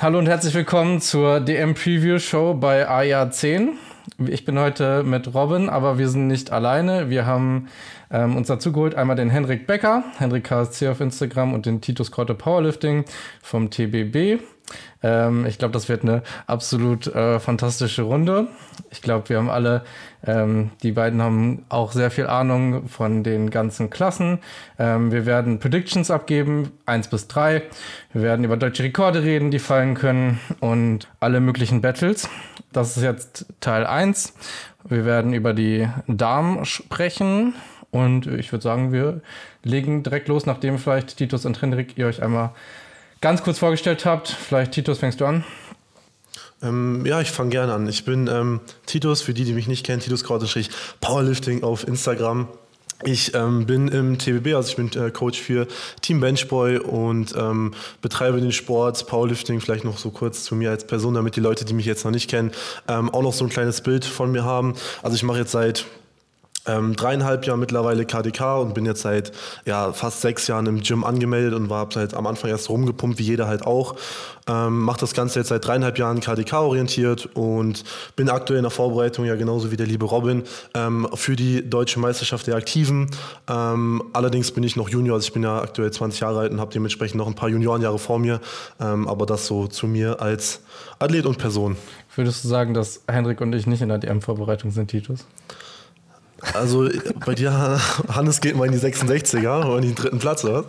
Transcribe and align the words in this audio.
hallo 0.00 0.20
und 0.20 0.28
herzlich 0.28 0.54
willkommen 0.54 1.00
zur 1.00 1.40
DM 1.40 1.74
Preview 1.74 2.20
Show 2.20 2.54
bei 2.54 2.88
AJA 2.88 3.32
10. 3.32 3.78
Ich 4.28 4.44
bin 4.44 4.56
heute 4.56 5.02
mit 5.02 5.34
Robin, 5.34 5.68
aber 5.68 5.98
wir 5.98 6.08
sind 6.08 6.28
nicht 6.28 6.52
alleine. 6.52 7.10
Wir 7.10 7.26
haben 7.26 7.68
ähm, 8.10 8.36
uns 8.36 8.46
dazu 8.46 8.72
geholt 8.72 8.94
einmal 8.94 9.16
den 9.16 9.28
Henrik 9.28 9.66
Becker, 9.66 10.04
Henrik 10.18 10.44
KSC 10.44 10.88
auf 10.88 11.00
Instagram 11.00 11.52
und 11.52 11.66
den 11.66 11.80
Titus 11.80 12.12
Korte 12.12 12.34
Powerlifting 12.34 13.06
vom 13.42 13.70
TBB. 13.70 14.40
Ähm, 15.02 15.46
ich 15.46 15.58
glaube, 15.58 15.72
das 15.72 15.88
wird 15.88 16.02
eine 16.02 16.22
absolut 16.46 17.06
äh, 17.06 17.38
fantastische 17.38 18.02
Runde. 18.02 18.48
Ich 18.90 19.02
glaube, 19.02 19.28
wir 19.28 19.38
haben 19.38 19.50
alle, 19.50 19.82
ähm, 20.26 20.70
die 20.82 20.92
beiden 20.92 21.22
haben 21.22 21.64
auch 21.68 21.92
sehr 21.92 22.10
viel 22.10 22.26
Ahnung 22.26 22.88
von 22.88 23.22
den 23.22 23.50
ganzen 23.50 23.90
Klassen. 23.90 24.38
Ähm, 24.78 25.12
wir 25.12 25.26
werden 25.26 25.58
Predictions 25.58 26.10
abgeben, 26.10 26.72
1 26.86 27.08
bis 27.08 27.28
3. 27.28 27.62
Wir 28.12 28.22
werden 28.22 28.44
über 28.44 28.56
deutsche 28.56 28.82
Rekorde 28.82 29.22
reden, 29.22 29.50
die 29.50 29.58
fallen 29.58 29.94
können 29.94 30.40
und 30.60 31.08
alle 31.20 31.40
möglichen 31.40 31.80
Battles. 31.80 32.28
Das 32.72 32.96
ist 32.96 33.02
jetzt 33.02 33.46
Teil 33.60 33.86
1. 33.86 34.34
Wir 34.84 35.04
werden 35.04 35.32
über 35.32 35.54
die 35.54 35.88
Damen 36.06 36.64
sprechen. 36.64 37.54
Und 37.90 38.26
ich 38.26 38.52
würde 38.52 38.62
sagen, 38.62 38.92
wir 38.92 39.22
legen 39.62 40.02
direkt 40.02 40.28
los, 40.28 40.44
nachdem 40.44 40.78
vielleicht 40.78 41.16
Titus 41.16 41.46
und 41.46 41.62
Hendrik 41.62 41.96
ihr 41.96 42.06
euch 42.06 42.22
einmal 42.22 42.50
ganz 43.20 43.42
kurz 43.42 43.58
vorgestellt 43.58 44.04
habt. 44.04 44.28
Vielleicht 44.28 44.72
Titus, 44.72 44.98
fängst 44.98 45.20
du 45.20 45.26
an? 45.26 45.44
Ähm, 46.62 47.06
ja, 47.06 47.20
ich 47.20 47.30
fange 47.30 47.50
gerne 47.50 47.72
an. 47.72 47.88
Ich 47.88 48.04
bin 48.04 48.26
ähm, 48.26 48.60
Titus, 48.86 49.22
für 49.22 49.34
die, 49.34 49.44
die 49.44 49.52
mich 49.52 49.68
nicht 49.68 49.86
kennen, 49.86 50.00
Titus 50.00 50.24
Krautenstrich 50.24 50.70
Powerlifting 51.00 51.62
auf 51.62 51.86
Instagram. 51.86 52.48
Ich 53.04 53.32
ähm, 53.34 53.64
bin 53.64 53.86
im 53.86 54.18
TBB, 54.18 54.54
also 54.54 54.70
ich 54.70 54.76
bin 54.76 54.90
äh, 55.00 55.12
Coach 55.12 55.40
für 55.40 55.68
Team 56.02 56.18
Benchboy 56.18 56.78
und 56.78 57.32
ähm, 57.36 57.72
betreibe 58.02 58.40
den 58.40 58.50
Sport, 58.50 59.06
Powerlifting, 59.06 59.60
vielleicht 59.60 59.84
noch 59.84 59.98
so 59.98 60.10
kurz 60.10 60.42
zu 60.42 60.56
mir 60.56 60.70
als 60.70 60.84
Person, 60.84 61.14
damit 61.14 61.36
die 61.36 61.40
Leute, 61.40 61.64
die 61.64 61.74
mich 61.74 61.86
jetzt 61.86 62.04
noch 62.04 62.10
nicht 62.10 62.28
kennen, 62.28 62.50
ähm, 62.88 63.08
auch 63.10 63.22
noch 63.22 63.32
so 63.32 63.44
ein 63.44 63.50
kleines 63.50 63.82
Bild 63.82 64.04
von 64.04 64.32
mir 64.32 64.42
haben. 64.42 64.74
Also 65.00 65.14
ich 65.14 65.22
mache 65.22 65.38
jetzt 65.38 65.52
seit 65.52 65.86
ähm, 66.68 66.94
dreieinhalb 66.94 67.46
Jahre 67.46 67.58
mittlerweile 67.58 68.04
KDK 68.04 68.60
und 68.60 68.74
bin 68.74 68.86
jetzt 68.86 69.02
seit 69.02 69.32
ja, 69.64 69.92
fast 69.92 70.20
sechs 70.20 70.46
Jahren 70.46 70.66
im 70.66 70.80
Gym 70.80 71.02
angemeldet 71.02 71.54
und 71.54 71.70
war 71.70 71.88
halt 71.94 72.14
am 72.14 72.26
Anfang 72.26 72.50
erst 72.50 72.68
rumgepumpt, 72.68 73.18
wie 73.18 73.24
jeder 73.24 73.48
halt 73.48 73.66
auch. 73.66 73.96
Ähm, 74.46 74.80
Mache 74.80 75.00
das 75.00 75.14
Ganze 75.14 75.40
jetzt 75.40 75.48
seit 75.48 75.66
dreieinhalb 75.66 75.98
Jahren 75.98 76.20
KDK 76.20 76.54
orientiert 76.54 77.28
und 77.34 77.84
bin 78.16 78.30
aktuell 78.30 78.58
in 78.58 78.62
der 78.62 78.70
Vorbereitung, 78.70 79.24
ja 79.24 79.34
genauso 79.34 79.70
wie 79.70 79.76
der 79.76 79.86
liebe 79.86 80.06
Robin, 80.06 80.44
ähm, 80.74 81.08
für 81.14 81.36
die 81.36 81.68
Deutsche 81.68 82.00
Meisterschaft 82.00 82.46
der 82.46 82.56
Aktiven. 82.56 83.10
Ähm, 83.48 84.02
allerdings 84.12 84.50
bin 84.50 84.62
ich 84.62 84.76
noch 84.76 84.88
Junior, 84.88 85.16
also 85.16 85.26
ich 85.26 85.32
bin 85.32 85.42
ja 85.42 85.60
aktuell 85.60 85.90
20 85.90 86.20
Jahre 86.20 86.40
alt 86.40 86.52
und 86.52 86.60
habe 86.60 86.72
dementsprechend 86.72 87.16
noch 87.16 87.26
ein 87.26 87.34
paar 87.34 87.48
Juniorenjahre 87.48 87.98
vor 87.98 88.18
mir. 88.18 88.40
Ähm, 88.80 89.06
aber 89.08 89.26
das 89.26 89.46
so 89.46 89.66
zu 89.66 89.86
mir 89.86 90.20
als 90.20 90.60
Athlet 90.98 91.26
und 91.26 91.38
Person. 91.38 91.76
Würdest 92.14 92.42
du 92.42 92.48
sagen, 92.48 92.74
dass 92.74 93.02
Hendrik 93.06 93.40
und 93.40 93.54
ich 93.54 93.66
nicht 93.66 93.82
in 93.82 93.90
der 93.90 93.98
DM-Vorbereitung 93.98 94.70
sind, 94.70 94.90
Titus? 94.90 95.26
Also 96.54 96.88
bei 97.24 97.34
dir, 97.34 97.80
Hannes, 98.08 98.40
geht 98.40 98.56
mal 98.56 98.66
in 98.66 98.72
die 98.72 98.78
66er 98.78 99.64
und 99.64 99.82
in 99.82 99.88
den 99.90 99.94
dritten 99.94 100.18
Platz, 100.18 100.44
oder? 100.44 100.64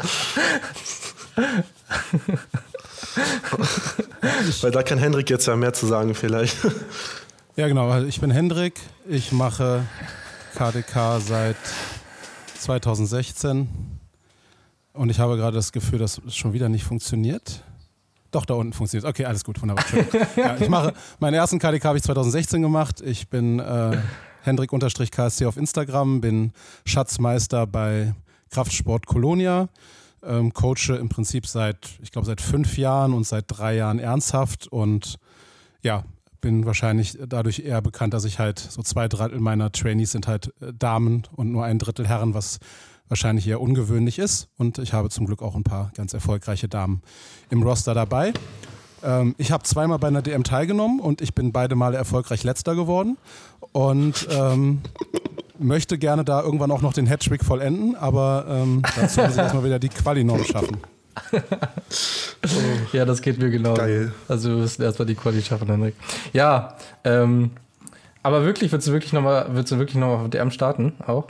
Weil 4.61 4.71
da 4.71 4.83
kann 4.83 4.97
Hendrik 4.97 5.29
jetzt 5.29 5.45
ja 5.47 5.55
mehr 5.55 5.73
zu 5.73 5.85
sagen 5.85 6.15
vielleicht. 6.15 6.57
Ja 7.55 7.67
genau, 7.67 7.89
also 7.89 8.07
ich 8.07 8.19
bin 8.21 8.31
Hendrik, 8.31 8.79
ich 9.07 9.31
mache 9.31 9.83
KDK 10.55 11.19
seit 11.19 11.57
2016 12.57 13.67
und 14.93 15.09
ich 15.09 15.19
habe 15.19 15.37
gerade 15.37 15.55
das 15.55 15.71
Gefühl, 15.71 15.99
dass 15.99 16.21
es 16.25 16.35
schon 16.35 16.53
wieder 16.53 16.69
nicht 16.69 16.83
funktioniert. 16.83 17.63
Doch, 18.31 18.45
da 18.45 18.53
unten 18.53 18.73
funktioniert 18.73 19.09
Okay, 19.09 19.25
alles 19.25 19.43
gut, 19.43 19.61
wunderbar. 19.61 19.83
Ja, 20.35 20.55
ich 20.59 20.69
mache, 20.69 20.93
meinen 21.19 21.33
ersten 21.33 21.59
KDK 21.59 21.83
habe 21.85 21.97
ich 21.97 22.03
2016 22.03 22.61
gemacht. 22.61 23.01
Ich 23.01 23.27
bin 23.27 23.59
äh, 23.59 23.97
Hendrik-KSC 24.43 25.45
auf 25.45 25.57
Instagram, 25.57 26.21
bin 26.21 26.53
Schatzmeister 26.85 27.67
bei 27.67 28.13
Kraftsport 28.49 29.05
Colonia, 29.05 29.69
ähm, 30.23 30.53
coache 30.53 30.95
im 30.99 31.09
Prinzip 31.09 31.47
seit, 31.47 31.77
ich 32.01 32.11
glaube, 32.11 32.25
seit 32.25 32.41
fünf 32.41 32.77
Jahren 32.77 33.13
und 33.13 33.25
seit 33.25 33.45
drei 33.47 33.75
Jahren 33.75 33.99
ernsthaft 33.99 34.67
und 34.67 35.17
ja, 35.81 36.03
bin 36.41 36.65
wahrscheinlich 36.65 37.17
dadurch 37.27 37.59
eher 37.59 37.81
bekannt, 37.81 38.13
dass 38.13 38.25
ich 38.25 38.39
halt 38.39 38.59
so 38.59 38.81
zwei 38.81 39.07
Drittel 39.07 39.39
meiner 39.39 39.71
Trainees 39.71 40.11
sind 40.11 40.27
halt 40.27 40.53
äh, 40.61 40.73
Damen 40.73 41.23
und 41.35 41.51
nur 41.51 41.65
ein 41.65 41.79
Drittel 41.79 42.07
Herren, 42.07 42.33
was 42.33 42.59
wahrscheinlich 43.07 43.47
eher 43.47 43.59
ungewöhnlich 43.59 44.19
ist. 44.19 44.47
Und 44.57 44.77
ich 44.77 44.93
habe 44.93 45.09
zum 45.09 45.25
Glück 45.25 45.41
auch 45.41 45.55
ein 45.55 45.63
paar 45.63 45.91
ganz 45.95 46.13
erfolgreiche 46.13 46.69
Damen 46.69 47.01
im 47.49 47.63
Roster 47.63 47.93
dabei. 47.93 48.33
Ähm, 49.03 49.35
ich 49.37 49.51
habe 49.51 49.63
zweimal 49.63 49.99
bei 49.99 50.07
einer 50.07 50.21
DM 50.21 50.43
teilgenommen 50.43 50.99
und 50.99 51.21
ich 51.21 51.33
bin 51.33 51.51
beide 51.51 51.75
Male 51.75 51.97
erfolgreich 51.97 52.43
letzter 52.43 52.75
geworden 52.75 53.17
und 53.71 54.27
ähm, 54.31 54.81
möchte 55.57 55.97
gerne 55.97 56.23
da 56.23 56.41
irgendwann 56.41 56.71
auch 56.71 56.81
noch 56.81 56.93
den 56.93 57.07
Hattrick 57.07 57.43
vollenden, 57.43 57.95
aber 57.95 58.45
ähm, 58.49 58.81
dazu 58.95 59.21
muss 59.21 59.31
ich 59.31 59.37
erstmal 59.37 59.63
wieder 59.63 59.79
die 59.79 59.89
Quali-Norm 59.89 60.43
schaffen. 60.43 60.77
ja, 62.93 63.05
das 63.05 63.21
geht 63.21 63.39
mir 63.39 63.49
genau. 63.49 63.73
Geil. 63.73 64.13
Also 64.27 64.49
wir 64.49 64.57
müssen 64.57 64.81
erstmal 64.81 65.05
die 65.05 65.15
Quali 65.15 65.41
schaffen, 65.41 65.67
Henrik. 65.67 65.95
Ja, 66.33 66.75
ähm, 67.03 67.51
aber 68.23 68.45
wirklich, 68.45 68.71
willst 68.71 68.87
du 68.87 68.91
wirklich 68.91 69.13
nochmal, 69.13 69.47
willst 69.51 69.71
du 69.71 69.77
wirklich 69.77 69.97
nochmal 69.97 70.25
auf 70.25 70.29
DM 70.29 70.51
starten 70.51 70.93
auch? 71.05 71.27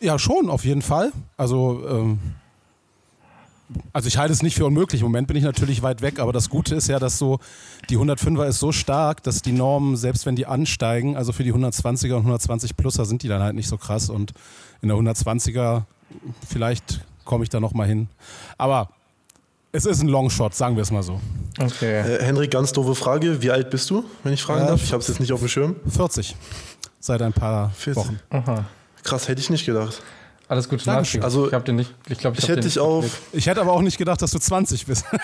Ja, 0.00 0.18
schon, 0.18 0.50
auf 0.50 0.64
jeden 0.64 0.82
Fall. 0.82 1.12
Also 1.36 1.82
ähm, 1.88 2.18
also 3.92 4.08
ich 4.08 4.18
halte 4.18 4.32
es 4.32 4.42
nicht 4.42 4.56
für 4.56 4.66
unmöglich. 4.66 5.00
Im 5.00 5.06
Moment 5.06 5.26
bin 5.26 5.36
ich 5.36 5.42
natürlich 5.42 5.82
weit 5.82 6.02
weg, 6.02 6.18
aber 6.18 6.32
das 6.32 6.50
Gute 6.50 6.74
ist 6.74 6.88
ja, 6.88 6.98
dass 6.98 7.18
so 7.18 7.38
die 7.88 7.96
105er 7.96 8.46
ist 8.46 8.58
so 8.58 8.72
stark, 8.72 9.22
dass 9.22 9.42
die 9.42 9.52
Normen, 9.52 9.96
selbst 9.96 10.26
wenn 10.26 10.36
die 10.36 10.46
ansteigen, 10.46 11.16
also 11.16 11.32
für 11.32 11.44
die 11.44 11.52
120er 11.52 12.14
und 12.14 12.20
120 12.20 12.76
Pluser 12.76 13.04
sind 13.04 13.22
die 13.22 13.28
dann 13.28 13.42
halt 13.42 13.54
nicht 13.54 13.68
so 13.68 13.76
krass 13.76 14.10
und 14.10 14.32
in 14.82 14.88
der 14.88 14.98
120er 14.98 15.84
vielleicht 16.46 17.00
komme 17.24 17.44
ich 17.44 17.50
da 17.50 17.60
noch 17.60 17.72
mal 17.72 17.86
hin. 17.86 18.08
Aber 18.58 18.90
es 19.72 19.86
ist 19.86 20.02
ein 20.02 20.08
Longshot, 20.08 20.54
sagen 20.54 20.76
wir 20.76 20.82
es 20.82 20.90
mal 20.90 21.02
so. 21.02 21.20
Okay. 21.58 22.00
Äh, 22.00 22.22
Henrik, 22.22 22.50
ganz 22.50 22.72
doofe 22.72 22.94
Frage. 22.94 23.42
Wie 23.42 23.50
alt 23.50 23.70
bist 23.70 23.90
du, 23.90 24.04
wenn 24.22 24.32
ich 24.32 24.42
fragen 24.42 24.64
äh, 24.64 24.68
darf? 24.68 24.82
Ich 24.82 24.92
habe 24.92 25.02
es 25.02 25.08
jetzt 25.08 25.20
nicht 25.20 25.32
auf 25.32 25.40
dem 25.40 25.48
Schirm. 25.48 25.76
40. 25.88 26.36
Seit 27.00 27.22
ein 27.22 27.32
paar 27.32 27.70
40. 27.70 27.96
Wochen. 27.96 28.20
Aha. 28.30 28.64
Krass, 29.02 29.28
hätte 29.28 29.40
ich 29.40 29.50
nicht 29.50 29.66
gedacht. 29.66 30.00
Alles 30.48 30.68
Gute 30.68 30.84
Dankeschön. 30.84 31.22
Also, 31.22 31.48
ich 31.48 31.54
habe 31.54 31.64
den 31.64 31.76
nicht, 31.76 31.94
ich 32.08 32.18
glaube, 32.18 32.36
ich, 32.36 32.44
ich 32.44 32.48
hätte 32.48 32.60
dich 32.60 32.78
auf. 32.78 33.04
Ich 33.32 33.46
hätte 33.46 33.60
aber 33.60 33.72
auch 33.72 33.82
nicht 33.82 33.96
gedacht, 33.96 34.20
dass 34.20 34.30
du 34.30 34.38
20 34.38 34.86
bist. 34.86 35.04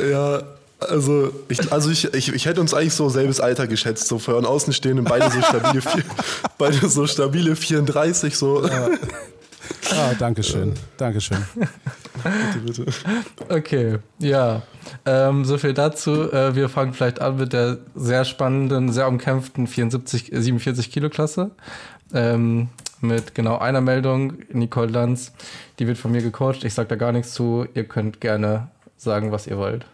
ja, 0.10 0.42
also 0.80 1.30
ich, 1.48 1.72
also 1.72 1.90
ich, 1.90 2.12
ich, 2.14 2.32
ich 2.32 2.46
hätte 2.46 2.60
uns 2.60 2.72
eigentlich 2.74 2.94
so 2.94 3.08
selbes 3.08 3.40
Alter 3.40 3.66
geschätzt, 3.66 4.08
so 4.08 4.18
von 4.18 4.46
außen 4.46 4.72
stehen 4.72 5.02
beide 5.04 5.30
so 5.30 5.40
stabile, 5.42 5.82
beide 6.58 6.88
so 6.88 7.06
stabile 7.06 7.56
34 7.56 8.36
so. 8.36 8.66
Ja. 8.66 8.88
Ah, 9.92 10.14
danke 10.18 10.42
schön. 10.42 10.74
Dankeschön. 10.96 11.44
Bitte, 12.14 12.82
bitte. 12.82 12.92
Okay, 13.48 13.98
ja. 14.18 14.62
Ähm, 15.04 15.44
so 15.44 15.58
viel 15.58 15.74
dazu. 15.74 16.32
Äh, 16.32 16.54
wir 16.54 16.68
fangen 16.68 16.92
vielleicht 16.94 17.20
an 17.20 17.36
mit 17.36 17.52
der 17.52 17.78
sehr 17.94 18.24
spannenden, 18.24 18.92
sehr 18.92 19.08
umkämpften 19.08 19.66
74, 19.66 20.30
47 20.32 20.90
Kilo 20.90 21.08
Klasse. 21.08 21.50
Ähm, 22.12 22.68
mit 23.00 23.34
genau 23.34 23.58
einer 23.58 23.80
Meldung. 23.80 24.34
Nicole 24.52 24.90
Lanz, 24.90 25.32
die 25.78 25.86
wird 25.86 25.98
von 25.98 26.12
mir 26.12 26.22
gecoacht. 26.22 26.64
Ich 26.64 26.74
sage 26.74 26.88
da 26.88 26.96
gar 26.96 27.12
nichts 27.12 27.32
zu. 27.32 27.66
Ihr 27.74 27.84
könnt 27.84 28.20
gerne 28.20 28.68
sagen, 28.96 29.32
was 29.32 29.46
ihr 29.46 29.56
wollt. 29.56 29.86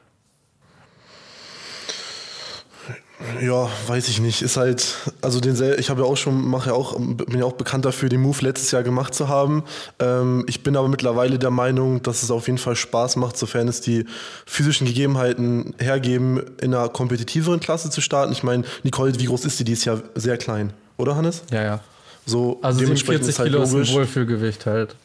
Ja, 3.41 3.69
weiß 3.87 4.09
ich 4.09 4.21
nicht. 4.21 4.43
Ist 4.43 4.57
halt, 4.57 4.95
also 5.23 5.41
den 5.41 5.57
ich 5.79 5.89
habe 5.89 6.03
ja 6.03 6.07
auch 6.07 6.17
schon, 6.17 6.47
mache 6.49 6.71
ja 6.71 6.77
auch, 6.77 6.99
bin 6.99 7.39
ja 7.39 7.45
auch 7.45 7.55
bekannt 7.55 7.85
dafür, 7.85 8.09
den 8.09 8.21
Move 8.21 8.39
letztes 8.43 8.71
Jahr 8.73 8.83
gemacht 8.83 9.15
zu 9.15 9.29
haben. 9.29 9.65
Ähm, 9.99 10.45
ich 10.49 10.63
bin 10.63 10.77
aber 10.77 10.89
mittlerweile 10.89 11.39
der 11.39 11.51
Meinung, 11.51 12.03
dass 12.03 12.23
es 12.23 12.31
auf 12.31 12.47
jeden 12.47 12.59
Fall 12.59 12.77
Spaß 12.77 13.17
macht, 13.17 13.39
sofern 13.39 13.69
es 13.69 13.81
die 13.81 14.05
physischen 14.45 14.87
Gegebenheiten 14.87 15.75
hergeben, 15.79 16.43
in 16.61 16.75
einer 16.75 16.89
kompetitiveren 16.89 17.61
Klasse 17.61 17.89
zu 17.91 18.01
starten. 18.01 18.33
Ich 18.33 18.43
meine, 18.43 18.65
Nicole, 18.83 19.19
wie 19.19 19.25
groß 19.25 19.47
ist 19.47 19.59
die? 19.61 19.65
Die 19.65 19.73
ist 19.73 19.85
ja 19.87 19.99
sehr 20.15 20.37
klein, 20.37 20.73
oder 20.99 21.17
Hannes? 21.17 21.43
Ja, 21.51 21.63
ja. 21.63 21.81
So, 22.27 22.59
also 22.61 22.81
47 22.81 23.39
halt 23.39 23.51
Kilo 23.51 23.63
ist 23.63 23.73
ein 23.73 23.89
Wohlfühlgewicht 23.95 24.67
halt. 24.67 24.97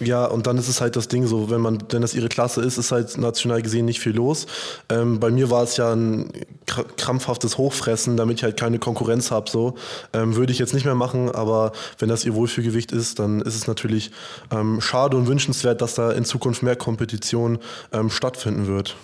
Ja, 0.00 0.24
und 0.24 0.46
dann 0.46 0.56
ist 0.56 0.68
es 0.68 0.80
halt 0.80 0.96
das 0.96 1.08
Ding 1.08 1.26
so, 1.26 1.50
wenn 1.50 1.60
man, 1.60 1.78
wenn 1.90 2.00
das 2.00 2.14
ihre 2.14 2.28
Klasse 2.28 2.62
ist, 2.62 2.78
ist 2.78 2.90
halt 2.90 3.18
national 3.18 3.60
gesehen 3.60 3.84
nicht 3.84 4.00
viel 4.00 4.16
los. 4.16 4.46
Ähm, 4.88 5.20
bei 5.20 5.30
mir 5.30 5.50
war 5.50 5.62
es 5.62 5.76
ja 5.76 5.92
ein 5.92 6.32
krampfhaftes 6.66 7.58
Hochfressen, 7.58 8.16
damit 8.16 8.38
ich 8.38 8.42
halt 8.42 8.58
keine 8.58 8.78
Konkurrenz 8.78 9.30
habe. 9.30 9.50
So 9.50 9.74
ähm, 10.14 10.36
würde 10.36 10.52
ich 10.52 10.58
jetzt 10.58 10.72
nicht 10.72 10.86
mehr 10.86 10.94
machen, 10.94 11.30
aber 11.30 11.72
wenn 11.98 12.08
das 12.08 12.24
ihr 12.24 12.34
Wohlfühlgewicht 12.34 12.92
ist, 12.92 13.18
dann 13.18 13.42
ist 13.42 13.54
es 13.54 13.66
natürlich 13.66 14.10
ähm, 14.50 14.80
schade 14.80 15.18
und 15.18 15.26
wünschenswert, 15.26 15.82
dass 15.82 15.94
da 15.94 16.12
in 16.12 16.24
Zukunft 16.24 16.62
mehr 16.62 16.76
Kompetition 16.76 17.58
ähm, 17.92 18.08
stattfinden 18.08 18.66
wird. 18.66 18.96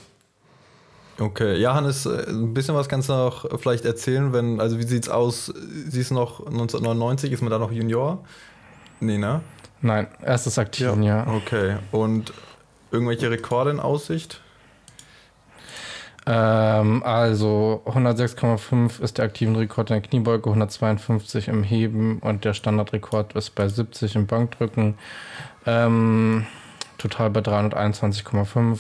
Okay, 1.19 1.57
ja, 1.59 1.75
Hannes, 1.75 2.07
äh, 2.07 2.27
ein 2.29 2.55
bisschen 2.55 2.75
was 2.75 2.89
kannst 2.89 3.11
du 3.11 3.13
noch 3.13 3.59
vielleicht 3.61 3.85
erzählen, 3.85 4.33
wenn, 4.33 4.61
also 4.61 4.79
wie 4.79 4.87
sieht's 4.87 5.09
aus? 5.09 5.53
Sie 5.89 6.01
ist 6.01 6.11
noch 6.11 6.41
1999, 6.41 7.33
ist 7.33 7.43
man 7.43 7.51
da 7.51 7.59
noch 7.59 7.73
Junior? 7.73 8.25
Nee, 9.01 9.19
ne? 9.19 9.43
Nein, 9.83 10.07
erstes 10.23 10.59
Aktiven, 10.59 11.03
ja. 11.03 11.25
ja. 11.25 11.33
Okay. 11.35 11.77
Und 11.93 12.33
irgendwelche 12.91 13.31
Rekorde 13.31 13.71
in 13.71 13.81
Aussicht? 13.81 14.41
Ähm, 16.27 17.05
also 17.05 17.83
106,5 17.87 19.01
ist 19.01 19.19
der 19.19 19.27
aktiven 19.27 19.55
Rekord 19.55 19.91
in 19.91 19.95
der 19.95 20.03
Kniebeuge, 20.03 20.51
152 20.51 21.49
im 21.49 21.63
Heben 21.63 22.19
und 22.19 22.45
der 22.45 22.53
Standardrekord 22.53 23.35
ist 23.35 23.55
bei 23.55 23.69
70 23.69 24.17
im 24.17 24.27
Bankdrücken. 24.27 24.99
Ähm, 25.67 26.47
total 26.99 27.31
bei 27.31 27.41
321,5. 27.41 28.79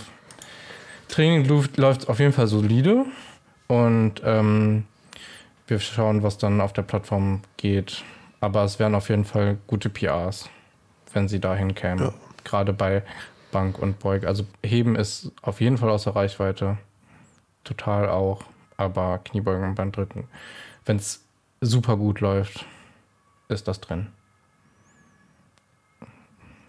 Training 1.09 1.47
läuft 1.77 2.09
auf 2.09 2.19
jeden 2.19 2.33
Fall 2.33 2.49
solide 2.49 3.05
und 3.69 4.23
ähm, 4.25 4.87
wir 5.69 5.79
schauen, 5.79 6.25
was 6.25 6.39
dann 6.39 6.61
auf 6.61 6.73
der 6.73 6.83
Plattform 6.83 7.43
geht. 7.57 8.03
Aber 8.41 8.65
es 8.65 8.81
wären 8.81 8.97
auf 8.97 9.09
jeden 9.09 9.25
Fall 9.25 9.59
gute 9.69 9.89
PRs, 9.89 10.49
wenn 11.17 11.27
sie 11.27 11.41
dahin 11.41 11.75
kämen. 11.75 12.05
Ja. 12.05 12.15
Gerade 12.45 12.73
bei 12.73 13.03
Bank 13.51 13.79
und 13.79 13.99
Beug. 13.99 14.25
Also 14.25 14.45
Heben 14.63 14.95
ist 14.95 15.33
auf 15.43 15.61
jeden 15.61 15.79
Fall 15.79 15.89
außer 15.91 16.15
Reichweite. 16.15 16.77
Total 17.65 18.09
auch. 18.09 18.45
Aber 18.77 19.19
Kniebeugen 19.25 19.65
und 19.65 19.75
Banddrücken. 19.75 20.25
Wenn 20.85 20.99
es 20.99 21.25
super 21.63 21.97
gut 21.97 22.21
läuft, 22.21 22.67
ist 23.49 23.67
das 23.67 23.81
drin. 23.81 24.09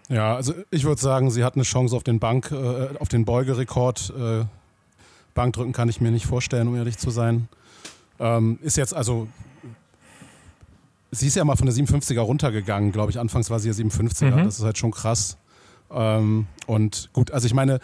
Ja, 0.08 0.34
also 0.34 0.54
ich 0.70 0.84
würde 0.84 1.00
sagen, 1.00 1.30
sie 1.30 1.44
hat 1.44 1.54
eine 1.54 1.64
Chance 1.64 1.94
auf 1.94 2.02
den 2.02 2.18
Bank, 2.18 2.50
äh, 2.50 2.96
auf 2.98 3.08
den 3.08 3.26
Beugerekord. 3.26 4.14
Äh, 4.18 4.46
Bankdrücken 5.34 5.74
kann 5.74 5.90
ich 5.90 6.00
mir 6.00 6.10
nicht 6.10 6.24
vorstellen, 6.24 6.66
um 6.68 6.74
ehrlich 6.74 6.96
zu 6.96 7.10
sein. 7.10 7.48
Ähm, 8.18 8.58
ist 8.62 8.78
jetzt 8.78 8.94
also, 8.94 9.28
sie 11.10 11.26
ist 11.28 11.36
ja 11.36 11.44
mal 11.44 11.56
von 11.56 11.66
der 11.66 11.74
57er 11.74 12.20
runtergegangen, 12.20 12.92
glaube 12.92 13.10
ich. 13.10 13.18
Anfangs 13.18 13.50
war 13.50 13.58
sie 13.58 13.68
ja 13.68 13.74
57er. 13.74 14.36
Mhm. 14.36 14.44
Das 14.44 14.58
ist 14.58 14.64
halt 14.64 14.78
schon 14.78 14.90
krass. 14.90 15.38
Ähm, 15.90 16.46
und 16.66 17.10
gut, 17.12 17.30
also 17.30 17.46
ich 17.46 17.54
meine, 17.54 17.80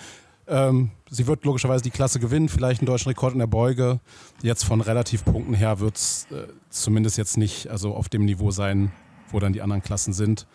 ähm, 0.47 0.91
sie 1.11 1.27
wird 1.27 1.45
logischerweise 1.45 1.83
die 1.83 1.91
Klasse 1.91 2.21
gewinnen, 2.21 2.49
vielleicht 2.49 2.81
einen 2.81 2.87
deutschen 2.87 3.09
Rekord 3.09 3.33
in 3.33 3.39
der 3.39 3.47
Beuge. 3.47 4.01
Jetzt 4.43 4.65
von 4.65 4.81
Relativpunkten 4.81 5.55
her 5.55 5.81
wird 5.81 5.97
es 5.97 6.27
äh, 6.31 6.47
zumindest 6.69 7.17
jetzt 7.17 7.37
nicht 7.37 7.69
also 7.69 7.95
auf 7.95 8.09
dem 8.09 8.25
Niveau 8.25 8.51
sein, 8.51 8.93
wo 9.31 9.41
dann 9.41 9.53
die 9.53 9.63
anderen 9.63 9.83
Klassen 9.83 10.13
sind. 10.13 10.47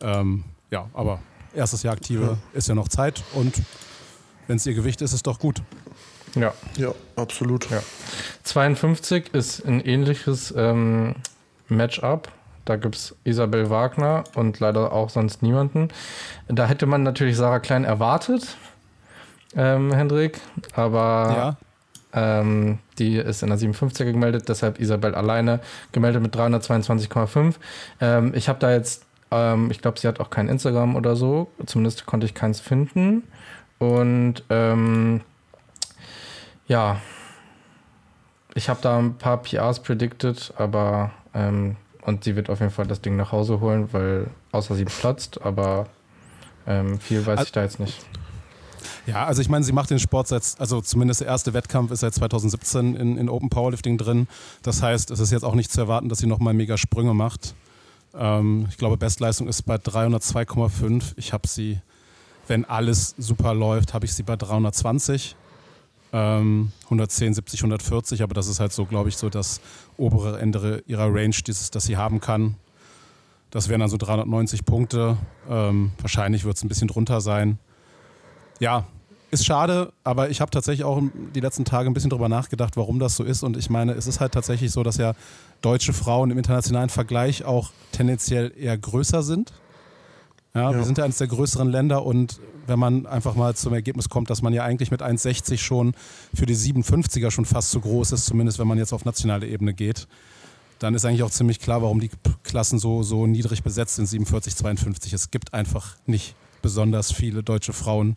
Ähm, 0.00 0.44
ja, 0.70 0.88
aber 0.94 1.20
erstes 1.54 1.82
Jahr 1.82 1.94
aktive 1.94 2.24
ja. 2.24 2.38
ist 2.58 2.68
ja 2.68 2.74
noch 2.74 2.88
Zeit 2.88 3.22
und 3.34 3.54
wenn 4.46 4.56
es 4.56 4.66
ihr 4.66 4.74
Gewicht 4.74 5.02
ist, 5.02 5.12
ist 5.12 5.26
doch 5.26 5.38
gut. 5.38 5.62
Ja. 6.34 6.54
Ja, 6.76 6.94
absolut. 7.16 7.68
Ja. 7.70 7.82
52 8.44 9.34
ist 9.34 9.64
ein 9.64 9.80
ähnliches 9.80 10.52
ähm, 10.56 11.14
Matchup. 11.76 12.28
Da 12.64 12.76
gibt 12.76 12.94
es 12.94 13.16
Isabel 13.24 13.70
Wagner 13.70 14.24
und 14.36 14.60
leider 14.60 14.92
auch 14.92 15.10
sonst 15.10 15.42
niemanden. 15.42 15.88
Da 16.48 16.66
hätte 16.66 16.86
man 16.86 17.02
natürlich 17.02 17.36
Sarah 17.36 17.58
Klein 17.58 17.84
erwartet, 17.84 18.56
ähm, 19.56 19.92
Hendrik, 19.92 20.40
aber 20.74 21.56
ja. 22.14 22.40
ähm, 22.40 22.78
die 23.00 23.16
ist 23.16 23.42
in 23.42 23.48
der 23.48 23.58
57er 23.58 24.12
gemeldet, 24.12 24.48
deshalb 24.48 24.78
Isabel 24.78 25.16
alleine 25.16 25.58
gemeldet 25.90 26.22
mit 26.22 26.36
322,5. 26.36 27.54
Ähm, 28.00 28.32
ich 28.36 28.48
habe 28.48 28.60
da 28.60 28.70
jetzt 28.70 29.04
ähm, 29.32 29.70
ich 29.70 29.80
glaube, 29.80 29.98
sie 29.98 30.06
hat 30.06 30.20
auch 30.20 30.30
kein 30.30 30.48
Instagram 30.48 30.94
oder 30.94 31.16
so. 31.16 31.50
Zumindest 31.66 32.06
konnte 32.06 32.26
ich 32.26 32.34
keins 32.34 32.60
finden. 32.60 33.24
Und 33.78 34.44
ähm, 34.50 35.22
ja, 36.68 37.00
ich 38.54 38.68
habe 38.68 38.80
da 38.82 38.98
ein 38.98 39.16
paar 39.16 39.42
PRs 39.42 39.80
predicted, 39.80 40.52
aber 40.56 41.10
ähm, 41.34 41.76
und 42.02 42.24
sie 42.24 42.36
wird 42.36 42.50
auf 42.50 42.60
jeden 42.60 42.72
Fall 42.72 42.86
das 42.86 43.00
Ding 43.00 43.16
nach 43.16 43.32
Hause 43.32 43.60
holen, 43.60 43.88
weil 43.92 44.28
außer 44.50 44.74
sie 44.74 44.84
platzt, 44.84 45.40
aber 45.42 45.86
ähm, 46.66 46.98
viel 47.00 47.24
weiß 47.24 47.44
ich 47.44 47.52
da 47.52 47.62
jetzt 47.62 47.80
nicht. 47.80 48.04
Ja, 49.06 49.26
also 49.26 49.42
ich 49.42 49.48
meine, 49.48 49.64
sie 49.64 49.72
macht 49.72 49.90
den 49.90 49.98
Sport 49.98 50.28
seit, 50.28 50.42
also 50.58 50.80
zumindest 50.80 51.20
der 51.20 51.28
erste 51.28 51.54
Wettkampf 51.54 51.90
ist 51.90 52.00
seit 52.00 52.14
2017 52.14 52.94
in, 52.94 53.16
in 53.16 53.28
Open 53.28 53.50
Powerlifting 53.50 53.98
drin. 53.98 54.28
Das 54.62 54.82
heißt, 54.82 55.10
es 55.10 55.20
ist 55.20 55.32
jetzt 55.32 55.44
auch 55.44 55.54
nicht 55.54 55.72
zu 55.72 55.80
erwarten, 55.80 56.08
dass 56.08 56.18
sie 56.18 56.26
nochmal 56.26 56.54
mega 56.54 56.76
Sprünge 56.76 57.14
macht. 57.14 57.54
Ähm, 58.14 58.66
ich 58.70 58.76
glaube, 58.76 58.96
Bestleistung 58.96 59.48
ist 59.48 59.62
bei 59.62 59.76
302,5. 59.76 61.14
Ich 61.16 61.32
habe 61.32 61.48
sie, 61.48 61.80
wenn 62.46 62.64
alles 62.64 63.14
super 63.18 63.54
läuft, 63.54 63.94
habe 63.94 64.04
ich 64.04 64.14
sie 64.14 64.22
bei 64.22 64.36
320. 64.36 65.36
Ähm, 66.12 66.72
110, 66.84 67.34
70, 67.34 67.60
140, 67.60 68.22
aber 68.22 68.34
das 68.34 68.48
ist 68.48 68.60
halt 68.60 68.72
so, 68.72 68.84
glaube 68.84 69.08
ich, 69.08 69.16
so 69.16 69.30
das 69.30 69.60
obere 69.96 70.38
Ende 70.38 70.82
ihrer 70.86 71.06
Range, 71.06 71.34
dieses, 71.46 71.70
das 71.70 71.84
sie 71.84 71.96
haben 71.96 72.20
kann. 72.20 72.56
Das 73.50 73.68
wären 73.68 73.80
dann 73.80 73.88
so 73.90 73.96
390 73.96 74.64
Punkte. 74.64 75.16
Ähm, 75.48 75.92
wahrscheinlich 76.00 76.44
wird 76.44 76.56
es 76.56 76.64
ein 76.64 76.68
bisschen 76.68 76.88
drunter 76.88 77.20
sein. 77.20 77.58
Ja, 78.60 78.86
ist 79.32 79.46
schade, 79.46 79.94
aber 80.04 80.28
ich 80.28 80.42
habe 80.42 80.50
tatsächlich 80.50 80.84
auch 80.84 81.00
die 81.34 81.40
letzten 81.40 81.64
Tage 81.64 81.88
ein 81.88 81.94
bisschen 81.94 82.10
drüber 82.10 82.28
nachgedacht, 82.28 82.76
warum 82.76 82.98
das 82.98 83.16
so 83.16 83.24
ist. 83.24 83.42
Und 83.42 83.56
ich 83.56 83.70
meine, 83.70 83.92
es 83.92 84.06
ist 84.06 84.20
halt 84.20 84.32
tatsächlich 84.32 84.70
so, 84.70 84.82
dass 84.82 84.98
ja 84.98 85.14
deutsche 85.62 85.94
Frauen 85.94 86.30
im 86.30 86.36
internationalen 86.36 86.90
Vergleich 86.90 87.44
auch 87.44 87.70
tendenziell 87.92 88.52
eher 88.54 88.76
größer 88.76 89.22
sind. 89.22 89.54
Ja, 90.54 90.70
ja. 90.70 90.76
Wir 90.76 90.84
sind 90.84 90.98
ja 90.98 91.04
eines 91.04 91.18
der 91.18 91.28
größeren 91.28 91.68
Länder 91.68 92.04
und 92.04 92.40
wenn 92.66 92.78
man 92.78 93.06
einfach 93.06 93.34
mal 93.34 93.54
zum 93.54 93.72
Ergebnis 93.74 94.08
kommt, 94.08 94.30
dass 94.30 94.42
man 94.42 94.52
ja 94.52 94.64
eigentlich 94.64 94.90
mit 94.90 95.02
1,60 95.02 95.58
schon 95.58 95.94
für 96.34 96.46
die 96.46 96.54
57er 96.56 97.30
schon 97.30 97.44
fast 97.44 97.70
zu 97.70 97.80
groß 97.80 98.12
ist, 98.12 98.26
zumindest 98.26 98.58
wenn 98.58 98.68
man 98.68 98.78
jetzt 98.78 98.92
auf 98.92 99.04
nationale 99.04 99.46
Ebene 99.46 99.74
geht, 99.74 100.06
dann 100.78 100.94
ist 100.94 101.04
eigentlich 101.04 101.22
auch 101.22 101.30
ziemlich 101.30 101.60
klar, 101.60 101.82
warum 101.82 102.00
die 102.00 102.10
Klassen 102.42 102.78
so, 102.78 103.02
so 103.02 103.26
niedrig 103.26 103.62
besetzt 103.62 103.96
sind, 103.96 104.06
47, 104.06 104.56
52. 104.56 105.12
Es 105.12 105.30
gibt 105.30 105.54
einfach 105.54 105.96
nicht 106.06 106.34
besonders 106.60 107.12
viele 107.12 107.42
deutsche 107.42 107.72
Frauen, 107.72 108.16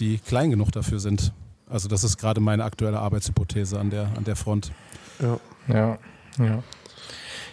die 0.00 0.18
klein 0.18 0.50
genug 0.50 0.72
dafür 0.72 1.00
sind. 1.00 1.32
Also 1.68 1.88
das 1.88 2.04
ist 2.04 2.16
gerade 2.16 2.40
meine 2.40 2.64
aktuelle 2.64 3.00
Arbeitshypothese 3.00 3.78
an 3.78 3.90
der, 3.90 4.08
an 4.16 4.24
der 4.24 4.36
Front. 4.36 4.72
Ja, 5.20 5.38
ja, 5.68 5.98
ja. 6.38 6.62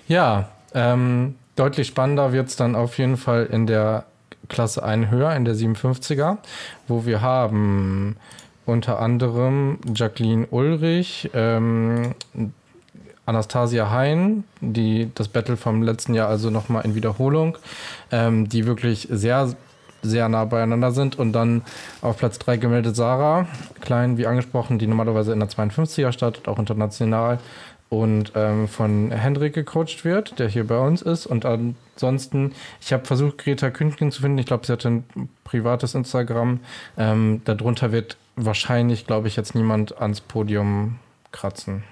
Ja, 0.07 0.49
ähm, 0.73 1.35
deutlich 1.55 1.87
spannender 1.87 2.31
wird 2.31 2.49
es 2.49 2.55
dann 2.55 2.75
auf 2.75 2.97
jeden 2.97 3.17
Fall 3.17 3.45
in 3.45 3.65
der 3.65 4.05
Klasse 4.49 4.83
1 4.83 5.09
höher, 5.09 5.35
in 5.35 5.45
der 5.45 5.55
57er, 5.55 6.37
wo 6.87 7.05
wir 7.05 7.21
haben 7.21 8.17
unter 8.65 8.99
anderem 8.99 9.79
Jacqueline 9.93 10.47
Ulrich, 10.51 11.29
ähm, 11.33 12.15
Anastasia 13.25 13.89
Hein, 13.89 14.43
die 14.59 15.09
das 15.15 15.27
Battle 15.29 15.57
vom 15.57 15.81
letzten 15.81 16.13
Jahr 16.13 16.27
also 16.27 16.49
nochmal 16.49 16.83
in 16.85 16.95
Wiederholung, 16.95 17.57
ähm, 18.11 18.49
die 18.49 18.65
wirklich 18.65 19.07
sehr 19.09 19.55
sehr 20.03 20.29
nah 20.29 20.45
beieinander 20.45 20.91
sind. 20.91 21.17
Und 21.17 21.31
dann 21.31 21.63
auf 22.01 22.17
Platz 22.17 22.37
3 22.39 22.57
gemeldet 22.57 22.95
Sarah, 22.95 23.47
klein 23.79 24.17
wie 24.17 24.27
angesprochen, 24.27 24.77
die 24.77 24.87
normalerweise 24.87 25.33
in 25.33 25.39
der 25.39 25.49
52er 25.49 26.11
startet, 26.11 26.47
auch 26.47 26.59
international 26.59 27.39
und 28.01 28.31
ähm, 28.35 28.67
von 28.67 29.11
Hendrik 29.11 29.53
gecoacht 29.53 30.03
wird, 30.03 30.39
der 30.39 30.47
hier 30.47 30.65
bei 30.65 30.79
uns 30.79 31.01
ist. 31.01 31.25
Und 31.25 31.45
ansonsten, 31.45 32.53
ich 32.81 32.91
habe 32.91 33.05
versucht, 33.05 33.37
Greta 33.37 33.69
Kündchen 33.69 34.11
zu 34.11 34.21
finden. 34.21 34.39
Ich 34.39 34.45
glaube, 34.45 34.65
sie 34.65 34.73
hat 34.73 34.85
ein 34.85 35.03
privates 35.43 35.93
Instagram. 35.93 36.59
Ähm, 36.97 37.41
darunter 37.45 37.91
wird 37.91 38.17
wahrscheinlich, 38.35 39.05
glaube 39.05 39.27
ich, 39.27 39.35
jetzt 39.35 39.53
niemand 39.53 40.01
ans 40.01 40.21
Podium 40.21 40.99
kratzen. 41.31 41.83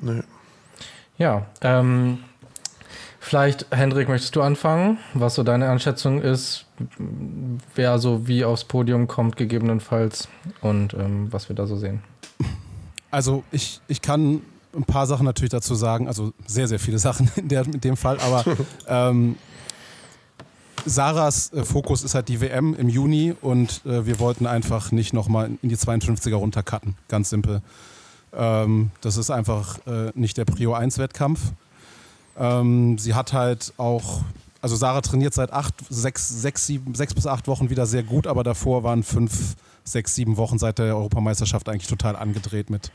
Nee. 0.00 0.22
Ja, 1.18 1.46
ähm, 1.62 2.18
Vielleicht, 3.18 3.66
Hendrik, 3.74 4.08
möchtest 4.08 4.36
du 4.36 4.42
anfangen, 4.42 4.98
was 5.12 5.34
so 5.34 5.42
deine 5.42 5.68
Einschätzung 5.68 6.22
ist, 6.22 6.66
wer 7.74 7.98
so 7.98 8.28
wie 8.28 8.44
aufs 8.44 8.62
Podium 8.62 9.08
kommt, 9.08 9.36
gegebenenfalls 9.36 10.28
und 10.60 10.94
ähm, 10.94 11.26
was 11.32 11.48
wir 11.48 11.56
da 11.56 11.66
so 11.66 11.76
sehen? 11.76 12.04
Also 13.10 13.42
ich, 13.50 13.80
ich 13.88 14.00
kann 14.00 14.42
ein 14.76 14.84
paar 14.84 15.06
Sachen 15.06 15.24
natürlich 15.24 15.50
dazu 15.50 15.74
sagen, 15.74 16.06
also 16.08 16.32
sehr, 16.46 16.68
sehr 16.68 16.78
viele 16.78 16.98
Sachen 16.98 17.30
in, 17.36 17.48
der, 17.48 17.64
in 17.64 17.80
dem 17.80 17.96
Fall, 17.96 18.18
aber 18.20 18.44
ähm, 18.88 19.36
Sarahs 20.84 21.52
äh, 21.52 21.64
Fokus 21.64 22.04
ist 22.04 22.14
halt 22.14 22.28
die 22.28 22.40
WM 22.40 22.74
im 22.74 22.88
Juni 22.88 23.34
und 23.40 23.84
äh, 23.84 24.06
wir 24.06 24.20
wollten 24.20 24.46
einfach 24.46 24.92
nicht 24.92 25.12
nochmal 25.12 25.50
in 25.62 25.68
die 25.68 25.76
52er 25.76 26.34
runtercutten, 26.34 26.94
ganz 27.08 27.30
simpel. 27.30 27.62
Ähm, 28.32 28.90
das 29.00 29.16
ist 29.16 29.30
einfach 29.30 29.78
äh, 29.86 30.12
nicht 30.14 30.36
der 30.36 30.44
Prio 30.44 30.74
1 30.74 30.98
Wettkampf. 30.98 31.40
Ähm, 32.38 32.98
sie 32.98 33.14
hat 33.14 33.32
halt 33.32 33.72
auch, 33.78 34.20
also 34.60 34.76
Sarah 34.76 35.00
trainiert 35.00 35.34
seit 35.34 35.52
acht, 35.52 35.74
sechs, 35.88 36.28
sechs, 36.28 36.66
sieben, 36.66 36.94
sechs 36.94 37.14
bis 37.14 37.26
acht 37.26 37.46
Wochen 37.48 37.70
wieder 37.70 37.86
sehr 37.86 38.02
gut, 38.02 38.26
aber 38.26 38.42
davor 38.42 38.82
waren 38.82 39.02
fünf, 39.02 39.56
sechs, 39.84 40.14
sieben 40.14 40.36
Wochen 40.36 40.58
seit 40.58 40.78
der 40.78 40.96
Europameisterschaft 40.96 41.68
eigentlich 41.68 41.86
total 41.86 42.16
angedreht 42.16 42.70
mit 42.70 42.90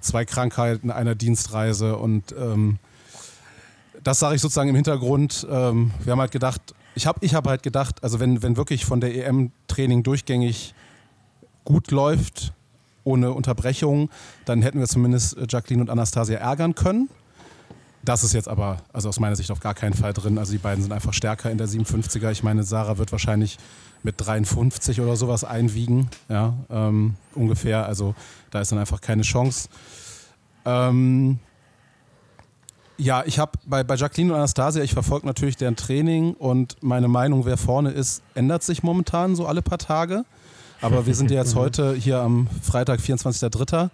zwei 0.00 0.24
Krankheiten, 0.24 0.90
einer 0.90 1.14
Dienstreise 1.14 1.96
und 1.96 2.34
ähm, 2.38 2.78
das 4.04 4.20
sage 4.20 4.36
ich 4.36 4.40
sozusagen 4.40 4.68
im 4.68 4.76
Hintergrund. 4.76 5.46
Ähm, 5.50 5.90
wir 6.04 6.12
haben 6.12 6.20
halt 6.20 6.30
gedacht, 6.30 6.60
ich 6.94 7.06
habe 7.06 7.18
ich 7.22 7.34
hab 7.34 7.46
halt 7.48 7.62
gedacht, 7.62 8.04
also 8.04 8.20
wenn, 8.20 8.42
wenn 8.42 8.56
wirklich 8.56 8.84
von 8.84 9.00
der 9.00 9.14
EM-Training 9.14 10.02
durchgängig 10.02 10.74
gut 11.64 11.90
läuft, 11.90 12.52
ohne 13.04 13.32
Unterbrechung, 13.32 14.10
dann 14.44 14.62
hätten 14.62 14.78
wir 14.78 14.86
zumindest 14.86 15.36
Jacqueline 15.48 15.82
und 15.82 15.90
Anastasia 15.90 16.38
ärgern 16.38 16.74
können 16.74 17.08
das 18.08 18.24
ist 18.24 18.32
jetzt 18.32 18.48
aber, 18.48 18.78
also 18.92 19.08
aus 19.08 19.20
meiner 19.20 19.36
Sicht 19.36 19.50
auf 19.50 19.60
gar 19.60 19.74
keinen 19.74 19.94
Fall 19.94 20.12
drin. 20.12 20.38
Also 20.38 20.52
die 20.52 20.58
beiden 20.58 20.82
sind 20.82 20.92
einfach 20.92 21.12
stärker 21.12 21.50
in 21.50 21.58
der 21.58 21.68
57er. 21.68 22.30
Ich 22.30 22.42
meine, 22.42 22.62
Sarah 22.62 22.98
wird 22.98 23.12
wahrscheinlich 23.12 23.58
mit 24.02 24.14
53 24.18 25.00
oder 25.00 25.16
sowas 25.16 25.44
einwiegen, 25.44 26.08
ja, 26.28 26.54
ähm, 26.70 27.14
ungefähr. 27.34 27.86
Also 27.86 28.14
da 28.50 28.60
ist 28.60 28.70
dann 28.72 28.78
einfach 28.78 29.00
keine 29.00 29.22
Chance. 29.22 29.68
Ähm, 30.64 31.38
ja, 32.98 33.24
ich 33.26 33.38
habe 33.38 33.52
bei, 33.66 33.84
bei 33.84 33.96
Jacqueline 33.96 34.32
und 34.32 34.38
Anastasia, 34.38 34.82
ich 34.82 34.92
verfolge 34.92 35.26
natürlich 35.26 35.56
deren 35.56 35.76
Training 35.76 36.34
und 36.34 36.76
meine 36.82 37.08
Meinung, 37.08 37.44
wer 37.44 37.56
vorne 37.56 37.90
ist, 37.90 38.22
ändert 38.34 38.62
sich 38.62 38.82
momentan 38.82 39.36
so 39.36 39.46
alle 39.46 39.62
paar 39.62 39.78
Tage. 39.78 40.24
Aber 40.80 41.06
wir 41.06 41.14
sind 41.14 41.30
ja 41.30 41.38
jetzt 41.38 41.54
heute 41.56 41.94
hier 41.94 42.20
am 42.20 42.46
Freitag, 42.62 43.00
24.03. 43.00 43.90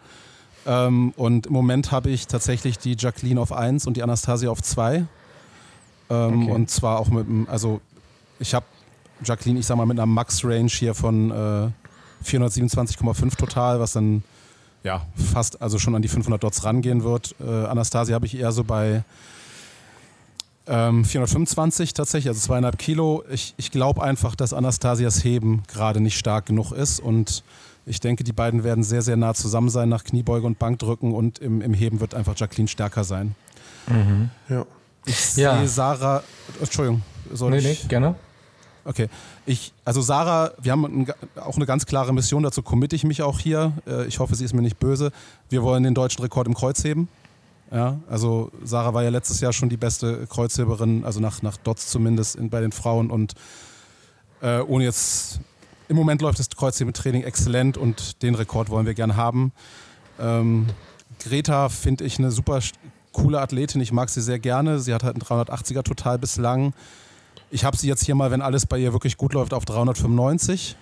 Ähm, 0.66 1.12
und 1.16 1.46
im 1.46 1.52
Moment 1.52 1.90
habe 1.90 2.10
ich 2.10 2.26
tatsächlich 2.26 2.78
die 2.78 2.96
Jacqueline 2.98 3.40
auf 3.40 3.52
1 3.52 3.86
und 3.86 3.96
die 3.96 4.02
Anastasia 4.02 4.50
auf 4.50 4.62
2. 4.62 4.96
Ähm, 4.96 6.42
okay. 6.42 6.50
Und 6.52 6.70
zwar 6.70 6.98
auch 6.98 7.08
mit 7.08 7.26
einem, 7.26 7.48
also 7.48 7.80
ich 8.38 8.54
habe 8.54 8.66
Jacqueline, 9.24 9.58
ich 9.58 9.66
sag 9.66 9.76
mal, 9.76 9.86
mit 9.86 9.98
einer 9.98 10.06
Max-Range 10.06 10.70
hier 10.70 10.94
von 10.94 11.30
äh, 11.30 11.68
427,5 12.24 13.36
total, 13.36 13.80
was 13.80 13.92
dann 13.92 14.22
ja 14.84 15.06
fast 15.14 15.62
also 15.62 15.78
schon 15.78 15.94
an 15.94 16.02
die 16.02 16.08
500 16.08 16.42
Dots 16.42 16.64
rangehen 16.64 17.04
wird. 17.04 17.34
Äh, 17.40 17.66
Anastasia 17.66 18.14
habe 18.14 18.26
ich 18.26 18.36
eher 18.36 18.52
so 18.52 18.64
bei 18.64 19.04
ähm, 20.66 21.04
425 21.04 21.94
tatsächlich, 21.94 22.28
also 22.28 22.40
zweieinhalb 22.40 22.78
Kilo. 22.78 23.24
Ich, 23.30 23.54
ich 23.56 23.70
glaube 23.70 24.02
einfach, 24.02 24.34
dass 24.34 24.52
Anastasias 24.52 25.24
Heben 25.24 25.62
gerade 25.66 26.00
nicht 26.00 26.18
stark 26.18 26.46
genug 26.46 26.72
ist 26.72 27.00
und 27.00 27.42
ich 27.84 28.00
denke, 28.00 28.24
die 28.24 28.32
beiden 28.32 28.64
werden 28.64 28.84
sehr, 28.84 29.02
sehr 29.02 29.16
nah 29.16 29.34
zusammen 29.34 29.68
sein 29.68 29.88
nach 29.88 30.04
Kniebeuge 30.04 30.46
und 30.46 30.58
Bankdrücken 30.58 31.12
und 31.12 31.38
im, 31.38 31.60
im 31.60 31.74
Heben 31.74 32.00
wird 32.00 32.14
einfach 32.14 32.34
Jacqueline 32.36 32.68
stärker 32.68 33.04
sein. 33.04 33.34
Mhm. 33.88 34.30
Ja. 34.48 34.66
Ich 35.04 35.36
ja. 35.36 35.58
sehe 35.58 35.68
Sarah. 35.68 36.22
Entschuldigung, 36.60 37.02
soll 37.32 37.50
nee, 37.50 37.58
ich? 37.58 37.82
Nee, 37.82 37.88
gerne. 37.88 38.14
Okay. 38.84 39.08
Ich, 39.46 39.72
also 39.84 40.00
Sarah, 40.00 40.52
wir 40.60 40.72
haben 40.72 40.84
ein, 40.84 41.12
auch 41.36 41.56
eine 41.56 41.66
ganz 41.66 41.86
klare 41.86 42.12
Mission, 42.12 42.42
dazu 42.42 42.62
committe 42.62 42.96
ich 42.96 43.04
mich 43.04 43.22
auch 43.22 43.38
hier. 43.38 43.72
Äh, 43.86 44.06
ich 44.06 44.18
hoffe, 44.18 44.34
sie 44.34 44.44
ist 44.44 44.54
mir 44.54 44.62
nicht 44.62 44.78
böse. 44.78 45.12
Wir 45.48 45.62
wollen 45.62 45.82
den 45.82 45.94
deutschen 45.94 46.22
Rekord 46.22 46.46
im 46.46 46.54
Kreuzheben. 46.54 47.08
Ja, 47.72 48.00
also 48.08 48.50
Sarah 48.62 48.92
war 48.92 49.02
ja 49.02 49.08
letztes 49.08 49.40
Jahr 49.40 49.52
schon 49.52 49.70
die 49.70 49.78
beste 49.78 50.26
Kreuzheberin, 50.26 51.04
also 51.04 51.20
nach, 51.20 51.40
nach 51.40 51.56
Dots 51.56 51.88
zumindest 51.88 52.36
in, 52.36 52.50
bei 52.50 52.60
den 52.60 52.70
Frauen 52.70 53.10
und 53.10 53.34
äh, 54.42 54.60
ohne 54.60 54.84
jetzt 54.84 55.40
im 55.92 55.96
Moment 55.96 56.22
läuft 56.22 56.38
das 56.38 56.48
Kreuzheben-Training 56.48 57.22
exzellent 57.22 57.76
und 57.76 58.22
den 58.22 58.34
Rekord 58.34 58.70
wollen 58.70 58.86
wir 58.86 58.94
gerne 58.94 59.14
haben. 59.14 59.52
Ähm, 60.18 60.66
Greta 61.20 61.68
finde 61.68 62.04
ich 62.04 62.18
eine 62.18 62.30
super 62.30 62.60
coole 63.12 63.38
Athletin, 63.38 63.82
ich 63.82 63.92
mag 63.92 64.08
sie 64.08 64.22
sehr 64.22 64.38
gerne. 64.38 64.80
Sie 64.80 64.94
hat 64.94 65.04
halt 65.04 65.16
einen 65.16 65.44
380er 65.44 65.82
total 65.82 66.18
bislang. 66.18 66.72
Ich 67.50 67.66
habe 67.66 67.76
sie 67.76 67.88
jetzt 67.88 68.06
hier 68.06 68.14
mal, 68.14 68.30
wenn 68.30 68.40
alles 68.40 68.64
bei 68.64 68.78
ihr 68.78 68.94
wirklich 68.94 69.18
gut 69.18 69.34
läuft, 69.34 69.52
auf 69.52 69.66
395. 69.66 70.76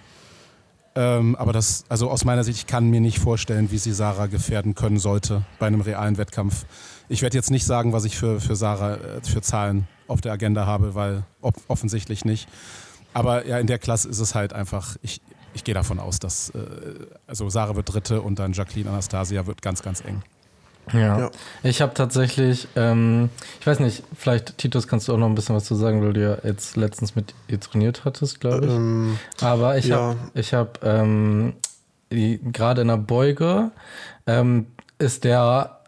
Ähm, 0.95 1.35
aber 1.35 1.52
das, 1.52 1.85
also 1.88 2.09
aus 2.09 2.25
meiner 2.25 2.45
Sicht, 2.45 2.59
ich 2.59 2.67
kann 2.69 2.88
mir 2.88 3.00
nicht 3.00 3.19
vorstellen, 3.19 3.73
wie 3.73 3.79
sie 3.79 3.93
Sarah 3.93 4.26
gefährden 4.26 4.76
können 4.76 5.00
sollte 5.00 5.43
bei 5.59 5.67
einem 5.67 5.81
realen 5.81 6.19
Wettkampf. 6.19 6.67
Ich 7.09 7.23
werde 7.23 7.37
jetzt 7.37 7.50
nicht 7.50 7.67
sagen, 7.67 7.93
was 7.93 8.05
ich 8.05 8.17
für, 8.17 8.40
für 8.40 8.55
Sarah 8.55 8.95
äh, 8.95 9.21
für 9.25 9.43
Zahlen 9.43 9.88
auf 10.07 10.21
der 10.21 10.31
Agenda 10.31 10.67
habe, 10.67 10.95
weil 10.95 11.25
offensichtlich 11.67 12.25
nicht. 12.25 12.49
Aber 13.12 13.47
ja, 13.47 13.59
in 13.59 13.67
der 13.67 13.79
Klasse 13.79 14.09
ist 14.09 14.21
es 14.21 14.35
halt 14.35 14.52
einfach, 14.52 14.97
ich, 15.02 15.21
ich 15.55 15.64
gehe 15.64 15.75
davon 15.75 15.99
aus, 15.99 16.19
dass, 16.19 16.50
äh, 16.50 16.61
also 17.26 17.49
Sarah 17.49 17.76
wird 17.76 17.93
Dritte 17.93 18.23
und 18.23 18.38
dann 18.38 18.52
Jacqueline 18.52 18.90
Anastasia 18.90 19.47
wird 19.47 19.62
ganz, 19.62 19.83
ganz 19.83 20.00
eng. 20.05 20.23
Ja. 20.93 21.19
ja. 21.19 21.31
Ich 21.62 21.81
habe 21.83 21.95
tatsächlich, 21.95 22.69
ähm, 22.76 23.31
ich 23.61 23.67
weiß 23.67 23.81
nicht, 23.81 24.02
vielleicht, 24.17 24.59
Titus, 24.59 24.88
kannst 24.88 25.09
du 25.09 25.12
auch 25.12 25.19
noch 25.19 25.26
ein 25.26 25.35
bisschen 25.35 25.55
was 25.55 25.64
zu 25.64 25.75
sagen, 25.75 26.02
weil 26.02 26.12
du 26.12 26.23
ja 26.23 26.38
jetzt 26.43 26.76
letztens 26.76 27.14
mit 27.14 27.35
ihr 27.49 27.61
trainiert 27.61 28.05
hattest, 28.05 28.40
glaube 28.40 28.67
ich. 28.67 28.73
Ähm, 28.73 29.19
Aber 29.40 29.76
ich 29.79 29.87
ja. 29.87 29.97
habe, 29.97 30.19
ich 30.35 30.55
habe 30.55 30.73
ähm, 30.83 31.55
gerade 32.11 32.83
in 32.83 32.88
der 32.88 32.97
Beuge 32.97 33.71
ähm, 34.26 34.67
ist 34.99 35.25
der 35.25 35.80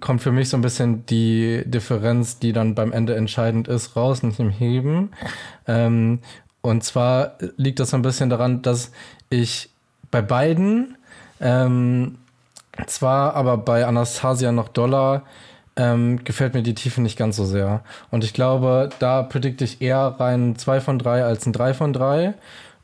kommt 0.00 0.22
für 0.22 0.32
mich 0.32 0.48
so 0.48 0.56
ein 0.56 0.62
bisschen 0.62 1.06
die 1.06 1.62
Differenz, 1.66 2.38
die 2.38 2.52
dann 2.52 2.74
beim 2.74 2.92
Ende 2.92 3.16
entscheidend 3.16 3.68
ist, 3.68 3.96
raus, 3.96 4.22
nicht 4.22 4.40
im 4.40 4.50
Heben. 4.50 5.10
Ähm, 5.66 6.20
und 6.60 6.84
zwar 6.84 7.38
liegt 7.56 7.80
das 7.80 7.90
so 7.90 7.96
ein 7.96 8.02
bisschen 8.02 8.30
daran, 8.30 8.62
dass 8.62 8.92
ich 9.30 9.70
bei 10.10 10.22
beiden 10.22 10.96
ähm, 11.40 12.18
zwar, 12.86 13.34
aber 13.34 13.56
bei 13.56 13.86
Anastasia 13.86 14.52
noch 14.52 14.68
Dollar 14.68 15.22
ähm, 15.76 16.24
gefällt 16.24 16.54
mir 16.54 16.62
die 16.62 16.74
Tiefe 16.74 17.00
nicht 17.00 17.16
ganz 17.16 17.36
so 17.36 17.44
sehr. 17.44 17.82
Und 18.10 18.24
ich 18.24 18.34
glaube, 18.34 18.90
da 18.98 19.22
predikte 19.22 19.64
ich 19.64 19.80
eher 19.80 20.16
rein 20.18 20.56
2 20.56 20.80
von 20.80 20.98
3 20.98 21.24
als 21.24 21.46
ein 21.46 21.52
3 21.52 21.74
von 21.74 21.92
3. 21.92 22.34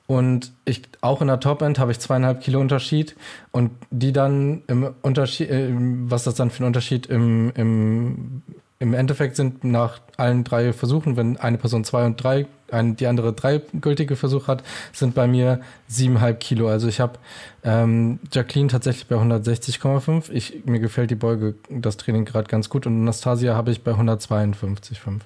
Und 0.07 0.53
ich, 0.67 0.83
auch 1.01 1.23
in 1.23 1.29
der 1.29 1.41
Top-End 1.41 1.79
habe 1.79 1.93
ich 1.93 1.99
zweieinhalb 1.99 2.41
Kilo 2.43 2.61
Unterschied. 2.61 3.17
Und 3.53 3.71
die 3.91 4.13
dann 4.13 4.63
im 4.67 4.95
Unterschied, 5.03 5.51
äh, 5.51 5.71
was 5.73 6.25
das 6.25 6.35
dann 6.35 6.51
für 6.51 6.63
ein 6.63 6.67
Unterschied 6.67 7.07
im, 7.07 7.53
im, 7.55 8.43
im 8.79 8.95
Endeffekt 8.95 9.37
sind 9.37 9.65
nach 9.65 10.01
allen 10.17 10.45
drei 10.45 10.73
Versuchen, 10.73 11.17
wenn 11.17 11.39
eine 11.39 11.59
Person 11.59 11.85
zwei 11.85 12.05
und 12.05 12.23
drei 12.23 12.47
ein, 12.75 12.97
die 12.97 13.07
andere 13.07 13.33
drei 13.33 13.63
gültige 13.81 14.17
Versuche 14.17 14.49
hat, 14.49 14.63
sind 14.93 15.15
bei 15.15 15.27
mir 15.27 15.61
siebeneinhalb 15.89 16.41
Kilo. 16.41 16.69
Also 16.69 16.89
ich 16.89 17.01
habe 17.01 17.19
ähm, 17.63 18.19
Jacqueline 18.31 18.69
tatsächlich 18.69 19.07
bei 19.07 19.17
160,5. 19.17 20.31
Ich, 20.31 20.65
mir 20.67 20.81
gefällt 20.81 21.11
die 21.11 21.15
Beuge, 21.15 21.55
das 21.71 21.97
Training 21.97 22.25
gerade 22.25 22.49
ganz 22.49 22.69
gut. 22.69 22.87
Und 22.87 23.01
Anastasia 23.01 23.55
habe 23.55 23.71
ich 23.71 23.83
bei 23.83 23.93
152,5. 23.93 25.21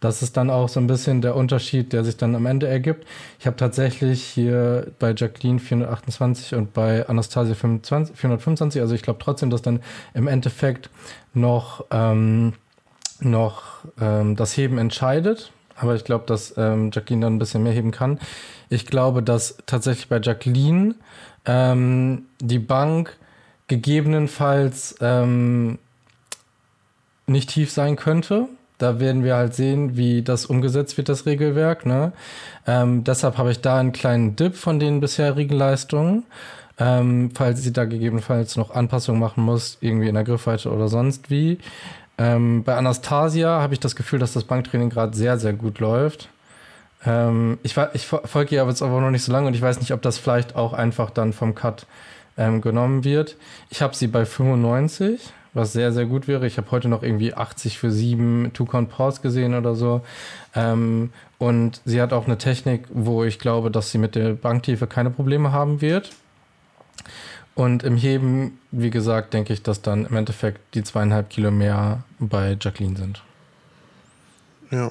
Das 0.00 0.22
ist 0.22 0.36
dann 0.36 0.48
auch 0.48 0.68
so 0.68 0.80
ein 0.80 0.86
bisschen 0.86 1.20
der 1.20 1.36
Unterschied, 1.36 1.92
der 1.92 2.04
sich 2.04 2.16
dann 2.16 2.34
am 2.34 2.46
Ende 2.46 2.66
ergibt. 2.66 3.06
Ich 3.38 3.46
habe 3.46 3.56
tatsächlich 3.56 4.22
hier 4.22 4.86
bei 4.98 5.14
Jacqueline 5.14 5.58
428 5.58 6.54
und 6.54 6.72
bei 6.72 7.06
Anastasia 7.08 7.54
25, 7.54 8.16
425. 8.16 8.80
Also 8.80 8.94
ich 8.94 9.02
glaube 9.02 9.18
trotzdem, 9.22 9.50
dass 9.50 9.62
dann 9.62 9.80
im 10.14 10.28
Endeffekt 10.28 10.88
noch, 11.34 11.84
ähm, 11.90 12.54
noch 13.20 13.62
ähm, 14.00 14.36
das 14.36 14.56
Heben 14.56 14.78
entscheidet 14.78 15.52
aber 15.82 15.94
ich 15.94 16.04
glaube, 16.04 16.24
dass 16.26 16.54
ähm, 16.56 16.90
Jacqueline 16.92 17.26
dann 17.26 17.36
ein 17.36 17.38
bisschen 17.38 17.62
mehr 17.62 17.72
heben 17.72 17.90
kann. 17.90 18.18
Ich 18.68 18.86
glaube, 18.86 19.22
dass 19.22 19.58
tatsächlich 19.66 20.08
bei 20.08 20.20
Jacqueline 20.20 20.94
ähm, 21.44 22.26
die 22.40 22.58
Bank 22.58 23.16
gegebenenfalls 23.68 24.96
ähm, 25.00 25.78
nicht 27.26 27.50
tief 27.50 27.70
sein 27.70 27.96
könnte. 27.96 28.48
Da 28.78 28.98
werden 28.98 29.22
wir 29.24 29.36
halt 29.36 29.54
sehen, 29.54 29.96
wie 29.96 30.22
das 30.22 30.46
umgesetzt 30.46 30.96
wird, 30.96 31.08
das 31.08 31.26
Regelwerk. 31.26 31.86
Ne? 31.86 32.12
Ähm, 32.66 33.04
deshalb 33.04 33.38
habe 33.38 33.50
ich 33.50 33.60
da 33.60 33.78
einen 33.78 33.92
kleinen 33.92 34.36
Dip 34.36 34.56
von 34.56 34.80
den 34.80 35.00
bisherigen 35.00 35.56
Leistungen. 35.56 36.24
Ähm, 36.78 37.30
falls 37.34 37.62
sie 37.62 37.72
da 37.72 37.84
gegebenenfalls 37.84 38.56
noch 38.56 38.70
Anpassungen 38.70 39.20
machen 39.20 39.44
muss, 39.44 39.78
irgendwie 39.80 40.08
in 40.08 40.14
der 40.14 40.24
Griffweite 40.24 40.70
oder 40.72 40.88
sonst 40.88 41.30
wie. 41.30 41.58
Ähm, 42.22 42.62
bei 42.62 42.76
Anastasia 42.76 43.60
habe 43.60 43.74
ich 43.74 43.80
das 43.80 43.96
Gefühl, 43.96 44.20
dass 44.20 44.32
das 44.32 44.44
Banktraining 44.44 44.90
gerade 44.90 45.16
sehr, 45.16 45.38
sehr 45.38 45.54
gut 45.54 45.80
läuft. 45.80 46.28
Ähm, 47.04 47.58
ich, 47.64 47.76
ich 47.94 48.06
folge 48.06 48.54
ihr 48.54 48.62
aber 48.62 48.70
jetzt 48.70 48.80
aber 48.80 49.00
noch 49.00 49.10
nicht 49.10 49.24
so 49.24 49.32
lange 49.32 49.48
und 49.48 49.54
ich 49.54 49.62
weiß 49.62 49.80
nicht, 49.80 49.92
ob 49.92 50.02
das 50.02 50.18
vielleicht 50.18 50.54
auch 50.54 50.72
einfach 50.72 51.10
dann 51.10 51.32
vom 51.32 51.56
Cut 51.56 51.84
ähm, 52.38 52.60
genommen 52.60 53.02
wird. 53.02 53.36
Ich 53.70 53.82
habe 53.82 53.96
sie 53.96 54.06
bei 54.06 54.24
95, 54.24 55.32
was 55.52 55.72
sehr, 55.72 55.92
sehr 55.92 56.06
gut 56.06 56.28
wäre. 56.28 56.46
Ich 56.46 56.58
habe 56.58 56.70
heute 56.70 56.88
noch 56.88 57.02
irgendwie 57.02 57.34
80 57.34 57.76
für 57.76 57.90
7 57.90 58.52
Two-Count 58.54 58.88
Pause 58.88 59.20
gesehen 59.20 59.54
oder 59.54 59.74
so. 59.74 60.02
Ähm, 60.54 61.10
und 61.38 61.80
sie 61.84 62.00
hat 62.00 62.12
auch 62.12 62.26
eine 62.26 62.38
Technik, 62.38 62.86
wo 62.92 63.24
ich 63.24 63.40
glaube, 63.40 63.72
dass 63.72 63.90
sie 63.90 63.98
mit 63.98 64.14
der 64.14 64.34
Banktiefe 64.34 64.86
keine 64.86 65.10
Probleme 65.10 65.50
haben 65.50 65.80
wird. 65.80 66.12
Und 67.54 67.82
im 67.82 67.96
Heben, 67.96 68.58
wie 68.70 68.90
gesagt, 68.90 69.34
denke 69.34 69.52
ich, 69.52 69.62
dass 69.62 69.82
dann 69.82 70.06
im 70.06 70.16
Endeffekt 70.16 70.74
die 70.74 70.82
zweieinhalb 70.82 71.28
Kilo 71.28 71.50
mehr 71.50 72.02
bei 72.18 72.56
Jacqueline 72.58 72.96
sind. 72.96 73.22
Ja. 74.70 74.90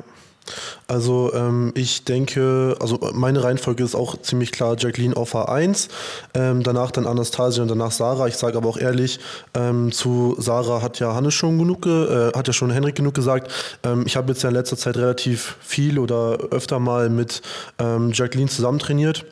Also 0.87 1.33
ähm, 1.33 1.71
ich 1.75 2.03
denke, 2.03 2.75
also 2.79 2.99
meine 3.13 3.43
Reihenfolge 3.43 3.83
ist 3.83 3.95
auch 3.95 4.19
ziemlich 4.21 4.51
klar 4.51 4.75
Jacqueline 4.77 5.15
auf 5.15 5.35
A1, 5.35 5.87
ähm, 6.33 6.63
danach 6.63 6.91
dann 6.91 7.07
Anastasia 7.07 7.61
und 7.61 7.69
danach 7.69 7.91
Sarah. 7.91 8.27
Ich 8.27 8.35
sage 8.35 8.57
aber 8.57 8.67
auch 8.67 8.77
ehrlich, 8.77 9.19
ähm, 9.53 9.91
zu 9.91 10.35
Sarah 10.39 10.81
hat 10.81 10.99
ja 10.99 11.13
Hannes 11.13 11.33
schon 11.33 11.57
genug, 11.57 11.85
äh, 11.85 12.31
hat 12.33 12.47
ja 12.47 12.53
schon 12.53 12.71
Henrik 12.71 12.95
genug 12.95 13.13
gesagt. 13.13 13.51
Ähm, 13.83 14.03
ich 14.05 14.17
habe 14.17 14.33
jetzt 14.33 14.43
ja 14.43 14.49
in 14.49 14.55
letzter 14.55 14.77
Zeit 14.77 14.97
relativ 14.97 15.57
viel 15.61 15.97
oder 15.97 16.37
öfter 16.51 16.79
mal 16.79 17.09
mit 17.09 17.41
ähm, 17.79 18.11
Jacqueline 18.11 18.49
zusammen 18.49 18.79
trainiert 18.79 19.25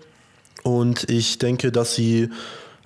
und 0.63 1.09
ich 1.09 1.37
denke, 1.39 1.71
dass 1.71 1.95
sie 1.95 2.29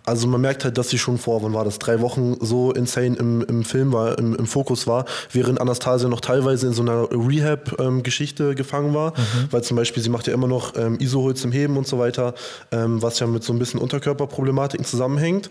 also 0.05 0.27
man 0.27 0.41
merkt 0.41 0.63
halt, 0.65 0.77
dass 0.77 0.89
sie 0.89 0.97
schon 0.97 1.17
vor, 1.17 1.43
wann 1.43 1.53
war 1.53 1.63
das, 1.63 1.79
drei 1.79 2.01
Wochen 2.01 2.35
so 2.41 2.71
insane 2.71 3.15
im, 3.17 3.41
im 3.41 3.63
Film 3.63 3.93
war, 3.93 4.17
im, 4.17 4.35
im 4.35 4.45
Fokus 4.45 4.85
war, 4.87 5.05
während 5.31 5.61
Anastasia 5.61 6.09
noch 6.09 6.21
teilweise 6.21 6.67
in 6.67 6.73
so 6.73 6.81
einer 6.81 7.07
Rehab-Geschichte 7.11 8.49
ähm, 8.49 8.55
gefangen 8.55 8.93
war, 8.93 9.11
mhm. 9.11 9.47
weil 9.51 9.63
zum 9.63 9.77
Beispiel 9.77 10.03
sie 10.03 10.09
macht 10.09 10.27
ja 10.27 10.33
immer 10.33 10.47
noch 10.47 10.75
ähm, 10.75 10.97
Isoholz 10.99 11.43
im 11.43 11.51
Heben 11.51 11.77
und 11.77 11.87
so 11.87 11.99
weiter, 11.99 12.33
ähm, 12.71 13.01
was 13.01 13.19
ja 13.19 13.27
mit 13.27 13.43
so 13.43 13.53
ein 13.53 13.59
bisschen 13.59 13.79
Unterkörperproblematiken 13.79 14.85
zusammenhängt. 14.85 15.49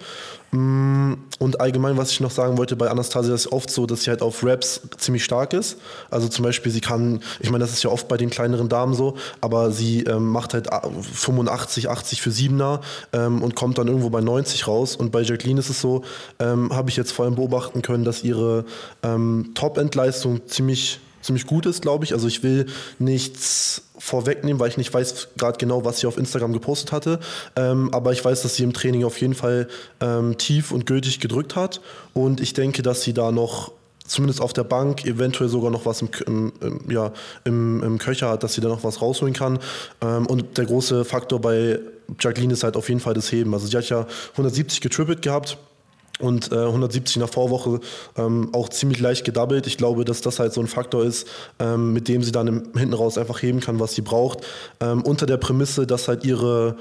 Mm, 0.55 1.15
und 1.39 1.63
allgemein, 1.63 1.97
was 1.97 2.11
ich 2.11 2.21
noch 2.21 2.31
sagen 2.31 2.59
wollte, 2.59 2.77
bei 2.77 2.91
Anastasia 2.91 3.35
ist 3.35 3.51
oft 3.51 3.71
so, 3.71 3.87
dass 3.87 4.03
sie 4.03 4.11
halt 4.11 4.21
auf 4.21 4.45
Raps 4.45 4.83
ziemlich 4.99 5.25
stark 5.25 5.55
ist. 5.55 5.79
Also 6.11 6.29
zum 6.29 6.45
Beispiel, 6.45 6.71
sie 6.71 6.83
kann, 6.83 7.23
ich 7.41 7.51
meine, 7.51 7.65
das 7.65 7.73
ist 7.73 7.83
ja 7.83 7.91
oft 7.91 8.07
bei 8.07 8.19
den 8.19 8.29
kleineren 8.29 8.69
Damen 8.69 8.93
so, 8.93 9.17
aber 9.41 9.71
sie 9.71 10.03
ähm, 10.03 10.27
macht 10.27 10.53
halt 10.53 10.69
85, 10.71 11.89
80 11.89 12.21
für 12.21 12.31
Siebener 12.31 12.83
ähm, 13.15 13.43
und 13.43 13.57
kommt 13.57 13.79
dann 13.79 13.89
irgendwo 13.89 14.11
bei 14.11 14.21
90 14.43 14.67
raus. 14.67 14.97
Und 14.97 15.13
bei 15.13 15.23
Jacqueline 15.23 15.61
ist 15.61 15.71
es 15.71 15.81
so, 15.81 16.03
ähm, 16.39 16.75
habe 16.75 16.91
ich 16.91 16.97
jetzt 16.97 17.13
vor 17.13 17.25
allem 17.25 17.37
beobachten 17.37 17.83
können, 17.83 18.05
dass 18.05 18.25
ihre 18.25 18.65
ähm, 19.03 19.53
Top-End-Leistung 19.55 20.47
ziemlich 20.47 21.01
ziemlich 21.23 21.47
gut 21.47 21.67
ist, 21.67 21.83
glaube 21.83 22.05
ich. 22.05 22.15
Also 22.15 22.27
ich 22.27 22.43
will 22.43 22.67
nichts 22.99 23.83
vorwegnehmen, 23.97 24.59
weil 24.59 24.71
ich 24.71 24.77
nicht 24.77 24.93
weiß 24.93 25.29
gerade 25.37 25.57
genau, 25.57 25.85
was 25.85 26.01
sie 26.01 26.09
auf 26.09 26.19
Instagram 26.19 26.53
gepostet 26.53 26.91
hatte. 26.91 27.21
Ähm, 27.55 27.95
aber 27.95 28.13
ich 28.13 28.25
weiß, 28.25 28.43
dass 28.43 28.57
sie 28.57 28.65
im 28.65 28.73
Training 28.73 29.05
auf 29.05 29.21
jeden 29.21 29.35
Fall 29.35 29.69
ähm, 30.01 30.37
tief 30.37 30.73
und 30.73 30.85
gültig 30.85 31.21
gedrückt 31.21 31.55
hat. 31.55 31.81
Und 32.13 32.41
ich 32.41 32.55
denke, 32.55 32.83
dass 32.83 33.03
sie 33.03 33.15
da 33.15 33.31
noch 33.31 33.71
zumindest 34.07 34.41
auf 34.41 34.53
der 34.53 34.65
Bank 34.65 35.05
eventuell 35.05 35.49
sogar 35.49 35.71
noch 35.71 35.87
was 35.87 36.03
im, 36.03 36.11
im, 36.27 36.53
ja, 36.89 37.13
im, 37.45 37.83
im, 37.83 37.99
Köcher 37.99 38.29
hat, 38.29 38.43
dass 38.43 38.55
sie 38.55 38.61
da 38.61 38.69
noch 38.69 38.85
was 38.85 39.01
rausholen 39.01 39.35
kann. 39.35 39.59
Ähm, 40.01 40.27
und 40.27 40.59
der 40.59 40.67
große 40.67 41.05
Faktor 41.05 41.41
bei 41.41 41.79
Jacqueline 42.19 42.53
ist 42.53 42.65
halt 42.65 42.77
auf 42.77 42.89
jeden 42.89 43.01
Fall 43.01 43.15
das 43.15 43.31
Heben. 43.33 43.55
Also 43.55 43.67
sie 43.67 43.77
hat 43.77 43.89
ja 43.89 44.07
170 44.33 44.81
getrippelt 44.81 45.23
gehabt 45.23 45.57
und 46.19 46.53
äh, 46.53 46.57
170 46.57 47.17
in 47.17 47.21
der 47.21 47.29
Vorwoche 47.29 47.81
ähm, 48.17 48.51
auch 48.53 48.69
ziemlich 48.69 49.01
leicht 49.01 49.25
gedoubled. 49.25 49.67
Ich 49.67 49.77
glaube, 49.77 50.05
dass 50.05 50.21
das 50.21 50.39
halt 50.39 50.53
so 50.53 50.61
ein 50.61 50.67
Faktor 50.69 51.05
ist, 51.05 51.27
ähm, 51.59 51.93
mit 51.93 52.09
dem 52.09 52.23
sie 52.23 52.33
dann 52.33 52.47
im, 52.47 52.63
hinten 52.77 52.95
raus 52.95 53.19
einfach 53.19 53.43
heben 53.43 53.61
kann, 53.61 53.81
was 53.81 53.95
sie 53.95 54.03
braucht. 54.03 54.41
Ähm, 54.81 55.03
unter 55.03 55.27
der 55.27 55.37
Prämisse, 55.37 55.87
dass 55.87 56.09
halt 56.09 56.25
ihre 56.25 56.77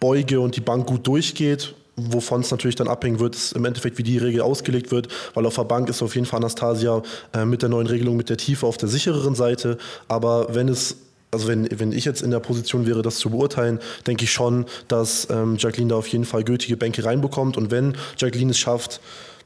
Beuge 0.00 0.40
und 0.40 0.56
die 0.56 0.60
Bank 0.60 0.86
gut 0.86 1.06
durchgeht, 1.06 1.74
wovon 1.96 2.42
es 2.42 2.50
natürlich 2.50 2.76
dann 2.76 2.88
abhängen 2.88 3.18
wird, 3.18 3.34
ist 3.34 3.52
im 3.52 3.64
Endeffekt, 3.64 3.98
wie 3.98 4.02
die 4.02 4.18
Regel 4.18 4.42
ausgelegt 4.42 4.90
wird, 4.90 5.08
weil 5.34 5.46
auf 5.46 5.54
der 5.56 5.64
Bank 5.64 5.88
ist 5.88 6.02
auf 6.02 6.14
jeden 6.14 6.26
Fall 6.26 6.38
Anastasia 6.38 7.02
äh, 7.32 7.44
mit 7.44 7.62
der 7.62 7.68
neuen 7.68 7.86
Regelung 7.86 8.16
mit 8.16 8.28
der 8.28 8.36
Tiefe 8.36 8.66
auf 8.66 8.76
der 8.76 8.88
sichereren 8.88 9.34
Seite. 9.34 9.78
Aber 10.08 10.54
wenn 10.54 10.68
es 10.68 10.96
also 11.32 11.48
wenn, 11.48 11.68
wenn 11.78 11.92
ich 11.92 12.04
jetzt 12.04 12.22
in 12.22 12.30
der 12.30 12.38
Position 12.38 12.86
wäre, 12.86 13.02
das 13.02 13.16
zu 13.16 13.30
beurteilen, 13.30 13.80
denke 14.06 14.24
ich 14.24 14.32
schon, 14.32 14.64
dass 14.88 15.28
ähm, 15.28 15.56
Jacqueline 15.58 15.90
da 15.90 15.96
auf 15.96 16.06
jeden 16.06 16.24
Fall 16.24 16.44
gültige 16.44 16.76
Bänke 16.76 17.04
reinbekommt. 17.04 17.56
Und 17.56 17.70
wenn 17.70 17.96
Jacqueline 18.16 18.52
es 18.52 18.58
schafft, 18.58 19.00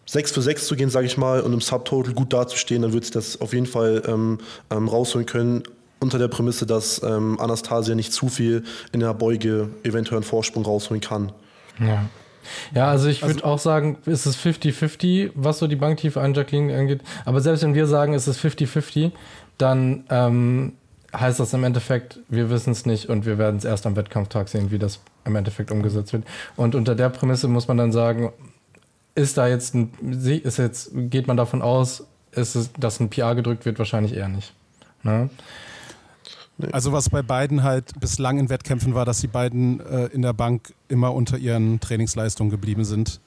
6 0.06 0.32
für 0.32 0.42
6 0.42 0.66
zu 0.66 0.76
gehen, 0.76 0.90
sage 0.90 1.06
ich 1.06 1.16
mal, 1.16 1.40
und 1.40 1.52
im 1.52 1.60
Subtotal 1.60 2.12
gut 2.12 2.32
dazustehen, 2.32 2.82
dann 2.82 2.92
wird 2.92 3.06
sie 3.06 3.12
das 3.12 3.40
auf 3.40 3.54
jeden 3.54 3.66
Fall 3.66 4.02
ähm, 4.06 4.38
ähm, 4.70 4.88
rausholen 4.88 5.26
können. 5.26 5.62
Unter 6.00 6.18
der 6.18 6.28
Prämisse, 6.28 6.66
dass 6.66 7.02
ähm, 7.02 7.40
Anastasia 7.40 7.94
nicht 7.94 8.12
zu 8.12 8.28
viel 8.28 8.62
in 8.92 9.00
der 9.00 9.12
Beuge 9.14 9.68
eventuell 9.82 10.18
einen 10.18 10.24
Vorsprung 10.24 10.64
rausholen 10.64 11.00
kann. 11.00 11.32
Ja. 11.78 12.08
Ja, 12.74 12.88
also 12.88 13.08
ich 13.08 13.22
würde 13.22 13.44
also, 13.44 13.44
auch 13.44 13.58
sagen, 13.58 13.98
ist 14.06 14.26
es 14.26 14.36
50-50, 14.38 15.32
was 15.34 15.58
so 15.58 15.66
die 15.66 15.76
Banktiefe 15.76 16.20
an 16.20 16.34
Jacqueline 16.34 16.76
angeht. 16.76 17.02
Aber 17.24 17.40
selbst 17.40 17.62
wenn 17.62 17.74
wir 17.74 17.86
sagen, 17.86 18.14
es 18.14 18.28
ist 18.28 18.40
50-50, 18.40 19.12
dann 19.58 20.04
ähm, 20.10 20.72
heißt 21.14 21.40
das 21.40 21.52
im 21.52 21.64
Endeffekt, 21.64 22.20
wir 22.28 22.50
wissen 22.50 22.70
es 22.70 22.86
nicht 22.86 23.08
und 23.08 23.26
wir 23.26 23.38
werden 23.38 23.56
es 23.56 23.64
erst 23.64 23.86
am 23.86 23.96
Wettkampftag 23.96 24.48
sehen, 24.48 24.70
wie 24.70 24.78
das 24.78 25.00
im 25.24 25.36
Endeffekt 25.36 25.70
umgesetzt 25.70 26.12
wird. 26.12 26.24
Und 26.56 26.74
unter 26.74 26.94
der 26.94 27.08
Prämisse 27.08 27.48
muss 27.48 27.68
man 27.68 27.76
dann 27.76 27.92
sagen, 27.92 28.32
ist 29.14 29.36
da 29.36 29.48
jetzt 29.48 29.74
ein, 29.74 29.92
ist 30.22 30.58
jetzt, 30.58 30.90
geht 30.94 31.26
man 31.26 31.36
davon 31.36 31.62
aus, 31.62 32.06
ist 32.32 32.54
es, 32.54 32.72
dass 32.74 33.00
ein 33.00 33.10
PR 33.10 33.34
gedrückt 33.34 33.66
wird? 33.66 33.78
Wahrscheinlich 33.78 34.14
eher 34.14 34.28
nicht. 34.28 34.52
Ne? 35.02 35.30
Also 36.72 36.92
was 36.92 37.10
bei 37.10 37.22
beiden 37.22 37.62
halt 37.62 37.98
bislang 38.00 38.38
in 38.38 38.48
Wettkämpfen 38.48 38.94
war, 38.94 39.04
dass 39.04 39.20
die 39.20 39.26
beiden 39.26 39.80
äh, 39.80 40.06
in 40.06 40.22
der 40.22 40.32
Bank 40.32 40.72
immer 40.88 41.14
unter 41.14 41.38
ihren 41.38 41.80
Trainingsleistungen 41.80 42.50
geblieben 42.50 42.84
sind. 42.84 43.20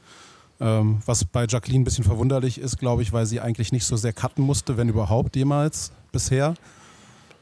Ähm, 0.60 1.02
was 1.06 1.26
bei 1.26 1.46
Jacqueline 1.48 1.82
ein 1.82 1.84
bisschen 1.84 2.04
verwunderlich 2.04 2.60
ist, 2.60 2.78
glaube 2.78 3.02
ich, 3.02 3.12
weil 3.12 3.26
sie 3.26 3.40
eigentlich 3.42 3.72
nicht 3.72 3.86
so 3.86 3.96
sehr 3.98 4.14
cutten 4.14 4.44
musste, 4.44 4.78
wenn 4.78 4.90
überhaupt 4.90 5.36
jemals 5.36 5.92
bisher. 6.12 6.54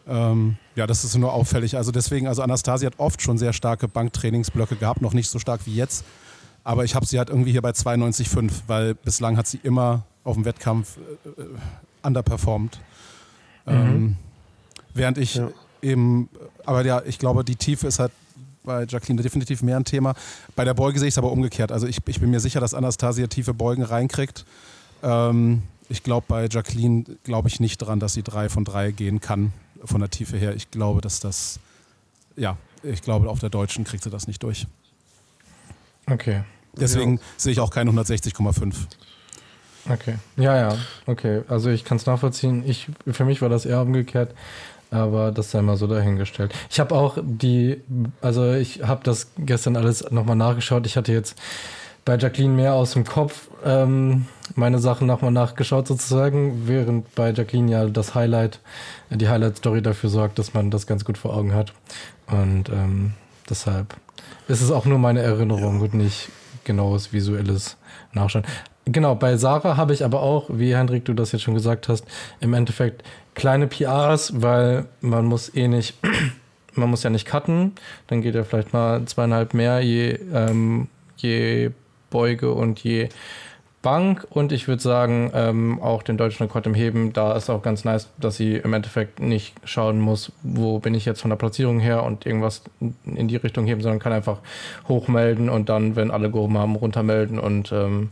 Ähm, 0.08 0.58
ja, 0.76 0.88
das 0.88 1.04
ist 1.04 1.18
nur 1.18 1.34
auffällig. 1.34 1.78
Also 1.78 1.92
deswegen, 1.92 2.28
also 2.28 2.42
Anastasia 2.42 2.88
hat 2.88 3.00
oft 3.00 3.22
schon 3.22 3.38
sehr 3.38 3.54
starke 3.54 3.88
Banktrainingsblöcke 3.88 4.76
gehabt, 4.76 5.02
noch 5.02 5.14
nicht 5.14 5.30
so 5.30 5.40
stark 5.40 5.62
wie 5.66 5.76
jetzt. 5.76 6.06
Aber 6.64 6.84
ich 6.84 6.96
habe 6.96 7.06
sie 7.06 7.18
halt 7.18 7.30
irgendwie 7.30 7.52
hier 7.52 7.62
bei 7.62 7.72
92,5, 7.72 8.51
weil 8.68 8.96
bislang 8.96 9.38
hat 9.38 9.48
sie 9.48 9.60
immer 9.64 10.04
auf 10.24 10.36
dem 10.36 10.46
Wettkampf 10.46 10.98
äh, 10.98 11.42
äh 11.42 11.46
underperformed. 12.04 12.80
Mhm. 13.66 13.72
Ähm, 13.74 14.16
während 14.94 15.18
ich 15.20 15.36
ja. 15.36 15.50
Eben, 15.81 16.29
aber 16.65 16.85
ja, 16.85 17.01
ich 17.05 17.20
glaube, 17.20 17.44
die 17.44 17.55
Tiefe 17.55 17.87
ist 17.87 18.00
halt 18.00 18.11
bei 18.63 18.85
Jacqueline 18.85 19.22
definitiv 19.22 19.61
mehr 19.63 19.77
ein 19.77 19.85
Thema. 19.85 20.13
Bei 20.55 20.65
der 20.65 20.74
Beuge 20.74 21.00
sehe 21.00 21.07
ich 21.07 21.13
es 21.13 21.17
aber 21.17 21.31
umgekehrt. 21.31 21.72
Also 21.72 21.87
ich, 21.87 22.00
ich 22.05 22.20
bin 22.20 22.29
mir 22.29 22.39
sicher, 22.39 22.59
dass 22.59 22.74
Anastasia 22.74 23.27
tiefe 23.27 23.53
Beugen 23.53 23.83
reinkriegt. 23.83 24.46
Ähm, 25.03 25.63
ich 25.89 26.03
glaube, 26.03 26.25
bei 26.27 26.48
Jacqueline 26.50 27.05
glaube 27.24 27.50
ich 27.50 27.59
nicht 27.59 27.77
dran, 27.79 28.00
dass 28.00 28.13
sie 28.13 28.24
drei 28.24 28.50
von 28.50 28.63
drei 28.63 28.91
gehen 28.91 29.20
kann 29.20 29.51
von 29.83 30.00
der 30.00 30.09
Tiefe 30.09 30.37
her. 30.37 30.55
Ich 30.55 30.72
glaube, 30.72 31.01
dass 31.01 31.20
das, 31.20 31.59
ja, 32.35 32.57
ich 32.83 33.01
glaube, 33.01 33.29
auf 33.29 33.39
der 33.39 33.50
Deutschen 33.50 33.83
kriegt 33.83 34.03
sie 34.03 34.09
das 34.09 34.27
nicht 34.27 34.44
durch. 34.44 34.67
Okay. 36.05 36.44
Deswegen 36.74 37.17
ja. 37.17 37.24
sehe 37.37 37.51
ich 37.51 37.59
auch 37.59 37.72
keine 37.72 37.91
160,5. 37.91 38.74
Okay. 39.89 40.15
Ja, 40.37 40.55
ja. 40.55 40.77
Okay. 41.07 41.41
Also 41.48 41.70
ich 41.70 41.83
kann 41.83 41.98
es 41.98 42.05
nachvollziehen. 42.05 42.63
Ich, 42.67 42.87
für 43.07 43.25
mich 43.25 43.41
war 43.41 43.50
das 43.50 43.65
eher 43.65 43.81
umgekehrt, 43.81 44.33
aber 44.92 45.32
das 45.32 45.51
sei 45.51 45.62
mal 45.62 45.77
so 45.77 45.88
dahingestellt. 45.88 46.54
Ich 46.70 46.80
habe 46.80 46.94
auch 46.94 47.18
die, 47.22 47.82
also 48.22 48.54
ich 48.54 48.84
habe 48.84 49.01
das 49.04 49.32
gestern 49.38 49.77
alles 49.77 50.12
nochmal 50.12 50.36
nachgeschaut. 50.36 50.86
Ich 50.86 50.98
hatte 50.98 51.14
jetzt 51.14 51.40
bei 52.04 52.18
Jacqueline 52.18 52.54
mehr 52.54 52.74
aus 52.74 52.92
dem 52.92 53.06
Kopf 53.06 53.48
ähm, 53.64 54.25
meine 54.56 54.80
Sachen 54.80 55.08
nochmal 55.08 55.32
nachgeschaut 55.32 55.88
sozusagen, 55.88 56.68
während 56.68 57.14
bei 57.16 57.32
Jacqueline 57.32 57.72
ja 57.72 57.86
das 57.86 58.16
Highlight, 58.16 58.60
die 59.10 59.30
Highlight-Story 59.30 59.82
dafür 59.82 60.10
sorgt, 60.10 60.40
dass 60.40 60.54
man 60.54 60.72
das 60.72 60.88
ganz 60.88 61.06
gut 61.06 61.18
vor 61.18 61.36
Augen 61.36 61.54
hat. 61.54 61.74
Und 62.27 62.70
ähm, 62.70 63.14
deshalb 63.50 63.96
ist 64.48 64.62
es 64.62 64.72
auch 64.72 64.86
nur 64.86 64.98
meine 64.98 65.22
Erinnerung 65.22 65.77
ja. 65.77 65.84
und 65.84 65.94
nicht 65.94 66.30
genaues 66.64 67.14
visuelles 67.14 67.77
Nachschauen. 68.14 68.46
Genau, 68.85 69.13
bei 69.15 69.37
Sarah 69.37 69.77
habe 69.77 69.94
ich 69.94 70.03
aber 70.03 70.22
auch, 70.22 70.50
wie 70.50 70.75
Hendrik 70.75 71.05
du 71.05 71.13
das 71.13 71.31
jetzt 71.31 71.44
schon 71.44 71.53
gesagt 71.53 71.87
hast, 71.87 72.05
im 72.39 72.53
Endeffekt 72.53 73.03
kleine 73.35 73.67
PRs, 73.67 74.41
weil 74.41 74.85
man 75.01 75.25
muss 75.25 75.53
eh 75.55 75.67
nicht, 75.67 75.96
man 76.74 76.89
muss 76.89 77.03
ja 77.03 77.09
nicht 77.09 77.27
cutten, 77.27 77.74
dann 78.07 78.22
geht 78.22 78.33
ja 78.33 78.44
vielleicht 78.44 78.74
mal 78.74 79.05
zweieinhalb 79.05 79.53
mehr 79.53 79.81
je, 79.81 80.17
ähm, 80.33 80.87
je 81.17 81.72
Beuge 82.09 82.51
und 82.51 82.83
je 82.83 83.09
Bank. 83.81 84.27
Und 84.29 84.51
ich 84.51 84.67
würde 84.67 84.81
sagen, 84.81 85.31
ähm, 85.33 85.81
auch 85.81 86.03
den 86.03 86.17
deutschen 86.17 86.44
Rekord 86.44 86.65
im 86.65 86.74
Heben, 86.74 87.13
da 87.13 87.35
ist 87.35 87.50
auch 87.50 87.61
ganz 87.61 87.83
nice, 87.83 88.09
dass 88.20 88.37
sie 88.37 88.55
im 88.55 88.74
Endeffekt 88.74 89.20
nicht 89.20 89.55
schauen 89.63 90.00
muss, 90.00 90.31
wo 90.44 90.79
bin 90.79 90.94
ich 90.94 91.05
jetzt 91.05 91.22
von 91.22 91.29
der 91.29 91.37
Platzierung 91.37 91.79
her 91.79 92.03
und 92.03 92.25
irgendwas 92.25 92.63
in 92.79 93.27
die 93.27 93.37
Richtung 93.37 93.65
heben, 93.65 93.81
sondern 93.81 94.00
kann 94.00 94.13
einfach 94.13 94.39
hochmelden 94.87 95.50
und 95.50 95.70
dann, 95.70 95.96
wenn 95.96 96.11
alle 96.11 96.29
gehoben 96.29 96.57
haben, 96.57 96.75
runtermelden 96.75 97.39
und 97.39 97.72
ähm, 97.72 98.09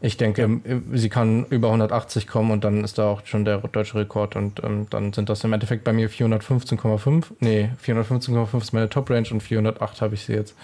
ich 0.00 0.16
denke, 0.16 0.60
sie 0.92 1.08
kann 1.08 1.46
über 1.46 1.68
180 1.68 2.26
kommen 2.26 2.50
und 2.50 2.64
dann 2.64 2.84
ist 2.84 2.98
da 2.98 3.08
auch 3.08 3.24
schon 3.24 3.44
der 3.44 3.58
deutsche 3.58 3.98
Rekord 3.98 4.36
und 4.36 4.62
ähm, 4.62 4.86
dann 4.90 5.12
sind 5.12 5.28
das 5.28 5.42
im 5.44 5.52
Endeffekt 5.52 5.84
bei 5.84 5.92
mir 5.92 6.10
415,5. 6.10 7.24
Nee, 7.40 7.70
415,5 7.82 8.58
ist 8.58 8.72
meine 8.72 8.90
Top-Range 8.90 9.28
und 9.30 9.42
408 9.42 10.02
habe 10.02 10.14
ich 10.14 10.24
sie 10.24 10.34
jetzt 10.34 10.54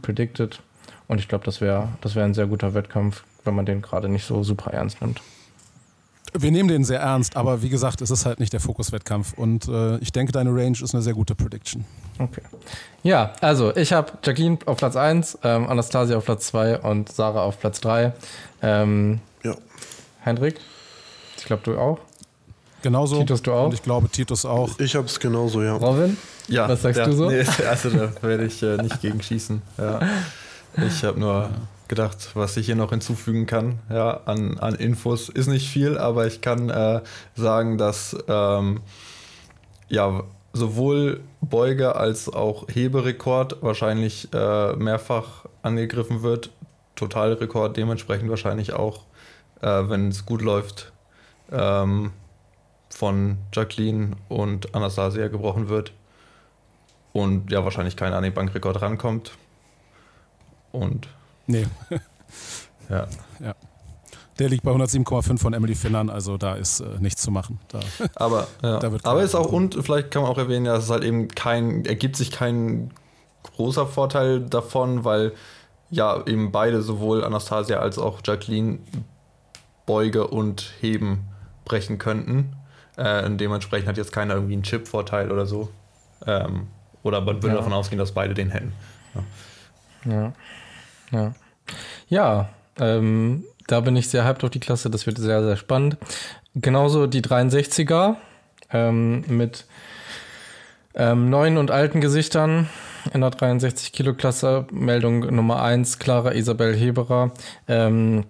predicted. 0.00 0.60
Und 1.06 1.20
ich 1.20 1.28
glaube, 1.28 1.44
das 1.44 1.60
wäre 1.60 1.88
das 2.00 2.14
wär 2.14 2.24
ein 2.24 2.34
sehr 2.34 2.46
guter 2.46 2.74
Wettkampf, 2.74 3.24
wenn 3.44 3.54
man 3.54 3.66
den 3.66 3.82
gerade 3.82 4.08
nicht 4.08 4.24
so 4.24 4.42
super 4.42 4.72
ernst 4.72 5.00
nimmt. 5.02 5.20
Wir 6.36 6.50
nehmen 6.50 6.68
den 6.68 6.84
sehr 6.84 7.00
ernst, 7.00 7.36
aber 7.36 7.62
wie 7.62 7.68
gesagt, 7.68 8.00
es 8.00 8.10
ist 8.10 8.26
halt 8.26 8.40
nicht 8.40 8.52
der 8.52 8.60
Fokuswettkampf. 8.60 9.34
Und 9.36 9.68
äh, 9.68 9.98
ich 9.98 10.12
denke, 10.12 10.32
deine 10.32 10.50
Range 10.50 10.76
ist 10.82 10.94
eine 10.94 11.02
sehr 11.02 11.14
gute 11.14 11.34
Prediction. 11.34 11.84
Okay. 12.18 12.42
Ja, 13.02 13.32
also 13.40 13.74
ich 13.76 13.92
habe 13.92 14.12
Jacqueline 14.22 14.58
auf 14.66 14.78
Platz 14.78 14.96
1, 14.96 15.38
ähm, 15.44 15.68
Anastasia 15.68 16.16
auf 16.16 16.24
Platz 16.24 16.48
2 16.48 16.80
und 16.80 17.10
Sarah 17.10 17.42
auf 17.42 17.60
Platz 17.60 17.80
3. 17.80 18.12
Ähm, 18.62 19.20
ja. 19.44 19.54
Hendrik, 20.20 20.60
ich 21.36 21.44
glaube, 21.44 21.62
du 21.64 21.78
auch. 21.78 21.98
Genauso. 22.82 23.18
Titus, 23.18 23.42
du 23.42 23.52
auch? 23.52 23.66
Und 23.66 23.74
ich 23.74 23.82
glaube, 23.82 24.08
Titus 24.08 24.44
auch. 24.44 24.78
Ich 24.78 24.94
habe 24.94 25.06
es 25.06 25.18
genauso, 25.18 25.62
ja. 25.62 25.74
Robin? 25.74 26.16
Ja. 26.48 26.68
Was 26.68 26.82
sagst 26.82 26.98
ja, 26.98 27.06
du 27.06 27.12
so? 27.12 27.28
Nee, 27.28 27.44
also 27.68 27.90
da 27.90 28.12
werde 28.22 28.44
ich 28.46 28.62
äh, 28.62 28.76
nicht 28.76 29.00
gegen 29.00 29.22
schießen. 29.22 29.62
Ja. 29.78 30.00
Ich 30.86 31.02
habe 31.02 31.18
nur 31.18 31.50
gedacht, 31.88 32.30
was 32.34 32.56
ich 32.56 32.66
hier 32.66 32.76
noch 32.76 32.90
hinzufügen 32.90 33.46
kann 33.46 33.80
ja, 33.90 34.20
an, 34.24 34.58
an 34.58 34.74
Infos. 34.74 35.28
Ist 35.28 35.46
nicht 35.46 35.68
viel, 35.68 35.98
aber 35.98 36.26
ich 36.26 36.40
kann 36.40 36.70
äh, 36.70 37.02
sagen, 37.34 37.78
dass 37.78 38.16
ähm, 38.28 38.80
ja, 39.88 40.22
sowohl 40.52 41.20
Beuge 41.40 41.96
als 41.96 42.28
auch 42.28 42.66
Heberekord 42.68 43.62
wahrscheinlich 43.62 44.28
äh, 44.32 44.76
mehrfach 44.76 45.46
angegriffen 45.62 46.22
wird 46.22 46.50
Totalrekord 46.98 47.76
dementsprechend 47.76 48.28
wahrscheinlich 48.28 48.72
auch, 48.72 49.04
äh, 49.62 49.88
wenn 49.88 50.08
es 50.08 50.26
gut 50.26 50.42
läuft, 50.42 50.92
ähm, 51.50 52.12
von 52.90 53.38
Jacqueline 53.54 54.16
und 54.28 54.74
Anastasia 54.74 55.28
gebrochen 55.28 55.68
wird. 55.68 55.92
Und 57.12 57.50
ja, 57.50 57.64
wahrscheinlich 57.64 57.96
kein 57.96 58.12
an 58.12 58.22
den 58.22 58.34
Bankrekord 58.34 58.82
rankommt. 58.82 59.32
Und. 60.72 61.08
Nee. 61.48 61.66
ja. 62.88 63.08
ja. 63.40 63.54
Der 64.38 64.48
liegt 64.48 64.62
bei 64.62 64.70
107,5 64.70 65.38
von 65.38 65.52
Emily 65.52 65.74
Finnern, 65.74 66.10
also 66.10 66.36
da 66.36 66.54
ist 66.54 66.78
äh, 66.78 66.84
nichts 67.00 67.22
zu 67.22 67.32
machen. 67.32 67.58
Da, 67.68 67.80
aber 68.14 68.46
ja. 68.62 68.78
da 68.78 68.92
aber 69.02 69.22
ist 69.22 69.34
auch, 69.34 69.50
und 69.50 69.74
vielleicht 69.74 70.12
kann 70.12 70.22
man 70.22 70.30
auch 70.30 70.38
erwähnen, 70.38 70.66
ja, 70.66 70.76
es 70.76 70.88
halt 70.90 71.02
eben 71.02 71.26
kein, 71.26 71.84
ergibt 71.84 72.14
sich 72.14 72.30
kein 72.30 72.92
großer 73.42 73.86
Vorteil 73.86 74.40
davon, 74.40 75.04
weil 75.04 75.32
ja 75.90 76.24
eben 76.26 76.52
beide, 76.52 76.82
sowohl 76.82 77.24
Anastasia 77.24 77.78
als 77.78 77.98
auch 77.98 78.20
Jacqueline, 78.24 78.78
Beuge 79.86 80.28
und 80.28 80.72
Heben 80.80 81.24
brechen 81.64 81.98
könnten. 81.98 82.54
Äh, 82.96 83.24
und 83.24 83.38
dementsprechend 83.38 83.88
hat 83.88 83.96
jetzt 83.96 84.12
keiner 84.12 84.34
irgendwie 84.34 84.52
einen 84.52 84.62
Chip-Vorteil 84.62 85.32
oder 85.32 85.46
so. 85.46 85.70
Ähm, 86.26 86.68
oder 87.02 87.20
man 87.20 87.36
würde 87.36 87.48
ja. 87.48 87.54
davon 87.56 87.72
ausgehen, 87.72 87.98
dass 87.98 88.12
beide 88.12 88.34
den 88.34 88.50
hätten. 88.50 88.72
Ja. 89.14 90.12
Ja. 90.12 90.32
Ja, 91.12 91.34
ja 92.08 92.48
ähm, 92.78 93.44
da 93.66 93.80
bin 93.80 93.96
ich 93.96 94.08
sehr 94.08 94.24
hyped 94.24 94.44
auf 94.44 94.50
die 94.50 94.60
Klasse. 94.60 94.90
Das 94.90 95.06
wird 95.06 95.18
sehr, 95.18 95.42
sehr 95.42 95.56
spannend. 95.56 95.96
Genauso 96.54 97.06
die 97.06 97.22
63er 97.22 98.16
ähm, 98.72 99.24
mit 99.28 99.66
ähm, 100.94 101.28
neuen 101.30 101.56
und 101.58 101.70
alten 101.70 102.00
Gesichtern 102.00 102.68
in 103.12 103.20
der 103.20 103.30
63 103.30 103.92
Kilo 103.92 104.14
Klasse. 104.14 104.66
Meldung 104.72 105.20
Nummer 105.34 105.62
1, 105.62 105.98
Clara 105.98 106.32
Isabel 106.32 106.74
Heberer. 106.74 107.32
Ähm, 107.68 108.24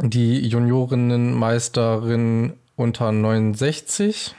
die 0.00 0.46
Juniorinnenmeisterin 0.46 2.52
unter 2.76 3.12
69 3.12 4.34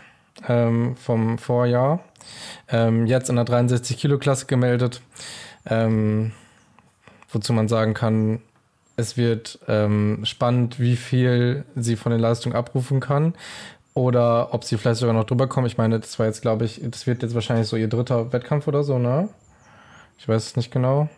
ähm, 0.48 0.96
vom 0.96 1.38
Vorjahr. 1.38 2.00
Ähm, 2.70 3.06
jetzt 3.06 3.30
in 3.30 3.36
der 3.36 3.46
63 3.46 3.98
Kilo 3.98 4.18
Klasse 4.18 4.46
gemeldet. 4.46 5.02
Ähm, 5.66 6.32
wozu 7.30 7.54
man 7.54 7.68
sagen 7.68 7.94
kann, 7.94 8.42
es 8.96 9.16
wird 9.16 9.60
ähm, 9.68 10.22
spannend, 10.24 10.80
wie 10.80 10.96
viel 10.96 11.66
sie 11.76 11.96
von 11.96 12.12
den 12.12 12.20
Leistungen 12.20 12.56
abrufen 12.56 13.00
kann. 13.00 13.36
Oder 13.94 14.54
ob 14.54 14.64
sie 14.64 14.78
vielleicht 14.78 15.00
sogar 15.00 15.16
noch 15.16 15.24
drüber 15.24 15.48
kommen. 15.48 15.66
Ich 15.66 15.78
meine, 15.78 16.00
das 16.00 16.20
war 16.20 16.28
jetzt, 16.28 16.42
glaube 16.42 16.66
ich, 16.66 16.82
das 16.84 17.08
wird 17.08 17.24
jetzt 17.24 17.34
wahrscheinlich 17.34 17.68
so 17.68 17.76
ihr 17.78 17.88
dritter 17.88 18.32
Wettkampf 18.32 18.68
oder 18.68 18.84
so, 18.84 19.00
ne? 19.00 19.30
Ich 20.20 20.28
weiß 20.28 20.46
es 20.46 20.56
nicht 20.56 20.72
genau. 20.72 21.10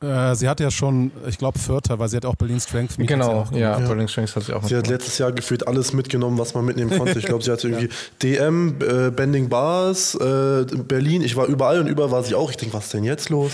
Äh, 0.00 0.36
sie 0.36 0.48
hat 0.48 0.60
ja 0.60 0.70
schon, 0.70 1.10
ich 1.26 1.38
glaube, 1.38 1.58
Vierter, 1.58 1.98
weil 1.98 2.08
sie 2.08 2.16
hat 2.16 2.24
auch 2.24 2.36
Berlin 2.36 2.60
Strength 2.60 2.98
Meet 2.98 3.08
Genau, 3.08 3.46
ja, 3.50 3.58
ja, 3.58 3.78
Berlin 3.78 4.06
Strength 4.06 4.36
hat 4.36 4.42
sie 4.44 4.54
auch 4.54 4.62
Sie 4.62 4.76
hat 4.76 4.86
letztes 4.86 5.18
Jahr 5.18 5.32
gefühlt 5.32 5.66
alles 5.66 5.92
mitgenommen, 5.92 6.38
was 6.38 6.54
man 6.54 6.64
mitnehmen 6.64 6.96
konnte. 6.96 7.18
Ich 7.18 7.24
glaube, 7.24 7.42
sie 7.42 7.50
hatte 7.50 7.68
irgendwie 7.68 7.88
ja. 7.88 8.46
DM, 8.46 8.76
äh, 8.80 9.10
Bending 9.10 9.48
Bars, 9.48 10.14
äh, 10.14 10.64
Berlin. 10.64 11.22
Ich 11.22 11.34
war 11.34 11.46
überall 11.46 11.80
und 11.80 11.88
überall 11.88 12.12
war 12.12 12.22
sie 12.22 12.36
auch. 12.36 12.50
Ich 12.50 12.56
denke, 12.56 12.74
was 12.74 12.84
ist 12.84 12.94
denn 12.94 13.02
jetzt 13.02 13.28
los? 13.28 13.52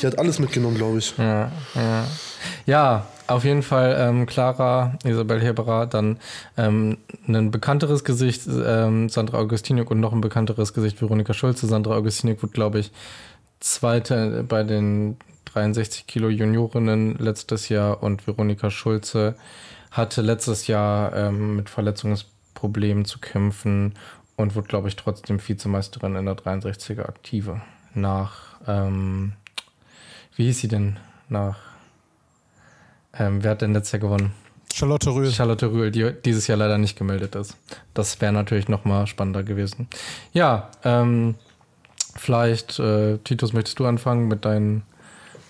Die 0.00 0.06
hat 0.06 0.18
alles 0.18 0.40
mitgenommen, 0.40 0.76
glaube 0.76 0.98
ich. 0.98 1.16
Ja, 1.16 1.52
ja. 1.76 2.04
ja, 2.66 3.06
auf 3.28 3.44
jeden 3.44 3.62
Fall 3.62 3.96
ähm, 4.00 4.26
Clara, 4.26 4.94
Isabel 5.04 5.40
Heberer, 5.40 5.86
dann 5.86 6.18
ähm, 6.56 6.98
ein 7.28 7.52
bekannteres 7.52 8.02
Gesicht, 8.02 8.42
ähm, 8.48 9.08
Sandra 9.08 9.38
Augustiniuk 9.38 9.92
und 9.92 10.00
noch 10.00 10.12
ein 10.12 10.22
bekannteres 10.22 10.74
Gesicht, 10.74 11.00
Veronika 11.00 11.34
Schulze. 11.34 11.68
Sandra 11.68 11.94
Augustiniuk 11.94 12.42
wird, 12.42 12.52
glaube 12.52 12.80
ich, 12.80 12.90
Zweite 13.60 14.44
bei 14.48 14.62
den 14.62 15.16
63 15.52 16.06
Kilo 16.06 16.28
Juniorinnen 16.28 17.16
letztes 17.16 17.68
Jahr 17.68 18.02
und 18.02 18.26
Veronika 18.26 18.70
Schulze 18.70 19.34
hatte 19.90 20.22
letztes 20.22 20.66
Jahr 20.66 21.14
ähm, 21.14 21.56
mit 21.56 21.70
Verletzungsproblemen 21.70 23.04
zu 23.04 23.18
kämpfen 23.18 23.94
und 24.36 24.54
wurde, 24.54 24.68
glaube 24.68 24.88
ich, 24.88 24.96
trotzdem 24.96 25.40
Vizemeisterin 25.46 26.16
in 26.16 26.26
der 26.26 26.36
63er 26.36 27.08
Aktive. 27.08 27.60
Nach, 27.94 28.60
ähm, 28.66 29.32
wie 30.36 30.44
hieß 30.44 30.60
sie 30.60 30.68
denn? 30.68 30.98
Nach, 31.28 31.58
ähm, 33.14 33.42
wer 33.42 33.52
hat 33.52 33.62
denn 33.62 33.72
letztes 33.72 33.92
Jahr 33.92 34.00
gewonnen? 34.00 34.32
Charlotte 34.72 35.10
Rühl. 35.10 35.30
Charlotte 35.30 35.72
Rühl, 35.72 35.90
die 35.90 36.12
dieses 36.24 36.46
Jahr 36.46 36.58
leider 36.58 36.78
nicht 36.78 36.96
gemeldet 36.96 37.34
ist. 37.34 37.56
Das 37.94 38.20
wäre 38.20 38.32
natürlich 38.32 38.68
nochmal 38.68 39.06
spannender 39.06 39.42
gewesen. 39.42 39.88
Ja, 40.32 40.70
ähm, 40.84 41.34
vielleicht, 42.14 42.78
äh, 42.78 43.18
Titus, 43.18 43.52
möchtest 43.52 43.78
du 43.80 43.86
anfangen 43.86 44.28
mit 44.28 44.44
deinen 44.44 44.82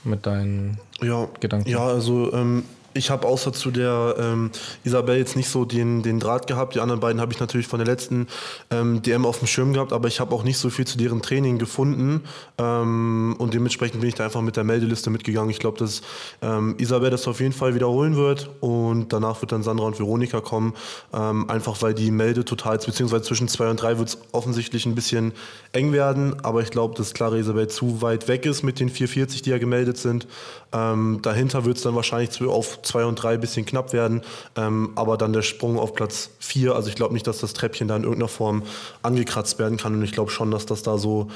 mit 0.08 0.26
deinen 0.26 0.78
ja, 1.00 1.28
Gedanken? 1.40 1.68
Ja, 1.68 1.86
also 1.86 2.32
ähm, 2.32 2.64
ich 2.98 3.10
habe 3.10 3.26
außer 3.26 3.52
zu 3.52 3.70
der 3.70 4.16
ähm, 4.18 4.50
Isabel 4.84 5.18
jetzt 5.18 5.36
nicht 5.36 5.48
so 5.48 5.64
den, 5.64 6.02
den 6.02 6.20
Draht 6.20 6.46
gehabt. 6.46 6.74
Die 6.74 6.80
anderen 6.80 7.00
beiden 7.00 7.20
habe 7.20 7.32
ich 7.32 7.40
natürlich 7.40 7.66
von 7.66 7.78
der 7.78 7.86
letzten 7.86 8.26
ähm, 8.70 9.02
DM 9.02 9.24
auf 9.24 9.38
dem 9.38 9.46
Schirm 9.46 9.72
gehabt, 9.72 9.92
aber 9.92 10.08
ich 10.08 10.20
habe 10.20 10.34
auch 10.34 10.42
nicht 10.42 10.58
so 10.58 10.70
viel 10.70 10.86
zu 10.86 10.98
deren 10.98 11.22
Training 11.22 11.58
gefunden. 11.58 12.24
Ähm, 12.58 13.36
und 13.38 13.54
dementsprechend 13.54 14.00
bin 14.00 14.08
ich 14.08 14.14
da 14.14 14.24
einfach 14.24 14.40
mit 14.40 14.56
der 14.56 14.64
Meldeliste 14.64 15.10
mitgegangen. 15.10 15.50
Ich 15.50 15.58
glaube, 15.58 15.78
dass 15.78 16.02
ähm, 16.42 16.74
Isabel 16.78 17.10
das 17.10 17.28
auf 17.28 17.40
jeden 17.40 17.52
Fall 17.52 17.74
wiederholen 17.74 18.16
wird 18.16 18.50
und 18.60 19.12
danach 19.12 19.40
wird 19.42 19.52
dann 19.52 19.62
Sandra 19.62 19.86
und 19.86 19.98
Veronika 19.98 20.40
kommen. 20.40 20.74
Ähm, 21.12 21.48
einfach 21.48 21.80
weil 21.82 21.94
die 21.94 22.10
Melde 22.10 22.44
total, 22.44 22.78
beziehungsweise 22.78 23.22
zwischen 23.22 23.48
zwei 23.48 23.70
und 23.70 23.80
drei 23.80 23.98
wird 23.98 24.08
es 24.08 24.18
offensichtlich 24.32 24.86
ein 24.86 24.94
bisschen 24.94 25.32
eng 25.72 25.92
werden. 25.92 26.36
Aber 26.44 26.62
ich 26.62 26.70
glaube, 26.70 26.94
dass 26.94 27.14
Clara 27.14 27.36
Isabel 27.36 27.68
zu 27.68 28.02
weit 28.02 28.28
weg 28.28 28.46
ist 28.46 28.62
mit 28.62 28.80
den 28.80 28.88
440, 28.88 29.42
die 29.42 29.50
ja 29.50 29.58
gemeldet 29.58 29.98
sind. 29.98 30.26
Ähm, 30.72 31.20
dahinter 31.22 31.64
wird 31.64 31.76
es 31.76 31.82
dann 31.82 31.94
wahrscheinlich 31.94 32.40
auf 32.42 32.82
zwei 32.82 33.04
und 33.04 33.16
drei 33.16 33.34
ein 33.34 33.40
bisschen 33.40 33.66
knapp 33.66 33.92
werden, 33.92 34.22
ähm, 34.56 34.92
aber 34.96 35.16
dann 35.16 35.32
der 35.32 35.42
Sprung 35.42 35.78
auf 35.78 35.94
Platz 35.94 36.30
vier. 36.38 36.74
Also 36.74 36.88
ich 36.88 36.94
glaube 36.94 37.14
nicht, 37.14 37.26
dass 37.26 37.38
das 37.38 37.52
Treppchen 37.52 37.88
da 37.88 37.96
in 37.96 38.02
irgendeiner 38.02 38.28
Form 38.28 38.62
angekratzt 39.02 39.58
werden 39.58 39.78
kann 39.78 39.94
und 39.94 40.02
ich 40.02 40.12
glaube 40.12 40.30
schon, 40.30 40.50
dass 40.50 40.66
das 40.66 40.82
da 40.82 40.98
so, 40.98 41.28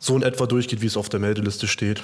so 0.00 0.16
in 0.16 0.22
etwa 0.22 0.46
durchgeht, 0.46 0.80
wie 0.82 0.86
es 0.86 0.96
auf 0.96 1.08
der 1.08 1.20
Meldeliste 1.20 1.66
steht. 1.66 2.02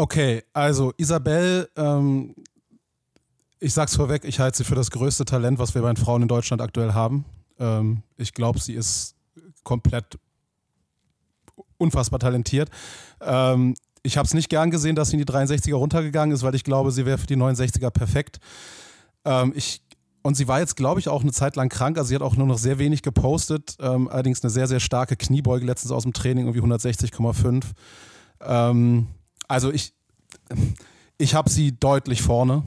Okay, 0.00 0.44
also 0.52 0.92
Isabel, 0.96 1.68
ähm, 1.74 2.32
ich 3.60 3.74
sag's 3.74 3.96
vorweg, 3.96 4.24
ich 4.24 4.40
halte 4.40 4.58
sie 4.58 4.64
für 4.64 4.74
das 4.74 4.90
größte 4.90 5.24
Talent, 5.24 5.58
was 5.58 5.74
wir 5.74 5.82
bei 5.82 5.92
den 5.92 5.96
Frauen 5.96 6.22
in 6.22 6.28
Deutschland 6.28 6.62
aktuell 6.62 6.92
haben. 6.92 7.24
Ähm, 7.58 8.02
ich 8.16 8.34
glaube, 8.34 8.58
sie 8.58 8.74
ist 8.74 9.14
komplett 9.64 10.18
unfassbar 11.76 12.20
talentiert. 12.20 12.70
Ähm, 13.20 13.74
ich 14.02 14.16
habe 14.16 14.26
es 14.26 14.34
nicht 14.34 14.48
gern 14.48 14.70
gesehen, 14.70 14.96
dass 14.96 15.10
sie 15.10 15.18
in 15.18 15.24
die 15.24 15.32
63er 15.32 15.74
runtergegangen 15.74 16.34
ist, 16.34 16.42
weil 16.42 16.54
ich 16.54 16.64
glaube, 16.64 16.92
sie 16.92 17.04
wäre 17.06 17.18
für 17.18 17.26
die 17.26 17.36
69er 17.36 17.90
perfekt. 17.90 18.38
Ähm, 19.24 19.52
ich, 19.54 19.82
und 20.22 20.36
sie 20.36 20.48
war 20.48 20.60
jetzt, 20.60 20.76
glaube 20.76 21.00
ich, 21.00 21.08
auch 21.08 21.22
eine 21.22 21.32
Zeit 21.32 21.56
lang 21.56 21.68
krank. 21.68 21.98
Also 21.98 22.08
sie 22.08 22.14
hat 22.14 22.22
auch 22.22 22.36
nur 22.36 22.46
noch 22.46 22.58
sehr 22.58 22.78
wenig 22.78 23.02
gepostet. 23.02 23.76
Ähm, 23.80 24.08
allerdings 24.08 24.42
eine 24.42 24.50
sehr, 24.50 24.66
sehr 24.66 24.80
starke 24.80 25.16
Kniebeuge 25.16 25.66
letztens 25.66 25.92
aus 25.92 26.04
dem 26.04 26.12
Training, 26.12 26.46
irgendwie 26.46 26.66
160,5. 26.66 27.64
Ähm, 28.40 29.08
also 29.48 29.72
ich, 29.72 29.92
ich 31.18 31.34
habe 31.34 31.50
sie 31.50 31.78
deutlich 31.78 32.22
vorne, 32.22 32.62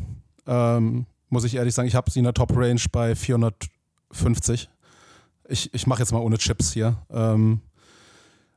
ähm, 0.47 1.05
muss 1.29 1.43
ich 1.43 1.55
ehrlich 1.55 1.73
sagen. 1.73 1.87
Ich 1.87 1.95
habe 1.95 2.11
sie 2.11 2.19
in 2.19 2.25
der 2.25 2.33
Top-Range 2.33 2.81
bei 2.91 3.15
450. 3.15 4.69
Ich, 5.49 5.73
ich 5.73 5.87
mache 5.87 5.99
jetzt 5.99 6.11
mal 6.11 6.19
ohne 6.19 6.37
Chips 6.37 6.71
hier. 6.71 6.97
Ähm, 7.09 7.61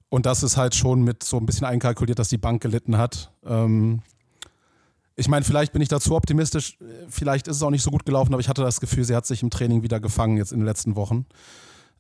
und 0.09 0.27
das 0.27 0.43
ist 0.43 0.57
halt 0.57 0.75
schon 0.75 1.03
mit 1.03 1.25
so 1.25 1.39
ein 1.39 1.47
bisschen 1.47 1.67
einkalkuliert, 1.67 2.19
dass 2.19 2.29
die 2.29 2.39
Bank 2.39 2.63
gelitten 2.63 2.99
hat. 2.99 3.33
Ähm, 3.45 4.03
ich 5.17 5.29
meine, 5.29 5.45
vielleicht 5.45 5.73
bin 5.73 5.83
ich 5.83 5.89
da 5.89 6.01
zu 6.01 6.15
optimistisch, 6.15 6.77
vielleicht 7.09 7.47
ist 7.47 7.57
es 7.57 7.63
auch 7.63 7.71
nicht 7.71 7.83
so 7.83 7.91
gut 7.91 8.05
gelaufen, 8.05 8.33
aber 8.33 8.41
ich 8.41 8.49
hatte 8.49 8.63
das 8.63 8.81
Gefühl, 8.81 9.05
sie 9.05 9.15
hat 9.15 9.27
sich 9.27 9.43
im 9.43 9.51
Training 9.51 9.83
wieder 9.83 10.01
gefangen 10.01 10.37
jetzt 10.37 10.53
in 10.53 10.59
den 10.59 10.67
letzten 10.67 10.97
Wochen. 10.97 11.27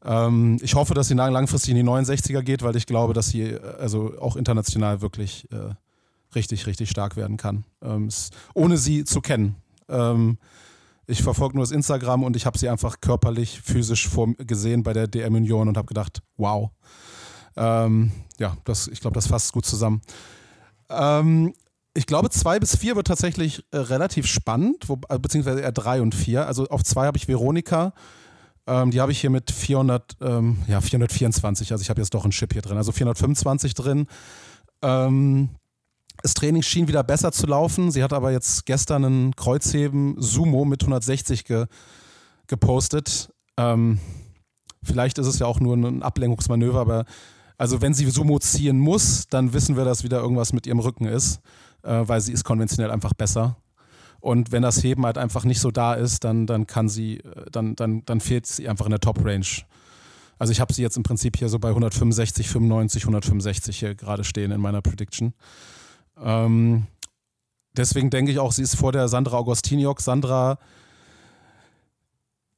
Ähm, 0.04 0.58
ich 0.62 0.74
hoffe, 0.74 0.94
dass 0.94 1.08
sie 1.08 1.14
langfristig 1.14 1.70
in 1.70 1.76
die 1.76 1.90
69er 1.90 2.42
geht, 2.42 2.62
weil 2.62 2.76
ich 2.76 2.86
glaube, 2.86 3.14
dass 3.14 3.28
sie 3.28 3.56
also 3.56 4.18
auch 4.20 4.36
international 4.36 5.00
wirklich 5.00 5.50
äh, 5.52 5.74
richtig, 6.34 6.66
richtig 6.66 6.90
stark 6.90 7.16
werden 7.16 7.36
kann, 7.36 7.64
ähm, 7.82 8.08
ohne 8.52 8.76
sie 8.76 9.04
zu 9.04 9.20
kennen. 9.20 9.56
Ähm, 9.88 10.38
ich 11.06 11.22
verfolge 11.22 11.56
nur 11.56 11.64
das 11.64 11.70
Instagram 11.70 12.22
und 12.22 12.36
ich 12.36 12.46
habe 12.46 12.58
sie 12.58 12.68
einfach 12.68 13.00
körperlich, 13.00 13.60
physisch 13.60 14.08
vor, 14.08 14.32
gesehen 14.38 14.82
bei 14.82 14.92
der 14.92 15.06
DM 15.06 15.34
Union 15.34 15.68
und 15.68 15.76
habe 15.76 15.86
gedacht, 15.86 16.22
wow. 16.36 16.70
Ähm, 17.56 18.12
ja, 18.38 18.56
das, 18.64 18.88
ich 18.88 19.00
glaube, 19.00 19.14
das 19.14 19.26
fasst 19.26 19.52
gut 19.52 19.66
zusammen. 19.66 20.00
Ähm, 20.88 21.54
ich 21.94 22.06
glaube, 22.06 22.30
zwei 22.30 22.58
bis 22.58 22.76
vier 22.76 22.96
wird 22.96 23.06
tatsächlich 23.06 23.64
äh, 23.70 23.78
relativ 23.78 24.26
spannend, 24.26 24.88
wo, 24.88 24.98
äh, 25.08 25.18
beziehungsweise 25.18 25.60
eher 25.60 25.72
drei 25.72 26.02
und 26.02 26.14
vier. 26.14 26.46
Also 26.46 26.66
auf 26.66 26.82
zwei 26.82 27.06
habe 27.06 27.16
ich 27.16 27.28
Veronika. 27.28 27.92
Ähm, 28.66 28.90
die 28.90 29.00
habe 29.00 29.12
ich 29.12 29.20
hier 29.20 29.30
mit 29.30 29.50
400, 29.50 30.16
ähm, 30.20 30.58
ja, 30.66 30.80
424. 30.80 31.70
Also 31.70 31.82
ich 31.82 31.90
habe 31.90 32.00
jetzt 32.00 32.14
doch 32.14 32.24
einen 32.24 32.32
Chip 32.32 32.52
hier 32.52 32.62
drin. 32.62 32.78
Also 32.78 32.92
425 32.92 33.74
drin. 33.74 34.06
Ähm, 34.82 35.50
das 36.22 36.34
Training 36.34 36.62
schien 36.62 36.88
wieder 36.88 37.02
besser 37.02 37.32
zu 37.32 37.46
laufen. 37.46 37.90
Sie 37.90 38.02
hat 38.02 38.12
aber 38.12 38.32
jetzt 38.32 38.66
gestern 38.66 39.04
einen 39.04 39.36
Kreuzheben 39.36 40.16
Sumo 40.18 40.64
mit 40.64 40.82
160 40.82 41.44
ge, 41.44 41.66
gepostet. 42.46 43.32
Ähm, 43.56 43.98
vielleicht 44.82 45.18
ist 45.18 45.26
es 45.26 45.38
ja 45.38 45.46
auch 45.46 45.60
nur 45.60 45.76
ein 45.76 46.02
Ablenkungsmanöver, 46.02 46.80
aber 46.80 47.04
Also 47.56 47.80
wenn 47.80 47.94
sie 47.94 48.08
Sumo 48.10 48.38
ziehen 48.38 48.78
muss, 48.78 49.26
dann 49.28 49.52
wissen 49.52 49.76
wir, 49.76 49.84
dass 49.84 50.02
wieder 50.02 50.20
irgendwas 50.20 50.52
mit 50.52 50.66
ihrem 50.66 50.80
Rücken 50.80 51.06
ist, 51.06 51.40
äh, 51.82 52.02
weil 52.06 52.20
sie 52.20 52.32
ist 52.32 52.44
konventionell 52.44 52.90
einfach 52.90 53.14
besser. 53.14 53.56
Und 54.20 54.52
wenn 54.52 54.62
das 54.62 54.82
Heben 54.82 55.04
halt 55.04 55.18
einfach 55.18 55.44
nicht 55.44 55.60
so 55.60 55.70
da 55.70 55.94
ist, 55.94 56.24
dann, 56.24 56.46
dann 56.46 56.66
kann 56.66 56.88
sie, 56.88 57.18
äh, 57.18 57.44
dann, 57.52 57.76
dann, 57.76 58.04
dann 58.06 58.20
fehlt 58.20 58.46
sie 58.46 58.68
einfach 58.68 58.86
in 58.86 58.90
der 58.90 59.00
Top-Range. 59.00 59.46
Also 60.38 60.50
ich 60.50 60.60
habe 60.60 60.72
sie 60.72 60.82
jetzt 60.82 60.96
im 60.96 61.02
Prinzip 61.02 61.36
hier 61.36 61.48
so 61.48 61.58
bei 61.58 61.68
165, 61.68 62.48
95, 62.48 63.02
165 63.02 63.78
hier 63.78 63.94
gerade 63.94 64.24
stehen 64.24 64.50
in 64.50 64.60
meiner 64.60 64.82
Prediction. 64.82 65.34
Ähm, 66.22 66.86
deswegen 67.76 68.10
denke 68.10 68.32
ich 68.32 68.38
auch, 68.38 68.52
sie 68.52 68.62
ist 68.62 68.76
vor 68.76 68.92
der 68.92 69.08
Sandra 69.08 69.36
Augustiniok. 69.36 70.00
Sandra 70.00 70.58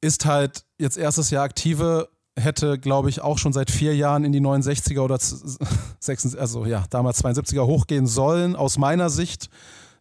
ist 0.01 0.27
halt 0.27 0.65
jetzt 0.79 0.99
erstes 0.99 1.31
Jahr 1.31 1.45
aktive, 1.45 2.09
hätte, 2.39 2.79
glaube 2.79 3.09
ich, 3.09 3.23
auch 3.23 3.39
schon 3.39 3.53
seit 3.53 3.71
vier 3.71 3.97
Jahren 3.97 4.25
in 4.25 4.33
die 4.33 4.41
69er 4.41 5.01
oder 5.01 5.19
66, 5.19 6.39
also 6.39 6.67
ja, 6.67 6.85
damals 6.91 7.25
72er 7.25 7.67
hochgehen 7.67 8.07
sollen, 8.07 8.57
aus 8.57 8.79
meiner 8.79 9.11
Sicht. 9.11 9.49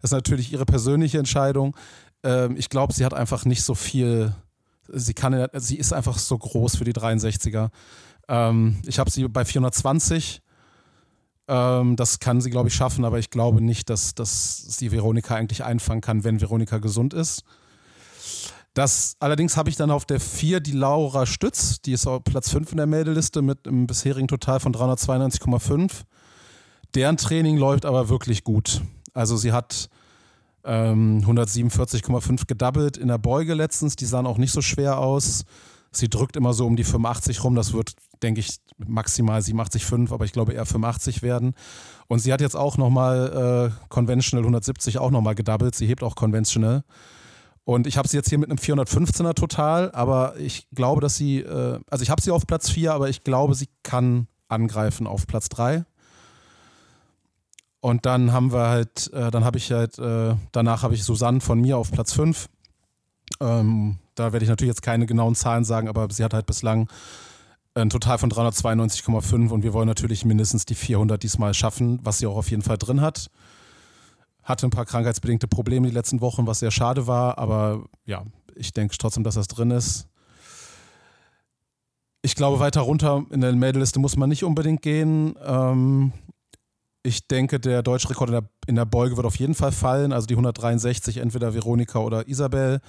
Das 0.02 0.12
ist 0.12 0.16
natürlich 0.16 0.52
ihre 0.52 0.66
persönliche 0.66 1.18
Entscheidung. 1.18 1.76
Ähm, 2.24 2.56
ich 2.58 2.70
glaube, 2.70 2.94
sie 2.94 3.06
hat 3.06 3.14
einfach 3.14 3.46
nicht 3.46 3.64
so 3.64 3.74
viel, 3.74 4.36
sie 4.90 5.14
kann, 5.14 5.48
sie 5.54 5.78
ist 5.78 5.94
einfach 5.94 6.18
so 6.18 6.38
groß 6.38 6.76
für 6.76 6.84
die 6.84 6.94
63er. 6.94 7.70
Ähm, 8.28 8.82
ich 8.86 9.00
habe 9.00 9.10
sie 9.10 9.28
bei 9.28 9.46
420. 9.46 10.42
Ähm, 11.48 11.96
das 11.96 12.20
kann 12.20 12.42
sie, 12.42 12.50
glaube 12.50 12.70
ich, 12.70 12.76
schaffen, 12.76 13.06
aber 13.06 13.20
ich 13.20 13.30
glaube 13.30 13.62
nicht, 13.62 13.90
dass, 13.90 14.16
dass 14.16 14.58
sie 14.58 14.92
Veronika 14.92 15.36
eigentlich 15.36 15.64
einfangen 15.64 16.02
kann, 16.02 16.24
wenn 16.24 16.42
Veronika 16.42 16.80
gesund 16.80 17.14
ist. 17.14 17.44
Das 18.74 19.16
allerdings 19.20 19.56
habe 19.56 19.70
ich 19.70 19.78
dann 19.78 19.90
auf 19.90 20.04
der 20.06 20.20
4 20.20 20.60
die 20.60 20.74
Laura 20.74 21.26
Stütz, 21.26 21.82
die 21.82 21.94
ist 21.94 22.08
auf 22.08 22.24
Platz 22.26 22.50
5 22.52 22.72
in 22.72 22.78
der 22.78 22.88
Meldeliste 22.88 23.42
mit 23.42 23.68
einem 23.68 23.88
bisherigen 23.88 24.28
Total 24.28 24.60
von 24.60 24.74
392,5. 24.74 26.02
Deren 26.94 27.16
Training 27.16 27.58
läuft 27.58 27.86
aber 27.86 28.10
wirklich 28.10 28.44
gut. 28.44 28.82
Also 29.14 29.38
sie 29.38 29.54
hat 29.54 29.90
ähm, 30.66 31.22
147,5 31.26 32.48
gedoubled 32.48 32.98
in 32.98 33.08
der 33.08 33.18
Beuge 33.18 33.54
letztens, 33.54 33.96
die 33.96 34.06
sahen 34.06 34.26
auch 34.26 34.38
nicht 34.38 34.52
so 34.52 34.62
schwer 34.62 35.00
aus. 35.00 35.46
Sie 35.92 36.10
drückt 36.10 36.36
immer 36.36 36.54
so 36.54 36.66
um 36.66 36.76
die 36.76 36.84
85 36.84 37.46
rum, 37.46 37.56
das 37.56 37.72
wird, 37.72 37.94
denke 38.24 38.40
ich, 38.40 38.58
maximal 38.78 39.40
87,5, 39.40 40.14
aber 40.14 40.26
ich 40.26 40.34
glaube 40.34 40.54
eher 40.54 40.66
85 40.66 41.22
werden. 41.22 41.54
Und 42.08 42.20
sie 42.20 42.34
hat 42.34 42.42
jetzt 42.42 42.56
auch 42.56 42.78
nochmal 42.78 43.72
äh, 43.72 43.88
Conventional 43.90 44.44
170 44.44 44.98
auch 45.00 45.12
nochmal 45.12 45.36
gedoubled, 45.36 45.76
sie 45.76 45.88
hebt 45.88 46.04
auch 46.04 46.16
Conventional. 46.16 46.84
Und 47.64 47.88
ich 47.88 47.98
habe 47.98 48.08
sie 48.08 48.18
jetzt 48.18 48.30
hier 48.30 48.38
mit 48.38 48.50
einem 48.50 48.60
415er 48.60 49.34
total, 49.34 49.92
aber 49.92 50.36
ich 50.38 50.68
glaube, 50.70 51.02
dass 51.02 51.16
sie, 51.16 51.40
äh, 51.40 51.80
also 51.90 52.04
ich 52.04 52.10
habe 52.10 52.22
sie 52.22 52.32
auf 52.32 52.46
Platz 52.46 52.70
4, 52.70 52.94
aber 52.94 53.10
ich 53.10 53.24
glaube, 53.24 53.56
sie 53.56 53.70
kann 53.82 54.28
angreifen 54.48 55.08
auf 55.08 55.26
Platz 55.26 55.50
3. 55.50 55.84
Und 57.82 58.06
dann 58.06 58.32
haben 58.32 58.52
wir 58.52 58.68
halt, 58.68 59.12
äh, 59.14 59.32
dann 59.32 59.44
habe 59.44 59.58
ich 59.58 59.72
halt, 59.72 59.98
äh, 60.00 60.36
danach 60.52 60.84
habe 60.84 60.94
ich 60.94 61.04
Susanne 61.04 61.42
von 61.42 61.60
mir 61.60 61.78
auf 61.78 61.92
Platz 61.92 62.14
5. 62.14 62.50
Ähm, 63.40 63.98
da 64.16 64.32
werde 64.32 64.44
ich 64.44 64.50
natürlich 64.50 64.72
jetzt 64.72 64.82
keine 64.82 65.06
genauen 65.06 65.36
Zahlen 65.36 65.64
sagen, 65.64 65.88
aber 65.88 66.08
sie 66.12 66.24
hat 66.24 66.34
halt 66.34 66.46
bislang 66.46 66.90
ein 67.76 67.90
Total 67.90 68.18
von 68.18 68.32
392,5 68.32 69.50
und 69.50 69.64
wir 69.64 69.74
wollen 69.74 69.88
natürlich 69.88 70.26
mindestens 70.26 70.66
die 70.66 70.76
400 70.76 71.22
diesmal 71.22 71.54
schaffen, 71.54 72.00
was 72.04 72.20
sie 72.20 72.28
auch 72.28 72.38
auf 72.38 72.50
jeden 72.50 72.64
Fall 72.64 72.78
drin 72.78 73.02
hat 73.02 73.30
hatte 74.46 74.68
ein 74.68 74.70
paar 74.70 74.86
krankheitsbedingte 74.86 75.48
Probleme 75.48 75.88
die 75.88 75.94
letzten 75.94 76.22
Wochen, 76.22 76.48
was 76.48 76.60
sehr 76.60 76.72
schade 76.72 77.08
war, 77.08 77.38
aber 77.40 77.84
ja, 78.06 78.24
ich 78.56 78.72
denke 78.72 78.96
trotzdem, 78.98 79.24
dass 79.24 79.36
das 79.36 79.48
drin 79.48 79.72
ist. 79.72 80.08
Ich 82.22 82.36
glaube, 82.36 82.60
weiter 82.60 82.82
runter 82.82 83.26
in 83.32 83.42
der 83.42 83.54
Meldeliste 83.54 84.00
muss 84.00 84.16
man 84.16 84.30
nicht 84.30 84.44
unbedingt 84.44 84.82
gehen. 84.82 85.36
Ähm, 85.44 86.14
ich 87.04 87.28
denke, 87.28 87.60
der 87.60 87.84
deutsche 87.84 88.10
Rekord 88.10 88.30
in 88.30 88.34
der, 88.34 88.50
in 88.68 88.76
der 88.76 88.86
Beuge 88.86 89.18
wird 89.18 89.26
auf 89.26 89.36
jeden 89.36 89.56
Fall 89.56 89.72
fallen, 89.72 90.14
also 90.14 90.28
die 90.28 90.36
163, 90.36 91.18
entweder 91.18 91.54
Veronika 91.54 92.00
oder 92.00 92.28
Isabel. 92.28 92.82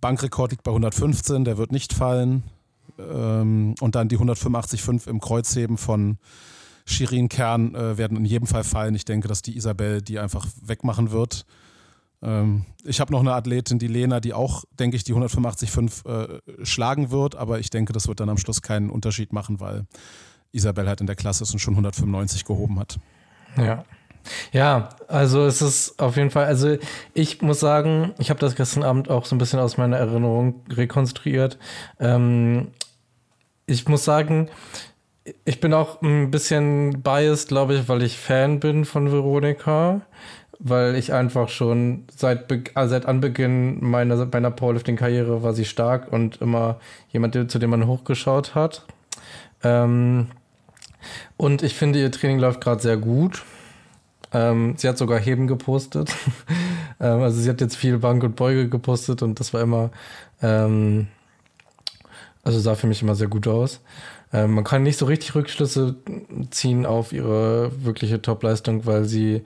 Bankrekord 0.00 0.52
liegt 0.52 0.62
bei 0.62 0.70
115, 0.70 1.44
der 1.44 1.58
wird 1.58 1.72
nicht 1.72 1.92
fallen. 1.92 2.44
Ähm, 2.98 3.74
und 3.80 3.94
dann 3.94 4.08
die 4.08 4.18
185,5 4.18 5.08
im 5.08 5.20
Kreuzheben 5.20 5.76
von 5.76 6.18
Shirin 6.84 7.28
Kern 7.28 7.74
äh, 7.74 7.98
werden 7.98 8.16
in 8.16 8.24
jedem 8.24 8.46
Fall 8.46 8.64
fallen. 8.64 8.94
Ich 8.94 9.04
denke, 9.04 9.28
dass 9.28 9.42
die 9.42 9.56
Isabel 9.56 10.00
die 10.02 10.18
einfach 10.18 10.46
wegmachen 10.62 11.10
wird. 11.10 11.44
Ähm, 12.22 12.64
ich 12.84 13.00
habe 13.00 13.12
noch 13.12 13.20
eine 13.20 13.34
Athletin, 13.34 13.78
die 13.78 13.86
Lena, 13.86 14.20
die 14.20 14.32
auch, 14.32 14.64
denke 14.78 14.96
ich, 14.96 15.04
die 15.04 15.14
185,5 15.14 16.08
äh, 16.08 16.64
schlagen 16.64 17.10
wird, 17.10 17.36
aber 17.36 17.60
ich 17.60 17.70
denke, 17.70 17.92
das 17.92 18.08
wird 18.08 18.20
dann 18.20 18.28
am 18.28 18.38
Schluss 18.38 18.62
keinen 18.62 18.90
Unterschied 18.90 19.32
machen, 19.32 19.60
weil 19.60 19.86
Isabel 20.52 20.88
halt 20.88 21.00
in 21.00 21.06
der 21.06 21.16
Klasse 21.16 21.44
ist 21.44 21.52
und 21.52 21.58
schon 21.58 21.74
195 21.74 22.44
gehoben 22.44 22.78
hat. 22.78 22.98
Ja. 23.56 23.84
Ja, 24.52 24.90
also 25.06 25.46
es 25.46 25.62
ist 25.62 25.98
auf 25.98 26.16
jeden 26.16 26.30
Fall, 26.30 26.44
also 26.46 26.76
ich 27.14 27.40
muss 27.40 27.60
sagen, 27.60 28.12
ich 28.18 28.28
habe 28.28 28.40
das 28.40 28.56
gestern 28.56 28.82
Abend 28.82 29.08
auch 29.08 29.24
so 29.24 29.34
ein 29.34 29.38
bisschen 29.38 29.58
aus 29.58 29.78
meiner 29.78 29.96
Erinnerung 29.96 30.62
rekonstruiert. 30.70 31.58
Ähm, 31.98 32.68
ich 33.68 33.86
muss 33.86 34.04
sagen, 34.04 34.48
ich 35.44 35.60
bin 35.60 35.74
auch 35.74 36.00
ein 36.02 36.30
bisschen 36.30 37.02
biased, 37.02 37.48
glaube 37.48 37.74
ich, 37.74 37.88
weil 37.88 38.02
ich 38.02 38.18
Fan 38.18 38.60
bin 38.60 38.84
von 38.84 39.12
Veronika. 39.12 40.00
Weil 40.60 40.96
ich 40.96 41.12
einfach 41.12 41.50
schon 41.50 42.02
seit, 42.10 42.48
Be 42.48 42.64
also 42.74 42.90
seit 42.90 43.06
Anbeginn 43.06 43.78
meiner, 43.80 44.26
meiner 44.26 44.50
Powerlifting-Karriere 44.50 45.44
war 45.44 45.52
sie 45.52 45.64
stark 45.64 46.12
und 46.12 46.40
immer 46.40 46.80
jemand, 47.10 47.34
zu 47.48 47.60
dem 47.60 47.70
man 47.70 47.86
hochgeschaut 47.86 48.56
hat. 48.56 48.84
Ähm, 49.62 50.26
und 51.36 51.62
ich 51.62 51.74
finde, 51.74 52.00
ihr 52.00 52.10
Training 52.10 52.40
läuft 52.40 52.60
gerade 52.60 52.82
sehr 52.82 52.96
gut. 52.96 53.44
Ähm, 54.32 54.74
sie 54.76 54.88
hat 54.88 54.98
sogar 54.98 55.20
Heben 55.20 55.46
gepostet. 55.46 56.12
ähm, 57.00 57.22
also 57.22 57.40
sie 57.40 57.48
hat 57.48 57.60
jetzt 57.60 57.76
viel 57.76 57.98
Bank 57.98 58.24
und 58.24 58.34
Beuge 58.34 58.68
gepostet 58.68 59.22
und 59.22 59.38
das 59.38 59.54
war 59.54 59.60
immer, 59.60 59.90
ähm, 60.42 61.06
also 62.48 62.60
sah 62.60 62.76
für 62.76 62.86
mich 62.86 63.02
immer 63.02 63.14
sehr 63.14 63.28
gut 63.28 63.46
aus. 63.46 63.80
Ähm, 64.32 64.54
man 64.54 64.64
kann 64.64 64.82
nicht 64.82 64.98
so 64.98 65.04
richtig 65.04 65.34
Rückschlüsse 65.34 65.96
ziehen 66.48 66.86
auf 66.86 67.12
ihre 67.12 67.70
wirkliche 67.84 68.22
Topleistung, 68.22 68.86
weil 68.86 69.04
sie 69.04 69.42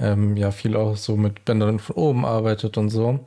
ähm, 0.00 0.38
ja 0.38 0.50
viel 0.50 0.74
auch 0.74 0.96
so 0.96 1.18
mit 1.18 1.44
Bändern 1.44 1.78
von 1.78 1.96
oben 1.96 2.24
arbeitet 2.24 2.78
und 2.78 2.88
so. 2.88 3.20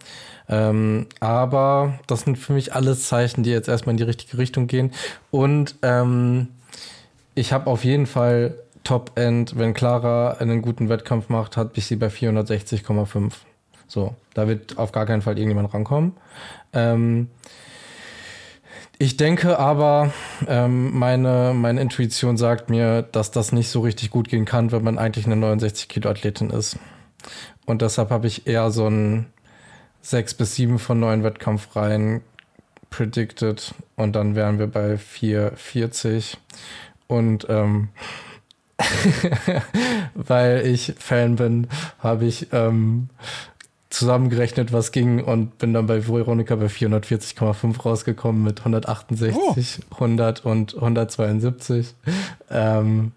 Ähm, 0.47 1.05
aber 1.19 1.99
das 2.07 2.21
sind 2.21 2.39
für 2.39 2.53
mich 2.53 2.73
alles 2.73 3.07
Zeichen, 3.07 3.43
die 3.43 3.51
jetzt 3.51 3.69
erstmal 3.69 3.93
in 3.93 3.97
die 3.97 4.03
richtige 4.03 4.39
Richtung 4.39 4.65
gehen. 4.65 4.93
Und 5.29 5.75
ähm, 5.83 6.47
ich 7.35 7.53
habe 7.53 7.67
auf 7.67 7.83
jeden 7.83 8.07
Fall 8.07 8.55
Top-End, 8.83 9.59
wenn 9.59 9.75
Clara 9.75 10.37
einen 10.39 10.63
guten 10.63 10.89
Wettkampf 10.89 11.29
macht, 11.29 11.55
hat 11.55 11.77
ich 11.77 11.85
sie 11.85 11.97
bei 11.97 12.07
460,5. 12.07 13.33
So, 13.87 14.15
da 14.33 14.47
wird 14.47 14.79
auf 14.79 14.91
gar 14.91 15.05
keinen 15.05 15.21
Fall 15.21 15.37
irgendjemand 15.37 15.71
rankommen. 15.71 16.13
Ähm, 16.73 17.29
ich 19.01 19.15
denke 19.15 19.57
aber, 19.57 20.11
ähm, 20.45 20.97
meine, 20.97 21.53
meine 21.55 21.79
Intuition 21.79 22.35
sagt 22.35 22.69
mir, 22.69 23.01
dass 23.01 23.31
das 23.31 23.53
nicht 23.53 23.69
so 23.69 23.79
richtig 23.79 24.09
gut 24.09 24.27
gehen 24.27 24.43
kann, 24.43 24.73
wenn 24.73 24.83
man 24.83 24.97
eigentlich 24.97 25.25
eine 25.25 25.37
69 25.37 25.87
Kilo 25.87 26.09
Athletin 26.09 26.49
ist. 26.49 26.77
Und 27.65 27.81
deshalb 27.81 28.09
habe 28.09 28.27
ich 28.27 28.45
eher 28.45 28.71
so 28.71 28.89
ein 28.89 29.27
6 30.01 30.33
bis 30.33 30.55
7 30.55 30.79
von 30.79 30.99
9 30.99 31.23
Wettkampfreihen 31.23 32.21
predicted. 32.89 33.73
Und 33.95 34.17
dann 34.17 34.35
wären 34.35 34.59
wir 34.59 34.67
bei 34.67 34.97
440. 34.97 36.37
Und 37.07 37.47
ähm, 37.47 37.87
weil 40.13 40.67
ich 40.67 40.95
Fan 40.99 41.37
bin, 41.37 41.67
habe 41.99 42.25
ich 42.25 42.51
ähm, 42.51 43.07
zusammengerechnet, 43.99 44.73
was 44.73 44.91
ging 44.91 45.23
und 45.23 45.57
bin 45.57 45.73
dann 45.73 45.87
bei 45.87 46.07
Veronika 46.07 46.55
bei 46.55 46.67
440,5 46.67 47.81
rausgekommen 47.81 48.43
mit 48.43 48.59
168, 48.59 49.35
oh. 49.35 49.93
100 49.93 50.45
und 50.45 50.75
172. 50.75 51.95
Ähm, 52.49 53.11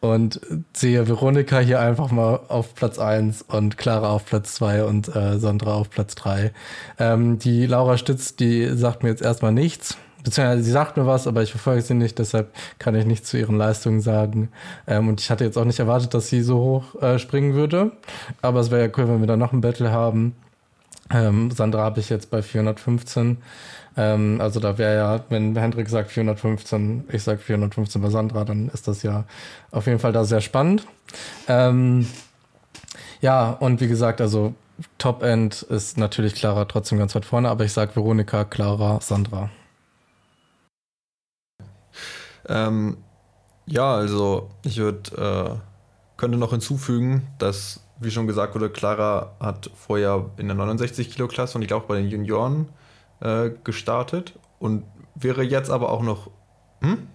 und 0.00 0.40
sehe 0.72 1.08
Veronika 1.08 1.58
hier 1.58 1.80
einfach 1.80 2.12
mal 2.12 2.40
auf 2.48 2.74
Platz 2.74 2.98
1 3.00 3.42
und 3.42 3.78
Clara 3.78 4.10
auf 4.10 4.26
Platz 4.26 4.54
2 4.54 4.84
und 4.84 5.14
äh, 5.14 5.38
Sandra 5.38 5.74
auf 5.74 5.90
Platz 5.90 6.14
3. 6.14 6.52
Ähm, 6.98 7.38
die 7.38 7.66
Laura 7.66 7.98
Stütz, 7.98 8.36
die 8.36 8.68
sagt 8.76 9.02
mir 9.02 9.08
jetzt 9.08 9.22
erstmal 9.22 9.52
nichts 9.52 9.96
beziehungsweise 10.24 10.62
sie 10.62 10.70
sagt 10.70 10.96
mir 10.96 11.06
was, 11.06 11.26
aber 11.26 11.42
ich 11.42 11.50
verfolge 11.50 11.82
sie 11.82 11.94
nicht, 11.94 12.18
deshalb 12.18 12.52
kann 12.78 12.94
ich 12.94 13.06
nichts 13.06 13.28
zu 13.30 13.38
ihren 13.38 13.56
Leistungen 13.56 14.00
sagen. 14.00 14.50
Ähm, 14.86 15.08
und 15.08 15.20
ich 15.20 15.30
hatte 15.30 15.44
jetzt 15.44 15.56
auch 15.56 15.64
nicht 15.64 15.78
erwartet, 15.78 16.14
dass 16.14 16.28
sie 16.28 16.42
so 16.42 16.58
hoch 16.58 17.02
äh, 17.02 17.18
springen 17.18 17.54
würde. 17.54 17.92
Aber 18.42 18.60
es 18.60 18.70
wäre 18.70 18.86
ja 18.86 18.92
cool, 18.96 19.08
wenn 19.08 19.20
wir 19.20 19.26
da 19.26 19.36
noch 19.36 19.52
ein 19.52 19.60
Battle 19.60 19.90
haben. 19.90 20.34
Ähm, 21.10 21.50
Sandra 21.50 21.82
habe 21.82 22.00
ich 22.00 22.10
jetzt 22.10 22.30
bei 22.30 22.42
415. 22.42 23.38
Ähm, 23.96 24.40
also 24.40 24.60
da 24.60 24.78
wäre 24.78 24.96
ja, 24.96 25.24
wenn 25.28 25.56
Hendrik 25.56 25.88
sagt 25.88 26.10
415, 26.10 27.04
ich 27.10 27.22
sage 27.22 27.38
415 27.38 28.00
bei 28.00 28.10
Sandra, 28.10 28.44
dann 28.44 28.68
ist 28.68 28.86
das 28.88 29.02
ja 29.02 29.24
auf 29.70 29.86
jeden 29.86 29.98
Fall 29.98 30.12
da 30.12 30.24
sehr 30.24 30.40
spannend. 30.40 30.86
Ähm, 31.48 32.06
ja, 33.20 33.50
und 33.50 33.80
wie 33.80 33.88
gesagt, 33.88 34.20
also 34.20 34.54
Top 34.98 35.22
End 35.22 35.62
ist 35.62 35.98
natürlich 35.98 36.34
Clara 36.34 36.66
trotzdem 36.66 36.98
ganz 36.98 37.14
weit 37.14 37.24
vorne, 37.24 37.48
aber 37.48 37.64
ich 37.64 37.72
sage 37.72 37.96
Veronika, 37.96 38.44
Clara, 38.44 39.00
Sandra. 39.00 39.50
Ähm, 42.48 42.98
Ja, 43.66 43.94
also 43.96 44.50
ich 44.64 44.78
würde, 44.78 45.56
äh, 45.56 45.60
könnte 46.18 46.38
noch 46.38 46.50
hinzufügen, 46.52 47.28
dass, 47.38 47.86
wie 48.00 48.10
schon 48.10 48.26
gesagt 48.26 48.54
wurde, 48.54 48.70
Clara 48.70 49.36
hat 49.40 49.70
vorher 49.74 50.30
in 50.38 50.48
der 50.48 50.56
69 50.56 51.10
Kilo 51.10 51.28
Klasse 51.28 51.58
und 51.58 51.62
ich 51.62 51.68
glaube 51.68 51.86
bei 51.88 51.96
den 52.00 52.08
Junioren 52.08 52.70
äh, 53.20 53.50
gestartet 53.64 54.38
und 54.58 54.84
wäre 55.14 55.42
jetzt 55.44 55.70
aber 55.70 55.90
auch 55.92 56.02
noch. 56.02 56.30
Hm? 56.82 57.08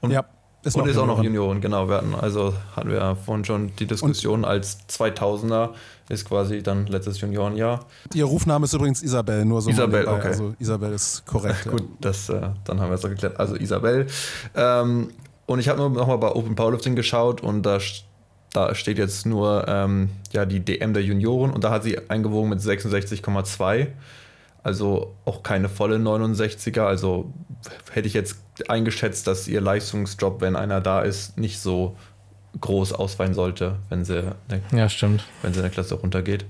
Und, 0.00 0.10
Ja, 0.12 0.24
ist 0.64 0.76
und 0.76 0.88
ist 0.88 0.96
auch 0.96 1.06
noch 1.06 1.22
Junioren, 1.22 1.60
genau. 1.60 1.88
Wir 1.88 1.96
hatten, 1.96 2.14
also 2.14 2.54
hatten 2.76 2.90
wir 2.90 2.98
ja 2.98 3.14
vorhin 3.14 3.44
schon 3.44 3.72
die 3.78 3.86
Diskussion, 3.86 4.44
als 4.44 4.78
2000er 4.88 5.70
ist 6.08 6.28
quasi 6.28 6.62
dann 6.62 6.86
letztes 6.86 7.20
Juniorenjahr. 7.20 7.86
Ihr 8.14 8.24
Rufname 8.24 8.64
ist 8.64 8.74
übrigens 8.74 9.02
Isabel, 9.02 9.44
nur 9.44 9.62
so. 9.62 9.70
Isabel, 9.70 10.06
okay. 10.06 10.28
Also 10.28 10.54
Isabel 10.58 10.92
ist 10.92 11.26
korrekt. 11.26 11.66
Gut, 11.70 11.84
das, 12.00 12.28
äh, 12.28 12.40
dann 12.64 12.80
haben 12.80 12.90
wir 12.90 12.94
es 12.94 13.02
geklärt. 13.02 13.40
Also 13.40 13.56
Isabel. 13.56 14.06
Ähm, 14.54 15.08
und 15.46 15.58
ich 15.58 15.68
habe 15.68 15.78
nur 15.78 15.90
noch 15.90 16.06
mal 16.06 16.16
bei 16.16 16.32
Open 16.32 16.54
Powerlifting 16.54 16.94
geschaut 16.94 17.40
und 17.40 17.62
da, 17.62 17.78
da 18.52 18.74
steht 18.74 18.98
jetzt 18.98 19.26
nur 19.26 19.66
ähm, 19.66 20.10
ja, 20.32 20.44
die 20.44 20.60
DM 20.60 20.92
der 20.92 21.02
Junioren 21.02 21.50
und 21.50 21.64
da 21.64 21.70
hat 21.70 21.82
sie 21.82 21.98
eingewogen 22.08 22.50
mit 22.50 22.60
66,2. 22.60 23.88
Also 24.62 25.14
auch 25.24 25.42
keine 25.42 25.68
volle 25.68 25.96
69er. 25.96 26.82
Also 26.82 27.32
hätte 27.90 28.06
ich 28.06 28.14
jetzt 28.14 28.36
eingeschätzt, 28.68 29.26
dass 29.26 29.48
ihr 29.48 29.60
Leistungsdrop, 29.60 30.40
wenn 30.40 30.56
einer 30.56 30.80
da 30.80 31.00
ist, 31.02 31.36
nicht 31.38 31.58
so 31.58 31.96
groß 32.60 32.92
ausfallen 32.92 33.34
sollte, 33.34 33.76
wenn 33.88 34.04
sie, 34.04 34.22
Ja, 34.72 34.88
stimmt. 34.88 35.24
wenn 35.42 35.52
sie 35.52 35.58
in 35.60 35.62
der 35.64 35.70
Klasse 35.72 35.94
runtergeht. 35.94 36.44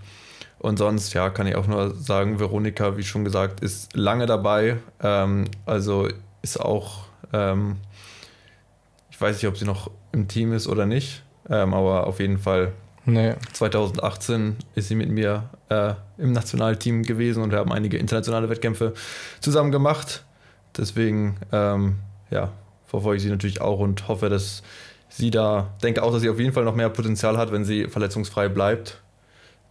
Und 0.58 0.76
sonst, 0.78 1.12
ja, 1.14 1.30
kann 1.30 1.46
ich 1.46 1.56
auch 1.56 1.66
nur 1.66 1.94
sagen, 1.94 2.38
Veronika, 2.38 2.96
wie 2.96 3.02
schon 3.02 3.24
gesagt, 3.24 3.60
ist 3.60 3.96
lange 3.96 4.26
dabei. 4.26 4.76
Ähm, 5.02 5.46
also 5.66 6.08
ist 6.42 6.60
auch, 6.60 7.04
ähm, 7.32 7.76
ich 9.10 9.20
weiß 9.20 9.36
nicht, 9.36 9.46
ob 9.48 9.56
sie 9.56 9.64
noch 9.64 9.90
im 10.12 10.28
Team 10.28 10.52
ist 10.52 10.66
oder 10.68 10.86
nicht, 10.86 11.22
ähm, 11.48 11.72
aber 11.74 12.06
auf 12.06 12.20
jeden 12.20 12.38
Fall 12.38 12.72
Nee. 13.04 13.34
2018 13.52 14.56
ist 14.76 14.86
sie 14.88 14.94
mit 14.94 15.08
mir 15.10 15.50
äh, 15.72 15.94
im 16.18 16.32
Nationalteam 16.32 17.02
gewesen 17.02 17.42
und 17.42 17.50
wir 17.50 17.58
haben 17.58 17.72
einige 17.72 17.96
internationale 17.96 18.48
Wettkämpfe 18.48 18.92
zusammen 19.40 19.72
gemacht. 19.72 20.24
Deswegen, 20.76 21.36
ähm, 21.50 21.96
ja, 22.30 22.50
verfolge 22.86 23.16
ich 23.16 23.22
sie 23.22 23.30
natürlich 23.30 23.60
auch 23.60 23.78
und 23.78 24.08
hoffe, 24.08 24.28
dass 24.28 24.62
sie 25.08 25.30
da, 25.30 25.70
denke 25.82 26.02
auch, 26.02 26.12
dass 26.12 26.22
sie 26.22 26.30
auf 26.30 26.38
jeden 26.38 26.52
Fall 26.52 26.64
noch 26.64 26.74
mehr 26.74 26.90
Potenzial 26.90 27.36
hat, 27.36 27.52
wenn 27.52 27.64
sie 27.64 27.88
verletzungsfrei 27.88 28.48
bleibt. 28.48 29.00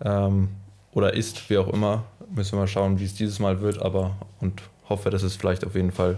Ähm, 0.03 0.49
oder 0.91 1.13
ist, 1.13 1.49
wie 1.49 1.57
auch 1.57 1.71
immer. 1.71 2.03
Müssen 2.33 2.53
wir 2.53 2.59
mal 2.59 2.67
schauen, 2.67 2.99
wie 2.99 3.05
es 3.05 3.13
dieses 3.13 3.39
Mal 3.39 3.61
wird, 3.61 3.81
aber 3.81 4.15
und 4.39 4.61
hoffe, 4.89 5.09
dass 5.09 5.23
es 5.23 5.35
vielleicht 5.35 5.65
auf 5.65 5.75
jeden 5.75 5.91
Fall 5.91 6.17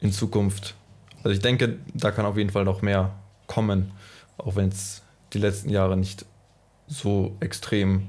in 0.00 0.12
Zukunft, 0.12 0.74
also 1.22 1.30
ich 1.30 1.40
denke, 1.40 1.78
da 1.94 2.10
kann 2.10 2.26
auf 2.26 2.36
jeden 2.36 2.50
Fall 2.50 2.64
noch 2.64 2.82
mehr 2.82 3.12
kommen, 3.46 3.92
auch 4.36 4.56
wenn 4.56 4.68
es 4.68 5.02
die 5.32 5.38
letzten 5.38 5.70
Jahre 5.70 5.96
nicht 5.96 6.26
so 6.86 7.36
extrem 7.40 8.08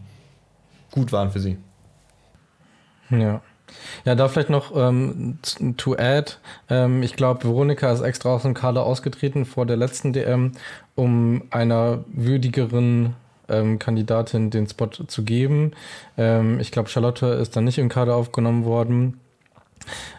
gut 0.95 1.11
waren 1.11 1.31
für 1.31 1.39
sie. 1.39 1.57
Ja. 3.11 3.41
Ja, 4.05 4.15
da 4.15 4.27
vielleicht 4.27 4.49
noch 4.49 4.75
ähm, 4.75 5.39
to 5.77 5.95
add. 5.97 6.33
Ähm, 6.69 7.03
ich 7.03 7.15
glaube, 7.15 7.43
Veronika 7.43 7.91
ist 7.91 8.01
extra 8.01 8.29
aus 8.29 8.43
dem 8.43 8.53
Kader 8.53 8.85
ausgetreten 8.85 9.45
vor 9.45 9.65
der 9.65 9.77
letzten 9.77 10.13
DM, 10.13 10.51
um 10.95 11.43
einer 11.49 12.03
würdigeren 12.07 13.15
ähm, 13.49 13.79
Kandidatin 13.79 14.49
den 14.49 14.67
Spot 14.67 14.87
zu 14.87 15.23
geben. 15.23 15.71
Ähm, 16.17 16.59
ich 16.59 16.71
glaube, 16.71 16.89
Charlotte 16.89 17.25
ist 17.25 17.55
dann 17.55 17.63
nicht 17.65 17.77
im 17.77 17.89
Kader 17.89 18.15
aufgenommen 18.15 18.65
worden. 18.65 19.19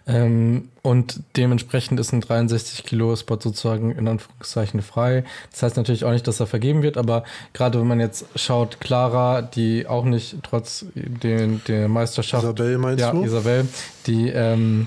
Ähm, 0.07 0.69
und 0.83 1.21
dementsprechend 1.37 1.99
ist 1.99 2.13
ein 2.13 2.21
63 2.21 2.85
Kilo 2.85 3.15
Spot 3.17 3.39
sozusagen 3.41 3.93
in 3.93 4.07
Anführungszeichen 4.07 4.83
frei. 4.83 5.25
Das 5.51 5.63
heißt 5.63 5.77
natürlich 5.77 6.05
auch 6.05 6.13
nicht, 6.13 6.27
dass 6.29 6.41
er 6.41 6.47
vergeben 6.47 6.83
wird, 6.83 6.97
aber 6.97 7.25
gerade 7.53 7.81
wenn 7.81 7.87
man 7.89 8.01
jetzt 8.01 8.27
schaut, 8.37 8.81
Clara, 8.81 9.43
die 9.43 9.87
auch 9.87 10.05
nicht 10.05 10.37
trotz 10.43 10.87
den, 10.95 11.63
der 11.67 11.89
Meisterschaft 11.89 12.45
Isabel 12.45 12.79
meinst 12.79 13.01
ja, 13.01 13.11
du? 13.13 13.25
Isabel, 13.25 13.67
die 14.07 14.29
ähm, 14.29 14.87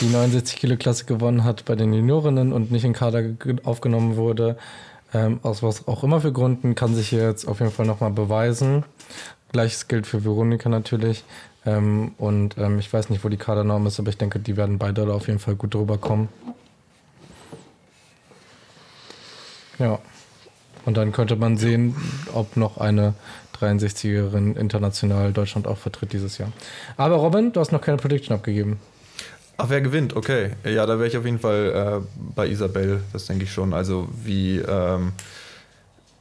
die 0.00 0.06
69 0.06 0.56
Kilo 0.58 0.76
Klasse 0.76 1.04
gewonnen 1.04 1.44
hat 1.44 1.64
bei 1.64 1.74
den 1.74 1.92
Juniorinnen 1.92 2.52
und 2.52 2.70
nicht 2.70 2.84
in 2.84 2.92
Kader 2.92 3.22
ge- 3.22 3.56
aufgenommen 3.64 4.16
wurde, 4.16 4.56
ähm, 5.14 5.38
aus 5.42 5.62
was 5.62 5.86
auch 5.88 6.02
immer 6.02 6.20
für 6.20 6.32
Gründen, 6.32 6.74
kann 6.74 6.94
sich 6.94 7.08
hier 7.08 7.22
jetzt 7.22 7.46
auf 7.46 7.60
jeden 7.60 7.72
Fall 7.72 7.86
nochmal 7.86 8.10
beweisen. 8.10 8.84
Gleiches 9.52 9.88
gilt 9.88 10.06
für 10.06 10.24
Veronika 10.24 10.68
natürlich. 10.68 11.24
Ähm, 11.66 12.12
und 12.18 12.56
ähm, 12.58 12.78
ich 12.78 12.92
weiß 12.92 13.10
nicht, 13.10 13.24
wo 13.24 13.28
die 13.28 13.36
Kadernorm 13.36 13.86
ist, 13.86 13.98
aber 13.98 14.08
ich 14.08 14.18
denke, 14.18 14.38
die 14.38 14.56
werden 14.56 14.78
beide 14.78 15.04
da 15.04 15.12
auf 15.12 15.26
jeden 15.26 15.40
Fall 15.40 15.56
gut 15.56 15.74
drüber 15.74 15.98
kommen. 15.98 16.28
Ja. 19.78 19.98
Und 20.84 20.96
dann 20.96 21.10
könnte 21.10 21.34
man 21.34 21.56
sehen, 21.56 21.96
ob 22.32 22.56
noch 22.56 22.78
eine 22.78 23.14
63erin 23.60 24.56
international 24.56 25.32
Deutschland 25.32 25.66
auch 25.66 25.78
vertritt 25.78 26.12
dieses 26.12 26.38
Jahr. 26.38 26.52
Aber 26.96 27.16
Robin, 27.16 27.52
du 27.52 27.60
hast 27.60 27.72
noch 27.72 27.80
keine 27.80 27.96
Prediction 27.96 28.36
abgegeben. 28.36 28.78
Ach, 29.56 29.68
wer 29.68 29.80
gewinnt? 29.80 30.14
Okay. 30.14 30.50
Ja, 30.64 30.86
da 30.86 30.98
wäre 30.98 31.08
ich 31.08 31.16
auf 31.16 31.24
jeden 31.24 31.40
Fall 31.40 32.02
äh, 32.04 32.20
bei 32.34 32.46
Isabel, 32.46 33.02
das 33.12 33.26
denke 33.26 33.44
ich 33.44 33.52
schon. 33.52 33.72
Also 33.72 34.06
wie, 34.22 34.58
ähm, 34.58 35.12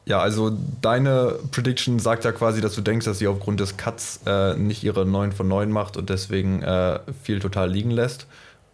ja, 0.06 0.20
also 0.20 0.56
deine 0.82 1.40
Prediction 1.52 1.98
sagt 2.00 2.26
ja 2.26 2.32
quasi, 2.32 2.62
dass 2.62 2.76
du 2.76 2.82
denkst, 2.82 3.06
dass 3.06 3.18
sie 3.18 3.28
aufgrund 3.28 3.60
des 3.60 3.76
Cuts 3.76 4.20
äh, 4.28 4.56
nicht 4.56 4.84
ihre 4.84 5.06
9 5.06 5.32
von 5.32 5.48
9 5.48 5.72
macht 5.72 5.98
und 5.98 6.10
deswegen 6.10 6.62
äh, 6.62 7.00
viel 7.24 7.40
total 7.40 7.72
liegen 7.72 7.90
lässt. 7.90 8.28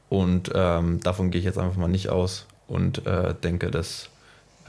Und 0.09 0.51
ähm, 0.53 0.99
davon 1.01 1.31
gehe 1.31 1.39
ich 1.39 1.45
jetzt 1.45 1.57
einfach 1.57 1.77
mal 1.77 1.87
nicht 1.87 2.09
aus 2.09 2.47
und 2.67 3.05
äh, 3.07 3.33
denke, 3.33 3.71
dass 3.71 4.09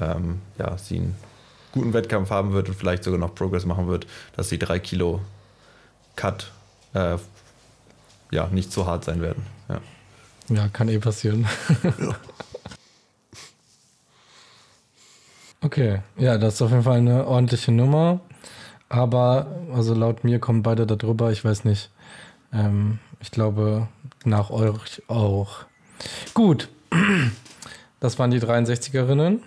ähm, 0.00 0.40
ja, 0.56 0.78
sie 0.78 0.98
einen 0.98 1.16
guten 1.72 1.92
Wettkampf 1.94 2.30
haben 2.30 2.52
wird 2.52 2.68
und 2.68 2.76
vielleicht 2.76 3.02
sogar 3.02 3.18
noch 3.18 3.34
Progress 3.34 3.66
machen 3.66 3.88
wird, 3.88 4.06
dass 4.36 4.48
die 4.48 4.58
3 4.58 4.78
Kilo 4.78 5.20
Cut 6.14 6.52
äh, 6.94 7.16
ja, 8.30 8.46
nicht 8.52 8.70
zu 8.70 8.86
hart 8.86 9.04
sein 9.04 9.20
werden. 9.20 9.44
Ja. 9.68 9.80
Ja, 10.48 10.68
kann 10.68 10.88
eh 10.88 10.98
passieren. 10.98 11.46
okay, 15.62 16.00
ja, 16.16 16.38
das 16.38 16.54
ist 16.54 16.62
auf 16.62 16.70
jeden 16.70 16.82
Fall 16.82 16.98
eine 16.98 17.26
ordentliche 17.26 17.72
Nummer. 17.72 18.20
Aber, 18.88 19.46
also 19.72 19.94
laut 19.94 20.22
mir 20.22 20.38
kommen 20.38 20.62
beide 20.62 20.86
da 20.86 20.96
drüber. 20.96 21.32
Ich 21.32 21.44
weiß 21.44 21.64
nicht. 21.64 21.90
Ähm, 22.52 22.98
ich 23.20 23.30
glaube, 23.30 23.88
nach 24.24 24.50
euch 24.50 25.02
auch. 25.08 25.64
Gut. 26.34 26.68
Das 28.00 28.18
waren 28.18 28.32
die 28.32 28.40
63erinnen. 28.40 29.42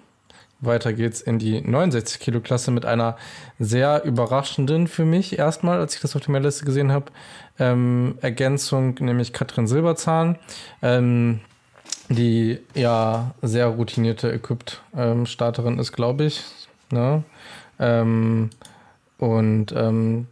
Weiter 0.62 0.94
geht's 0.94 1.20
in 1.20 1.40
die 1.40 1.60
69 1.60 2.22
Kilo 2.22 2.40
Klasse 2.40 2.72
mit 2.72 2.86
einer 2.86 3.18
sehr 3.60 4.06
überraschenden 4.06 4.88
für 4.88 5.04
mich 5.04 5.38
erstmal, 5.38 5.80
als 5.80 5.96
ich 5.96 6.02
das 6.02 6.16
auf 6.16 6.26
der 6.26 6.40
Liste 6.40 6.64
gesehen 6.64 6.94
habe, 6.94 7.12
ähm, 7.60 8.18
Ergänzung, 8.22 8.96
nämlich 9.02 9.34
Katrin 9.34 9.68
Silberzahn, 9.68 10.38
ähm, 10.82 11.42
die 12.10 12.60
ja 12.74 13.32
sehr 13.42 13.68
routinierte 13.68 14.32
Equipped-Starterin 14.32 15.80
ist, 15.80 15.92
glaube 15.92 16.26
ich. 16.26 16.44
Ne? 16.92 17.24
Ähm, 17.80 18.50
und 19.18 19.74
ähm, 19.76 20.28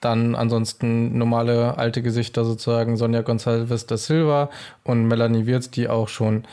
dann 0.00 0.34
ansonsten 0.34 1.16
normale 1.16 1.78
alte 1.78 2.02
Gesichter 2.02 2.44
sozusagen, 2.44 2.96
Sonja 2.96 3.20
Gonçalves 3.20 3.86
da 3.86 3.96
Silva 3.96 4.50
und 4.84 5.06
Melanie 5.06 5.46
Wirz, 5.46 5.70
die 5.70 5.88
auch 5.88 6.08
schon 6.08 6.44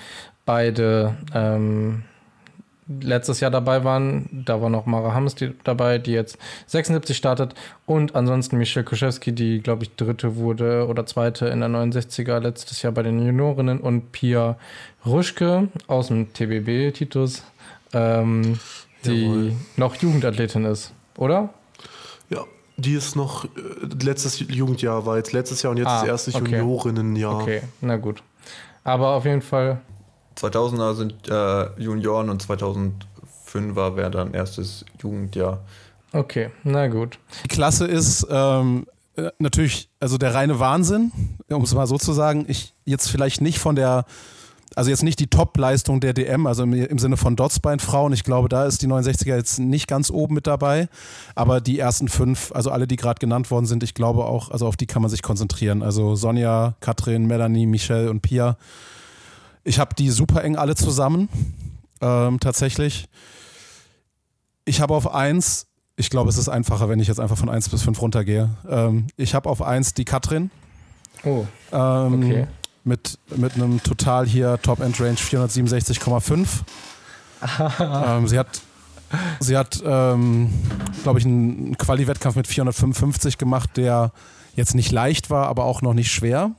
beide 0.45 1.15
ähm, 1.33 2.03
letztes 2.87 3.39
Jahr 3.39 3.51
dabei 3.51 3.83
waren. 3.83 4.43
Da 4.45 4.61
war 4.61 4.69
noch 4.69 4.85
Mara 4.85 5.13
Hammes 5.13 5.35
die, 5.35 5.53
dabei, 5.63 5.97
die 5.97 6.11
jetzt 6.11 6.37
76 6.67 7.15
startet. 7.15 7.53
Und 7.85 8.15
ansonsten 8.15 8.57
Michelle 8.57 8.85
Kuschewski, 8.85 9.33
die, 9.33 9.61
glaube 9.61 9.83
ich, 9.83 9.95
dritte 9.95 10.37
wurde 10.37 10.87
oder 10.87 11.05
zweite 11.05 11.47
in 11.47 11.59
der 11.59 11.69
69er 11.69 12.39
letztes 12.39 12.81
Jahr 12.81 12.93
bei 12.93 13.03
den 13.03 13.25
Juniorinnen. 13.25 13.79
Und 13.79 14.11
Pia 14.11 14.57
Ruschke 15.05 15.67
aus 15.87 16.07
dem 16.07 16.33
TBB, 16.33 16.93
Titus, 16.93 17.43
ähm, 17.93 18.59
die 19.05 19.23
Jawohl. 19.25 19.53
noch 19.77 19.95
Jugendathletin 19.95 20.65
ist, 20.65 20.93
oder? 21.17 21.49
Ja, 22.29 22.43
die 22.77 22.93
ist 22.93 23.15
noch, 23.15 23.45
äh, 23.45 23.49
letztes 24.03 24.39
Jugendjahr 24.39 25.05
war 25.05 25.17
jetzt 25.17 25.33
letztes 25.33 25.61
Jahr 25.61 25.71
und 25.71 25.77
jetzt 25.77 25.87
Ah, 25.87 26.01
das 26.01 26.07
erste 26.25 26.35
okay. 26.35 26.57
Juniorinnenjahr. 26.57 27.41
Okay, 27.41 27.61
na 27.81 27.95
gut. 27.97 28.21
Aber 28.83 29.09
auf 29.09 29.25
jeden 29.25 29.41
Fall, 29.41 29.81
2000er 30.37 30.93
sind 30.93 31.29
äh, 31.29 31.81
Junioren 31.81 32.29
und 32.29 32.43
2005er 32.43 33.95
wäre 33.95 34.11
dann 34.11 34.33
erstes 34.33 34.85
Jugendjahr. 35.01 35.59
okay, 36.13 36.49
na 36.63 36.87
gut. 36.87 37.19
Die 37.43 37.47
Klasse 37.47 37.85
ist 37.85 38.27
ähm, 38.29 38.85
äh, 39.17 39.31
natürlich, 39.39 39.89
also 39.99 40.17
der 40.17 40.33
reine 40.33 40.59
Wahnsinn, 40.59 41.11
um 41.49 41.63
es 41.63 41.73
mal 41.73 41.87
so 41.87 41.97
zu 41.97 42.13
sagen. 42.13 42.45
Ich 42.47 42.73
jetzt 42.85 43.09
vielleicht 43.09 43.41
nicht 43.41 43.57
von 43.57 43.75
der, 43.75 44.05
also 44.75 44.91
jetzt 44.91 45.03
nicht 45.03 45.19
die 45.19 45.27
Top-Leistung 45.27 45.99
der 45.99 46.13
DM, 46.13 46.45
also 46.45 46.63
im, 46.63 46.73
im 46.73 46.99
Sinne 46.99 47.17
von 47.17 47.35
Dotsbein-Frauen. 47.35 48.13
Ich 48.13 48.23
glaube, 48.23 48.47
da 48.47 48.65
ist 48.65 48.83
die 48.83 48.87
69er 48.87 49.35
jetzt 49.35 49.57
nicht 49.57 49.87
ganz 49.87 50.11
oben 50.11 50.35
mit 50.35 50.45
dabei. 50.45 50.87
Aber 51.33 51.61
die 51.61 51.79
ersten 51.79 52.09
fünf, 52.09 52.51
also 52.53 52.69
alle, 52.69 52.85
die 52.85 52.95
gerade 52.95 53.19
genannt 53.19 53.49
worden 53.49 53.65
sind, 53.65 53.81
ich 53.81 53.95
glaube 53.95 54.25
auch, 54.25 54.51
also 54.51 54.67
auf 54.67 54.77
die 54.77 54.85
kann 54.85 55.01
man 55.01 55.09
sich 55.09 55.23
konzentrieren. 55.23 55.81
Also 55.81 56.15
Sonja, 56.15 56.75
Katrin, 56.79 57.25
Melanie, 57.25 57.65
Michelle 57.65 58.11
und 58.11 58.21
Pia. 58.21 58.57
Ich 59.67 59.79
habe 59.79 59.93
die 59.95 60.09
super 60.11 60.43
eng 60.45 60.55
alle 60.55 60.75
zusammen. 60.75 61.27
ähm, 61.99 62.39
tatsächlich. 62.39 63.09
Ich 64.63 64.79
habe 64.79 64.93
auf 64.93 65.13
1, 65.13 65.67
ich 65.97 66.09
glaube, 66.09 66.29
es 66.29 66.37
ist 66.37 66.47
einfacher, 66.47 66.87
wenn 66.87 66.99
ich 67.01 67.07
jetzt 67.09 67.19
einfach 67.19 67.37
von 67.37 67.49
1 67.49 67.67
bis 67.69 67.81
5 67.83 68.01
runtergehe. 68.01 68.49
Ähm, 68.69 69.07
ich 69.17 69.35
habe 69.35 69.49
auf 69.49 69.61
1 69.61 69.93
die 69.93 70.05
Katrin. 70.05 70.51
Oh. 71.25 71.45
Ähm, 71.73 72.23
Okay. 72.23 72.47
Mit, 72.85 73.19
mit 73.35 73.55
einem 73.55 73.83
Total 73.83 74.25
hier 74.25 74.57
Top-End-Range 74.61 75.17
467,5. 75.17 76.47
ähm, 77.79 78.27
sie 78.27 78.39
hat, 78.39 78.61
sie 79.41 79.57
hat 79.57 79.83
ähm, 79.85 80.49
glaube 81.03 81.19
ich, 81.19 81.25
einen 81.25 81.77
Quali-Wettkampf 81.77 82.37
mit 82.37 82.47
455 82.47 83.37
gemacht, 83.37 83.71
der 83.75 84.13
jetzt 84.55 84.75
nicht 84.75 84.93
leicht 84.93 85.29
war, 85.29 85.47
aber 85.47 85.65
auch 85.65 85.81
noch 85.81 85.93
nicht 85.93 86.09
schwer. 86.13 86.51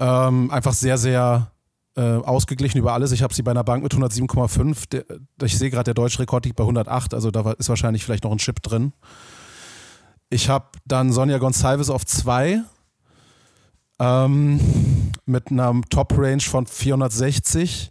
Ähm, 0.00 0.50
einfach 0.50 0.72
sehr, 0.72 0.96
sehr 0.98 1.52
äh, 1.96 2.00
ausgeglichen 2.00 2.78
über 2.78 2.92
alles. 2.94 3.12
Ich 3.12 3.22
habe 3.22 3.34
sie 3.34 3.42
bei 3.42 3.50
einer 3.50 3.64
Bank 3.64 3.82
mit 3.82 3.92
107,5. 3.94 4.88
Der- 4.88 5.04
Ich 5.44 5.58
sehe 5.58 5.70
gerade, 5.70 5.84
der 5.84 5.94
deutsche 5.94 6.20
Rekord 6.20 6.44
liegt 6.46 6.56
bei 6.56 6.64
108, 6.64 7.14
also 7.14 7.30
da 7.30 7.52
ist 7.52 7.68
wahrscheinlich 7.68 8.04
vielleicht 8.04 8.24
noch 8.24 8.32
ein 8.32 8.38
Chip 8.38 8.62
drin. 8.62 8.92
Ich 10.30 10.48
habe 10.48 10.66
dann 10.86 11.12
Sonja 11.12 11.36
Gonçalves 11.38 11.90
auf 11.90 12.06
2 12.06 12.62
ähm, 13.98 14.60
mit 15.26 15.50
einer 15.50 15.80
Top-Range 15.90 16.40
von 16.40 16.66
460. 16.66 17.90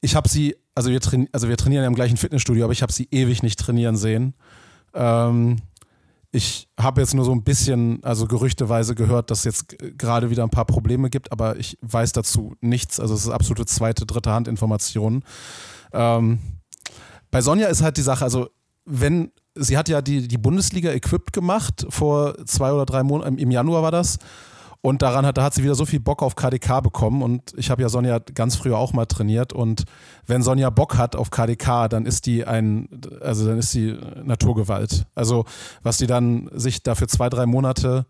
Ich 0.00 0.16
habe 0.16 0.28
sie, 0.28 0.56
also 0.74 0.90
wir, 0.90 1.00
also 1.32 1.48
wir 1.48 1.56
trainieren 1.56 1.82
ja 1.82 1.88
im 1.88 1.94
gleichen 1.94 2.16
Fitnessstudio, 2.16 2.64
aber 2.64 2.72
ich 2.72 2.82
habe 2.82 2.92
sie 2.92 3.08
ewig 3.10 3.42
nicht 3.42 3.58
trainieren 3.60 3.96
sehen. 3.96 4.34
Ähm, 4.94 5.58
ich 6.36 6.68
habe 6.78 7.00
jetzt 7.00 7.14
nur 7.14 7.24
so 7.24 7.32
ein 7.32 7.42
bisschen, 7.42 8.04
also 8.04 8.26
gerüchteweise 8.26 8.94
gehört, 8.94 9.30
dass 9.30 9.38
es 9.38 9.44
jetzt 9.44 9.98
gerade 9.98 10.28
wieder 10.28 10.42
ein 10.42 10.50
paar 10.50 10.66
Probleme 10.66 11.08
gibt, 11.08 11.32
aber 11.32 11.56
ich 11.56 11.78
weiß 11.80 12.12
dazu 12.12 12.54
nichts. 12.60 13.00
Also 13.00 13.14
es 13.14 13.24
ist 13.24 13.30
absolute 13.30 13.64
zweite, 13.64 14.04
dritte 14.04 14.30
Hand-Information. 14.30 15.24
Ähm, 15.94 16.38
bei 17.30 17.40
Sonja 17.40 17.68
ist 17.68 17.80
halt 17.80 17.96
die 17.96 18.02
Sache, 18.02 18.22
also 18.22 18.48
wenn, 18.84 19.32
sie 19.54 19.78
hat 19.78 19.88
ja 19.88 20.02
die, 20.02 20.28
die 20.28 20.36
Bundesliga 20.36 20.92
equipped 20.92 21.32
gemacht, 21.32 21.86
vor 21.88 22.34
zwei 22.44 22.70
oder 22.70 22.84
drei 22.84 23.02
Monaten, 23.02 23.38
im 23.38 23.50
Januar 23.50 23.82
war 23.82 23.90
das. 23.90 24.18
Und 24.80 25.02
daran 25.02 25.26
hat, 25.26 25.38
da 25.38 25.42
hat 25.42 25.54
sie 25.54 25.62
wieder 25.62 25.74
so 25.74 25.84
viel 25.84 26.00
Bock 26.00 26.22
auf 26.22 26.36
KDK 26.36 26.80
bekommen. 26.80 27.22
Und 27.22 27.52
ich 27.56 27.70
habe 27.70 27.82
ja 27.82 27.88
Sonja 27.88 28.18
ganz 28.18 28.56
früher 28.56 28.78
auch 28.78 28.92
mal 28.92 29.06
trainiert. 29.06 29.52
Und 29.52 29.84
wenn 30.26 30.42
Sonja 30.42 30.70
Bock 30.70 30.96
hat 30.96 31.16
auf 31.16 31.30
KDK, 31.30 31.88
dann 31.88 32.06
ist 32.06 32.26
die 32.26 32.44
ein, 32.44 32.88
also 33.20 33.46
dann 33.46 33.58
ist 33.58 33.72
sie 33.72 33.96
Naturgewalt. 34.22 35.06
Also 35.14 35.44
was 35.82 35.96
die 35.98 36.06
dann 36.06 36.48
sich 36.52 36.82
dafür 36.82 37.08
zwei, 37.08 37.28
drei 37.28 37.46
Monate 37.46 38.06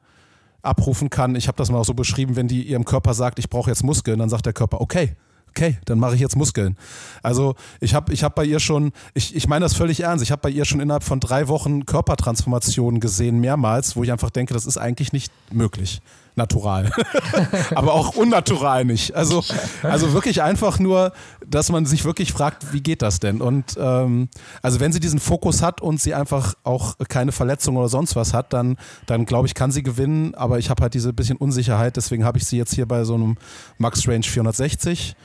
abrufen 0.62 1.10
kann. 1.10 1.36
Ich 1.36 1.48
habe 1.48 1.56
das 1.56 1.70
mal 1.70 1.78
auch 1.78 1.84
so 1.84 1.94
beschrieben, 1.94 2.36
wenn 2.36 2.48
die 2.48 2.62
ihrem 2.62 2.84
Körper 2.84 3.14
sagt, 3.14 3.38
ich 3.38 3.48
brauche 3.48 3.70
jetzt 3.70 3.84
Muskeln, 3.84 4.18
dann 4.18 4.28
sagt 4.28 4.46
der 4.46 4.52
Körper, 4.52 4.80
okay, 4.80 5.16
okay, 5.48 5.78
dann 5.86 5.98
mache 5.98 6.14
ich 6.14 6.20
jetzt 6.20 6.36
Muskeln. 6.36 6.76
Also 7.22 7.54
ich 7.80 7.94
habe 7.94 8.12
ich 8.12 8.22
hab 8.22 8.34
bei 8.34 8.44
ihr 8.44 8.60
schon, 8.60 8.92
ich, 9.14 9.34
ich 9.34 9.48
meine 9.48 9.64
das 9.64 9.74
völlig 9.74 10.00
ernst, 10.00 10.22
ich 10.22 10.30
habe 10.30 10.42
bei 10.42 10.50
ihr 10.50 10.64
schon 10.66 10.80
innerhalb 10.80 11.02
von 11.02 11.20
drei 11.20 11.48
Wochen 11.48 11.86
Körpertransformationen 11.86 13.00
gesehen, 13.00 13.40
mehrmals, 13.40 13.96
wo 13.96 14.02
ich 14.02 14.12
einfach 14.12 14.30
denke, 14.30 14.52
das 14.52 14.66
ist 14.66 14.76
eigentlich 14.76 15.12
nicht 15.12 15.32
möglich. 15.50 16.02
Natural. 16.36 16.90
Aber 17.74 17.94
auch 17.94 18.14
unnatural 18.14 18.84
nicht. 18.84 19.14
Also, 19.14 19.42
also 19.82 20.12
wirklich 20.12 20.42
einfach 20.42 20.78
nur, 20.78 21.12
dass 21.46 21.70
man 21.70 21.86
sich 21.86 22.04
wirklich 22.04 22.32
fragt, 22.32 22.72
wie 22.72 22.82
geht 22.82 23.02
das 23.02 23.20
denn? 23.20 23.40
Und 23.40 23.76
ähm, 23.80 24.28
also 24.62 24.78
wenn 24.80 24.92
sie 24.92 25.00
diesen 25.00 25.18
Fokus 25.18 25.62
hat 25.62 25.80
und 25.80 26.00
sie 26.00 26.14
einfach 26.14 26.54
auch 26.62 26.96
keine 27.08 27.32
Verletzung 27.32 27.76
oder 27.76 27.88
sonst 27.88 28.16
was 28.16 28.34
hat, 28.34 28.52
dann, 28.52 28.76
dann 29.06 29.24
glaube 29.24 29.48
ich, 29.48 29.54
kann 29.54 29.70
sie 29.72 29.82
gewinnen. 29.82 30.34
Aber 30.34 30.58
ich 30.58 30.68
habe 30.68 30.82
halt 30.82 30.94
diese 30.94 31.12
bisschen 31.12 31.38
Unsicherheit, 31.38 31.96
deswegen 31.96 32.24
habe 32.24 32.36
ich 32.38 32.46
sie 32.46 32.58
jetzt 32.58 32.74
hier 32.74 32.86
bei 32.86 33.04
so 33.04 33.14
einem 33.14 33.36
Max 33.78 34.06
Range 34.06 34.22
460. 34.22 35.16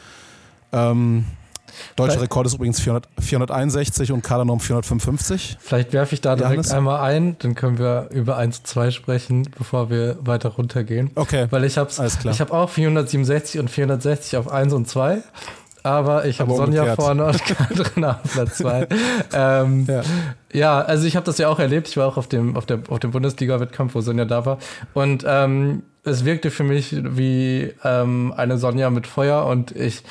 Ähm, 0.72 1.26
deutscher 1.95 2.13
Vielleicht- 2.13 2.24
Rekord 2.24 2.47
ist 2.47 2.53
übrigens 2.55 2.80
400, 2.80 3.07
461 3.19 4.11
und 4.11 4.24
Kadernorm 4.24 4.59
455. 4.59 5.57
Vielleicht 5.59 5.93
werfe 5.93 6.15
ich 6.15 6.22
da 6.22 6.36
direkt 6.36 6.51
Johannes? 6.55 6.72
einmal 6.72 7.01
ein, 7.01 7.36
dann 7.39 7.55
können 7.55 7.78
wir 7.80 8.07
über 8.11 8.38
1 8.38 8.59
und 8.59 8.67
2 8.67 8.91
sprechen, 8.91 9.47
bevor 9.57 9.89
wir 9.89 10.17
weiter 10.22 10.49
runtergehen. 10.49 11.11
Okay. 11.15 11.47
Weil 11.49 11.63
ich 11.63 11.78
klar. 12.19 12.34
ich 12.34 12.41
habe 12.41 12.53
auch 12.53 12.69
467 12.69 13.59
und 13.59 13.69
460 13.69 14.38
auf 14.38 14.51
1 14.51 14.74
und 14.74 14.88
2. 14.88 15.19
Aber 15.84 16.26
ich 16.26 16.39
habe 16.39 16.53
Sonja 16.55 16.82
umgekehrt. 16.84 16.95
vorne 16.95 17.26
und 17.26 17.43
Katrin 17.43 18.05
auf 18.05 18.17
Platz 18.34 18.57
2. 18.57 18.88
ähm, 19.34 19.86
Ja. 19.89 20.01
ja, 20.53 20.80
also 20.82 21.07
ich 21.07 21.15
habe 21.15 21.26
das 21.26 21.39
ja 21.39 21.47
auch 21.49 21.57
erlebt. 21.57 21.88
Ich 21.88 21.97
war 21.97 22.07
auch 22.07 22.17
auf 22.17 22.28
dem, 22.28 22.55
auf 22.55 22.67
der, 22.67 22.82
auf 22.89 22.99
dem 22.99 23.09
Bundesliga-Wettkampf, 23.09 23.95
wo 23.95 24.01
Sonja 24.01 24.26
da 24.26 24.45
war. 24.45 24.59
Und 24.93 25.24
ähm, 25.28 25.82
es 26.03 26.24
wirkte 26.24 26.51
für 26.51 26.63
mich 26.63 26.95
wie 26.99 27.74
ähm, 27.84 28.32
eine 28.38 28.59
Sonja 28.59 28.91
mit 28.91 29.07
Feuer. 29.07 29.45
Und 29.47 29.76
ich 29.76 30.03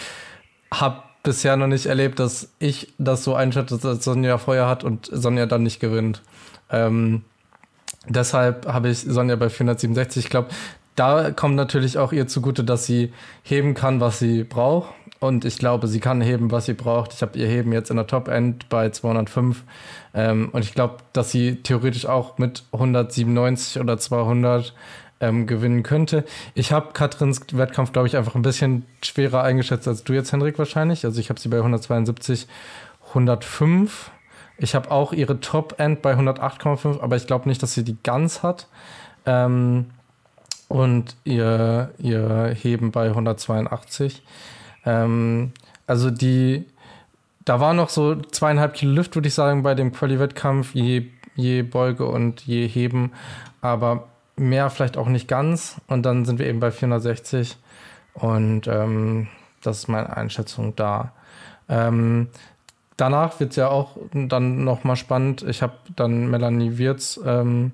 habe 0.74 1.02
bisher 1.22 1.56
noch 1.56 1.66
nicht 1.66 1.86
erlebt, 1.86 2.18
dass 2.18 2.48
ich 2.58 2.94
das 2.98 3.24
so 3.24 3.34
einschätze, 3.34 3.78
dass 3.78 4.04
Sonja 4.04 4.38
Feuer 4.38 4.68
hat 4.68 4.84
und 4.84 5.08
Sonja 5.12 5.46
dann 5.46 5.62
nicht 5.62 5.80
gewinnt. 5.80 6.22
Ähm, 6.70 7.22
deshalb 8.08 8.66
habe 8.66 8.88
ich 8.88 9.00
Sonja 9.00 9.36
bei 9.36 9.50
467. 9.50 10.24
Ich 10.24 10.30
glaube, 10.30 10.48
da 10.96 11.30
kommt 11.30 11.56
natürlich 11.56 11.98
auch 11.98 12.12
ihr 12.12 12.26
zugute, 12.26 12.64
dass 12.64 12.86
sie 12.86 13.12
heben 13.42 13.74
kann, 13.74 14.00
was 14.00 14.18
sie 14.18 14.44
braucht. 14.44 14.92
Und 15.20 15.44
ich 15.44 15.58
glaube, 15.58 15.86
sie 15.86 16.00
kann 16.00 16.22
heben, 16.22 16.50
was 16.50 16.64
sie 16.64 16.72
braucht. 16.72 17.12
Ich 17.12 17.20
habe 17.20 17.38
ihr 17.38 17.46
Heben 17.46 17.72
jetzt 17.72 17.90
in 17.90 17.96
der 17.96 18.06
Top-End 18.06 18.70
bei 18.70 18.88
205. 18.88 19.64
Ähm, 20.14 20.48
und 20.52 20.64
ich 20.64 20.74
glaube, 20.74 20.96
dass 21.12 21.30
sie 21.30 21.56
theoretisch 21.56 22.06
auch 22.06 22.38
mit 22.38 22.64
197 22.72 23.80
oder 23.80 23.98
200 23.98 24.74
ähm, 25.20 25.46
gewinnen 25.46 25.82
könnte. 25.82 26.24
Ich 26.54 26.72
habe 26.72 26.92
Katrins 26.92 27.40
Wettkampf, 27.52 27.92
glaube 27.92 28.08
ich, 28.08 28.16
einfach 28.16 28.34
ein 28.34 28.42
bisschen 28.42 28.86
schwerer 29.02 29.42
eingeschätzt 29.42 29.86
als 29.86 30.02
du 30.04 30.12
jetzt, 30.12 30.32
Henrik, 30.32 30.58
wahrscheinlich. 30.58 31.04
Also 31.04 31.20
ich 31.20 31.28
habe 31.28 31.38
sie 31.38 31.48
bei 31.48 31.58
172, 31.58 32.48
105. 33.08 34.10
Ich 34.58 34.74
habe 34.74 34.90
auch 34.90 35.12
ihre 35.12 35.40
Top-End 35.40 36.02
bei 36.02 36.14
108,5, 36.14 37.00
aber 37.00 37.16
ich 37.16 37.26
glaube 37.26 37.48
nicht, 37.48 37.62
dass 37.62 37.74
sie 37.74 37.84
die 37.84 37.96
ganz 38.02 38.42
hat. 38.42 38.66
Ähm, 39.26 39.86
und 40.68 41.16
ihr, 41.24 41.90
ihr 41.98 42.54
Heben 42.60 42.92
bei 42.92 43.08
182. 43.08 44.22
Ähm, 44.86 45.52
also 45.86 46.10
die, 46.10 46.66
da 47.44 47.58
war 47.58 47.74
noch 47.74 47.88
so 47.88 48.14
zweieinhalb 48.14 48.74
Kilo 48.74 48.92
Luft, 48.92 49.16
würde 49.16 49.28
ich 49.28 49.34
sagen, 49.34 49.62
bei 49.62 49.74
dem 49.74 49.92
Quali-Wettkampf, 49.92 50.74
je, 50.74 51.06
je 51.34 51.62
Beuge 51.62 52.06
und 52.06 52.46
je 52.46 52.68
Heben, 52.68 53.12
aber 53.60 54.09
mehr 54.41 54.70
vielleicht 54.70 54.97
auch 54.97 55.09
nicht 55.09 55.28
ganz. 55.28 55.76
Und 55.86 56.03
dann 56.05 56.24
sind 56.24 56.38
wir 56.38 56.47
eben 56.47 56.61
bei 56.61 56.70
460 56.70 57.57
und 58.14 58.66
ähm, 58.66 59.28
das 59.62 59.78
ist 59.78 59.88
meine 59.88 60.16
Einschätzung 60.16 60.74
da. 60.74 61.12
Ähm, 61.68 62.28
danach 62.97 63.38
wird 63.38 63.51
es 63.51 63.57
ja 63.57 63.68
auch 63.68 63.97
dann 64.12 64.64
nochmal 64.64 64.97
spannend. 64.97 65.43
Ich 65.43 65.62
habe 65.62 65.74
dann 65.95 66.28
Melanie 66.30 66.78
Wirz. 66.78 67.20
Ähm, 67.24 67.72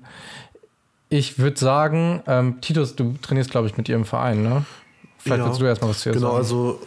ich 1.09 1.39
würde 1.39 1.57
sagen, 1.57 2.21
ähm, 2.27 2.59
Titus, 2.61 2.95
du 2.95 3.15
trainierst, 3.21 3.49
glaube 3.49 3.67
ich, 3.67 3.77
mit 3.77 3.87
ihrem 3.89 4.03
Verein, 4.05 4.43
ne? 4.43 4.65
Vielleicht 5.17 5.39
Ja, 5.39 5.45
willst 5.47 5.61
du 5.61 5.65
erstmal 5.65 5.89
was 5.91 5.99
zu 6.01 6.09
ihr 6.09 6.13
Genau, 6.13 6.27
sagen. 6.27 6.37
also 6.37 6.79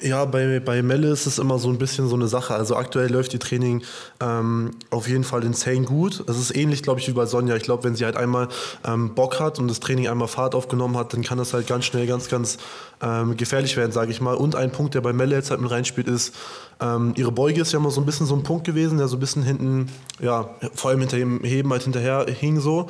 ja, 0.00 0.24
bei, 0.24 0.60
bei 0.60 0.82
Melle 0.82 1.08
ist 1.08 1.26
es 1.26 1.38
immer 1.38 1.58
so 1.58 1.68
ein 1.68 1.78
bisschen 1.78 2.08
so 2.08 2.14
eine 2.14 2.28
Sache. 2.28 2.54
Also 2.54 2.76
aktuell 2.76 3.10
läuft 3.10 3.32
die 3.32 3.38
Training 3.38 3.82
ähm, 4.20 4.72
auf 4.90 5.08
jeden 5.08 5.24
Fall 5.24 5.44
insane 5.44 5.82
gut. 5.82 6.24
Es 6.28 6.38
ist 6.38 6.54
ähnlich, 6.54 6.82
glaube 6.82 7.00
ich, 7.00 7.08
wie 7.08 7.12
bei 7.12 7.26
Sonja. 7.26 7.56
Ich 7.56 7.62
glaube, 7.62 7.84
wenn 7.84 7.96
sie 7.96 8.04
halt 8.04 8.16
einmal 8.16 8.48
ähm, 8.84 9.14
Bock 9.14 9.40
hat 9.40 9.58
und 9.58 9.68
das 9.68 9.80
Training 9.80 10.08
einmal 10.08 10.28
Fahrt 10.28 10.54
aufgenommen 10.54 10.96
hat, 10.96 11.12
dann 11.12 11.22
kann 11.22 11.38
das 11.38 11.54
halt 11.54 11.66
ganz 11.66 11.86
schnell 11.86 12.06
ganz, 12.06 12.28
ganz 12.28 12.58
ähm, 13.00 13.36
gefährlich 13.36 13.76
werden, 13.76 13.92
sage 13.92 14.10
ich 14.10 14.20
mal. 14.20 14.34
Und 14.34 14.54
ein 14.54 14.70
Punkt, 14.70 14.94
der 14.94 15.00
bei 15.00 15.12
Melle 15.12 15.34
jetzt 15.34 15.50
halt 15.50 15.60
mit 15.60 15.70
reinspielt, 15.70 16.08
ist, 16.08 16.34
ähm, 16.80 17.14
ihre 17.16 17.32
Beuge 17.32 17.62
ist 17.62 17.72
ja 17.72 17.78
immer 17.78 17.90
so 17.90 18.00
ein 18.00 18.06
bisschen 18.06 18.26
so 18.26 18.34
ein 18.34 18.42
Punkt 18.42 18.64
gewesen, 18.64 18.98
der 18.98 19.08
so 19.08 19.16
ein 19.16 19.20
bisschen 19.20 19.42
hinten, 19.42 19.90
ja, 20.20 20.50
vor 20.74 20.90
allem 20.90 21.00
hinter 21.00 21.16
dem 21.16 21.42
Heben 21.42 21.72
halt 21.72 21.84
hinterher 21.84 22.26
hing 22.28 22.60
so. 22.60 22.88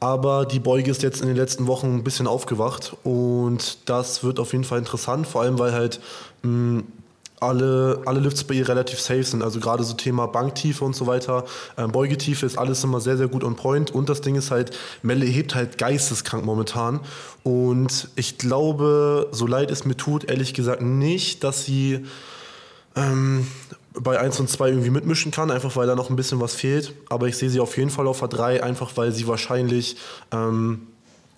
Aber 0.00 0.46
die 0.46 0.60
Beuge 0.60 0.90
ist 0.90 1.02
jetzt 1.02 1.20
in 1.20 1.26
den 1.26 1.36
letzten 1.36 1.66
Wochen 1.66 1.96
ein 1.96 2.04
bisschen 2.04 2.28
aufgewacht 2.28 2.96
und 3.02 3.78
das 3.86 4.22
wird 4.22 4.38
auf 4.38 4.52
jeden 4.52 4.64
Fall 4.64 4.78
interessant, 4.78 5.26
vor 5.26 5.42
allem 5.42 5.58
weil 5.58 5.72
halt 5.72 6.00
mh, 6.42 6.82
alle, 7.40 8.02
alle 8.04 8.20
Lifts 8.20 8.44
bei 8.44 8.54
ihr 8.54 8.68
relativ 8.68 9.00
safe 9.00 9.22
sind. 9.22 9.42
Also 9.42 9.60
gerade 9.60 9.84
so 9.84 9.94
Thema 9.94 10.26
Banktiefe 10.26 10.84
und 10.84 10.94
so 10.94 11.06
weiter, 11.06 11.44
ähm, 11.76 11.92
Beugetiefe 11.92 12.46
ist 12.46 12.58
alles 12.58 12.82
immer 12.84 13.00
sehr, 13.00 13.16
sehr 13.16 13.28
gut 13.28 13.44
on 13.44 13.56
point. 13.56 13.90
Und 13.90 14.08
das 14.08 14.20
Ding 14.20 14.34
ist 14.34 14.50
halt, 14.50 14.76
Melle 15.02 15.26
hebt 15.26 15.54
halt 15.54 15.78
geisteskrank 15.78 16.44
momentan. 16.44 17.00
Und 17.44 18.08
ich 18.16 18.38
glaube, 18.38 19.28
so 19.32 19.46
leid 19.46 19.70
es 19.70 19.84
mir 19.84 19.96
tut, 19.96 20.28
ehrlich 20.30 20.54
gesagt 20.54 20.82
nicht, 20.82 21.44
dass 21.44 21.64
sie 21.64 22.04
ähm, 22.96 23.46
bei 24.00 24.18
1 24.18 24.40
und 24.40 24.48
2 24.48 24.68
irgendwie 24.70 24.90
mitmischen 24.90 25.30
kann, 25.30 25.50
einfach 25.50 25.74
weil 25.76 25.86
da 25.86 25.94
noch 25.94 26.10
ein 26.10 26.16
bisschen 26.16 26.40
was 26.40 26.54
fehlt. 26.54 26.94
Aber 27.08 27.28
ich 27.28 27.36
sehe 27.36 27.50
sie 27.50 27.60
auf 27.60 27.76
jeden 27.76 27.90
Fall 27.90 28.06
auf 28.06 28.22
A3, 28.22 28.60
einfach 28.60 28.96
weil 28.96 29.12
sie 29.12 29.26
wahrscheinlich, 29.26 29.96
ähm, 30.32 30.86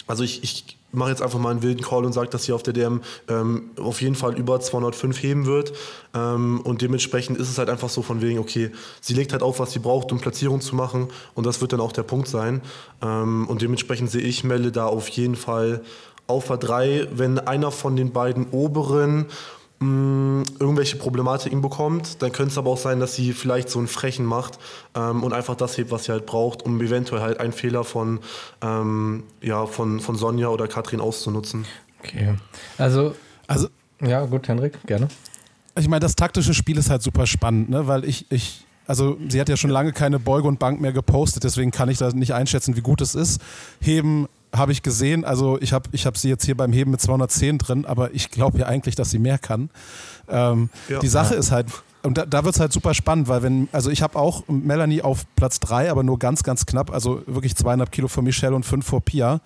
also 0.07 0.25
ich, 0.25 0.43
ich 0.43 0.77
mache 0.93 1.11
jetzt 1.11 1.23
einfach 1.23 1.39
mal 1.39 1.51
einen 1.51 1.63
wilden 1.63 1.83
Call 1.83 2.05
und 2.05 2.13
sage, 2.13 2.31
dass 2.31 2.45
sie 2.45 2.53
auf 2.53 2.63
der 2.63 2.73
DM 2.73 3.01
ähm, 3.29 3.71
auf 3.79 4.01
jeden 4.01 4.15
Fall 4.15 4.37
über 4.37 4.61
205 4.61 5.23
heben 5.23 5.47
wird. 5.47 5.73
Ähm, 6.15 6.61
und 6.63 6.83
dementsprechend 6.83 7.39
ist 7.39 7.49
es 7.49 7.59
halt 7.59 7.69
einfach 7.69 7.89
so 7.89 8.03
von 8.03 8.21
wegen, 8.21 8.39
okay, 8.39 8.71
sie 9.01 9.15
legt 9.15 9.33
halt 9.33 9.43
auf, 9.43 9.61
was 9.61 9.73
sie 9.73 9.79
braucht, 9.79 10.11
um 10.13 10.21
Platzierung 10.21 10.61
zu 10.61 10.75
machen. 10.75 11.09
Und 11.35 11.47
das 11.47 11.61
wird 11.61 11.73
dann 11.73 11.81
auch 11.81 11.93
der 11.93 12.03
Punkt 12.03 12.29
sein. 12.29 12.61
Ähm, 13.03 13.47
und 13.49 13.63
dementsprechend 13.63 14.11
sehe 14.11 14.23
ich 14.23 14.45
Melle 14.45 14.73
da 14.73 14.87
auf 14.87 15.09
jeden 15.09 15.37
Fall 15.37 15.83
auf 16.27 16.51
A3, 16.51 17.09
wenn 17.13 17.39
einer 17.39 17.71
von 17.71 17.97
den 17.97 18.13
beiden 18.13 18.49
oberen 18.51 19.27
mh, 19.81 20.45
irgendwelche 20.59 20.97
Problematiken 20.97 21.61
bekommt. 21.61 22.23
Dann 22.23 22.33
könnte 22.33 22.53
es 22.53 22.59
aber 22.59 22.71
auch 22.71 22.79
sein, 22.79 23.01
dass 23.01 23.15
sie 23.15 23.33
vielleicht 23.33 23.69
so 23.69 23.79
einen 23.79 23.89
Frechen 23.89 24.25
macht 24.25 24.59
ähm, 24.95 25.23
und 25.23 25.33
einfach 25.33 25.57
das 25.57 25.77
hebt, 25.77 25.91
was 25.91 26.05
sie 26.05 26.13
halt 26.13 26.27
braucht, 26.27 26.63
um 26.63 26.81
eventuell 26.81 27.23
halt 27.23 27.41
einen 27.41 27.53
Fehler 27.53 27.85
von, 27.85 28.21
ähm, 28.63 29.25
ja, 29.41 29.67
von, 29.67 30.01
von 30.01 30.17
Sonja 30.17 30.49
oder 30.49 30.69
Katrin 30.69 31.01
auszunutzen. 31.01 31.65
Okay. 32.01 32.35
Also, 32.79 33.15
Also 33.47 33.69
ja, 34.01 34.25
gut, 34.25 34.49
Henrik, 34.49 34.79
gerne. 34.87 35.09
ich 35.79 35.89
meine, 35.89 36.01
das 36.01 36.17
taktische 36.17 36.55
Spiel 36.55 36.79
ist 36.79 36.89
halt 36.89 37.03
super 37.03 37.27
spannend, 37.27 37.69
ne? 37.69 37.87
weil 37.87 38.05
ich, 38.05 38.31
ich, 38.31 38.65
also 38.87 39.19
sie 39.29 39.39
hat 39.41 39.49
ja 39.51 39.57
schon 39.59 39.71
lange 39.71 39.93
keine 39.93 40.19
Beuge 40.19 40.49
und 40.49 40.59
Bank 40.59 40.81
mehr 40.81 40.93
gepostet, 40.93 41.45
deswegen 41.45 41.71
kann 41.71 41.91
ich 41.91 41.99
da 41.99 42.11
nicht 42.11 42.33
einschätzen, 42.33 42.77
wie 42.77 42.81
gut 42.81 43.03
es 43.03 43.15
ist. 43.15 43.43
Heben 43.81 44.27
habe 44.55 44.73
ich 44.73 44.83
gesehen, 44.83 45.25
also 45.25 45.59
ich 45.61 45.73
habe 45.73 45.89
ich 45.93 46.07
hab 46.07 46.17
sie 46.17 46.29
jetzt 46.29 46.45
hier 46.45 46.57
beim 46.57 46.73
Heben 46.73 46.91
mit 46.91 47.01
210 47.01 47.59
drin, 47.59 47.85
aber 47.87 48.13
ich 48.15 48.31
glaube 48.31 48.59
ja 48.59 48.67
eigentlich, 48.67 48.95
dass 48.97 49.11
sie 49.11 49.19
mehr 49.19 49.39
kann. 49.39 49.71
Ähm, 50.29 50.71
Ja. 50.89 50.99
die 50.99 51.09
Sache 51.09 51.35
ist 51.35 51.51
halt, 51.53 51.67
und 52.03 52.17
da, 52.19 52.25
da 52.27 52.45
wird 52.45 52.55
es 52.55 52.61
halt 52.61 52.73
super 52.73 52.95
spannend, 52.95 53.29
weil 53.29 53.43
wenn, 53.43 53.69
also 53.73 53.91
ich 53.91 54.03
habe 54.03 54.19
auch 54.19 54.45
Melanie 54.49 55.03
auf 55.03 55.25
Platz 55.37 55.61
3, 55.61 55.91
aber 55.91 56.03
nur 56.03 56.19
ganz, 56.19 56.43
ganz 56.43 56.67
knapp, 56.67 56.91
also 56.93 57.23
wirklich 57.27 57.55
zweieinhalb 57.57 57.93
Kilo 57.93 58.09
vor 58.09 58.23
Michelle 58.23 58.57
und 58.57 58.65
fünf 58.65 58.87
vor 58.87 59.01
Pia. 59.03 59.41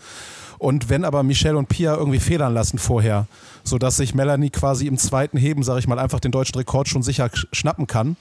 Und 0.59 0.89
wenn 0.89 1.05
aber 1.05 1.23
Michelle 1.25 1.59
und 1.59 1.69
Pia 1.69 1.97
irgendwie 1.97 2.21
federn 2.21 2.55
lassen 2.55 2.79
vorher, 2.79 3.27
sodass 3.65 3.97
sich 3.97 4.15
Melanie 4.15 4.51
quasi 4.51 4.87
im 4.87 4.97
zweiten 4.99 5.37
Heben, 5.37 5.63
sage 5.65 5.81
ich 5.81 5.89
mal, 5.89 5.99
einfach 5.99 6.21
den 6.21 6.31
deutschen 6.31 6.55
Rekord 6.57 6.89
schon 6.89 7.03
sicher 7.03 7.27
sch- 7.27 7.47
schnappen 7.53 7.87
kann, 7.89 8.17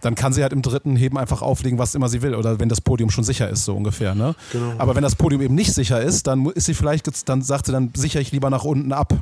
dann 0.00 0.14
kann 0.14 0.32
sie 0.32 0.42
halt 0.42 0.52
im 0.52 0.62
dritten 0.62 0.96
Heben 0.96 1.18
einfach 1.18 1.42
auflegen, 1.42 1.78
was 1.78 1.94
immer 1.94 2.08
sie 2.08 2.22
will. 2.22 2.34
Oder 2.34 2.58
wenn 2.58 2.68
das 2.68 2.80
Podium 2.80 3.10
schon 3.10 3.24
sicher 3.24 3.48
ist, 3.48 3.64
so 3.64 3.76
ungefähr. 3.76 4.14
Ne? 4.14 4.34
Genau. 4.52 4.72
Aber 4.78 4.94
wenn 4.94 5.02
das 5.02 5.14
Podium 5.14 5.42
eben 5.42 5.54
nicht 5.54 5.72
sicher 5.74 6.00
ist, 6.00 6.26
dann 6.26 6.46
ist 6.46 6.66
sie 6.66 6.74
vielleicht, 6.74 7.28
dann 7.28 7.42
sagt 7.42 7.66
sie, 7.66 7.72
dann 7.72 7.90
sichere 7.94 8.22
ich 8.22 8.32
lieber 8.32 8.50
nach 8.50 8.64
unten 8.64 8.92
ab. 8.92 9.12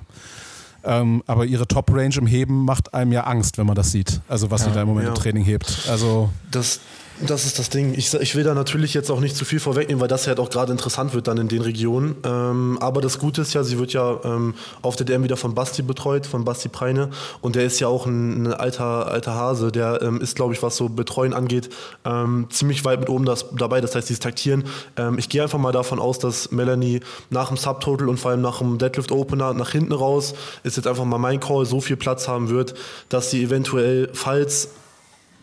Ähm, 0.85 1.23
aber 1.27 1.45
ihre 1.45 1.67
Top-Range 1.67 2.15
im 2.19 2.27
Heben 2.29 2.65
macht 2.65 2.95
einem 2.95 3.11
ja 3.13 3.25
Angst, 3.25 3.59
wenn 3.59 3.67
man 3.67 3.75
das 3.75 3.91
sieht. 3.91 4.21
Also 4.29 4.51
was 4.53 4.65
sie 4.65 4.71
da 4.71 4.83
im 4.83 4.89
Moment 4.89 5.07
Ja. 5.09 5.13
im 5.15 5.19
Training 5.19 5.45
hebt. 5.45 5.87
Also 5.91 6.31
Das, 6.53 6.81
das 7.21 7.47
ist 7.47 7.59
das 7.59 7.71
Ding. 7.71 7.95
Ich, 7.97 8.15
ich 8.15 8.35
will 8.37 8.45
da 8.45 8.55
natürlich 8.55 8.95
jetzt 8.95 9.11
auch 9.11 9.21
nicht 9.21 9.37
zu 9.37 9.45
viel 9.45 9.61
vorwegnehmen, 9.61 10.01
weil 10.01 10.09
das 10.09 10.27
halt 10.27 10.39
auch 10.39 10.51
gerade 10.51 10.73
interessant 10.73 11.15
wird 11.15 11.27
dann 11.27 11.39
in 11.39 11.49
den 11.49 11.63
Regionen. 11.63 12.17
Ähm, 12.25 12.79
aber 12.81 13.01
das 13.01 13.19
Gute 13.19 13.43
ist 13.43 13.55
ja, 13.55 13.65
sie 13.65 13.79
wird 13.79 13.93
ja 13.93 14.21
ähm, 14.25 14.55
auf 14.83 14.97
der 14.97 15.07
DM 15.07 15.25
wieder 15.25 15.37
von 15.37 15.55
Basti 15.55 15.83
betreut, 15.83 16.27
von 16.27 16.45
Basti 16.45 16.69
Preine. 16.69 17.11
Und 17.41 17.57
der 17.57 17.65
ist 17.65 17.81
ja 17.81 17.89
auch 17.89 18.07
ein, 18.07 18.47
ein 18.47 18.53
alter, 18.53 19.09
alter 19.09 19.35
Hase. 19.35 19.73
Der 19.73 20.01
ähm, 20.03 20.21
ist, 20.21 20.37
glaube 20.37 20.55
ich, 20.55 20.63
was 20.63 20.77
so 20.77 20.89
Betreuen 20.89 21.35
angeht, 21.35 21.71
ähm, 22.05 22.47
ziemlich 22.51 22.85
weit 22.85 23.01
mit 23.01 23.09
oben 23.09 23.25
das, 23.25 23.47
dabei. 23.57 23.81
Das 23.81 23.95
heißt, 23.95 24.09
dieses 24.09 24.21
Taktieren. 24.21 24.65
Ähm, 24.97 25.19
ich 25.19 25.29
gehe 25.29 25.43
einfach 25.43 25.59
mal 25.59 25.73
davon 25.73 25.99
aus, 25.99 26.19
dass 26.19 26.53
Melanie 26.53 27.01
nach 27.31 27.49
dem 27.49 27.57
Subtotal 27.57 28.09
und 28.09 28.19
vor 28.19 28.31
allem 28.31 28.43
nach 28.43 28.59
dem 28.59 28.79
Deadlift 28.79 29.11
Opener 29.11 29.55
nach 29.55 29.71
hinten 29.71 29.93
raus, 29.93 30.35
ist 30.63 30.77
jetzt 30.77 30.87
einfach 30.87 31.05
mal 31.05 31.19
mein 31.19 31.41
Call, 31.41 31.67
so 31.67 31.81
viel 31.81 31.97
Platz 31.97 32.29
haben 32.29 32.49
wird, 32.49 32.75
dass 33.09 33.31
sie 33.31 33.43
eventuell, 33.43 34.09
falls 34.13 34.71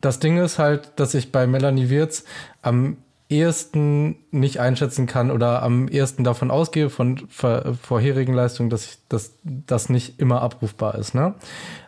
das 0.01 0.19
Ding 0.19 0.39
ist 0.39 0.59
halt, 0.59 0.93
dass 0.97 1.15
ich 1.15 1.31
bei 1.33 1.47
Melanie 1.47 1.89
Wirz 1.89 2.25
am 2.61 2.97
ehesten 3.33 4.17
nicht 4.31 4.61
einschätzen 4.61 5.07
kann 5.07 5.31
oder 5.31 5.63
am 5.63 5.89
ehesten 5.89 6.23
davon 6.23 6.51
ausgehe, 6.51 6.91
von 6.91 7.27
vorherigen 7.29 8.35
Leistungen, 8.35 8.69
dass 8.69 8.99
dass 9.09 9.33
das 9.43 9.89
nicht 9.89 10.21
immer 10.21 10.43
abrufbar 10.43 10.97
ist. 10.97 11.15
Ne? 11.15 11.35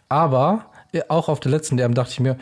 Aber 0.08 0.70
auch 1.08 1.28
auf 1.28 1.40
der 1.40 1.50
letzten 1.50 1.76
DM 1.76 1.94
dachte 1.94 2.12
ich 2.12 2.20
mir, 2.20 2.36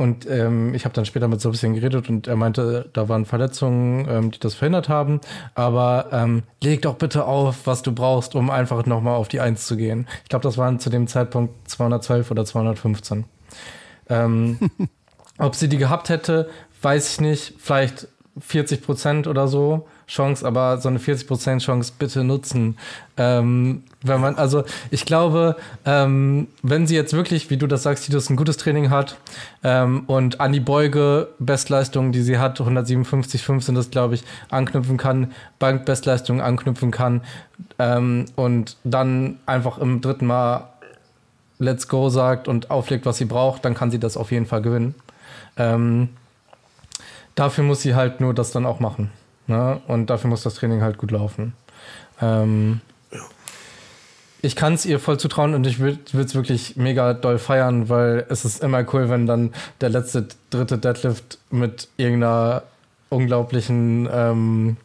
und 0.00 0.26
ähm, 0.30 0.74
ich 0.74 0.86
habe 0.86 0.94
dann 0.94 1.04
später 1.04 1.28
mit 1.28 1.42
so 1.42 1.50
ein 1.50 1.52
bisschen 1.52 1.74
geredet 1.74 2.08
und 2.08 2.26
er 2.26 2.34
meinte, 2.34 2.88
da 2.94 3.10
waren 3.10 3.26
Verletzungen, 3.26 4.08
ähm, 4.08 4.30
die 4.30 4.38
das 4.38 4.54
verhindert 4.54 4.88
haben. 4.88 5.20
Aber 5.54 6.08
ähm, 6.10 6.42
leg 6.62 6.80
doch 6.80 6.94
bitte 6.94 7.26
auf, 7.26 7.66
was 7.66 7.82
du 7.82 7.92
brauchst, 7.92 8.34
um 8.34 8.48
einfach 8.48 8.86
nochmal 8.86 9.16
auf 9.16 9.28
die 9.28 9.40
1 9.40 9.66
zu 9.66 9.76
gehen. 9.76 10.08
Ich 10.22 10.30
glaube, 10.30 10.42
das 10.42 10.56
waren 10.56 10.80
zu 10.80 10.88
dem 10.88 11.06
Zeitpunkt 11.06 11.68
212 11.68 12.30
oder 12.30 12.46
215. 12.46 13.26
Ähm, 14.08 14.70
ob 15.38 15.54
sie 15.54 15.68
die 15.68 15.76
gehabt 15.76 16.08
hätte, 16.08 16.48
weiß 16.80 17.12
ich 17.12 17.20
nicht. 17.20 17.54
Vielleicht 17.58 18.08
40 18.40 18.82
Prozent 18.82 19.26
oder 19.26 19.48
so 19.48 19.86
Chance, 20.06 20.46
aber 20.46 20.78
so 20.78 20.88
eine 20.88 20.98
40 20.98 21.28
Prozent 21.28 21.60
Chance 21.60 21.92
bitte 21.98 22.24
nutzen. 22.24 22.78
Ähm, 23.18 23.84
wenn 24.02 24.20
man, 24.20 24.36
also 24.36 24.64
ich 24.90 25.04
glaube, 25.04 25.56
ähm, 25.84 26.48
wenn 26.62 26.86
sie 26.86 26.94
jetzt 26.94 27.12
wirklich, 27.12 27.50
wie 27.50 27.56
du 27.56 27.66
das 27.66 27.82
sagst, 27.82 28.06
Titus 28.06 28.30
ein 28.30 28.36
gutes 28.36 28.56
Training 28.56 28.90
hat 28.90 29.18
ähm, 29.62 30.04
und 30.06 30.40
an 30.40 30.52
die 30.52 30.60
Beuge 30.60 31.28
Bestleistungen, 31.38 32.12
die 32.12 32.22
sie 32.22 32.38
hat, 32.38 32.60
157,5 32.60 33.60
sind 33.60 33.74
das, 33.74 33.90
glaube 33.90 34.14
ich, 34.14 34.24
anknüpfen 34.48 34.96
kann, 34.96 35.32
Bankbestleistungen 35.58 36.40
anknüpfen 36.40 36.90
kann 36.90 37.22
ähm, 37.78 38.24
und 38.36 38.76
dann 38.84 39.38
einfach 39.44 39.78
im 39.78 40.00
dritten 40.00 40.26
Mal 40.26 40.68
Let's 41.58 41.88
Go 41.88 42.08
sagt 42.08 42.48
und 42.48 42.70
auflegt, 42.70 43.04
was 43.04 43.18
sie 43.18 43.26
braucht, 43.26 43.66
dann 43.66 43.74
kann 43.74 43.90
sie 43.90 43.98
das 43.98 44.16
auf 44.16 44.32
jeden 44.32 44.46
Fall 44.46 44.62
gewinnen. 44.62 44.94
Ähm, 45.58 46.08
dafür 47.34 47.64
muss 47.64 47.82
sie 47.82 47.94
halt 47.94 48.22
nur 48.22 48.32
das 48.32 48.50
dann 48.50 48.64
auch 48.64 48.80
machen. 48.80 49.10
Ne? 49.46 49.78
Und 49.86 50.08
dafür 50.08 50.30
muss 50.30 50.42
das 50.42 50.54
Training 50.54 50.80
halt 50.80 50.96
gut 50.96 51.10
laufen. 51.10 51.52
Ähm, 52.22 52.80
ich 54.42 54.56
kann 54.56 54.74
es 54.74 54.86
ihr 54.86 54.98
voll 54.98 55.18
zutrauen 55.18 55.54
und 55.54 55.66
ich 55.66 55.78
würde 55.78 55.98
es 56.12 56.34
wirklich 56.34 56.76
mega 56.76 57.14
doll 57.14 57.38
feiern, 57.38 57.88
weil 57.88 58.26
es 58.28 58.44
ist 58.44 58.62
immer 58.62 58.84
cool, 58.92 59.08
wenn 59.08 59.26
dann 59.26 59.52
der 59.80 59.90
letzte, 59.90 60.26
dritte 60.50 60.78
Deadlift 60.78 61.38
mit 61.50 61.88
irgendeiner 61.96 62.62
unglaublichen 63.08 64.08
ähm, 64.12 64.76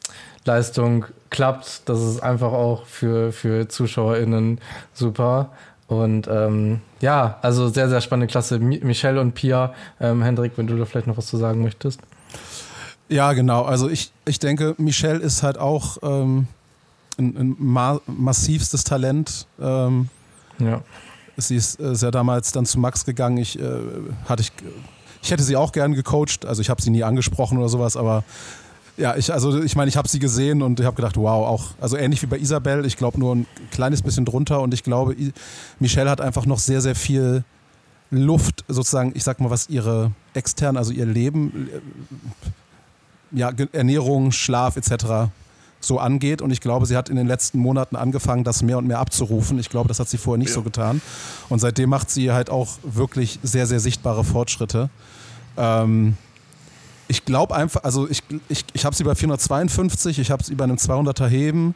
Leistung 0.46 1.06
klappt. 1.30 1.88
Das 1.88 2.02
ist 2.02 2.22
einfach 2.22 2.52
auch 2.52 2.86
für, 2.86 3.32
für 3.32 3.68
ZuschauerInnen 3.68 4.60
super. 4.94 5.52
Und 5.88 6.28
ähm, 6.28 6.82
ja, 7.00 7.38
also 7.42 7.68
sehr, 7.68 7.90
sehr 7.90 8.02
spannende 8.02 8.28
Klasse. 8.28 8.60
Mi 8.60 8.80
Michelle 8.84 9.22
und 9.22 9.34
Pia, 9.34 9.74
ähm, 10.02 10.24
Hendrik, 10.24 10.54
wenn 10.56 10.68
du 10.68 10.76
da 10.78 10.86
vielleicht 10.86 11.08
noch 11.08 11.18
was 11.18 11.28
zu 11.28 11.38
sagen 11.38 11.62
möchtest. 11.62 12.00
Ja, 13.08 13.34
genau. 13.34 13.64
Also 13.64 13.88
ich, 13.88 14.12
ich 14.26 14.40
denke, 14.40 14.74
Michelle 14.78 15.20
ist 15.20 15.44
halt 15.44 15.60
auch 15.60 15.98
ähm, 16.02 16.48
ein, 17.20 17.36
ein 17.38 17.56
ma 17.58 18.00
massivstes 18.08 18.84
Talent. 18.84 19.48
Ähm, 19.60 20.10
Ja. 20.60 20.82
sie 21.38 21.56
ist, 21.56 21.80
äh, 21.80 21.92
ist 21.94 22.04
ja 22.04 22.12
damals 22.12 22.52
dann 22.52 22.66
zu 22.66 22.80
Max 22.80 23.06
gegangen. 23.06 23.38
Ich, 23.38 23.60
äh, 23.60 23.64
hatte 24.28 24.42
ich, 24.42 24.52
ich 25.22 25.32
hätte 25.32 25.44
sie 25.44 25.56
auch 25.56 25.72
gern 25.72 25.94
gecoacht. 25.94 26.46
Also 26.46 26.62
ich 26.62 26.70
habe 26.70 26.82
sie 26.82 26.90
nie 26.92 27.04
angesprochen 27.04 27.58
oder 27.58 27.70
sowas, 27.70 27.98
aber 27.98 28.24
ja, 28.98 29.16
ich, 29.18 29.34
also 29.34 29.62
ich 29.62 29.76
meine, 29.76 29.90
ich 29.90 29.98
habe 29.98 30.08
sie 30.08 30.20
gesehen 30.20 30.62
und 30.62 30.80
ich 30.80 30.86
habe 30.86 30.96
gedacht, 30.96 31.18
wow, 31.18 31.46
auch, 31.48 31.72
also 31.82 31.98
ähnlich 31.98 32.22
wie 32.22 32.28
bei 32.28 32.38
Isabel, 32.40 32.86
ich 32.86 32.96
glaube 32.96 33.20
nur 33.20 33.36
ein 33.36 33.46
kleines 33.72 34.02
bisschen 34.02 34.24
drunter 34.24 34.62
und 34.62 34.74
ich 34.74 34.84
glaube, 34.84 35.16
Michelle 35.80 36.10
hat 36.10 36.22
einfach 36.22 36.46
noch 36.46 36.60
sehr, 36.60 36.80
sehr 36.80 36.96
viel 36.96 37.44
Luft, 38.10 38.64
sozusagen, 38.70 39.12
ich 39.14 39.24
sag 39.26 39.42
mal, 39.42 39.50
was 39.50 39.68
ihre 39.68 40.12
extern, 40.34 40.78
also 40.78 40.94
ihr 40.94 41.06
Leben, 41.06 41.70
äh, 43.34 43.38
ja, 43.38 43.52
Ernährung, 43.74 44.32
Schlaf 44.32 44.78
etc. 44.78 45.30
so 45.86 46.00
angeht. 46.00 46.42
Und 46.42 46.52
ich 46.52 46.62
glaube, 46.62 46.86
sie 46.86 46.98
hat 46.98 47.10
in 47.10 47.16
den 47.16 47.28
letzten 47.28 47.60
Monaten 47.60 47.96
angefangen, 47.96 48.44
das 48.44 48.62
mehr 48.62 48.78
und 48.78 48.88
mehr 48.88 49.00
abzurufen. 49.00 49.60
Ich 49.60 49.70
glaube, 49.70 49.88
das 49.88 50.00
hat 50.00 50.10
sie 50.10 50.18
vorher 50.18 50.40
nicht 50.40 50.52
so 50.52 50.62
getan. 50.62 51.02
Und 51.50 51.60
seitdem 51.60 51.90
macht 51.90 52.10
sie 52.10 52.32
halt 52.32 52.50
auch 52.50 52.78
wirklich 52.84 53.40
sehr, 53.44 53.68
sehr 53.68 53.80
sichtbare 53.80 54.24
Fortschritte. 54.24 54.90
Ähm, 55.58 56.18
ich 57.08 57.26
glaube 57.26 57.56
einfach, 57.56 57.84
also 57.84 58.10
ich, 58.10 58.24
ich, 58.50 58.66
ich 58.74 58.86
habe 58.86 58.96
sie 58.96 59.04
bei 59.04 59.16
452, 59.16 60.20
ich 60.20 60.32
habe 60.32 60.44
sie 60.44 60.56
bei 60.56 60.64
einem 60.64 60.78
200er 60.78 61.28
Heben, 61.28 61.76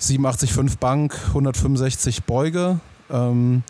87,5 0.00 0.78
Bank, 0.78 1.18
165 1.28 2.24
Beuge. 2.24 2.78
Ähm, 3.10 3.62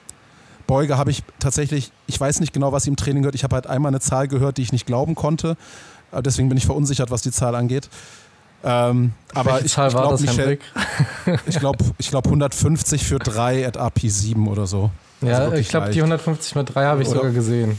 Beuge 0.66 0.96
habe 0.96 1.10
ich 1.10 1.22
tatsächlich, 1.38 1.92
ich 2.06 2.18
weiß 2.18 2.40
nicht 2.40 2.52
genau, 2.52 2.72
was 2.72 2.84
sie 2.84 2.90
im 2.90 2.96
Training 2.96 3.24
hört. 3.24 3.34
Ich 3.34 3.44
habe 3.44 3.54
halt 3.54 3.66
einmal 3.66 3.90
eine 3.90 4.00
Zahl 4.00 4.28
gehört, 4.28 4.56
die 4.56 4.62
ich 4.62 4.72
nicht 4.72 4.86
glauben 4.86 5.14
konnte. 5.14 5.56
Äh, 6.12 6.22
Deswegen 6.22 6.48
bin 6.48 6.58
ich 6.58 6.66
verunsichert, 6.66 7.10
was 7.10 7.22
die 7.22 7.30
Zahl 7.30 7.54
angeht. 7.54 7.88
Ähm, 8.64 9.12
aber 9.34 9.60
Welche 9.60 9.66
ich, 9.66 9.72
ich 9.76 9.76
glaube, 9.76 10.58
ich 11.46 11.58
glaube 11.58 11.84
ich 11.98 12.10
glaub 12.10 12.26
150 12.26 13.04
für 13.04 13.18
3 13.18 13.66
at 13.66 13.78
AP7 13.78 14.46
oder 14.48 14.66
so. 14.66 14.90
Also 15.20 15.32
Ja, 15.32 15.40
wirklich 15.42 15.60
ich 15.62 15.68
glaube, 15.68 15.86
die 15.90 16.00
leicht. 16.00 16.12
150 16.12 16.54
mit 16.54 16.74
3 16.74 16.84
habe 16.84 17.02
ich 17.02 17.08
Oder- 17.08 17.18
sogar 17.18 17.32
gesehen. 17.32 17.78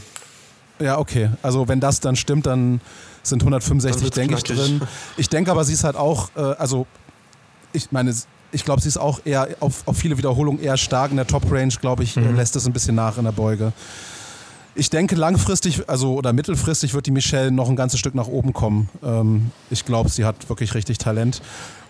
Ja, 0.78 0.98
okay. 0.98 1.30
Also 1.42 1.68
wenn 1.68 1.80
das 1.80 2.00
dann 2.00 2.16
stimmt, 2.16 2.46
dann 2.46 2.80
sind 3.22 3.42
165, 3.42 4.10
denke 4.10 4.34
ich, 4.34 4.44
drin. 4.44 4.82
Ich 5.16 5.28
denke 5.28 5.50
aber, 5.50 5.64
sie 5.64 5.72
ist 5.72 5.84
halt 5.84 5.96
auch, 5.96 6.30
äh, 6.36 6.40
also 6.40 6.86
ich 7.72 7.90
meine, 7.92 8.14
ich 8.52 8.64
glaube, 8.64 8.80
sie 8.80 8.88
ist 8.88 8.98
auch 8.98 9.20
eher 9.24 9.48
auf, 9.60 9.82
auf 9.86 9.96
viele 9.96 10.18
Wiederholungen 10.18 10.62
eher 10.62 10.76
stark. 10.76 11.10
In 11.10 11.16
der 11.16 11.26
Top-Range, 11.26 11.72
glaube 11.80 12.04
ich, 12.04 12.16
mhm. 12.16 12.36
lässt 12.36 12.56
es 12.56 12.66
ein 12.66 12.72
bisschen 12.72 12.94
nach 12.94 13.18
in 13.18 13.24
der 13.24 13.32
Beuge. 13.32 13.72
Ich 14.78 14.90
denke, 14.90 15.14
langfristig, 15.16 15.88
also 15.88 16.14
oder 16.14 16.34
mittelfristig 16.34 16.92
wird 16.92 17.06
die 17.06 17.10
Michelle 17.10 17.50
noch 17.50 17.70
ein 17.70 17.76
ganzes 17.76 17.98
Stück 17.98 18.14
nach 18.14 18.26
oben 18.26 18.52
kommen. 18.52 18.90
Ähm, 19.02 19.50
ich 19.70 19.86
glaube, 19.86 20.10
sie 20.10 20.26
hat 20.26 20.50
wirklich 20.50 20.74
richtig 20.74 20.98
Talent. 20.98 21.40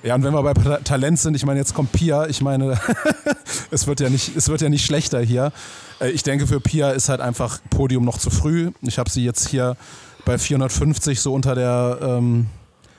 Ja, 0.04 0.14
und 0.14 0.22
wenn 0.22 0.32
wir 0.32 0.42
bei 0.42 0.54
Talent 0.54 1.18
sind, 1.18 1.34
ich 1.34 1.44
meine, 1.44 1.58
jetzt 1.58 1.74
kommt 1.74 1.90
Pia. 1.90 2.26
Ich 2.28 2.42
meine, 2.42 2.78
es, 3.72 3.88
wird 3.88 3.98
ja 3.98 4.08
nicht, 4.08 4.36
es 4.36 4.48
wird 4.48 4.60
ja 4.60 4.68
nicht 4.68 4.86
schlechter 4.86 5.20
hier. 5.20 5.52
Äh, 6.00 6.10
ich 6.10 6.22
denke, 6.22 6.46
für 6.46 6.60
Pia 6.60 6.90
ist 6.90 7.08
halt 7.08 7.20
einfach 7.20 7.58
Podium 7.70 8.04
noch 8.04 8.18
zu 8.18 8.30
früh. 8.30 8.70
Ich 8.82 8.98
habe 8.98 9.10
sie 9.10 9.24
jetzt 9.24 9.48
hier 9.48 9.76
bei 10.24 10.38
450 10.38 11.20
so 11.20 11.34
unter 11.34 11.56
der 11.56 11.98
ähm, 12.00 12.46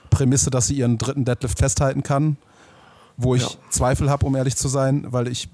Prämisse, 0.09 0.49
dass 0.49 0.67
sie 0.67 0.75
ihren 0.75 0.97
dritten 0.97 1.23
Deadlift 1.23 1.59
festhalten 1.59 2.03
kann. 2.03 2.35
Wo 3.15 3.35
ich 3.35 3.43
ja. 3.43 3.49
Zweifel 3.69 4.09
habe, 4.09 4.25
um 4.25 4.35
ehrlich 4.35 4.57
zu 4.57 4.67
sein, 4.67 5.05
weil 5.09 5.29
ich 5.29 5.47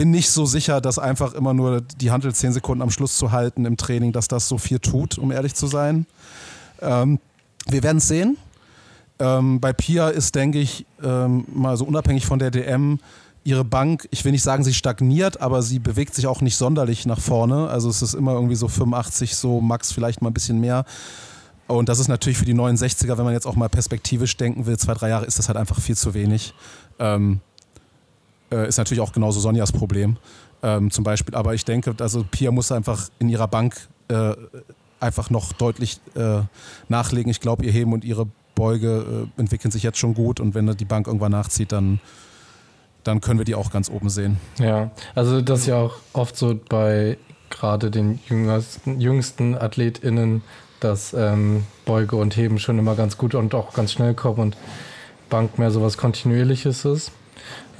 bin 0.00 0.12
nicht 0.12 0.30
so 0.30 0.46
sicher, 0.46 0.80
dass 0.80 0.98
einfach 0.98 1.34
immer 1.34 1.52
nur 1.52 1.82
die 1.82 2.10
Handel 2.10 2.34
10 2.34 2.54
Sekunden 2.54 2.80
am 2.80 2.90
Schluss 2.90 3.18
zu 3.18 3.32
halten 3.32 3.66
im 3.66 3.76
Training, 3.76 4.12
dass 4.12 4.28
das 4.28 4.48
so 4.48 4.56
viel 4.56 4.78
tut, 4.78 5.18
um 5.18 5.30
ehrlich 5.30 5.54
zu 5.54 5.66
sein. 5.66 6.06
Ähm, 6.80 7.18
wir 7.68 7.82
werden 7.82 7.98
es 7.98 8.08
sehen. 8.08 8.38
Ähm, 9.18 9.60
bei 9.60 9.74
Pia 9.74 10.08
ist, 10.08 10.34
denke 10.34 10.58
ich, 10.58 10.86
ähm, 11.04 11.44
mal 11.52 11.76
so 11.76 11.84
unabhängig 11.84 12.24
von 12.24 12.38
der 12.38 12.50
DM, 12.50 12.98
ihre 13.44 13.62
Bank, 13.62 14.08
ich 14.10 14.24
will 14.24 14.32
nicht 14.32 14.42
sagen, 14.42 14.64
sie 14.64 14.72
stagniert, 14.72 15.42
aber 15.42 15.60
sie 15.60 15.78
bewegt 15.78 16.14
sich 16.14 16.26
auch 16.26 16.40
nicht 16.40 16.56
sonderlich 16.56 17.04
nach 17.04 17.20
vorne. 17.20 17.68
Also 17.68 17.90
es 17.90 18.00
ist 18.00 18.14
immer 18.14 18.32
irgendwie 18.32 18.56
so 18.56 18.68
85, 18.68 19.36
so 19.36 19.60
max 19.60 19.92
vielleicht 19.92 20.22
mal 20.22 20.30
ein 20.30 20.34
bisschen 20.34 20.60
mehr. 20.60 20.86
Und 21.66 21.90
das 21.90 21.98
ist 21.98 22.08
natürlich 22.08 22.38
für 22.38 22.46
die 22.46 22.54
69er, 22.54 23.18
wenn 23.18 23.24
man 23.24 23.34
jetzt 23.34 23.46
auch 23.46 23.54
mal 23.54 23.68
perspektivisch 23.68 24.34
denken 24.38 24.64
will, 24.64 24.78
zwei, 24.78 24.94
drei 24.94 25.10
Jahre 25.10 25.26
ist 25.26 25.38
das 25.38 25.48
halt 25.48 25.58
einfach 25.58 25.78
viel 25.78 25.94
zu 25.94 26.14
wenig. 26.14 26.54
Ähm, 26.98 27.40
äh, 28.50 28.68
ist 28.68 28.78
natürlich 28.78 29.00
auch 29.00 29.12
genauso 29.12 29.40
Sonjas 29.40 29.72
Problem 29.72 30.16
ähm, 30.62 30.90
zum 30.90 31.04
Beispiel. 31.04 31.34
Aber 31.34 31.54
ich 31.54 31.64
denke, 31.64 31.94
also 32.00 32.24
Pia 32.30 32.50
muss 32.50 32.72
einfach 32.72 33.08
in 33.18 33.28
ihrer 33.28 33.48
Bank 33.48 33.88
äh, 34.08 34.34
einfach 35.00 35.30
noch 35.30 35.52
deutlich 35.52 36.00
äh, 36.14 36.40
nachlegen. 36.88 37.30
Ich 37.30 37.40
glaube, 37.40 37.64
ihr 37.64 37.72
Heben 37.72 37.92
und 37.92 38.04
ihre 38.04 38.26
Beuge 38.54 39.28
äh, 39.36 39.40
entwickeln 39.40 39.70
sich 39.70 39.82
jetzt 39.82 39.98
schon 39.98 40.14
gut 40.14 40.40
und 40.40 40.54
wenn 40.54 40.66
die 40.76 40.84
Bank 40.84 41.06
irgendwann 41.06 41.32
nachzieht, 41.32 41.72
dann, 41.72 42.00
dann 43.04 43.20
können 43.20 43.38
wir 43.38 43.44
die 43.44 43.54
auch 43.54 43.70
ganz 43.70 43.88
oben 43.88 44.10
sehen. 44.10 44.38
Ja, 44.58 44.90
also 45.14 45.40
das 45.40 45.60
ist 45.60 45.66
ja 45.66 45.76
auch 45.76 45.96
oft 46.12 46.36
so 46.36 46.58
bei 46.68 47.16
gerade 47.48 47.90
den 47.90 48.20
jüngsten, 48.28 49.00
jüngsten 49.00 49.56
AthletInnen, 49.56 50.42
dass 50.78 51.14
ähm, 51.14 51.64
Beuge 51.84 52.16
und 52.16 52.36
Heben 52.36 52.58
schon 52.58 52.78
immer 52.78 52.94
ganz 52.94 53.16
gut 53.18 53.34
und 53.34 53.54
auch 53.54 53.72
ganz 53.72 53.92
schnell 53.92 54.14
kommen 54.14 54.40
und 54.40 54.56
Bank 55.28 55.58
mehr 55.58 55.70
so 55.70 55.82
was 55.82 55.96
Kontinuierliches 55.96 56.84
ist. 56.84 57.12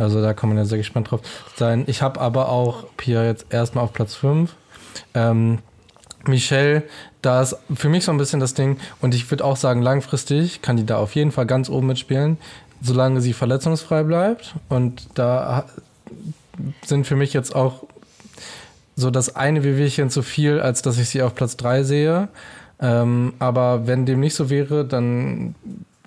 Also 0.01 0.23
da 0.23 0.33
kann 0.35 0.49
man 0.49 0.59
ja 0.59 0.65
sehr 0.65 0.79
gespannt 0.79 1.11
drauf 1.11 1.21
sein. 1.57 1.85
Ich 1.87 2.03
habe 2.03 2.21
aber 2.21 2.49
auch 2.49 2.85
Pia 2.97 3.25
jetzt 3.25 3.47
erstmal 3.51 3.85
auf 3.85 3.93
Platz 3.93 4.15
5. 4.15 4.55
Ähm, 5.15 5.59
Michelle, 6.27 6.83
da 7.23 7.43
ist 7.43 7.57
für 7.75 7.89
mich 7.89 8.05
so 8.05 8.13
ein 8.13 8.19
bisschen 8.19 8.41
das 8.41 8.55
Ding, 8.55 8.79
und 9.01 9.15
ich 9.15 9.31
würde 9.31 9.45
auch 9.45 9.57
sagen, 9.57 9.83
langfristig 9.83 10.63
kann 10.63 10.77
die 10.77 10.85
da 10.85 10.99
auf 10.99 11.15
jeden 11.15 11.33
Fall 11.33 11.47
ganz 11.47 11.69
oben 11.71 11.87
mitspielen, 11.87 12.39
solange 12.83 13.21
sie 13.21 13.33
verletzungsfrei 13.33 14.03
bleibt. 14.03 14.55
Und 14.69 15.07
da 15.15 15.65
sind 16.85 17.07
für 17.07 17.17
mich 17.17 17.33
jetzt 17.33 17.55
auch 17.55 17.85
so 18.97 19.11
das 19.11 19.37
eine 19.37 19.65
Wehwehchen 19.65 20.11
zu 20.11 20.23
viel, 20.23 20.61
als 20.61 20.83
dass 20.83 20.99
ich 20.99 21.09
sie 21.09 21.23
auf 21.23 21.35
Platz 21.35 21.57
3 21.57 21.85
sehe. 21.85 22.29
Ähm, 22.81 23.35
aber 23.39 23.87
wenn 23.87 24.07
dem 24.07 24.21
nicht 24.21 24.35
so 24.35 24.51
wäre, 24.51 24.85
dann 24.85 25.55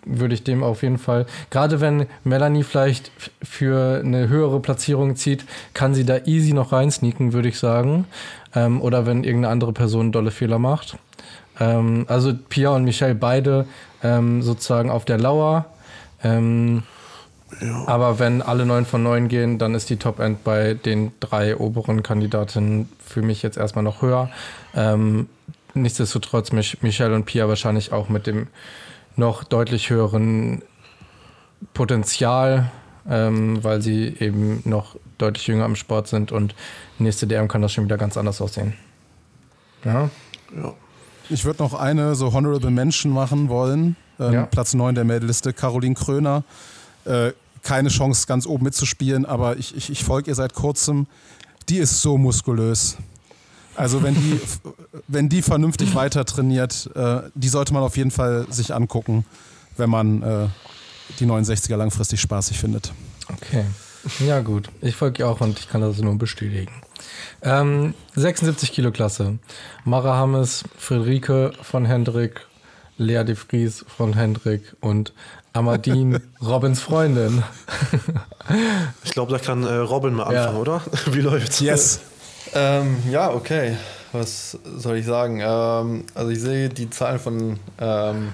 würde 0.05 0.33
ich 0.33 0.43
dem 0.43 0.63
auf 0.63 0.83
jeden 0.83 0.97
Fall, 0.97 1.25
gerade 1.49 1.81
wenn 1.81 2.07
Melanie 2.23 2.63
vielleicht 2.63 3.11
für 3.41 4.01
eine 4.03 4.27
höhere 4.27 4.59
Platzierung 4.59 5.15
zieht, 5.15 5.45
kann 5.73 5.93
sie 5.93 6.05
da 6.05 6.17
easy 6.25 6.53
noch 6.53 6.71
reinsneaken, 6.71 7.33
würde 7.33 7.49
ich 7.49 7.59
sagen. 7.59 8.05
Ähm, 8.55 8.81
oder 8.81 9.05
wenn 9.05 9.23
irgendeine 9.23 9.51
andere 9.51 9.73
Person 9.73 10.11
dolle 10.11 10.31
Fehler 10.31 10.59
macht. 10.59 10.97
Ähm, 11.59 12.05
also 12.07 12.33
Pia 12.49 12.69
und 12.69 12.83
Michelle 12.83 13.15
beide 13.15 13.65
ähm, 14.03 14.41
sozusagen 14.41 14.89
auf 14.89 15.05
der 15.05 15.17
Lauer. 15.17 15.65
Ähm, 16.23 16.83
ja. 17.61 17.87
Aber 17.87 18.19
wenn 18.19 18.41
alle 18.41 18.65
neun 18.65 18.85
von 18.85 19.03
neun 19.03 19.27
gehen, 19.27 19.59
dann 19.59 19.75
ist 19.75 19.89
die 19.89 19.97
Top-End 19.97 20.43
bei 20.43 20.73
den 20.73 21.11
drei 21.19 21.55
oberen 21.57 22.01
Kandidatinnen 22.03 22.89
für 23.05 23.21
mich 23.21 23.43
jetzt 23.43 23.57
erstmal 23.57 23.83
noch 23.83 24.01
höher. 24.01 24.29
Ähm, 24.75 25.27
nichtsdestotrotz 25.73 26.51
Michelle 26.51 27.15
und 27.15 27.25
Pia 27.25 27.47
wahrscheinlich 27.47 27.91
auch 27.91 28.09
mit 28.09 28.27
dem 28.27 28.47
noch 29.15 29.43
deutlich 29.43 29.89
höheren 29.89 30.61
Potenzial, 31.73 32.71
ähm, 33.09 33.63
weil 33.63 33.81
sie 33.81 34.15
eben 34.19 34.61
noch 34.65 34.95
deutlich 35.17 35.47
jünger 35.47 35.65
im 35.65 35.75
Sport 35.75 36.07
sind 36.07 36.31
und 36.31 36.55
nächste 36.99 37.27
DM 37.27 37.47
kann 37.47 37.61
das 37.61 37.71
schon 37.71 37.85
wieder 37.85 37.97
ganz 37.97 38.17
anders 38.17 38.41
aussehen. 38.41 38.73
Ja. 39.85 40.09
ja. 40.55 40.73
Ich 41.29 41.45
würde 41.45 41.63
noch 41.63 41.73
eine 41.73 42.15
so 42.15 42.33
Honorable 42.33 42.71
Mention 42.71 43.11
machen 43.11 43.49
wollen. 43.49 43.95
Ähm, 44.19 44.33
ja. 44.33 44.45
Platz 44.45 44.73
9 44.73 44.95
der 44.95 45.03
Meldeliste, 45.03 45.53
Caroline 45.53 45.95
Kröner. 45.95 46.43
Äh, 47.05 47.31
keine 47.63 47.89
Chance, 47.89 48.27
ganz 48.27 48.45
oben 48.45 48.65
mitzuspielen, 48.65 49.25
aber 49.25 49.57
ich, 49.57 49.75
ich, 49.75 49.89
ich 49.89 50.03
folge 50.03 50.31
ihr 50.31 50.35
seit 50.35 50.53
kurzem. 50.53 51.07
Die 51.69 51.77
ist 51.77 52.01
so 52.01 52.17
muskulös. 52.17 52.97
Also 53.75 54.03
wenn 54.03 54.15
die, 54.15 54.39
wenn 55.07 55.29
die 55.29 55.41
vernünftig 55.41 55.95
weiter 55.95 56.25
trainiert, 56.25 56.89
äh, 56.95 57.21
die 57.35 57.49
sollte 57.49 57.73
man 57.73 57.83
auf 57.83 57.97
jeden 57.97 58.11
Fall 58.11 58.45
sich 58.49 58.73
angucken, 58.73 59.25
wenn 59.77 59.89
man 59.89 60.21
äh, 60.21 60.47
die 61.19 61.25
69er 61.25 61.75
langfristig 61.75 62.21
spaßig 62.21 62.57
findet. 62.59 62.93
Okay. 63.31 63.65
Ja, 64.19 64.41
gut. 64.41 64.69
Ich 64.81 64.95
folge 64.95 65.23
ihr 65.23 65.29
auch 65.29 65.39
und 65.39 65.59
ich 65.59 65.69
kann 65.69 65.81
das 65.81 65.97
nur 65.99 66.17
bestätigen. 66.17 66.71
Ähm, 67.41 67.93
76 68.15 68.71
Kilo 68.71 68.91
Klasse. 68.91 69.39
Mara 69.85 70.15
Hammes, 70.15 70.63
Friederike 70.77 71.53
von 71.61 71.85
Hendrik, 71.85 72.45
Lea 72.97 73.23
de 73.23 73.35
Vries 73.35 73.85
von 73.87 74.13
Hendrik 74.13 74.75
und 74.81 75.13
Amadine, 75.53 76.21
Robins 76.41 76.81
Freundin. 76.81 77.43
ich 79.03 79.11
glaube, 79.11 79.31
da 79.31 79.39
kann 79.39 79.63
äh, 79.63 79.73
Robin 79.75 80.13
mal 80.13 80.23
anfangen, 80.23 80.55
ja. 80.55 80.59
oder? 80.59 80.81
Wie 81.11 81.21
läuft's? 81.21 81.59
Yes. 81.59 82.01
Ähm, 82.55 82.97
ja, 83.09 83.31
okay. 83.31 83.77
Was 84.11 84.57
soll 84.77 84.97
ich 84.97 85.05
sagen? 85.05 85.39
Ähm, 85.41 86.05
also 86.13 86.29
ich 86.29 86.39
sehe 86.39 86.69
die 86.69 86.89
Zahlen 86.89 87.19
von 87.19 87.59
ähm, 87.79 88.33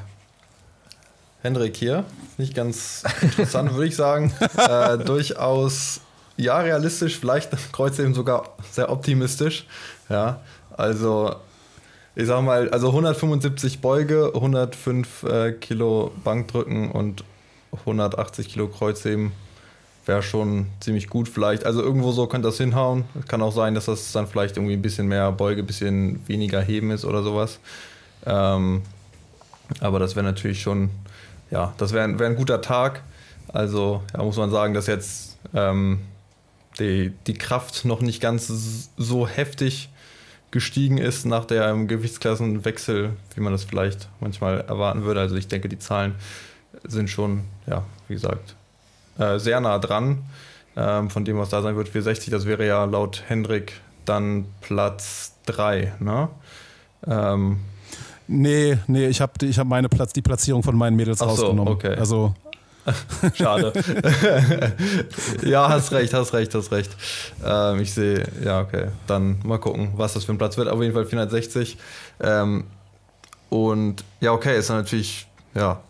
Hendrik 1.41 1.78
hier. 1.78 2.03
Nicht 2.38 2.53
ganz 2.53 3.03
interessant, 3.22 3.74
würde 3.74 3.88
ich 3.88 3.95
sagen. 3.95 4.34
Äh, 4.57 4.97
durchaus, 4.97 6.01
ja, 6.36 6.59
realistisch, 6.59 7.17
vielleicht 7.17 7.51
Kreuzheben 7.72 8.13
sogar 8.13 8.55
sehr 8.72 8.91
optimistisch. 8.91 9.65
Ja, 10.09 10.41
also 10.76 11.36
ich 12.15 12.28
sag 12.28 12.41
mal, 12.43 12.70
also 12.70 12.88
175 12.88 13.80
Beuge, 13.80 14.32
105 14.36 15.24
äh, 15.24 15.51
Kilo 15.53 16.11
Bankdrücken 16.24 16.91
und 16.91 17.24
180 17.72 18.49
Kilo 18.49 18.67
Kreuzheben 18.67 19.32
wäre 20.06 20.24
schon 20.24 20.68
ziemlich 20.80 21.08
gut 21.08 21.28
vielleicht. 21.28 21.66
Also 21.66 21.82
irgendwo 21.82 22.12
so 22.12 22.28
könnte 22.28 22.47
das 22.47 22.58
hinhauen. 22.58 23.06
Kann 23.28 23.41
auch 23.41 23.54
sein, 23.54 23.76
dass 23.76 23.86
das 23.86 24.12
dann 24.12 24.28
vielleicht 24.28 24.58
irgendwie 24.58 24.74
ein 24.74 24.82
bisschen 24.82 25.08
mehr 25.08 25.32
Beuge, 25.32 25.62
ein 25.62 25.68
bisschen 25.68 26.28
weniger 26.28 26.62
Heben 26.62 26.91
ist 26.91 27.06
oder 27.06 27.24
sowas. 27.24 27.60
Ähm, 28.26 28.82
aber 29.80 30.00
das 30.00 30.16
wäre 30.16 30.26
natürlich 30.26 30.62
schon, 30.62 30.89
ja, 31.52 31.74
das 31.78 31.93
wäre 31.93 32.20
wär 32.20 32.28
ein 32.28 32.36
guter 32.36 32.62
Tag. 32.62 33.04
Also 33.50 34.04
ja, 34.16 34.24
muss 34.24 34.38
man 34.38 34.52
sagen, 34.52 34.74
dass 34.74 34.88
jetzt 34.88 35.38
ähm, 35.54 36.00
die, 36.80 37.14
die 37.28 37.34
Kraft 37.34 37.86
noch 37.86 38.02
nicht 38.02 38.22
ganz 38.22 38.89
so 38.97 39.28
heftig 39.28 39.89
gestiegen 40.52 40.97
ist 40.97 41.26
nach 41.26 41.45
dem 41.45 41.88
Gewichtsklassenwechsel, 41.88 43.14
wie 43.36 43.41
man 43.41 43.54
das 43.54 43.64
vielleicht 43.64 44.10
manchmal 44.20 44.62
erwarten 44.62 45.04
würde. 45.04 45.20
Also 45.20 45.36
ich 45.36 45.47
denke, 45.47 45.70
die 45.70 45.78
Zahlen 45.78 46.16
sind 46.84 47.10
schon, 47.10 47.43
ja, 47.68 47.86
wie 48.08 48.16
gesagt, 48.16 48.56
äh, 49.20 49.38
sehr 49.38 49.59
nah 49.59 49.78
dran 49.78 50.24
ähm, 50.76 51.09
von 51.09 51.26
dem, 51.26 51.38
was 51.38 51.49
da 51.49 51.61
sein 51.61 51.76
wird. 51.76 51.89
460, 51.89 52.32
das 52.32 52.45
wäre 52.45 52.65
ja 52.65 52.86
laut 52.86 53.24
Hendrik 53.28 53.82
dann 54.05 54.45
Platz 54.61 55.36
3, 55.45 55.93
ne? 55.99 56.30
Ähm, 57.05 57.59
nee, 58.28 58.78
nee, 58.88 59.07
ich 59.07 59.22
habe 59.22 59.34
ich 59.43 59.59
hab 59.59 59.67
meine 59.67 59.89
Platz, 59.89 60.13
die 60.13 60.22
Platzierung 60.22 60.63
von 60.63 60.76
meinen 60.76 60.95
Mädels 60.95 61.22
Ach 61.22 61.28
rausgenommen. 61.28 61.67
So, 61.67 61.72
okay. 61.72 61.95
Also 61.95 62.34
Schade. 63.34 63.74
ja, 65.43 65.70
hast 65.70 65.91
recht, 65.91 66.13
hast 66.13 66.34
recht, 66.34 66.53
hast 66.53 66.72
recht. 66.72 66.95
Ähm, 67.43 67.82
ich 67.82 67.93
sehe, 67.93 68.26
ja, 68.43 68.61
okay. 68.61 68.88
Dann 69.07 69.39
mal 69.43 69.59
gucken, 69.59 69.91
was 69.95 70.13
das 70.13 70.26
für 70.26 70.32
ein 70.32 70.38
Platz 70.38 70.57
wird. 70.57 70.67
Auf 70.67 70.82
jeden 70.82 70.93
Fall 70.93 71.05
460. 71.05 71.78
Ähm, 72.22 72.65
und 73.49 74.03
ja, 74.22 74.32
okay, 74.32 74.57
ist 74.57 74.70
natürlich, 74.70 75.28
ja, 75.55 75.82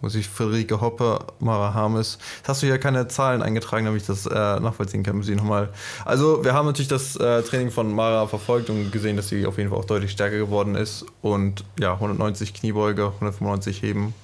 wo 0.00 0.08
sich 0.08 0.28
Friederike 0.28 0.80
Hoppe, 0.80 1.18
Mara 1.40 1.72
Harmes. 1.74 2.18
Jetzt 2.38 2.48
hast 2.48 2.62
du 2.62 2.66
hier 2.66 2.78
keine 2.78 3.08
Zahlen 3.08 3.42
eingetragen, 3.42 3.86
damit 3.86 4.02
ich 4.02 4.06
das 4.06 4.26
äh, 4.26 4.30
nachvollziehen 4.60 5.02
kann. 5.02 5.22
Sie 5.22 5.34
nochmal. 5.34 5.70
Also, 6.04 6.44
wir 6.44 6.52
haben 6.54 6.66
natürlich 6.66 6.88
das 6.88 7.16
äh, 7.16 7.42
Training 7.42 7.70
von 7.70 7.92
Mara 7.94 8.26
verfolgt 8.26 8.68
und 8.70 8.90
gesehen, 8.92 9.16
dass 9.16 9.28
sie 9.28 9.46
auf 9.46 9.56
jeden 9.58 9.70
Fall 9.70 9.78
auch 9.78 9.84
deutlich 9.86 10.10
stärker 10.10 10.36
geworden 10.36 10.74
ist. 10.74 11.04
Und 11.22 11.64
ja, 11.80 11.94
190 11.94 12.52
Kniebeuge, 12.54 13.06
195 13.06 13.82
Heben. 13.82 14.14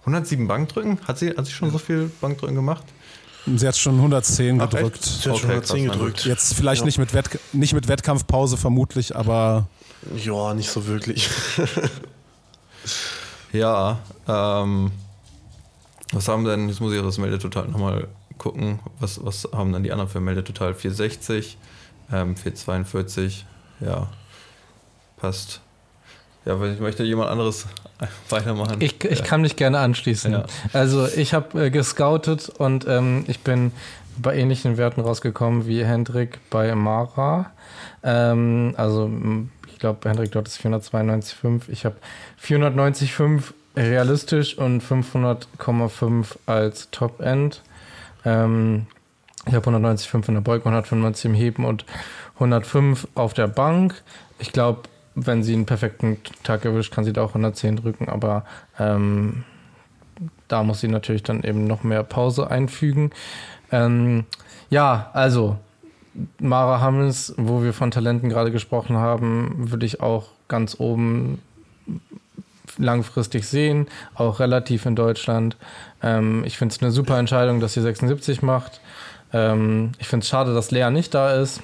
107 0.00 0.46
Bankdrücken? 0.48 0.98
Hat 1.06 1.18
sie, 1.18 1.30
hat 1.30 1.46
sie 1.46 1.52
schon 1.52 1.70
so 1.70 1.78
viel 1.78 2.10
Bankdrücken 2.20 2.54
gemacht? 2.56 2.84
Sie 3.54 3.66
hat 3.66 3.76
schon 3.76 3.94
110 3.96 4.60
Ach, 4.60 4.68
gedrückt. 4.68 4.96
echt? 4.96 5.04
Sie 5.04 5.30
hat 5.30 5.38
schon 5.38 5.50
Okay, 5.50 5.52
110 5.52 5.86
krass, 5.86 5.96
gedrückt. 5.96 6.24
Jetzt 6.24 6.54
vielleicht 6.54 6.80
Ja. 6.80 6.86
nicht, 6.86 6.98
mit 6.98 7.14
Wett 7.14 7.38
nicht 7.52 7.72
mit 7.74 7.86
Wettkampfpause 7.86 8.56
vermutlich, 8.56 9.14
aber 9.14 9.68
Ja, 10.16 10.52
nicht 10.54 10.68
so 10.70 10.86
wirklich. 10.88 11.28
Ja, 13.56 13.98
ähm, 14.28 14.92
was 16.12 16.28
haben 16.28 16.44
denn, 16.44 16.68
jetzt 16.68 16.80
muss 16.80 16.92
ich 16.92 17.00
das 17.00 17.18
Meldetotal 17.18 17.68
nochmal 17.68 18.08
gucken, 18.38 18.80
was, 19.00 19.24
was 19.24 19.48
haben 19.52 19.72
dann 19.72 19.82
die 19.82 19.92
anderen 19.92 20.10
für 20.10 20.20
Meldetotal? 20.20 20.74
460, 20.74 21.56
ähm, 22.12 22.36
442, 22.36 23.46
ja, 23.80 24.08
passt. 25.16 25.60
Ja, 26.44 26.60
wenn 26.60 26.74
ich 26.74 26.80
möchte 26.80 27.02
jemand 27.02 27.30
anderes 27.30 27.66
weitermachen. 28.28 28.80
Ich, 28.80 29.02
ich 29.04 29.18
ja. 29.18 29.24
kann 29.24 29.40
mich 29.40 29.56
gerne 29.56 29.78
anschließen. 29.78 30.32
Ja. 30.32 30.44
Also 30.72 31.06
ich 31.08 31.34
habe 31.34 31.66
äh, 31.66 31.70
gescoutet 31.70 32.48
und 32.50 32.86
ähm, 32.86 33.24
ich 33.26 33.40
bin 33.40 33.72
bei 34.18 34.36
ähnlichen 34.36 34.76
Werten 34.76 35.00
rausgekommen 35.00 35.66
wie 35.66 35.84
Hendrik 35.84 36.38
bei 36.50 36.74
Mara. 36.74 37.50
Ähm, 38.02 38.74
also 38.76 39.10
ich 39.76 39.80
glaube, 39.80 40.08
Hendrik 40.08 40.32
dort 40.32 40.48
ist 40.48 40.58
492,5. 40.64 41.64
Ich 41.68 41.84
habe 41.84 41.96
490,5 42.42 43.52
realistisch 43.76 44.56
und 44.56 44.82
500,5 44.82 46.38
als 46.46 46.90
Top-End. 46.90 47.60
Ähm, 48.24 48.86
ich 49.44 49.52
habe 49.52 49.68
190,5 49.68 50.28
in 50.28 50.34
der 50.34 50.40
Beuge, 50.40 50.64
195 50.64 51.26
im 51.26 51.34
Heben 51.34 51.66
und 51.66 51.84
105 52.36 53.06
auf 53.14 53.34
der 53.34 53.48
Bank. 53.48 54.02
Ich 54.38 54.52
glaube, 54.52 54.84
wenn 55.14 55.42
sie 55.42 55.52
einen 55.52 55.66
perfekten 55.66 56.16
Tag 56.42 56.64
erwischt, 56.64 56.94
kann 56.94 57.04
sie 57.04 57.12
da 57.12 57.20
auch 57.20 57.34
110 57.34 57.76
drücken, 57.76 58.08
aber 58.08 58.46
ähm, 58.78 59.44
da 60.48 60.62
muss 60.62 60.80
sie 60.80 60.88
natürlich 60.88 61.22
dann 61.22 61.42
eben 61.42 61.66
noch 61.66 61.82
mehr 61.84 62.02
Pause 62.02 62.50
einfügen. 62.50 63.10
Ähm, 63.70 64.24
ja, 64.70 65.10
also 65.12 65.58
Mara 66.38 66.80
Hammes, 66.80 67.34
wo 67.36 67.62
wir 67.62 67.72
von 67.72 67.90
Talenten 67.90 68.28
gerade 68.28 68.50
gesprochen 68.50 68.96
haben, 68.96 69.70
würde 69.70 69.86
ich 69.86 70.00
auch 70.00 70.28
ganz 70.48 70.76
oben 70.78 71.40
langfristig 72.78 73.46
sehen, 73.46 73.86
auch 74.14 74.40
relativ 74.40 74.86
in 74.86 74.96
Deutschland. 74.96 75.56
Ähm, 76.02 76.44
ich 76.44 76.58
finde 76.58 76.74
es 76.74 76.82
eine 76.82 76.90
super 76.90 77.18
Entscheidung, 77.18 77.60
dass 77.60 77.74
sie 77.74 77.80
76 77.80 78.42
macht. 78.42 78.80
Ähm, 79.32 79.92
ich 79.98 80.08
finde 80.08 80.24
es 80.24 80.28
schade, 80.28 80.54
dass 80.54 80.70
Lea 80.70 80.90
nicht 80.90 81.14
da 81.14 81.34
ist, 81.34 81.60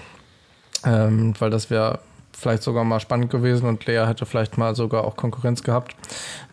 ähm, 0.85 1.35
weil 1.39 1.51
das 1.51 1.71
wäre 1.71 2.01
vielleicht 2.33 2.63
sogar 2.63 2.85
mal 2.85 3.01
spannend 3.01 3.31
gewesen 3.31 3.69
und 3.69 3.87
Lea 3.87 4.07
hätte 4.07 4.27
vielleicht 4.27 4.59
mal 4.59 4.75
sogar 4.75 5.05
auch 5.05 5.17
Konkurrenz 5.17 5.63
gehabt 5.63 5.95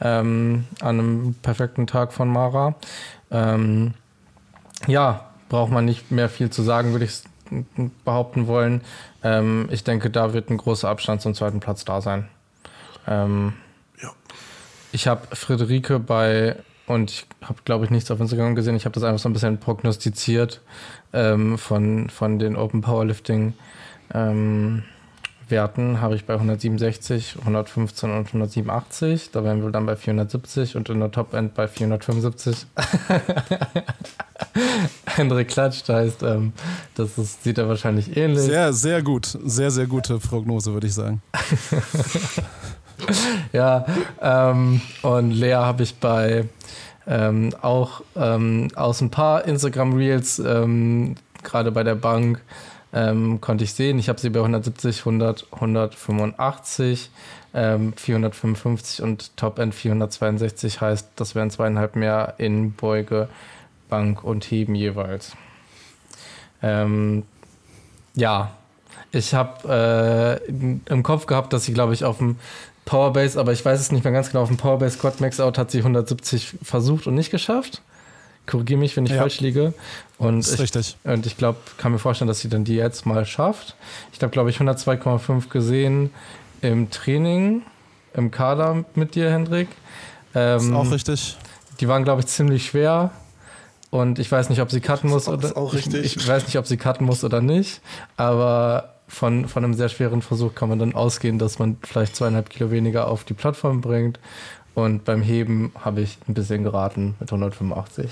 ähm, 0.01 0.65
an 0.81 0.99
einem 0.99 1.35
perfekten 1.41 1.87
Tag 1.87 2.13
von 2.13 2.27
Mara. 2.29 2.75
Ähm, 3.31 3.93
ja, 4.87 5.25
braucht 5.49 5.71
man 5.71 5.85
nicht 5.85 6.11
mehr 6.11 6.29
viel 6.29 6.49
zu 6.49 6.61
sagen, 6.61 6.91
würde 6.91 7.05
ich 7.05 7.23
behaupten 8.05 8.47
wollen. 8.47 8.81
Ähm, 9.23 9.67
ich 9.71 9.83
denke, 9.83 10.09
da 10.09 10.33
wird 10.33 10.49
ein 10.49 10.57
großer 10.57 10.89
Abstand 10.89 11.21
zum 11.21 11.33
zweiten 11.33 11.59
Platz 11.59 11.85
da 11.85 12.01
sein. 12.01 12.27
Ähm, 13.07 13.53
Ja. 14.01 14.09
Ich 14.91 15.07
habe 15.07 15.35
Friederike 15.35 15.99
bei, 15.99 16.55
und 16.87 17.11
ich 17.11 17.25
habe, 17.41 17.59
glaube 17.65 17.85
ich, 17.85 17.91
nichts 17.91 18.09
auf 18.11 18.19
Instagram 18.19 18.55
gesehen, 18.55 18.75
ich 18.75 18.85
habe 18.85 18.93
das 18.93 19.03
einfach 19.03 19.19
so 19.19 19.29
ein 19.29 19.33
bisschen 19.33 19.59
prognostiziert 19.59 20.61
ähm, 21.13 21.57
von, 21.57 22.09
von 22.09 22.39
den 22.39 22.55
Open 22.55 22.81
Powerlifting 22.81 23.53
ähm, 24.13 24.83
Werten 25.51 26.01
habe 26.01 26.15
ich 26.15 26.25
bei 26.25 26.33
167, 26.33 27.37
115 27.39 28.11
und 28.11 28.27
187. 28.27 29.31
Da 29.31 29.43
wären 29.43 29.63
wir 29.63 29.71
dann 29.71 29.85
bei 29.85 29.95
470 29.95 30.75
und 30.75 30.89
in 30.89 30.99
der 30.99 31.11
Top-End 31.11 31.53
bei 31.53 31.67
475. 31.67 32.67
Hendrik 35.05 35.49
klatscht, 35.49 35.89
heißt, 35.89 36.23
ähm, 36.23 36.53
das 36.95 37.17
ist, 37.17 37.43
sieht 37.43 37.57
er 37.57 37.67
wahrscheinlich 37.67 38.15
ähnlich. 38.17 38.43
sehr, 38.43 38.73
sehr 38.73 39.01
gut. 39.01 39.37
Sehr, 39.43 39.71
sehr 39.71 39.87
gute 39.87 40.19
Prognose, 40.19 40.73
würde 40.73 40.87
ich 40.87 40.93
sagen. 40.93 41.21
Ja, 43.51 43.85
ähm, 44.21 44.81
und 45.01 45.31
Lea 45.31 45.53
habe 45.53 45.83
ich 45.83 45.95
bei 45.95 46.45
ähm, 47.07 47.51
auch 47.61 48.01
ähm, 48.15 48.67
aus 48.75 49.01
ein 49.01 49.09
paar 49.09 49.45
Instagram-Reels, 49.45 50.39
ähm, 50.39 51.15
gerade 51.43 51.71
bei 51.71 51.83
der 51.83 51.95
Bank, 51.95 52.41
ähm, 52.93 53.39
konnte 53.41 53.63
ich 53.63 53.73
sehen. 53.73 53.99
Ich 53.99 54.09
habe 54.09 54.19
sie 54.19 54.29
bei 54.29 54.39
170, 54.39 54.99
100, 54.99 55.47
185, 55.51 57.09
ähm, 57.53 57.93
455 57.95 59.03
und 59.03 59.35
Top-End 59.37 59.75
462. 59.75 60.81
Heißt, 60.81 61.09
das 61.15 61.35
wären 61.35 61.51
zweieinhalb 61.51 61.95
mehr 61.95 62.35
in 62.37 62.73
Beuge, 62.73 63.29
Bank 63.89 64.23
und 64.23 64.43
Heben 64.45 64.75
jeweils. 64.75 65.33
Ähm, 66.61 67.23
ja, 68.15 68.51
ich 69.11 69.33
habe 69.33 70.41
äh, 70.47 70.51
im 70.91 71.03
Kopf 71.03 71.25
gehabt, 71.25 71.53
dass 71.53 71.65
sie, 71.65 71.73
glaube 71.73 71.93
ich, 71.93 72.05
auf 72.05 72.17
dem 72.17 72.37
Powerbase, 72.85 73.39
aber 73.39 73.51
ich 73.51 73.63
weiß 73.63 73.79
es 73.79 73.91
nicht 73.91 74.03
mehr 74.03 74.13
ganz 74.13 74.31
genau, 74.31 74.41
auf 74.41 74.49
dem 74.49 74.57
Powerbase 74.57 74.97
Squad 74.97 75.21
Maxout 75.21 75.53
hat 75.57 75.69
sie 75.71 75.79
170 75.79 76.57
versucht 76.63 77.07
und 77.07 77.15
nicht 77.15 77.29
geschafft. 77.29 77.81
Korrigiere 78.49 78.79
mich, 78.79 78.95
wenn 78.97 79.05
ich 79.05 79.11
Ja. 79.11 79.19
falsch 79.21 79.39
liege. 79.39 79.73
Und 80.17 80.39
Das 80.39 80.47
ist 80.47 80.53
ich, 80.55 80.59
richtig. 80.61 80.97
und 81.03 81.25
ich 81.25 81.37
glaube, 81.37 81.59
kann 81.77 81.91
mir 81.91 81.99
vorstellen, 81.99 82.27
dass 82.27 82.39
sie 82.39 82.49
dann 82.49 82.63
die 82.65 82.75
jetzt 82.75 83.05
mal 83.05 83.25
schafft. 83.25 83.75
Ich 84.13 84.21
habe, 84.21 84.31
glaube 84.31 84.49
ich, 84.49 84.59
102,5 84.59 85.49
gesehen 85.49 86.09
im 86.61 86.89
Training, 86.89 87.61
im 88.13 88.31
Kader 88.31 88.83
mit 88.95 89.15
dir, 89.15 89.31
Hendrik. 89.31 89.69
Das 90.33 90.63
ist 90.63 90.69
Ähm, 90.69 90.75
auch 90.75 90.91
richtig. 90.91 91.37
die 91.79 91.87
waren, 91.87 92.03
glaube 92.03 92.21
ich, 92.21 92.27
ziemlich 92.27 92.65
schwer. 92.65 93.11
Und 93.91 94.19
ich 94.19 94.31
weiß 94.31 94.49
nicht, 94.49 94.61
ob 94.61 94.69
sie 94.69 94.81
cutten 94.81 95.09
muss 95.09 95.25
Das 95.25 95.35
ist 95.35 95.51
oder 95.51 95.57
auch 95.57 95.73
richtig. 95.73 96.05
Ich, 96.05 96.17
ich 96.17 96.27
weiß 96.27 96.45
nicht, 96.45 96.57
ob 96.59 96.67
sie 96.67 96.77
cutten 96.77 97.05
muss 97.07 97.23
oder 97.23 97.41
nicht. 97.41 97.81
Aber 98.17 98.93
von, 99.07 99.47
von 99.47 99.63
einem 99.63 99.73
sehr 99.73 99.89
schweren 99.89 100.21
Versuch 100.21 100.53
kann 100.53 100.69
man 100.69 100.77
dann 100.77 100.93
ausgehen, 100.93 101.39
dass 101.39 101.57
man 101.57 101.77
vielleicht 101.81 102.15
zweieinhalb 102.15 102.51
Kilo 102.51 102.69
weniger 102.69 103.07
auf 103.07 103.23
die 103.23 103.33
Plattform 103.33 103.81
bringt. 103.81 104.19
Und 104.75 105.05
beim 105.05 105.21
Heben 105.21 105.71
habe 105.83 106.01
ich 106.01 106.17
ein 106.27 106.33
bisschen 106.33 106.63
geraten 106.63 107.15
mit 107.19 107.31
185. 107.31 108.09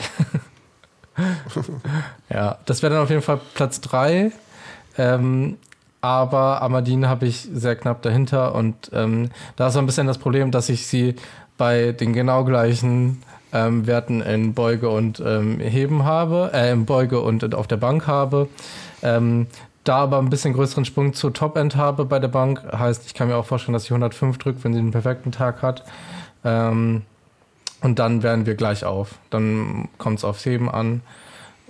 ja, 2.30 2.58
das 2.66 2.82
wäre 2.82 2.94
dann 2.94 3.04
auf 3.04 3.10
jeden 3.10 3.22
Fall 3.22 3.40
Platz 3.54 3.82
3. 3.82 4.32
Ähm, 4.98 5.58
aber 6.02 6.62
Amadine 6.62 7.10
habe 7.10 7.26
ich 7.26 7.48
sehr 7.52 7.76
knapp 7.76 8.02
dahinter 8.02 8.56
und 8.56 8.92
ähm, 8.94 9.30
da 9.56 9.68
ist 9.68 9.74
so 9.74 9.80
ein 9.80 9.86
bisschen 9.86 10.08
das 10.08 10.18
Problem, 10.18 10.52
dass 10.52 10.70
ich 10.70 10.88
sie 10.88 11.16
bei 11.58 11.92
den 11.92 12.14
genau 12.14 12.44
gleichen 12.44 13.24
ähm, 13.52 13.88
Werten 13.88 14.22
in 14.22 14.54
Beuge 14.54 14.90
und 14.90 15.22
ähm, 15.26 15.60
Heben 15.60 16.04
habe, 16.04 16.52
äh, 16.54 16.72
in 16.72 16.86
Beuge 16.86 17.22
und 17.22 17.56
auf 17.56 17.68
der 17.68 17.78
Bank 17.78 18.08
habe. 18.08 18.48
Ähm, 19.02 19.48
da 19.84 19.98
aber 20.00 20.20
ein 20.20 20.30
bisschen 20.30 20.54
größeren 20.54 20.86
Sprung 20.86 21.14
zu 21.14 21.30
Top-End 21.30 21.78
habe 21.78 22.06
bei 22.06 22.20
der 22.20 22.28
Bank, 22.28 22.62
heißt, 22.78 23.06
ich 23.06 23.14
kann 23.14 23.30
mir 23.30 23.38
auch 23.38 23.46
vorstellen, 23.46 23.74
dass 23.74 23.86
sie 23.86 23.94
105 23.94 24.38
drückt, 24.38 24.64
wenn 24.64 24.74
sie 24.74 24.80
einen 24.80 24.92
perfekten 24.92 25.32
Tag 25.32 25.62
hat. 25.62 25.84
Ähm, 26.48 27.04
und 27.82 28.00
dann 28.00 28.24
werden 28.24 28.46
wir 28.46 28.56
gleich 28.56 28.86
auf. 28.86 29.16
Dann 29.30 29.90
kommt 29.98 30.20
es 30.20 30.24
aufs 30.24 30.46
Heben 30.46 30.70
an. 30.70 31.02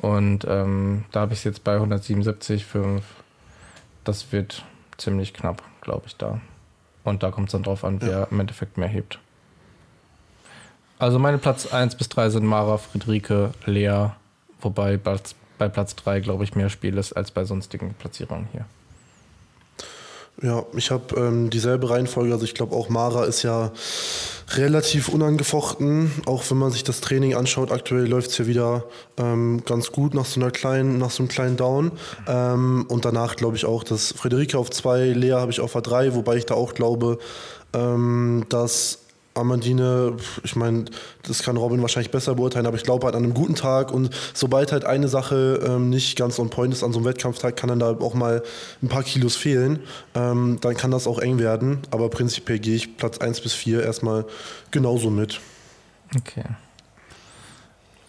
Und 0.01 0.45
ähm, 0.47 1.05
da 1.11 1.21
habe 1.21 1.33
ich 1.33 1.39
es 1.39 1.43
jetzt 1.43 1.63
bei 1.63 1.77
177,5. 1.77 3.01
Das 4.03 4.31
wird 4.31 4.63
ziemlich 4.97 5.33
knapp, 5.33 5.63
glaube 5.81 6.03
ich, 6.05 6.15
da. 6.15 6.39
Und 7.03 7.23
da 7.23 7.31
kommt 7.31 7.47
es 7.47 7.53
dann 7.53 7.63
drauf 7.63 7.83
an, 7.83 8.01
wer 8.01 8.27
im 8.31 8.39
Endeffekt 8.39 8.77
mehr 8.77 8.87
hebt. 8.87 9.19
Also 10.99 11.19
meine 11.19 11.37
Platz 11.37 11.65
1 11.65 11.95
bis 11.95 12.09
3 12.09 12.29
sind 12.29 12.45
Mara, 12.45 12.77
Friederike, 12.77 13.51
Lea, 13.65 14.09
wobei 14.61 14.97
bei 14.97 15.69
Platz 15.69 15.95
3, 15.95 16.19
glaube 16.21 16.43
ich, 16.43 16.55
mehr 16.55 16.69
Spiel 16.69 16.97
ist 16.97 17.13
als 17.13 17.31
bei 17.31 17.43
sonstigen 17.45 17.93
Platzierungen 17.93 18.47
hier. 18.51 18.65
Ja, 20.41 20.65
ich 20.75 20.91
habe 20.91 21.19
ähm, 21.19 21.49
dieselbe 21.49 21.89
Reihenfolge. 21.89 22.31
Also 22.31 22.45
ich 22.45 22.53
glaube 22.53 22.75
auch 22.75 22.89
Mara 22.89 23.25
ist 23.25 23.41
ja 23.41 23.71
relativ 24.49 25.09
unangefochten. 25.09 26.11
Auch 26.27 26.43
wenn 26.51 26.57
man 26.57 26.71
sich 26.71 26.83
das 26.83 27.01
Training 27.01 27.33
anschaut, 27.33 27.71
aktuell 27.71 28.05
läuft 28.05 28.29
es 28.29 28.37
ja 28.37 28.45
wieder 28.45 28.83
ähm, 29.17 29.63
ganz 29.65 29.91
gut 29.91 30.13
nach 30.13 30.25
so 30.25 30.39
einer 30.39 30.51
kleinen, 30.51 30.99
nach 30.99 31.09
so 31.09 31.23
einem 31.23 31.29
kleinen 31.29 31.57
Down. 31.57 31.91
Ähm, 32.27 32.85
und 32.87 33.03
danach 33.03 33.35
glaube 33.35 33.55
ich 33.55 33.65
auch, 33.65 33.83
dass 33.83 34.13
Friederike 34.13 34.59
auf 34.59 34.69
zwei, 34.69 35.05
Lea 35.05 35.31
habe 35.31 35.51
ich 35.51 35.59
auf 35.59 35.75
a 35.75 35.81
drei, 35.81 36.13
wobei 36.13 36.37
ich 36.37 36.45
da 36.45 36.53
auch 36.53 36.75
glaube, 36.75 37.17
ähm, 37.73 38.45
dass 38.49 38.99
Amandine, 39.37 40.13
ich 40.43 40.55
meine, 40.55 40.85
das 41.23 41.43
kann 41.43 41.55
Robin 41.57 41.81
wahrscheinlich 41.81 42.11
besser 42.11 42.35
beurteilen, 42.35 42.65
aber 42.65 42.75
ich 42.77 42.83
glaube 42.83 43.05
halt 43.05 43.15
an 43.15 43.23
einem 43.23 43.33
guten 43.33 43.55
Tag 43.55 43.91
und 43.91 44.09
sobald 44.33 44.71
halt 44.71 44.85
eine 44.85 45.07
Sache 45.07 45.61
ähm, 45.65 45.89
nicht 45.89 46.17
ganz 46.17 46.39
on 46.39 46.49
point 46.49 46.73
ist 46.73 46.83
an 46.83 46.91
so 46.91 46.99
einem 46.99 47.05
Wettkampftag, 47.07 47.55
kann 47.55 47.69
dann 47.69 47.79
da 47.79 47.91
auch 47.91 48.13
mal 48.13 48.43
ein 48.81 48.87
paar 48.89 49.03
Kilos 49.03 49.35
fehlen. 49.35 49.79
Ähm, 50.15 50.57
dann 50.61 50.75
kann 50.75 50.91
das 50.91 51.07
auch 51.07 51.19
eng 51.19 51.39
werden, 51.39 51.79
aber 51.91 52.09
prinzipiell 52.09 52.59
gehe 52.59 52.75
ich 52.75 52.97
Platz 52.97 53.19
1 53.19 53.41
bis 53.41 53.53
4 53.53 53.83
erstmal 53.83 54.25
genauso 54.71 55.09
mit. 55.09 55.39
Okay. 56.17 56.43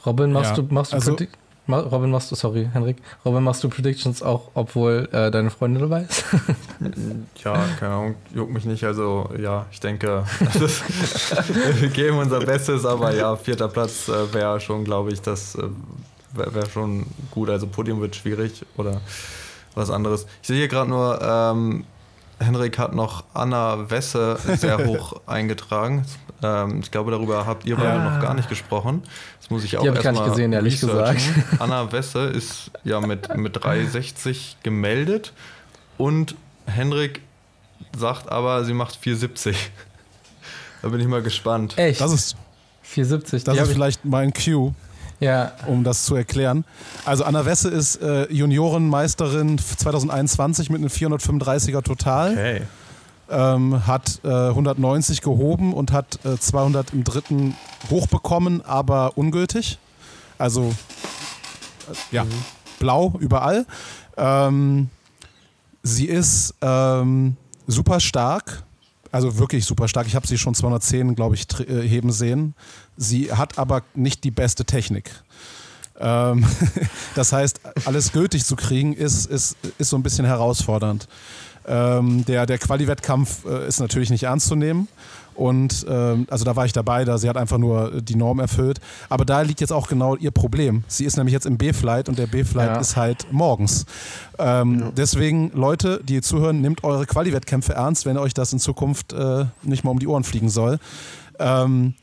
Robin, 0.06 0.32
machst 0.32 0.50
Ja, 0.50 0.56
du, 0.56 0.74
machst 0.74 0.92
du 0.92 0.96
also- 0.96 1.12
Predict- 1.12 1.32
Ma- 1.32 1.38
Robin, 1.68 2.10
machst 2.10 2.30
du, 2.30 2.34
sorry, 2.34 2.68
Henrik, 2.72 2.96
Robin, 3.24 3.42
machst 3.42 3.62
du 3.62 3.68
Predictions 3.68 4.22
auch, 4.22 4.50
obwohl 4.54 5.08
äh, 5.12 5.30
deine 5.30 5.50
Freundin 5.50 5.82
dabei 5.82 6.02
ist? 6.02 6.24
Ja, 7.44 7.64
keine 7.78 7.94
Ahnung, 7.94 8.14
juckt 8.34 8.52
mich 8.52 8.64
nicht. 8.64 8.84
Also 8.84 9.30
ja, 9.38 9.66
ich 9.70 9.80
denke, 9.80 10.24
wir 11.80 11.88
geben 11.88 12.18
unser 12.18 12.40
Bestes, 12.40 12.84
aber 12.84 13.14
ja, 13.14 13.36
vierter 13.36 13.68
Platz 13.68 14.08
äh, 14.08 14.34
wäre 14.34 14.60
schon, 14.60 14.84
glaube 14.84 15.12
ich, 15.12 15.20
das 15.20 15.54
äh, 15.54 15.62
wäre 16.34 16.54
wär 16.54 16.66
schon 16.68 17.06
gut. 17.30 17.48
Also 17.48 17.66
Podium 17.66 18.00
wird 18.00 18.16
schwierig 18.16 18.64
oder 18.76 19.00
was 19.74 19.90
anderes. 19.90 20.26
Ich 20.42 20.48
sehe 20.48 20.56
hier 20.56 20.68
gerade 20.68 20.90
nur, 20.90 21.20
ähm, 21.22 21.84
Henrik 22.40 22.78
hat 22.78 22.94
noch 22.94 23.24
Anna 23.34 23.90
Wesse 23.90 24.38
sehr 24.56 24.78
hoch 24.86 25.20
eingetragen. 25.26 26.04
Ähm, 26.42 26.80
ich 26.82 26.90
glaube, 26.90 27.10
darüber 27.10 27.46
habt 27.46 27.64
ihr 27.66 27.76
beide 27.76 27.88
Ja. 27.98 28.10
noch 28.14 28.20
gar 28.22 28.34
nicht 28.34 28.48
gesprochen. 28.48 29.02
Das 29.40 29.50
muss 29.50 29.64
ich 29.64 29.76
auch 29.76 29.82
Die 29.82 29.88
hab 29.88 29.96
ich 29.96 30.02
gar 30.02 30.12
erst 30.12 30.20
nicht 30.20 30.28
mal 30.28 30.34
gesehen, 30.34 30.52
ehrlich 30.52 30.74
researchen. 30.82 31.44
Anna 31.58 31.90
Wesse 31.90 32.20
ist 32.26 32.70
ja 32.84 33.00
mit, 33.00 33.34
mit 33.36 33.56
3,60 33.56 34.54
gemeldet 34.62 35.32
und 35.96 36.36
Henrik 36.66 37.22
sagt 37.96 38.30
aber, 38.30 38.64
sie 38.64 38.74
macht 38.74 38.96
4,70. 39.02 39.56
Da 40.82 40.88
bin 40.88 41.00
ich 41.00 41.08
mal 41.08 41.22
gespannt. 41.22 41.76
Echt? 41.76 42.00
Das 42.00 42.12
ist, 42.12 42.36
470. 42.82 43.44
das 43.44 43.58
ist 43.58 43.72
vielleicht 43.72 44.04
mein 44.04 44.32
Cue, 44.32 44.74
ja, 45.20 45.52
um 45.66 45.84
das 45.84 46.04
zu 46.04 46.14
erklären. 46.14 46.64
Also 47.04 47.24
Anna 47.24 47.44
Wesse 47.44 47.68
ist 47.68 47.96
äh, 47.96 48.32
Juniorenmeisterin 48.32 49.58
2021 49.58 50.70
mit 50.70 50.80
einem 50.80 50.90
435er 50.90 51.82
Total. 51.82 52.32
Okay. 52.32 52.62
ähm, 53.30 53.86
hat 53.86 54.20
äh, 54.24 54.28
190 54.28 55.20
gehoben 55.20 55.74
und 55.74 55.92
hat 55.92 56.24
äh, 56.24 56.38
200 56.38 56.92
im 56.92 57.04
dritten 57.04 57.56
hochbekommen, 57.90 58.64
aber 58.64 59.16
ungültig. 59.16 59.78
Also 60.38 60.72
äh, 61.90 62.14
ja, 62.14 62.26
blau 62.78 63.14
überall. 63.18 63.66
Ähm, 64.16 64.88
sie 65.82 66.06
ist 66.06 66.54
ähm, 66.60 67.36
super 67.66 68.00
stark, 68.00 68.62
also 69.12 69.38
wirklich 69.38 69.64
super 69.64 69.88
stark. 69.88 70.06
Ich 70.06 70.14
habe 70.14 70.26
sie 70.26 70.38
schon 70.38 70.54
210, 70.54 71.14
glaube 71.14 71.34
ich, 71.34 71.46
äh, 71.60 71.86
heben 71.86 72.12
sehen. 72.12 72.54
Sie 73.00 73.32
hat 73.32 73.58
aber 73.58 73.82
nicht 73.94 74.24
die 74.24 74.32
beste 74.32 74.64
Technik. 74.64 75.10
Ähm, 76.00 76.44
das 77.14 77.32
heißt, 77.32 77.60
alles 77.84 78.12
gültig 78.12 78.44
zu 78.44 78.56
kriegen, 78.56 78.92
ist, 78.92 79.26
ist, 79.26 79.56
ist 79.78 79.88
so 79.90 79.96
ein 79.96 80.02
bisschen 80.02 80.26
herausfordernd. 80.26 81.08
Ähm, 81.66 82.24
der 82.24 82.46
der 82.46 82.58
Quali-Wettkampf 82.58 83.44
äh, 83.44 83.68
ist 83.68 83.78
natürlich 83.78 84.10
nicht 84.10 84.24
ernst 84.24 84.48
zu 84.48 84.56
nehmen. 84.56 84.88
Und 85.34 85.86
ähm, 85.88 86.26
also 86.30 86.44
da 86.44 86.56
war 86.56 86.64
ich 86.64 86.72
dabei, 86.72 87.04
da 87.04 87.16
sie 87.18 87.28
hat 87.28 87.36
einfach 87.36 87.58
nur 87.58 88.00
die 88.00 88.16
Norm 88.16 88.40
erfüllt. 88.40 88.80
Aber 89.08 89.24
da 89.24 89.42
liegt 89.42 89.60
jetzt 89.60 89.72
auch 89.72 89.86
genau 89.86 90.16
ihr 90.16 90.32
Problem. 90.32 90.82
Sie 90.88 91.04
ist 91.04 91.16
nämlich 91.16 91.32
jetzt 91.32 91.46
im 91.46 91.56
B-Flight 91.58 92.08
und 92.08 92.18
der 92.18 92.26
B-Flight 92.26 92.70
Ja. 92.70 92.80
ist 92.80 92.96
halt 92.96 93.28
morgens. 93.30 93.86
Ähm, 94.40 94.92
Deswegen, 94.96 95.52
Leute, 95.54 96.00
die 96.02 96.20
zuhören, 96.22 96.60
nehmt 96.60 96.82
eure 96.82 97.06
Quali-Wettkämpfe 97.06 97.74
ernst, 97.74 98.04
wenn 98.04 98.18
euch 98.18 98.34
das 98.34 98.52
in 98.52 98.58
Zukunft 98.58 99.12
äh, 99.12 99.44
nicht 99.62 99.84
mal 99.84 99.92
um 99.92 100.00
die 100.00 100.08
Ohren 100.08 100.24
fliegen 100.24 100.48
soll. 100.48 100.80
Ähm, 101.38 101.94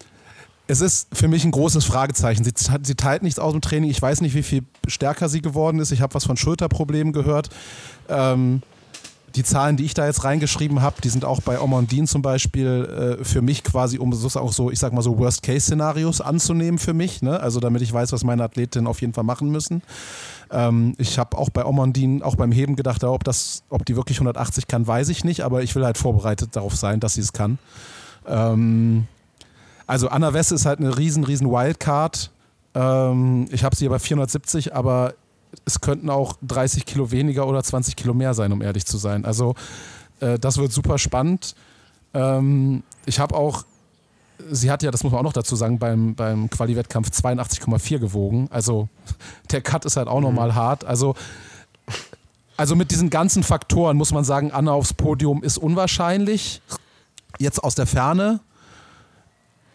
es 0.68 0.82
ist 0.82 1.07
für 1.13 1.28
mich 1.28 1.45
ein 1.45 1.51
großes 1.51 1.86
Fragezeichen. 1.86 2.43
Sie, 2.43 2.51
sie 2.84 2.95
teilt 2.95 3.24
nichts 3.24 3.39
aus 3.39 3.51
dem 3.51 3.61
Training. 3.61 3.89
Ich 3.89 4.01
weiß 4.01 4.22
nicht, 4.22 4.36
wie 4.36 4.43
viel 4.43 4.63
stärker 4.88 5.30
sie 5.30 5.41
geworden 5.41 5.80
ist. 5.80 5.91
Ich 5.91 6.01
habe 6.01 6.13
was 6.13 6.26
von 6.26 6.38
Schulterproblemen 6.38 7.13
gehört. 7.13 7.49
Ähm, 8.09 8.61
die 9.36 9.43
Zahlen, 9.43 9.76
die 9.76 9.84
ich 9.84 9.93
da 9.93 10.05
jetzt 10.05 10.24
reingeschrieben 10.24 10.82
habe, 10.82 11.01
die 11.03 11.09
sind 11.09 11.26
auch 11.26 11.41
bei 11.41 11.59
Omondin 11.59 12.07
zum 12.07 12.22
Beispiel 12.22 13.18
äh, 13.20 13.24
für 13.24 13.41
mich 13.41 13.63
quasi, 13.63 13.99
um 13.99 14.11
sozusagen 14.13 14.45
auch 14.45 14.53
so, 14.53 14.72
ich 14.72 14.80
sag 14.80 14.93
mal 14.93 15.01
so 15.01 15.20
Worst-Case-Szenarios 15.20 16.22
anzunehmen 16.22 16.80
für 16.80 16.93
mich. 16.93 17.22
Ne? 17.22 17.39
Also 17.39 17.59
damit 17.59 17.82
ich 17.82 17.91
weiß, 17.91 18.11
was 18.13 18.24
meine 18.24 18.43
Athletinnen 18.43 18.88
auf 18.88 19.01
jeden 19.01 19.13
Fall 19.13 19.26
machen 19.26 19.49
müssen. 19.49 19.84
Ähm, 20.51 20.95
ich 20.97 21.20
habe 21.20 21.38
auch 21.38 21.49
bei 21.49 21.66
Omondin, 21.66 22.24
auch 22.24 22.36
beim 22.36 22.51
Heben 22.51 22.76
gedacht, 22.76 23.03
ob, 23.03 23.24
das, 23.24 23.63
ob 23.70 23.86
die 23.86 23.95
wirklich 23.95 24.18
180 24.18 24.68
kann, 24.68 24.88
weiß 24.88 25.09
ich 25.09 25.24
nicht, 25.24 25.41
aber 25.41 25.63
ich 25.63 25.76
will 25.76 25.86
halt 25.86 25.97
vorbereitet 25.97 26.55
darauf 26.55 26.76
sein, 26.76 26.99
dass 26.99 27.16
sie 27.16 27.22
es 27.22 27.34
kann. 27.34 27.59
Ähm, 28.26 29.07
also 29.88 30.09
Anna 30.09 30.33
Wesse 30.33 30.55
ist 30.55 30.65
halt 30.65 30.79
eine 30.79 30.97
riesen, 30.97 31.23
riesen 31.23 31.49
Wildcard. 31.49 32.31
Ähm, 32.73 33.47
ich 33.51 33.63
habe 33.63 33.75
sie 33.75 33.88
bei 33.88 33.99
470, 33.99 34.75
aber 34.75 35.13
es 35.65 35.81
könnten 35.81 36.09
auch 36.09 36.36
30 36.41 36.86
Kilo 36.86 37.11
weniger 37.11 37.47
oder 37.47 37.63
20 37.63 37.95
Kilo 37.95 38.13
mehr 38.13 38.33
sein, 38.33 38.51
um 38.51 38.61
ehrlich 38.61 38.86
zu 38.86 38.97
sein. 38.97 39.25
Also 39.25 39.55
äh, 40.19 40.38
das 40.39 40.57
wird 40.57 40.71
super 40.71 40.97
spannend. 40.97 41.55
Ähm, 42.13 42.83
ich 43.05 43.19
habe 43.19 43.36
auch, 43.36 43.63
sie 44.51 44.69
hat 44.69 44.83
ja, 44.83 44.91
das 44.91 45.03
muss 45.03 45.11
man 45.11 45.19
auch 45.19 45.25
noch 45.25 45.33
dazu 45.33 45.55
sagen, 45.55 45.79
beim, 45.79 46.15
beim 46.15 46.49
Quali-Wettkampf 46.49 47.09
82,4 47.09 47.99
gewogen. 47.99 48.47
Also 48.51 48.89
der 49.51 49.61
Cut 49.61 49.86
ist 49.86 49.97
halt 49.97 50.07
auch 50.07 50.21
nochmal 50.21 50.55
hart. 50.55 50.83
Also 50.83 51.15
also 52.57 52.75
mit 52.75 52.91
diesen 52.91 53.09
ganzen 53.09 53.43
Faktoren 53.43 53.97
muss 53.97 54.13
man 54.13 54.23
sagen, 54.23 54.51
Anna 54.51 54.71
aufs 54.71 54.93
Podium 54.93 55.43
ist 55.43 55.57
unwahrscheinlich. 55.57 56.61
Jetzt 57.38 57.63
aus 57.63 57.75
der 57.75 57.86
Ferne. 57.86 58.39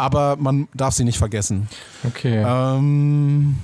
Aber 0.01 0.37
man 0.37 0.67
darf 0.73 0.95
sie 0.95 1.05
nicht 1.05 1.19
vergessen. 1.19 1.69
okay. 2.05 2.43
Ähm, 2.43 3.57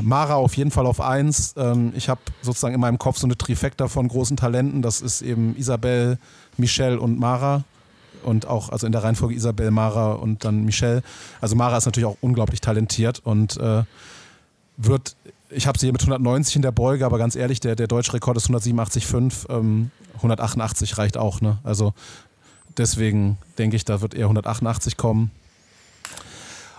Mara 0.00 0.34
auf 0.36 0.56
jeden 0.56 0.70
Fall 0.70 0.86
auf 0.86 1.02
eins. 1.02 1.52
Ähm, 1.58 1.92
ich 1.94 2.08
habe 2.08 2.22
sozusagen 2.40 2.74
in 2.74 2.80
meinem 2.80 2.98
Kopf 2.98 3.18
so 3.18 3.26
eine 3.26 3.36
Trifecta 3.36 3.88
von 3.88 4.08
großen 4.08 4.38
Talenten. 4.38 4.80
Das 4.80 5.02
ist 5.02 5.20
eben 5.20 5.54
Isabel, 5.56 6.18
Michelle 6.56 6.98
und 6.98 7.20
Mara. 7.20 7.64
Und 8.24 8.46
auch, 8.46 8.70
also 8.70 8.86
in 8.86 8.92
der 8.92 9.04
Reihenfolge 9.04 9.34
Isabel, 9.34 9.70
Mara 9.70 10.12
und 10.12 10.42
dann 10.44 10.64
Michelle. 10.64 11.02
Also 11.42 11.54
Mara 11.54 11.76
ist 11.76 11.84
natürlich 11.84 12.06
auch 12.06 12.16
unglaublich 12.22 12.62
talentiert 12.62 13.20
und 13.22 13.58
äh, 13.58 13.82
wird, 14.78 15.16
ich 15.50 15.66
habe 15.66 15.78
sie 15.78 15.86
hier 15.86 15.92
mit 15.92 16.00
190 16.00 16.56
in 16.56 16.62
der 16.62 16.72
Beuge, 16.72 17.04
aber 17.04 17.18
ganz 17.18 17.36
ehrlich, 17.36 17.60
der, 17.60 17.76
der 17.76 17.88
deutsche 17.88 18.14
Rekord 18.14 18.38
ist 18.38 18.48
187,5. 18.48 19.50
Ähm, 19.50 19.90
188 20.16 20.96
reicht 20.96 21.18
auch, 21.18 21.42
ne? 21.42 21.58
Also 21.62 21.92
deswegen 22.78 23.36
denke 23.58 23.76
ich, 23.76 23.84
da 23.84 24.00
wird 24.00 24.14
eher 24.14 24.24
188 24.24 24.96
kommen. 24.96 25.30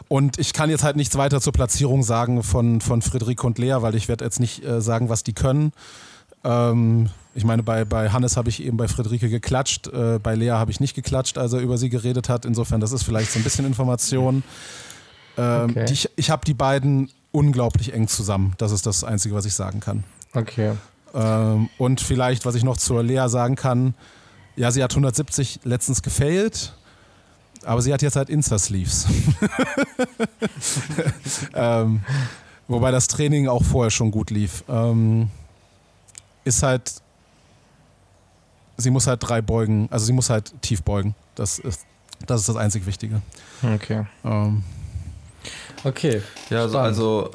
Und 0.08 0.38
ich 0.39 0.54
kann 0.54 0.70
jetzt 0.70 0.84
halt 0.84 0.95
nichts 0.95 1.18
weiter 1.18 1.41
zur 1.41 1.54
Platzierung 1.54 2.04
sagen 2.04 2.43
von, 2.43 2.82
von 2.82 3.01
Friederike 3.01 3.45
und 3.45 3.58
Lea, 3.58 3.78
weil 3.80 3.95
ich 3.95 4.08
werde 4.08 4.26
jetzt 4.26 4.39
nicht 4.39 4.64
äh, 4.64 4.82
sagen, 4.82 5.10
was 5.10 5.24
die 5.24 5.34
können. 5.34 5.72
Ähm, 6.43 7.10
ich 7.36 7.45
meine, 7.45 7.64
bei, 7.64 7.84
bei 7.86 8.10
Hannes 8.12 8.38
habe 8.38 8.49
ich 8.49 8.64
eben 8.64 8.78
bei 8.78 8.88
Friederike 8.88 9.30
geklatscht, 9.30 9.88
äh, 9.88 10.20
bei 10.22 10.36
Lea 10.36 10.51
habe 10.51 10.72
ich 10.72 10.80
nicht 10.80 10.93
geklatscht, 10.93 11.38
als 11.38 11.54
er 11.54 11.60
über 11.62 11.78
sie 11.78 11.89
geredet 11.89 12.30
hat. 12.30 12.45
Insofern, 12.45 12.80
das 12.82 12.91
ist 12.91 13.04
vielleicht 13.04 13.32
so 13.32 13.39
ein 13.39 13.43
bisschen 13.43 13.66
Information. 13.66 14.43
Ähm, 15.38 15.72
Okay. 15.72 15.86
die, 15.86 15.93
ich 15.93 16.10
ich 16.16 16.30
habe 16.30 16.45
die 16.45 16.54
beiden 16.54 17.10
unglaublich 17.32 17.91
eng 17.93 18.08
zusammen. 18.08 18.54
Das 18.60 18.72
ist 18.72 18.86
das 18.86 19.04
Einzige, 19.04 19.34
was 19.34 19.45
ich 19.45 19.54
sagen 19.56 19.80
kann. 19.80 20.04
okay. 20.34 20.74
Ähm, 21.16 21.70
und 21.78 22.01
vielleicht, 22.01 22.45
was 22.45 22.56
ich 22.56 22.64
noch 22.64 22.78
zur 22.78 23.04
Lea 23.04 23.28
sagen 23.28 23.56
kann, 23.56 23.93
ja, 24.56 24.72
sie 24.72 24.84
hat 24.84 24.91
170 24.91 25.60
letztens 25.64 26.01
gefailt, 26.01 26.74
aber 27.66 27.82
sie 27.82 27.93
hat 27.93 28.01
jetzt 28.01 28.16
halt 28.16 28.30
Insta-Sleeves. 28.30 29.07
ähm, 31.53 32.01
wobei 32.68 32.91
das 32.91 33.07
Training 33.07 33.47
auch 33.47 33.64
vorher 33.64 33.91
schon 33.91 34.11
gut 34.11 34.30
lief. 34.30 34.64
Ähm, 34.68 35.30
ist 36.43 36.64
halt, 36.64 36.93
sie 38.78 38.89
muss 38.89 39.07
halt 39.07 39.28
drei 39.28 39.41
beugen, 39.41 39.88
also 39.91 40.05
sie 40.05 40.14
muss 40.14 40.30
halt 40.30 40.53
tief 40.61 40.84
beugen. 40.84 41.16
Das 41.36 41.59
ist 41.59 41.86
das, 42.26 42.41
ist 42.41 42.49
das 42.49 42.55
einzig 42.55 42.86
Wichtige. 42.86 43.22
Okay. 43.61 44.05
Ähm, 44.24 44.64
Okay. 45.84 46.22
Ja, 46.49 46.61
also, 46.61 46.78
also 46.80 47.32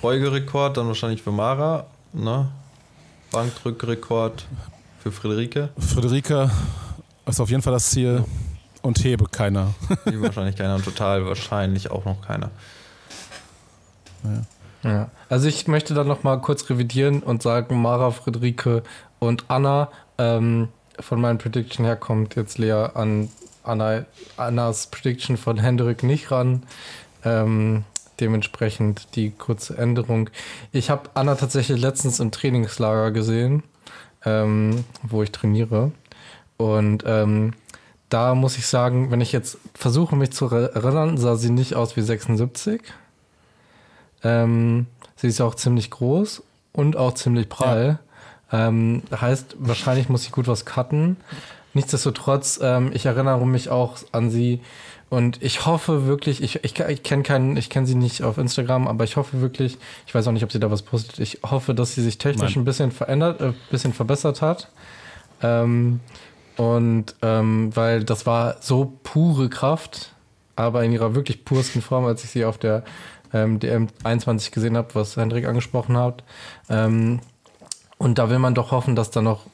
Beugerekord 0.00 0.76
dann 0.76 0.86
wahrscheinlich 0.86 1.22
für 1.22 1.32
Mara, 1.32 1.86
ne? 2.12 2.50
Bankdrückrekord 3.30 4.46
für 5.02 5.12
Friederike. 5.12 5.70
Friederike 5.78 6.50
ist 7.26 7.40
auf 7.40 7.50
jeden 7.50 7.62
Fall 7.62 7.72
das 7.72 7.90
Ziel 7.90 8.24
und 8.82 9.02
Hebe 9.04 9.26
keiner. 9.30 9.74
Die 10.10 10.20
wahrscheinlich 10.20 10.56
keiner 10.56 10.74
und 10.74 10.84
total 10.84 11.24
wahrscheinlich 11.26 11.90
auch 11.90 12.04
noch 12.04 12.20
keiner. 12.20 12.50
Ja. 14.82 15.10
Also 15.28 15.48
ich 15.48 15.68
möchte 15.68 15.94
dann 15.94 16.08
noch 16.08 16.22
mal 16.22 16.40
kurz 16.40 16.68
revidieren 16.68 17.22
und 17.22 17.42
sagen, 17.42 17.80
Mara, 17.80 18.10
Friederike 18.10 18.82
und 19.18 19.44
Anna, 19.48 19.88
ähm, 20.18 20.68
von 20.98 21.20
meinen 21.20 21.38
Prediction 21.38 21.84
her 21.84 21.96
kommt 21.96 22.34
jetzt 22.34 22.58
Lea 22.58 22.88
an 22.94 23.28
Anna, 23.62 24.04
Annas 24.36 24.88
Prediction 24.88 25.36
von 25.36 25.58
Hendrik 25.58 26.02
nicht 26.02 26.30
ran. 26.30 26.64
Ähm, 27.24 27.84
dementsprechend 28.20 29.16
die 29.16 29.30
kurze 29.30 29.78
Änderung. 29.78 30.30
Ich 30.70 30.90
habe 30.90 31.10
Anna 31.14 31.34
tatsächlich 31.34 31.80
letztens 31.80 32.20
im 32.20 32.30
Trainingslager 32.30 33.10
gesehen, 33.10 33.62
ähm, 34.24 34.84
wo 35.02 35.22
ich 35.22 35.32
trainiere. 35.32 35.92
Und 36.56 37.04
ähm, 37.06 37.54
da 38.12 38.34
muss 38.34 38.58
ich 38.58 38.66
sagen, 38.66 39.10
wenn 39.10 39.20
ich 39.20 39.32
jetzt 39.32 39.58
versuche, 39.74 40.16
mich 40.16 40.32
zu 40.32 40.46
erinnern, 40.46 41.16
sah 41.16 41.36
sie 41.36 41.50
nicht 41.50 41.74
aus 41.74 41.96
wie 41.96 42.02
76. 42.02 42.82
Ähm, 44.22 44.86
sie 45.16 45.28
ist 45.28 45.40
auch 45.40 45.54
ziemlich 45.54 45.90
groß 45.90 46.42
und 46.72 46.96
auch 46.96 47.14
ziemlich 47.14 47.48
prall. 47.48 47.98
Ähm, 48.52 49.02
heißt, 49.18 49.56
wahrscheinlich 49.58 50.08
muss 50.08 50.24
sie 50.24 50.30
gut 50.30 50.46
was 50.46 50.66
cutten. 50.66 51.16
nichtsdestotrotz, 51.74 52.60
ähm, 52.62 52.90
ich 52.92 53.06
erinnere 53.06 53.46
mich 53.46 53.70
auch 53.70 53.96
an 54.12 54.30
sie 54.30 54.60
und 55.08 55.42
ich 55.42 55.64
hoffe 55.64 56.06
wirklich, 56.06 56.42
ich, 56.42 56.64
ich, 56.64 56.78
ich 56.78 57.02
kenne 57.02 57.22
keinen, 57.22 57.56
ich 57.56 57.70
kenne 57.70 57.86
sie 57.86 57.94
nicht 57.94 58.22
auf 58.22 58.36
Instagram, 58.36 58.88
aber 58.88 59.04
ich 59.04 59.16
hoffe 59.16 59.40
wirklich, 59.40 59.78
ich 60.06 60.14
weiß 60.14 60.26
auch 60.26 60.32
nicht, 60.32 60.44
ob 60.44 60.52
sie 60.52 60.60
da 60.60 60.70
was 60.70 60.82
postet, 60.82 61.18
ich 61.18 61.40
hoffe, 61.42 61.74
dass 61.74 61.94
sie 61.94 62.02
sich 62.02 62.18
technisch 62.18 62.56
Nein. 62.56 62.62
ein 62.62 62.64
bisschen 62.66 62.92
verändert, 62.92 63.40
ein 63.40 63.50
äh, 63.50 63.54
bisschen 63.70 63.94
verbessert 63.94 64.42
hat. 64.42 64.68
Ähm, 65.42 66.00
und 66.56 67.14
ähm, 67.22 67.74
weil 67.74 68.04
das 68.04 68.26
war 68.26 68.56
so 68.60 68.98
pure 69.02 69.48
Kraft, 69.48 70.12
aber 70.56 70.84
in 70.84 70.92
ihrer 70.92 71.14
wirklich 71.14 71.44
pursten 71.44 71.82
Form, 71.82 72.04
als 72.04 72.24
ich 72.24 72.30
sie 72.30 72.44
auf 72.44 72.58
der 72.58 72.84
ähm, 73.32 73.58
DM21 73.58 74.52
gesehen 74.52 74.76
habe, 74.76 74.94
was 74.94 75.16
Hendrik 75.16 75.46
angesprochen 75.46 75.96
hat. 75.96 76.22
Ähm, 76.68 77.20
und 77.98 78.18
da 78.18 78.30
will 78.30 78.38
man 78.38 78.54
doch 78.54 78.70
hoffen, 78.70 78.96
dass 78.96 79.10
da 79.10 79.22
noch 79.22 79.46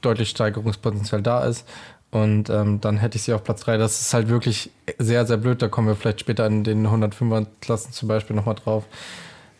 deutlich 0.00 0.30
Steigerungspotenzial 0.30 1.22
da 1.22 1.44
ist. 1.44 1.66
Und 2.10 2.48
ähm, 2.48 2.80
dann 2.80 2.98
hätte 2.98 3.16
ich 3.16 3.24
sie 3.24 3.32
auf 3.32 3.42
Platz 3.42 3.62
3. 3.62 3.76
Das 3.76 4.00
ist 4.00 4.14
halt 4.14 4.28
wirklich 4.28 4.70
sehr, 4.98 5.26
sehr 5.26 5.36
blöd. 5.36 5.60
Da 5.60 5.68
kommen 5.68 5.88
wir 5.88 5.96
vielleicht 5.96 6.20
später 6.20 6.46
in 6.46 6.62
den 6.62 6.86
105er 6.86 7.46
Klassen 7.60 7.92
zum 7.92 8.08
Beispiel 8.08 8.36
nochmal 8.36 8.54
drauf. 8.54 8.84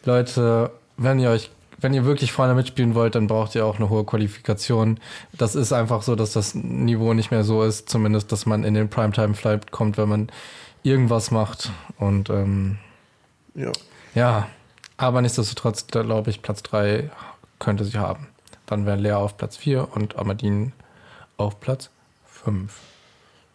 Leute, 0.04 0.70
wenn 0.96 1.18
ihr 1.18 1.30
euch, 1.30 1.50
wenn 1.78 1.94
ihr 1.94 2.04
wirklich 2.04 2.32
vorne 2.32 2.54
mitspielen 2.54 2.94
wollt, 2.94 3.14
dann 3.14 3.26
braucht 3.26 3.54
ihr 3.54 3.66
auch 3.66 3.76
eine 3.76 3.88
hohe 3.88 4.04
Qualifikation. 4.04 4.98
Das 5.32 5.54
ist 5.54 5.72
einfach 5.72 6.02
so, 6.02 6.14
dass 6.14 6.32
das 6.32 6.54
Niveau 6.54 7.14
nicht 7.14 7.30
mehr 7.30 7.44
so 7.44 7.62
ist, 7.62 7.88
zumindest, 7.88 8.32
dass 8.32 8.46
man 8.46 8.64
in 8.64 8.74
den 8.74 8.88
Primetime-Flight 8.88 9.70
kommt, 9.70 9.98
wenn 9.98 10.08
man 10.08 10.28
irgendwas 10.82 11.30
macht. 11.30 11.70
Und 11.98 12.30
ähm, 12.30 12.78
ja. 13.54 13.72
ja, 14.14 14.48
aber 14.96 15.22
nichtsdestotrotz, 15.22 15.86
glaube 15.86 16.30
ich, 16.30 16.42
Platz 16.42 16.62
3 16.62 17.10
könnte 17.58 17.84
sie 17.84 17.98
haben. 17.98 18.28
Dann 18.66 18.86
wäre 18.86 18.96
Lea 18.96 19.12
auf 19.12 19.36
Platz 19.36 19.56
4 19.56 19.88
und 19.94 20.16
Amadine 20.16 20.72
auf 21.36 21.60
Platz 21.60 21.90
5. 22.26 22.72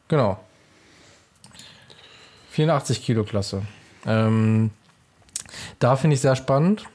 Genau. 0.07 0.39
84 2.51 3.03
Kilo 3.03 3.24
Klasse. 3.24 3.63
Ähm, 4.05 4.72
da 5.80 5.95
finde 5.95 6.15
ich 6.15 6.22
sehr 6.22 6.36
spannend. 6.36 6.86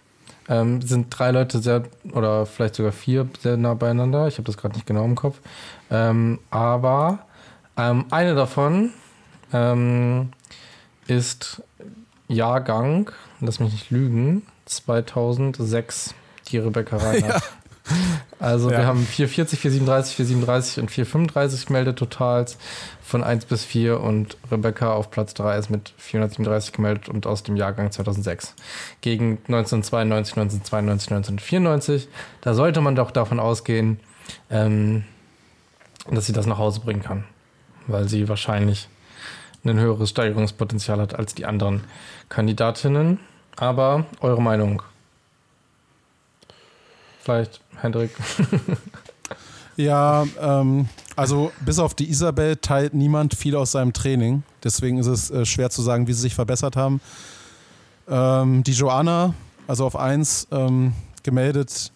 Ähm, 0.49 0.82
sind 0.82 1.07
drei 1.11 1.30
Leute 1.30 1.61
sehr, 1.61 1.84
oder 2.12 2.45
vielleicht 2.45 2.74
sogar 2.74 2.92
vier 2.92 3.26
sehr 3.40 3.57
nah 3.57 3.74
beieinander. 3.74 4.28
Ich 4.28 4.34
habe 4.34 4.45
das 4.45 4.57
gerade 4.57 4.74
nicht 4.74 4.86
genau 4.86 5.05
im 5.05 5.14
Kopf. 5.14 5.40
Ähm, 5.90 6.38
aber 6.51 7.20
ähm, 7.76 8.05
eine 8.11 8.34
davon 8.34 8.90
ähm, 9.53 10.30
ist 11.07 11.62
Jahrgang, 12.28 13.11
lass 13.40 13.61
mich 13.61 13.72
nicht 13.72 13.90
lügen, 13.90 14.42
2006, 14.66 16.14
die 16.49 16.59
Rebecca 16.59 16.97
Reinhardt. 16.97 17.42
Ja. 17.42 17.49
Also 18.39 18.70
ja. 18.70 18.78
wir 18.78 18.87
haben 18.87 19.07
440, 19.07 19.59
437, 19.59 20.16
437 20.16 20.82
und 20.82 20.91
435 20.91 21.70
Meldetotals 21.70 22.59
von 23.03 23.22
1 23.22 23.45
bis 23.45 23.64
4 23.64 24.01
und 24.01 24.37
Rebecca 24.51 24.93
auf 24.93 25.11
Platz 25.11 25.35
3 25.35 25.59
ist 25.59 25.70
mit 25.70 25.93
437 25.99 26.72
gemeldet 26.72 27.09
und 27.09 27.26
aus 27.26 27.43
dem 27.43 27.57
Jahrgang 27.57 27.91
2006. 27.91 28.55
Gegen 29.01 29.39
1992, 29.49 30.37
1992, 30.37 31.11
1994. 31.12 32.09
Da 32.41 32.55
sollte 32.55 32.80
man 32.80 32.97
doch 32.97 33.11
davon 33.11 33.39
ausgehen, 33.39 34.01
ähm, 34.51 35.05
dass 36.11 36.26
sie 36.26 36.32
das 36.32 36.47
nach 36.47 36.59
Hause 36.59 36.80
bringen 36.80 37.03
kann, 37.03 37.24
weil 37.87 38.09
sie 38.09 38.28
wahrscheinlich 38.28 38.89
ein 39.64 39.78
höheres 39.78 40.11
Steigerungspotenzial 40.11 41.01
hat 41.01 41.14
als 41.14 41.35
die 41.35 41.47
anderen 41.47 41.85
Kandidatinnen. 42.28 43.20
Aber 43.57 44.05
eure 44.20 44.43
Meinung? 44.43 44.82
Vielleicht, 47.20 47.61
Hendrik. 47.81 48.11
ja, 49.77 50.25
ähm, 50.41 50.89
also 51.16 51.53
bis 51.64 51.79
auf 51.79 51.95
die 51.95 52.09
Isabel 52.11 52.57
teilt 52.57 52.95
niemand 52.95 53.35
viel 53.35 53.57
aus 53.57 53.72
seinem 53.72 53.93
Training. 53.93 54.43
Deswegen 54.62 54.99
ist 54.99 55.07
es 55.07 55.31
äh, 55.31 55.45
schwer 55.45 55.70
zu 55.70 55.83
sagen, 55.83 56.07
wie 56.07 56.12
sie 56.12 56.22
sich 56.22 56.35
verbessert 56.35 56.77
haben. 56.77 57.01
Ähm, 58.09 58.64
die 58.64 58.72
Joanna, 58.72 59.35
also 59.66 59.87
auf 59.87 59.97
1 59.97 60.49
ähm, 60.51 60.93
gemeldet, 61.22 61.93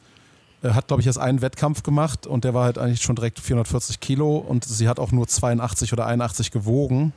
äh, 0.63 0.71
hat, 0.71 0.89
glaube 0.89 1.01
ich, 1.01 1.07
erst 1.07 1.19
einen 1.19 1.41
Wettkampf 1.41 1.83
gemacht 1.83 2.27
und 2.27 2.45
der 2.45 2.55
war 2.55 2.65
halt 2.65 2.79
eigentlich 2.79 3.03
schon 3.03 3.17
direkt 3.17 3.41
440 3.41 4.01
Kilo 4.01 4.39
und 4.39 4.65
sie 4.65 4.89
hat 4.89 4.99
auch 4.99 5.13
nur 5.13 5.27
82 5.27 5.93
oder 5.93 6.07
81 6.07 6.51
gewogen. 6.51 7.13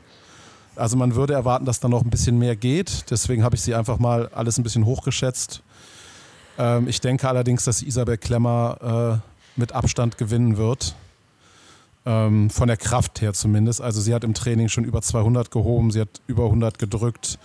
Also 0.76 0.98
man 0.98 1.16
würde 1.16 1.34
erwarten, 1.34 1.66
dass 1.66 1.80
da 1.80 1.90
noch 1.90 2.04
ein 2.04 2.10
bisschen 2.10 2.38
mehr 2.38 2.56
geht. 2.56 3.10
Deswegen 3.10 3.44
habe 3.44 3.56
ich 3.56 3.62
sie 3.62 3.76
einfach 3.76 4.00
mal 4.00 4.30
alles 4.34 4.58
ein 4.58 4.64
bisschen 4.64 4.86
hochgeschätzt. 4.86 5.62
Ähm, 6.62 6.88
ich 6.88 7.02
denke 7.02 7.28
allerdings, 7.28 7.64
dass 7.64 7.82
Isabel 7.82 8.18
Klemmer 8.18 9.22
äh, 9.24 9.60
mit 9.60 9.74
Abstand 9.74 10.18
gewinnen 10.18 10.58
wird. 10.58 10.96
Ähm, 12.06 12.50
von 12.50 12.68
der 12.68 12.78
Kraft 12.78 13.22
her 13.22 13.34
zumindest. 13.34 13.82
Also 13.82 14.00
sie 14.00 14.14
hat 14.14 14.24
im 14.24 14.34
Training 14.34 14.70
schon 14.70 14.84
über 14.84 15.02
200 15.02 15.52
gehoben, 15.52 15.92
sie 15.92 16.02
hat 16.02 16.22
über 16.28 16.46
100 16.46 16.80
gedrückt, 16.80 17.38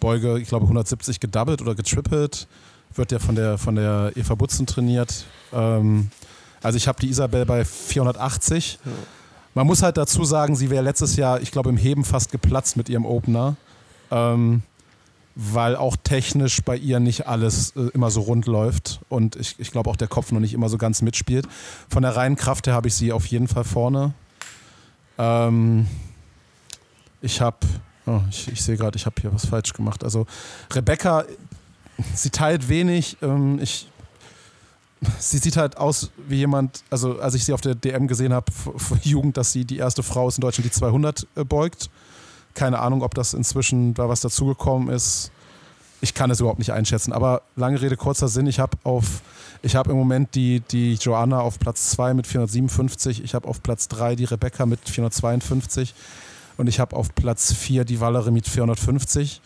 Beuge, 0.00 0.38
ich 0.38 0.48
glaube 0.48 0.64
170 0.64 1.18
gedoubled 1.20 1.60
oder 1.60 1.74
getrippelt. 1.74 2.46
Wird 2.94 3.12
ja 3.12 3.18
von 3.18 3.34
der, 3.34 3.58
von 3.58 3.74
der 3.74 4.12
Eva 4.16 4.34
Butzen 4.34 4.66
trainiert. 4.66 5.26
Ähm, 5.52 6.10
also 6.62 6.76
ich 6.76 6.88
habe 6.88 7.00
die 7.00 7.08
Isabel 7.08 7.44
bei 7.46 7.64
480. 7.64 8.78
Ja. 8.84 8.92
Man 9.54 9.66
muss 9.66 9.82
halt 9.82 9.96
dazu 9.96 10.24
sagen, 10.24 10.56
sie 10.56 10.70
wäre 10.70 10.82
letztes 10.82 11.16
Jahr, 11.16 11.40
ich 11.40 11.50
glaube, 11.50 11.68
im 11.70 11.76
Heben 11.76 12.04
fast 12.04 12.32
geplatzt 12.32 12.76
mit 12.76 12.88
ihrem 12.88 13.04
Opener. 13.04 13.56
Ähm, 14.10 14.62
weil 15.40 15.76
auch 15.76 15.96
technisch 15.96 16.62
bei 16.64 16.76
ihr 16.76 16.98
nicht 16.98 17.28
alles 17.28 17.70
äh, 17.76 17.90
immer 17.94 18.10
so 18.10 18.22
rund 18.22 18.46
läuft 18.46 18.98
und 19.08 19.36
ich, 19.36 19.54
ich 19.58 19.70
glaube 19.70 19.88
auch 19.88 19.94
der 19.94 20.08
Kopf 20.08 20.32
noch 20.32 20.40
nicht 20.40 20.52
immer 20.52 20.68
so 20.68 20.78
ganz 20.78 21.00
mitspielt. 21.00 21.46
Von 21.88 22.02
der 22.02 22.16
reinen 22.16 22.34
Kraft 22.34 22.66
her 22.66 22.74
habe 22.74 22.88
ich 22.88 22.94
sie 22.96 23.12
auf 23.12 23.24
jeden 23.26 23.46
Fall 23.46 23.62
vorne. 23.62 24.14
Ähm, 25.16 25.86
ich 27.22 27.40
habe, 27.40 27.58
oh, 28.06 28.20
ich, 28.28 28.48
ich 28.48 28.64
sehe 28.64 28.76
gerade, 28.76 28.96
ich 28.96 29.06
habe 29.06 29.14
hier 29.20 29.32
was 29.32 29.46
falsch 29.46 29.72
gemacht. 29.74 30.02
Also 30.02 30.26
Rebecca, 30.72 31.24
sie 32.14 32.30
teilt 32.30 32.68
wenig. 32.68 33.16
Ähm, 33.22 33.60
ich, 33.62 33.88
sie 35.20 35.38
sieht 35.38 35.56
halt 35.56 35.76
aus 35.76 36.10
wie 36.26 36.38
jemand, 36.38 36.82
also 36.90 37.20
als 37.20 37.34
ich 37.34 37.44
sie 37.44 37.52
auf 37.52 37.60
der 37.60 37.76
DM 37.76 38.08
gesehen 38.08 38.32
habe, 38.32 38.50
vor 38.50 38.98
Jugend, 39.04 39.36
dass 39.36 39.52
sie 39.52 39.64
die 39.64 39.76
erste 39.76 40.02
Frau 40.02 40.26
ist 40.26 40.38
in 40.38 40.40
Deutschland, 40.40 40.66
die 40.66 40.76
200 40.76 41.28
äh, 41.36 41.44
beugt 41.44 41.90
keine 42.54 42.80
Ahnung, 42.80 43.02
ob 43.02 43.14
das 43.14 43.34
inzwischen 43.34 43.94
da 43.94 44.08
was 44.08 44.20
dazugekommen 44.20 44.88
ist. 44.88 45.30
Ich 46.00 46.14
kann 46.14 46.30
es 46.30 46.40
überhaupt 46.40 46.58
nicht 46.58 46.72
einschätzen. 46.72 47.12
Aber 47.12 47.42
lange 47.56 47.80
Rede, 47.80 47.96
kurzer 47.96 48.28
Sinn. 48.28 48.46
Ich 48.46 48.60
habe 48.60 48.76
auf, 48.84 49.20
im 49.62 49.96
Moment 49.96 50.34
die, 50.34 50.60
die 50.60 50.94
Joanna 50.94 51.40
auf 51.40 51.58
Platz 51.58 51.90
2 51.90 52.14
mit 52.14 52.26
457. 52.26 53.24
Ich 53.24 53.34
habe 53.34 53.48
auf 53.48 53.62
Platz 53.62 53.88
3 53.88 54.14
die 54.14 54.24
Rebecca 54.24 54.66
mit 54.66 54.80
452. 54.88 55.94
Und 56.56 56.66
ich 56.68 56.80
habe 56.80 56.94
auf 56.96 57.14
Platz 57.14 57.52
4 57.52 57.84
die 57.84 58.00
Valerie 58.00 58.30
mit 58.30 58.46
450. 58.46 59.40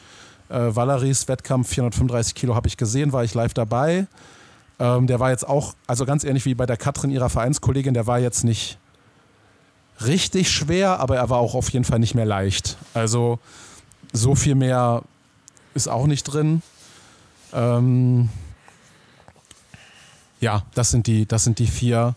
Äh, 0.49 0.75
Valeries 0.75 1.29
Wettkampf 1.29 1.69
435 1.69 2.35
Kilo 2.35 2.55
habe 2.55 2.69
ich 2.69 2.77
gesehen, 2.77 3.13
war 3.13 3.25
ich 3.25 3.33
live 3.33 3.55
dabei. 3.55 4.07
Ähm, 4.79 5.07
der 5.07 5.21
war 5.21 5.31
jetzt 5.31 5.49
auch, 5.49 5.75
also 5.87 6.05
ganz 6.05 6.25
ähnlich 6.25 6.45
wie 6.45 6.55
bei 6.55 6.67
der 6.67 6.77
Katrin, 6.77 7.11
ihrer 7.11 7.31
Vereinskollegin, 7.31 7.95
der 7.95 8.07
war 8.07 8.19
jetzt 8.19 8.45
nicht 8.45 8.79
richtig 10.07 10.51
schwer, 10.51 11.01
aber 11.01 11.17
er 11.17 11.31
war 11.31 11.39
auch 11.39 11.55
auf 11.55 11.71
jeden 11.71 11.85
Fall 11.85 11.99
nicht 11.99 12.15
mehr 12.15 12.27
leicht. 12.27 12.77
Also 12.95 13.39
so 14.13 14.35
viel 14.35 14.55
mehr 14.55 15.03
ist 15.75 15.89
auch 15.89 16.07
nicht 16.07 16.25
drin. 16.25 16.63
Ähm 17.53 18.29
ja, 20.41 20.65
das 20.75 20.91
sind, 20.91 21.07
die, 21.07 21.27
das 21.27 21.45
sind 21.45 21.59
die 21.59 21.67
vier. 21.67 22.15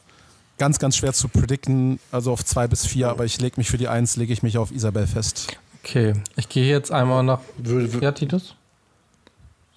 Ganz, 0.58 0.80
ganz 0.80 0.96
schwer 0.96 1.14
zu 1.14 1.28
predikten, 1.28 2.00
also 2.12 2.32
auf 2.32 2.44
zwei 2.44 2.68
bis 2.68 2.86
vier, 2.86 3.10
aber 3.10 3.26
ich 3.26 3.40
lege 3.42 3.56
mich 3.58 3.70
für 3.70 3.78
die 3.78 3.90
eins, 3.90 4.16
lege 4.16 4.32
ich 4.32 4.42
mich 4.42 4.58
auf 4.58 4.72
Isabel 4.72 5.06
fest. 5.06 5.48
Okay, 5.84 6.14
ich 6.36 6.50
gehe 6.50 6.66
jetzt 6.66 6.92
einmal 6.92 7.24
nach. 7.24 7.42
ja, 8.02 8.12
Titus? 8.12 8.56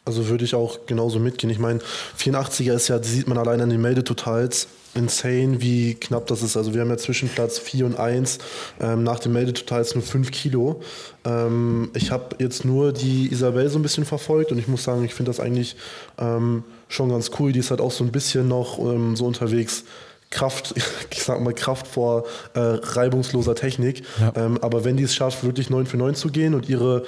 Also 0.05 0.29
würde 0.29 0.45
ich 0.45 0.55
auch 0.55 0.87
genauso 0.87 1.19
mitgehen. 1.19 1.51
Ich 1.51 1.59
meine, 1.59 1.81
84er 2.17 2.73
ist 2.73 2.89
ja, 2.89 3.03
sieht 3.03 3.29
man 3.29 3.37
allein 3.37 3.61
an 3.61 3.69
den 3.69 3.83
Meldetotals, 3.83 4.69
insane, 4.95 5.61
wie 5.61 5.95
knapp 5.95 6.27
das 6.27 6.43
ist. 6.43 6.57
Also 6.57 6.75
wir 6.75 6.81
haben 6.81 6.91
ja 6.91 6.97
zwischen 6.97 7.29
Platz 7.29 7.59
4 7.59 7.87
und 7.87 7.97
1 7.97 8.39
ähm, 8.81 9.05
nach 9.05 9.19
dem 9.19 9.33
Meldetotals 9.33 9.95
nur 9.95 10.05
5 10.05 10.31
Kilo. 10.31 10.81
Ähm, 11.25 11.91
ich 11.95 12.11
habe 12.11 12.37
jetzt 12.39 12.65
nur 12.65 12.93
die 12.93 13.31
Isabel 13.31 13.69
so 13.69 13.79
ein 13.79 13.83
bisschen 13.83 14.05
verfolgt 14.05 14.53
und 14.53 14.59
ich 14.59 14.69
muss 14.69 14.85
sagen, 14.85 15.05
ich 15.05 15.15
finde 15.15 15.31
das 15.31 15.41
eigentlich 15.41 15.77
ähm, 16.19 16.65
schon 16.89 17.11
ganz 17.11 17.31
cool. 17.39 17.53
Die 17.53 17.61
ist 17.61 17.71
halt 17.71 17.81
auch 17.81 17.93
so 17.93 18.05
ein 18.05 18.13
bisschen 18.13 18.49
noch 18.49 18.79
ähm, 18.79 19.17
so 19.17 19.27
unterwegs. 19.27 19.85
Kraft, 20.31 20.75
ich 21.11 21.23
sag 21.23 21.41
mal 21.41 21.55
Kraft 21.55 21.87
vor 21.87 22.25
äh, 22.55 22.61
reibungsloser 22.61 23.55
Technik. 23.55 24.03
Ja. 24.21 24.33
Ähm, 24.37 24.59
aber 24.61 24.85
wenn 24.85 24.97
die 24.97 25.05
es 25.05 25.15
schafft, 25.15 25.45
wirklich 25.45 25.71
9 25.71 25.87
für 25.87 25.97
9 25.97 26.15
zu 26.15 26.29
gehen 26.29 26.55
und 26.55 26.69
ihre 26.69 27.05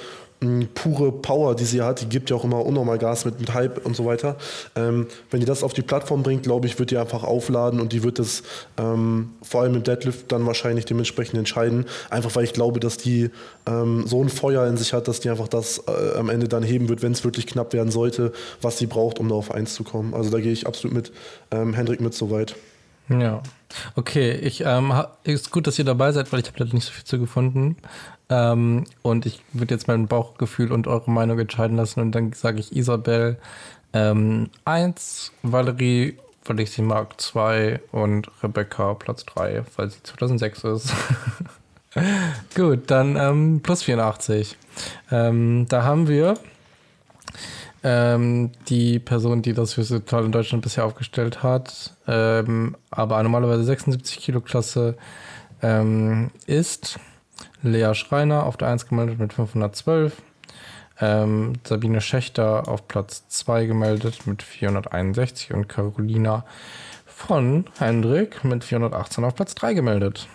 pure 0.73 1.11
Power, 1.11 1.55
die 1.55 1.65
sie 1.65 1.83
hat, 1.83 2.01
die 2.01 2.09
gibt 2.09 2.31
ja 2.31 2.35
auch 2.35 2.43
immer 2.43 2.65
unnormal 2.65 2.97
Gas 2.97 3.25
mit, 3.25 3.39
mit 3.39 3.53
Hype 3.53 3.85
und 3.85 3.95
so 3.95 4.05
weiter. 4.05 4.37
Ähm, 4.75 5.05
wenn 5.29 5.39
die 5.39 5.45
das 5.45 5.61
auf 5.61 5.73
die 5.73 5.83
Plattform 5.83 6.23
bringt, 6.23 6.41
glaube 6.43 6.65
ich, 6.65 6.79
wird 6.79 6.89
die 6.89 6.97
einfach 6.97 7.23
aufladen 7.23 7.79
und 7.79 7.93
die 7.93 8.01
wird 8.01 8.17
das 8.17 8.41
ähm, 8.77 9.29
vor 9.43 9.61
allem 9.61 9.75
im 9.75 9.83
Deadlift 9.83 10.31
dann 10.31 10.47
wahrscheinlich 10.47 10.85
dementsprechend 10.85 11.37
entscheiden. 11.37 11.85
Einfach 12.09 12.35
weil 12.35 12.43
ich 12.43 12.53
glaube, 12.53 12.79
dass 12.79 12.97
die 12.97 13.29
ähm, 13.67 14.07
so 14.07 14.23
ein 14.23 14.29
Feuer 14.29 14.65
in 14.65 14.77
sich 14.77 14.93
hat, 14.93 15.07
dass 15.07 15.19
die 15.19 15.29
einfach 15.29 15.47
das 15.47 15.83
äh, 15.87 16.17
am 16.17 16.29
Ende 16.29 16.47
dann 16.47 16.63
heben 16.63 16.89
wird, 16.89 17.03
wenn 17.03 17.11
es 17.11 17.23
wirklich 17.23 17.45
knapp 17.45 17.73
werden 17.73 17.91
sollte, 17.91 18.31
was 18.61 18.79
sie 18.79 18.87
braucht, 18.87 19.19
um 19.19 19.29
da 19.29 19.35
auf 19.35 19.51
1 19.51 19.75
zu 19.75 19.83
kommen. 19.83 20.15
Also 20.15 20.31
da 20.31 20.39
gehe 20.39 20.51
ich 20.51 20.65
absolut 20.65 20.95
mit 20.95 21.11
ähm, 21.51 21.75
Hendrik 21.75 22.01
mit 22.01 22.15
soweit. 22.15 22.55
Ja. 23.19 23.41
Okay, 23.95 24.31
ich 24.31 24.63
ähm, 24.65 24.93
ist 25.23 25.51
gut, 25.51 25.67
dass 25.67 25.79
ihr 25.79 25.85
dabei 25.85 26.11
seid, 26.11 26.31
weil 26.31 26.39
ich 26.39 26.47
habe 26.47 26.59
leider 26.59 26.73
nicht 26.73 26.85
so 26.85 26.91
viel 26.91 27.03
zu 27.03 27.19
gefunden. 27.19 27.77
Ähm, 28.29 28.85
und 29.01 29.25
ich 29.25 29.41
würde 29.53 29.73
jetzt 29.73 29.87
mein 29.87 30.07
Bauchgefühl 30.07 30.71
und 30.71 30.87
eure 30.87 31.11
Meinung 31.11 31.37
entscheiden 31.39 31.77
lassen 31.77 31.99
und 31.99 32.13
dann 32.13 32.33
sage 32.33 32.59
ich 32.59 32.75
Isabel 32.75 33.37
ähm, 33.93 34.49
1, 34.65 35.33
Valerie, 35.43 36.17
weil 36.45 36.59
ich 36.61 36.71
sie 36.71 36.81
mag 36.81 37.19
2 37.19 37.81
und 37.91 38.29
Rebecca 38.41 38.93
Platz 38.93 39.25
3, 39.25 39.63
weil 39.75 39.89
sie 39.89 40.01
2006 40.03 40.63
ist. 40.63 40.93
gut, 42.55 42.89
dann 42.89 43.17
ähm, 43.17 43.59
plus 43.61 43.83
84. 43.83 44.57
Ähm, 45.11 45.65
da 45.67 45.83
haben 45.83 46.07
wir 46.07 46.35
ähm, 47.83 48.51
die 48.69 48.99
Person, 48.99 49.41
die 49.41 49.53
das 49.53 49.77
höchste 49.77 50.03
Total 50.05 50.25
in 50.25 50.31
Deutschland 50.31 50.63
bisher 50.63 50.85
aufgestellt 50.85 51.43
hat, 51.43 51.95
ähm, 52.07 52.75
aber 52.91 53.21
normalerweise 53.23 53.63
76 53.63 54.19
Kilo 54.19 54.41
Klasse 54.41 54.95
ähm, 55.61 56.31
ist 56.45 56.99
Lea 57.63 57.93
Schreiner 57.93 58.45
auf 58.45 58.57
der 58.57 58.69
1 58.69 58.87
gemeldet 58.87 59.19
mit 59.19 59.33
512. 59.33 60.21
Ähm, 60.99 61.53
Sabine 61.63 62.01
Schächter 62.01 62.67
auf 62.67 62.87
Platz 62.87 63.27
2 63.29 63.65
gemeldet 63.65 64.27
mit 64.27 64.43
461 64.43 65.53
und 65.53 65.67
Carolina 65.67 66.45
von 67.07 67.65
Hendrik 67.79 68.43
mit 68.43 68.63
418 68.63 69.23
auf 69.23 69.35
Platz 69.35 69.55
3 69.55 69.73
gemeldet. 69.73 70.27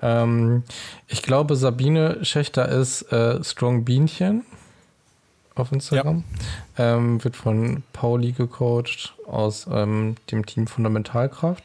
Ähm, 0.00 0.62
ich 1.08 1.22
glaube, 1.22 1.56
Sabine 1.56 2.24
Schächter 2.24 2.68
ist 2.68 3.10
äh, 3.12 3.42
Strong 3.42 3.84
Bienchen 3.84 4.44
auf 5.58 5.72
Instagram. 5.72 6.24
Ja. 6.76 6.96
Ähm, 6.96 7.22
wird 7.22 7.36
von 7.36 7.82
Pauli 7.92 8.32
gecoacht 8.32 9.14
aus 9.26 9.66
ähm, 9.70 10.16
dem 10.30 10.46
Team 10.46 10.66
Fundamentalkraft. 10.66 11.64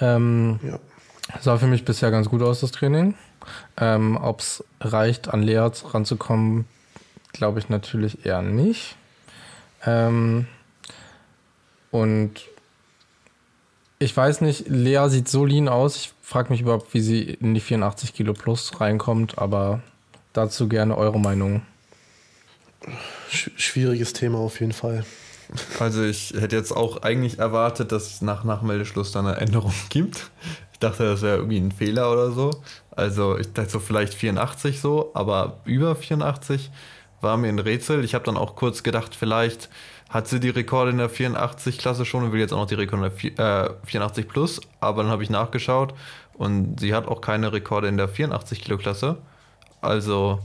Ähm, 0.00 0.60
ja. 0.62 0.78
Sah 1.40 1.58
für 1.58 1.66
mich 1.66 1.84
bisher 1.84 2.10
ganz 2.10 2.28
gut 2.28 2.42
aus, 2.42 2.60
das 2.60 2.70
Training. 2.70 3.14
Ähm, 3.76 4.16
Ob 4.16 4.40
es 4.40 4.64
reicht, 4.80 5.28
an 5.28 5.42
Lea 5.42 5.68
ranzukommen, 5.84 6.66
glaube 7.32 7.58
ich 7.58 7.68
natürlich 7.68 8.24
eher 8.24 8.42
nicht. 8.42 8.96
Ähm, 9.84 10.46
und 11.90 12.32
ich 13.98 14.14
weiß 14.16 14.42
nicht, 14.42 14.68
Lea 14.68 15.08
sieht 15.08 15.28
so 15.28 15.44
lean 15.44 15.68
aus. 15.68 15.96
Ich 15.96 16.12
frage 16.22 16.50
mich 16.50 16.60
überhaupt, 16.60 16.92
wie 16.92 17.00
sie 17.00 17.22
in 17.22 17.54
die 17.54 17.60
84 17.60 18.12
Kilo 18.12 18.34
plus 18.34 18.80
reinkommt, 18.80 19.38
aber 19.38 19.80
dazu 20.32 20.68
gerne 20.68 20.96
eure 20.96 21.18
Meinung. 21.18 21.62
Schwieriges 23.30 24.12
Thema 24.12 24.38
auf 24.38 24.60
jeden 24.60 24.72
Fall. 24.72 25.04
Also 25.78 26.04
ich 26.04 26.34
hätte 26.38 26.56
jetzt 26.56 26.72
auch 26.72 27.02
eigentlich 27.02 27.38
erwartet, 27.38 27.92
dass 27.92 28.14
es 28.14 28.22
nach 28.22 28.44
Nachmeldeschluss 28.44 29.12
dann 29.12 29.26
eine 29.26 29.36
Änderung 29.38 29.72
gibt. 29.88 30.30
Ich 30.72 30.78
dachte, 30.78 31.04
das 31.04 31.22
wäre 31.22 31.36
irgendwie 31.36 31.58
ein 31.58 31.72
Fehler 31.72 32.12
oder 32.12 32.32
so. 32.32 32.50
Also 32.90 33.38
ich 33.38 33.52
dachte 33.52 33.70
so 33.70 33.80
vielleicht 33.80 34.14
84 34.14 34.80
so, 34.80 35.10
aber 35.14 35.60
über 35.64 35.96
84 35.96 36.70
war 37.20 37.36
mir 37.36 37.48
ein 37.48 37.58
Rätsel. 37.58 38.04
Ich 38.04 38.14
habe 38.14 38.24
dann 38.24 38.36
auch 38.36 38.56
kurz 38.56 38.82
gedacht, 38.82 39.14
vielleicht 39.14 39.68
hat 40.08 40.28
sie 40.28 40.38
die 40.38 40.50
Rekorde 40.50 40.90
in 40.90 40.98
der 40.98 41.10
84-Klasse 41.10 42.04
schon 42.04 42.24
und 42.24 42.32
will 42.32 42.40
jetzt 42.40 42.52
auch 42.52 42.58
noch 42.58 42.66
die 42.66 42.74
Rekorde 42.74 43.06
in 43.06 43.36
der 43.36 43.76
84 43.84 44.24
äh, 44.24 44.28
plus. 44.28 44.60
Aber 44.80 45.02
dann 45.02 45.10
habe 45.10 45.22
ich 45.22 45.30
nachgeschaut 45.30 45.94
und 46.34 46.78
sie 46.80 46.94
hat 46.94 47.08
auch 47.08 47.20
keine 47.20 47.52
Rekorde 47.52 47.88
in 47.88 47.96
der 47.96 48.08
84 48.08 48.60
Kilo 48.62 48.78
Klasse. 48.78 49.16
Also 49.80 50.40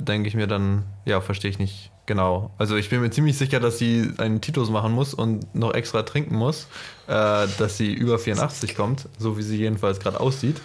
denke 0.00 0.28
ich 0.28 0.34
mir 0.34 0.46
dann, 0.46 0.84
ja, 1.04 1.20
verstehe 1.20 1.50
ich 1.50 1.58
nicht 1.58 1.90
genau. 2.06 2.50
Also 2.58 2.76
ich 2.76 2.88
bin 2.88 3.00
mir 3.00 3.10
ziemlich 3.10 3.36
sicher, 3.36 3.60
dass 3.60 3.78
sie 3.78 4.12
einen 4.18 4.40
Titus 4.40 4.70
machen 4.70 4.92
muss 4.92 5.14
und 5.14 5.54
noch 5.54 5.74
extra 5.74 6.02
trinken 6.02 6.36
muss, 6.36 6.68
äh, 7.08 7.46
dass 7.58 7.76
sie 7.76 7.92
über 7.92 8.18
84 8.18 8.74
kommt, 8.76 9.08
so 9.18 9.36
wie 9.36 9.42
sie 9.42 9.56
jedenfalls 9.56 10.00
gerade 10.00 10.20
aussieht, 10.20 10.60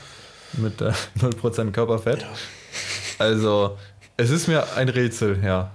mit 0.53 0.81
äh, 0.81 0.93
0% 1.19 1.71
Körperfett. 1.71 2.25
Also 3.17 3.77
es 4.17 4.29
ist 4.29 4.47
mir 4.47 4.75
ein 4.75 4.89
Rätsel, 4.89 5.39
ja. 5.43 5.71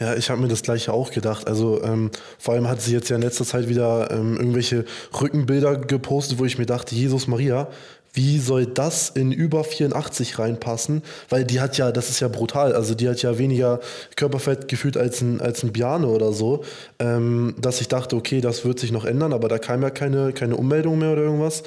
Ja, 0.00 0.16
ich 0.16 0.30
habe 0.30 0.40
mir 0.40 0.48
das 0.48 0.62
gleiche 0.62 0.92
auch 0.92 1.12
gedacht. 1.12 1.46
Also 1.46 1.80
ähm, 1.84 2.10
vor 2.38 2.54
allem 2.54 2.68
hat 2.68 2.80
sie 2.80 2.92
jetzt 2.92 3.08
ja 3.08 3.14
in 3.14 3.22
letzter 3.22 3.44
Zeit 3.44 3.68
wieder 3.68 4.10
ähm, 4.10 4.36
irgendwelche 4.36 4.84
Rückenbilder 5.20 5.76
gepostet, 5.76 6.40
wo 6.40 6.44
ich 6.44 6.58
mir 6.58 6.66
dachte, 6.66 6.96
Jesus 6.96 7.28
Maria, 7.28 7.68
wie 8.12 8.38
soll 8.38 8.66
das 8.66 9.08
in 9.08 9.32
über 9.32 9.64
84 9.64 10.38
reinpassen? 10.38 11.02
Weil 11.28 11.44
die 11.44 11.60
hat 11.60 11.78
ja, 11.78 11.92
das 11.92 12.10
ist 12.10 12.20
ja 12.20 12.28
brutal, 12.28 12.74
also 12.74 12.94
die 12.94 13.08
hat 13.08 13.22
ja 13.22 13.38
weniger 13.38 13.80
Körperfett 14.16 14.68
gefühlt 14.68 14.96
als 14.96 15.22
ein, 15.22 15.40
als 15.40 15.62
ein 15.62 15.72
Biane 15.72 16.06
oder 16.06 16.32
so, 16.32 16.62
ähm, 16.98 17.54
dass 17.58 17.80
ich 17.80 17.88
dachte, 17.88 18.16
okay, 18.16 18.40
das 18.40 18.64
wird 18.64 18.78
sich 18.78 18.92
noch 18.92 19.04
ändern, 19.04 19.32
aber 19.32 19.48
da 19.48 19.58
kam 19.58 19.82
ja 19.82 19.90
keine, 19.90 20.32
keine 20.32 20.56
Ummeldung 20.56 20.98
mehr 20.98 21.12
oder 21.12 21.22
irgendwas. 21.22 21.62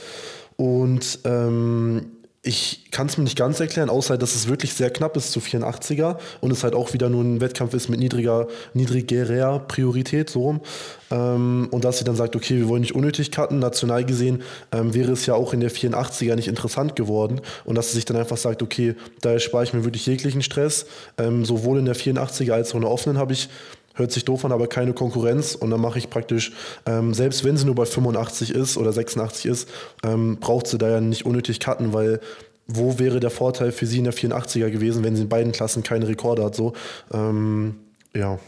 Und 0.57 1.19
ähm, 1.25 2.11
ich 2.45 2.91
kann 2.91 3.07
es 3.07 3.17
mir 3.17 3.23
nicht 3.23 3.37
ganz 3.37 3.59
erklären, 3.59 3.89
außer 3.89 4.19
dass 4.19 4.35
es 4.35 4.47
wirklich 4.47 4.73
sehr 4.73 4.91
knapp 4.91 5.17
ist 5.17 5.31
zu 5.31 5.39
84er 5.39 6.17
und 6.41 6.51
es 6.51 6.63
halt 6.63 6.75
auch 6.75 6.93
wieder 6.93 7.09
nur 7.09 7.23
ein 7.23 7.41
Wettkampf 7.41 7.73
ist 7.73 7.89
mit 7.89 7.99
niedriger, 7.99 8.47
niedrigerer 8.75 9.59
Priorität, 9.59 10.29
so 10.29 10.41
rum. 10.41 10.61
Ähm, 11.09 11.67
und 11.71 11.83
dass 11.83 11.97
sie 11.97 12.03
dann 12.03 12.15
sagt, 12.15 12.35
okay, 12.35 12.57
wir 12.57 12.67
wollen 12.67 12.81
nicht 12.81 12.93
unnötig 12.93 13.31
cutten. 13.31 13.57
National 13.57 14.05
gesehen 14.05 14.43
ähm, 14.71 14.93
wäre 14.93 15.11
es 15.11 15.25
ja 15.25 15.33
auch 15.33 15.53
in 15.53 15.59
der 15.59 15.71
84er 15.71 16.35
nicht 16.35 16.47
interessant 16.47 16.95
geworden. 16.95 17.41
Und 17.63 17.75
dass 17.75 17.87
sie 17.87 17.95
sich 17.95 18.05
dann 18.05 18.17
einfach 18.17 18.37
sagt, 18.37 18.61
okay, 18.61 18.95
da 19.21 19.31
erspare 19.31 19.63
ich 19.63 19.73
mir 19.73 19.83
wirklich 19.83 20.05
jeglichen 20.05 20.43
Stress. 20.43 20.85
Ähm, 21.17 21.45
sowohl 21.45 21.79
in 21.79 21.85
der 21.85 21.95
84er 21.95 22.51
als 22.51 22.71
auch 22.71 22.75
in 22.75 22.81
der 22.81 22.91
offenen 22.91 23.17
habe 23.17 23.33
ich 23.33 23.49
hört 23.95 24.11
sich 24.11 24.25
doof 24.25 24.45
an, 24.45 24.51
aber 24.51 24.67
keine 24.67 24.93
Konkurrenz. 24.93 25.55
Und 25.55 25.71
dann 25.71 25.81
mache 25.81 25.97
ich 25.97 26.09
praktisch, 26.09 26.51
ähm, 26.85 27.13
selbst 27.13 27.43
wenn 27.43 27.57
sie 27.57 27.65
nur 27.65 27.75
bei 27.75 27.85
85 27.85 28.53
ist 28.53 28.77
oder 28.77 28.93
86 28.93 29.45
ist, 29.45 29.69
ähm, 30.03 30.37
braucht 30.39 30.67
sie 30.67 30.77
da 30.77 30.89
ja 30.89 31.01
nicht 31.01 31.25
unnötig 31.25 31.59
cutten, 31.59 31.93
weil 31.93 32.19
wo 32.67 32.97
wäre 32.99 33.19
der 33.19 33.29
Vorteil 33.29 33.71
für 33.71 33.85
sie 33.85 33.99
in 33.99 34.05
der 34.05 34.13
84er 34.13 34.69
gewesen, 34.69 35.03
wenn 35.03 35.15
sie 35.15 35.23
in 35.23 35.29
beiden 35.29 35.51
Klassen 35.51 35.83
keine 35.83 36.07
Rekorde 36.07 36.43
hat? 36.43 36.55
So, 36.55 36.73
ähm, 37.13 37.75
ja. 38.15 38.39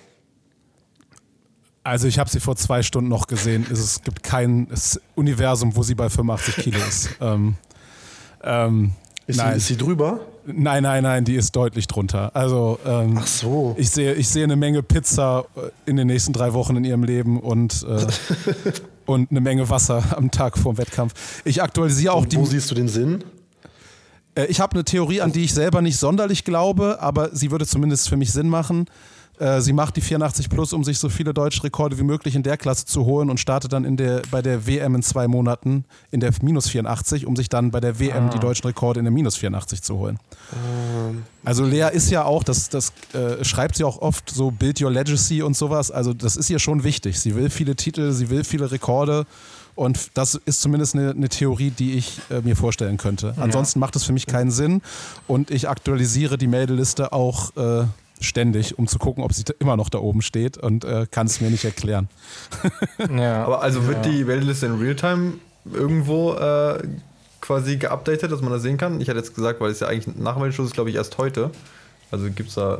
Also 1.84 2.08
ich 2.08 2.20
habe 2.20 2.30
sie 2.30 2.40
vor 2.40 2.56
zwei 2.56 2.84
Stunden 2.84 3.10
noch 3.10 3.28
gesehen. 3.28 3.66
Es 3.72 4.02
gibt 4.02 4.24
kein 4.24 4.68
Universum, 5.16 5.76
wo 5.76 5.84
sie 5.84 5.96
bei 5.96 6.10
85 6.10 6.56
Kilo 6.56 6.80
ist. 6.80 7.10
ähm, 7.22 7.56
ähm, 8.44 8.92
ist, 9.28 9.38
nein. 9.38 9.52
Sie, 9.52 9.58
ist 9.58 9.68
sie 9.68 9.78
drüber? 9.78 10.22
Nein, 10.46 10.84
nein, 10.84 11.04
nein, 11.04 11.26
die 11.26 11.36
ist 11.36 11.56
deutlich 11.56 11.88
drunter. 11.88 12.34
Also 12.34 12.80
ähm, 12.86 13.18
Ach 13.20 13.28
so. 13.28 13.76
Ich 13.78 13.90
sehe, 13.90 14.14
ich 14.14 14.30
sehe 14.30 14.46
eine 14.46 14.56
Menge 14.56 14.82
Pizza 14.82 15.46
äh, 15.56 15.90
in 15.90 15.98
den 15.98 16.08
nächsten 16.08 16.32
drei 16.32 16.54
Wochen 16.54 16.78
in 16.78 16.86
ihrem 16.86 17.04
Leben 17.04 17.42
und, 17.42 17.86
äh, 17.88 18.08
und 19.06 19.30
eine 19.30 19.42
Menge 19.42 19.70
Wasser 19.70 20.02
am 20.16 20.32
Tag 20.32 20.58
vorm 20.58 20.78
Wettkampf. 20.78 21.42
Ich 21.44 21.62
aktualisiere 21.62 22.14
auch 22.14 22.22
und 22.22 22.32
die. 22.32 22.38
Wo 22.38 22.46
siehst 22.46 22.72
du 22.72 22.76
den 22.76 22.88
Sinn? 22.88 23.24
Äh, 24.36 24.46
ich 24.46 24.62
habe 24.62 24.76
eine 24.76 24.86
Theorie, 24.86 25.20
an 25.22 25.34
die 25.34 25.44
ich 25.44 25.54
selber 25.54 25.82
nicht 25.82 25.98
sonderlich 25.98 26.46
glaube, 26.46 27.02
aber 27.02 27.36
sie 27.36 27.52
würde 27.52 27.66
zumindest 27.66 28.08
für 28.08 28.18
mich 28.18 28.32
Sinn 28.32 28.48
machen. 28.48 28.86
Äh, 29.40 29.62
sie 29.62 29.74
macht 29.74 29.96
die 29.96 30.02
84 30.02 30.50
plus, 30.50 30.74
um 30.74 30.84
sich 30.84 30.98
so 30.98 31.10
viele 31.10 31.34
deutsche 31.34 31.64
Rekorde 31.64 31.98
wie 31.98 32.04
möglich 32.04 32.36
in 32.36 32.44
der 32.44 32.58
Klasse 32.58 32.86
zu 32.86 33.06
holen 33.06 33.30
und 33.30 33.40
startet 33.40 33.74
dann 33.74 33.86
in 33.86 33.98
der, 33.98 34.22
bei 34.32 34.42
der 34.42 34.66
WM 34.66 34.96
in 34.96 35.04
zwei 35.04 35.28
Monaten 35.28 35.86
in 36.12 36.20
der 36.20 36.32
minus 36.42 36.70
84, 36.70 37.26
um 37.28 37.36
sich 37.36 37.50
dann 37.50 37.72
bei 37.72 37.80
der 37.80 38.00
WM 38.00 38.28
ah. 38.28 38.30
die 38.30 38.40
deutschen 38.40 38.66
Rekorde 38.68 39.00
in 39.00 39.06
der 39.06 39.12
minus 39.12 39.36
84 39.36 39.82
zu 39.82 39.98
holen. 39.98 40.20
Ähm. 40.54 41.24
Also 41.44 41.64
Lea 41.64 41.88
ist 41.94 42.10
ja 42.10 42.26
auch, 42.26 42.44
das, 42.44 42.68
das 42.68 42.92
äh, 43.14 43.44
schreibt 43.46 43.78
sie 43.78 43.86
auch 43.86 44.02
oft, 44.02 44.30
so 44.30 44.52
Build 44.52 44.82
Your 44.82 44.92
Legacy 44.92 45.42
und 45.42 45.56
sowas. 45.56 45.92
Also 45.92 46.14
das 46.14 46.36
ist 46.36 46.50
ihr 46.50 46.60
schon 46.60 46.84
wichtig. 46.84 47.20
Sie 47.22 47.36
will 47.36 47.50
viele 47.50 47.76
Titel, 47.78 48.12
sie 48.12 48.30
will 48.30 48.44
viele 48.44 48.70
Rekorde. 48.70 49.26
Und 49.74 50.18
das 50.18 50.34
ist 50.34 50.60
zumindest 50.62 50.96
eine, 50.96 51.12
eine 51.12 51.30
Theorie, 51.30 51.70
die 51.70 51.94
ich 51.94 52.20
äh, 52.32 52.42
mir 52.42 52.56
vorstellen 52.56 52.98
könnte. 52.98 53.36
Ansonsten 53.38 53.80
ja. 53.80 53.82
macht 53.82 53.96
es 53.96 54.04
für 54.04 54.12
mich 54.12 54.26
keinen 54.26 54.50
Sinn. 54.52 54.82
Und 55.28 55.52
ich 55.52 55.70
aktualisiere 55.70 56.38
die 56.38 56.48
Meldeliste 56.48 57.14
auch 57.14 57.56
äh, 57.56 57.86
ständig, 58.22 58.78
um 58.78 58.88
zu 58.88 59.00
gucken, 59.00 59.24
ob 59.24 59.34
sie 59.34 59.44
immer 59.60 59.78
noch 59.78 59.90
da 59.90 60.00
oben 60.00 60.22
steht 60.22 60.58
und 60.58 60.84
äh, 60.84 61.06
kann 61.10 61.28
es 61.28 61.42
mir 61.42 61.50
nicht 61.50 61.66
erklären. 61.66 62.10
ja. 63.16 63.44
Aber 63.46 63.62
also 63.62 63.88
wird 63.88 64.06
ja. 64.06 64.12
die 64.12 64.24
Meldeliste 64.24 64.66
in 64.66 64.80
Realtime 64.80 65.34
irgendwo 65.74 66.34
äh, 66.34 66.88
quasi 67.42 67.78
geupdatet, 67.78 68.32
dass 68.32 68.42
man 68.42 68.52
das 68.52 68.62
sehen 68.62 68.78
kann? 68.78 69.00
Ich 69.02 69.10
hatte 69.10 69.20
jetzt 69.20 69.36
gesagt, 69.36 69.62
weil 69.62 69.72
es 69.72 69.80
ja 69.80 69.88
eigentlich 69.88 70.16
nach 70.16 70.38
Meldeschuss 70.38 70.68
ist, 70.68 70.74
glaube 70.74 70.90
ich, 70.90 70.96
erst 70.96 71.18
heute. 71.18 71.52
Also 72.12 72.26
gibt 72.30 72.50
es 72.50 72.56
da 72.56 72.80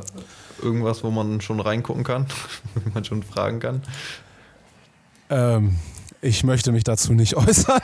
irgendwas, 0.62 1.04
wo 1.04 1.10
man 1.10 1.40
schon 1.40 1.60
reingucken 1.60 2.04
kann, 2.04 2.26
wo 2.74 2.90
man 2.92 3.04
schon 3.04 3.22
fragen 3.22 3.60
kann? 3.60 3.82
Ähm, 5.30 5.76
ich 6.20 6.44
möchte 6.44 6.72
mich 6.72 6.84
dazu 6.84 7.12
nicht 7.12 7.36
äußern. 7.36 7.80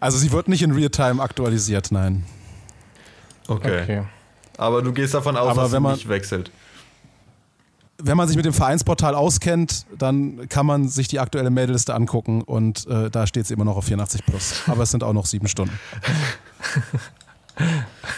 also 0.00 0.18
sie 0.18 0.32
wird 0.32 0.48
nicht 0.48 0.62
in 0.62 0.72
Realtime 0.72 1.22
aktualisiert, 1.22 1.90
nein. 1.90 2.24
Okay. 3.48 3.82
okay. 3.82 4.02
Aber 4.56 4.82
du 4.82 4.92
gehst 4.92 5.14
davon 5.14 5.36
aus, 5.36 5.50
Aber 5.50 5.62
dass 5.62 5.70
sie 5.70 5.80
man, 5.80 5.94
nicht 5.94 6.08
wechselt. 6.08 6.50
Wenn 7.98 8.16
man 8.16 8.26
sich 8.26 8.36
mit 8.36 8.44
dem 8.44 8.52
Vereinsportal 8.52 9.14
auskennt, 9.14 9.86
dann 9.96 10.48
kann 10.48 10.66
man 10.66 10.88
sich 10.88 11.08
die 11.08 11.20
aktuelle 11.20 11.50
Meldeliste 11.50 11.94
angucken 11.94 12.42
und 12.42 12.86
äh, 12.88 13.10
da 13.10 13.26
steht 13.26 13.44
es 13.44 13.50
immer 13.50 13.64
noch 13.64 13.76
auf 13.76 13.84
84 13.84 14.26
plus. 14.26 14.62
Aber 14.66 14.82
es 14.82 14.90
sind 14.90 15.04
auch 15.04 15.12
noch 15.12 15.26
sieben 15.26 15.48
Stunden. 15.48 15.78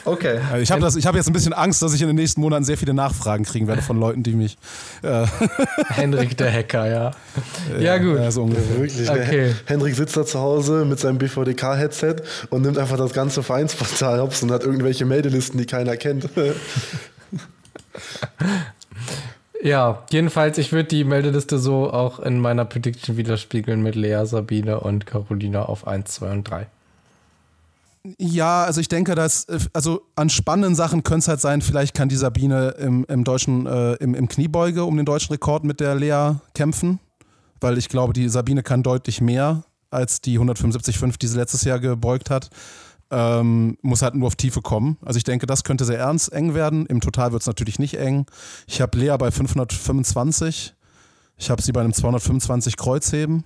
Okay. 0.04 0.38
Also 0.50 0.62
ich 0.62 0.70
habe 0.70 0.86
hab 0.86 1.14
jetzt 1.14 1.26
ein 1.26 1.32
bisschen 1.32 1.52
Angst, 1.52 1.80
dass 1.82 1.94
ich 1.94 2.02
in 2.02 2.08
den 2.08 2.16
nächsten 2.16 2.40
Monaten 2.40 2.64
sehr 2.64 2.76
viele 2.76 2.92
Nachfragen 2.94 3.44
kriegen 3.44 3.66
werde 3.66 3.82
von 3.82 3.98
Leuten, 3.98 4.22
die 4.22 4.34
mich. 4.34 4.56
Äh, 5.02 5.26
Henrik 5.88 6.36
der 6.36 6.52
Hacker, 6.52 6.86
ja. 6.86 7.10
Ja, 7.78 7.98
gut. 7.98 8.18
Ja, 8.18 8.30
so 8.30 8.42
ungefähr. 8.42 8.78
Wirklich. 8.78 9.08
Okay. 9.08 9.46
Der 9.46 9.54
Hendrik 9.66 9.94
sitzt 9.94 10.16
da 10.16 10.24
zu 10.26 10.38
Hause 10.38 10.84
mit 10.84 11.00
seinem 11.00 11.18
BVDK-Headset 11.18 12.16
und 12.50 12.62
nimmt 12.62 12.78
einfach 12.78 12.96
das 12.96 13.12
ganze 13.12 13.42
Vereinsportal 13.42 14.20
hops 14.20 14.42
und 14.42 14.50
hat 14.50 14.64
irgendwelche 14.64 15.04
Meldelisten, 15.04 15.58
die 15.58 15.66
keiner 15.66 15.96
kennt. 15.96 16.28
Ja, 19.62 20.04
jedenfalls, 20.10 20.58
ich 20.58 20.72
würde 20.72 20.90
die 20.90 21.04
Meldeliste 21.04 21.58
so 21.58 21.90
auch 21.90 22.20
in 22.20 22.38
meiner 22.38 22.66
Prediction 22.66 23.16
widerspiegeln 23.16 23.82
mit 23.82 23.94
Lea, 23.94 24.26
Sabine 24.26 24.80
und 24.80 25.06
Carolina 25.06 25.62
auf 25.62 25.86
1, 25.86 26.10
2 26.12 26.32
und 26.32 26.44
3. 26.44 26.66
Ja, 28.18 28.64
also 28.64 28.82
ich 28.82 28.88
denke, 28.88 29.14
dass, 29.14 29.44
äh, 29.44 29.58
also 29.72 30.02
an 30.14 30.28
spannenden 30.28 30.74
Sachen 30.74 31.02
könnte 31.02 31.20
es 31.20 31.28
halt 31.28 31.40
sein, 31.40 31.62
vielleicht 31.62 31.94
kann 31.94 32.08
die 32.08 32.16
Sabine 32.16 32.70
im, 32.78 33.04
im 33.08 33.24
deutschen, 33.24 33.66
äh, 33.66 33.94
im, 33.94 34.14
im 34.14 34.28
Kniebeuge 34.28 34.84
um 34.84 34.96
den 34.96 35.06
deutschen 35.06 35.32
Rekord 35.32 35.64
mit 35.64 35.80
der 35.80 35.94
Lea 35.94 36.34
kämpfen, 36.54 37.00
weil 37.60 37.78
ich 37.78 37.88
glaube, 37.88 38.12
die 38.12 38.28
Sabine 38.28 38.62
kann 38.62 38.82
deutlich 38.82 39.20
mehr 39.20 39.64
als 39.90 40.20
die 40.20 40.38
175,5, 40.38 41.18
die 41.18 41.28
sie 41.28 41.38
letztes 41.38 41.64
Jahr 41.64 41.80
gebeugt 41.80 42.28
hat. 42.28 42.50
Ähm, 43.10 43.78
muss 43.80 44.02
halt 44.02 44.14
nur 44.14 44.26
auf 44.26 44.36
Tiefe 44.36 44.60
kommen. 44.60 44.96
Also 45.04 45.18
ich 45.18 45.24
denke, 45.24 45.46
das 45.46 45.62
könnte 45.62 45.84
sehr 45.84 45.98
ernst 45.98 46.32
eng 46.32 46.54
werden. 46.54 46.84
Im 46.86 47.00
Total 47.00 47.32
wird 47.32 47.42
es 47.42 47.46
natürlich 47.46 47.78
nicht 47.78 47.94
eng. 47.94 48.26
Ich 48.66 48.80
habe 48.80 48.98
Lea 48.98 49.16
bei 49.18 49.30
525. 49.30 50.74
Ich 51.36 51.50
habe 51.50 51.62
sie 51.62 51.72
bei 51.72 51.80
einem 51.80 51.92
225 51.92 52.76
Kreuzheben. 52.76 53.44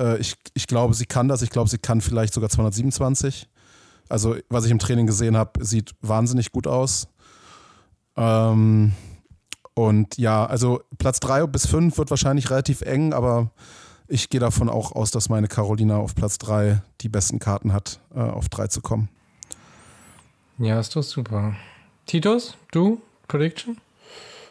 Äh, 0.00 0.18
ich, 0.18 0.36
ich 0.54 0.66
glaube, 0.66 0.94
sie 0.94 1.06
kann 1.06 1.28
das. 1.28 1.42
Ich 1.42 1.50
glaube, 1.50 1.68
sie 1.68 1.78
kann 1.78 2.00
vielleicht 2.00 2.32
sogar 2.32 2.48
227. 2.48 3.48
Also, 4.10 4.36
was 4.48 4.64
ich 4.64 4.70
im 4.70 4.78
Training 4.78 5.06
gesehen 5.06 5.36
habe, 5.36 5.64
sieht 5.64 5.92
wahnsinnig 6.02 6.52
gut 6.52 6.66
aus. 6.66 7.08
Ähm, 8.16 8.92
und 9.74 10.18
ja, 10.18 10.44
also 10.44 10.82
Platz 10.98 11.20
3 11.20 11.46
bis 11.46 11.66
5 11.66 11.96
wird 11.96 12.10
wahrscheinlich 12.10 12.50
relativ 12.50 12.82
eng, 12.82 13.12
aber 13.12 13.50
ich 14.08 14.28
gehe 14.28 14.40
davon 14.40 14.68
auch 14.68 14.92
aus, 14.92 15.10
dass 15.12 15.28
meine 15.28 15.48
Carolina 15.48 15.96
auf 15.96 16.14
Platz 16.14 16.38
3 16.38 16.82
die 17.00 17.08
besten 17.08 17.38
Karten 17.38 17.72
hat, 17.72 18.00
äh, 18.14 18.18
auf 18.18 18.48
3 18.48 18.66
zu 18.66 18.80
kommen. 18.80 19.08
Ja, 20.58 20.80
ist 20.80 20.94
doch 20.96 21.02
super. 21.02 21.54
Titus, 22.06 22.56
du? 22.72 23.00
Prediction? 23.28 23.78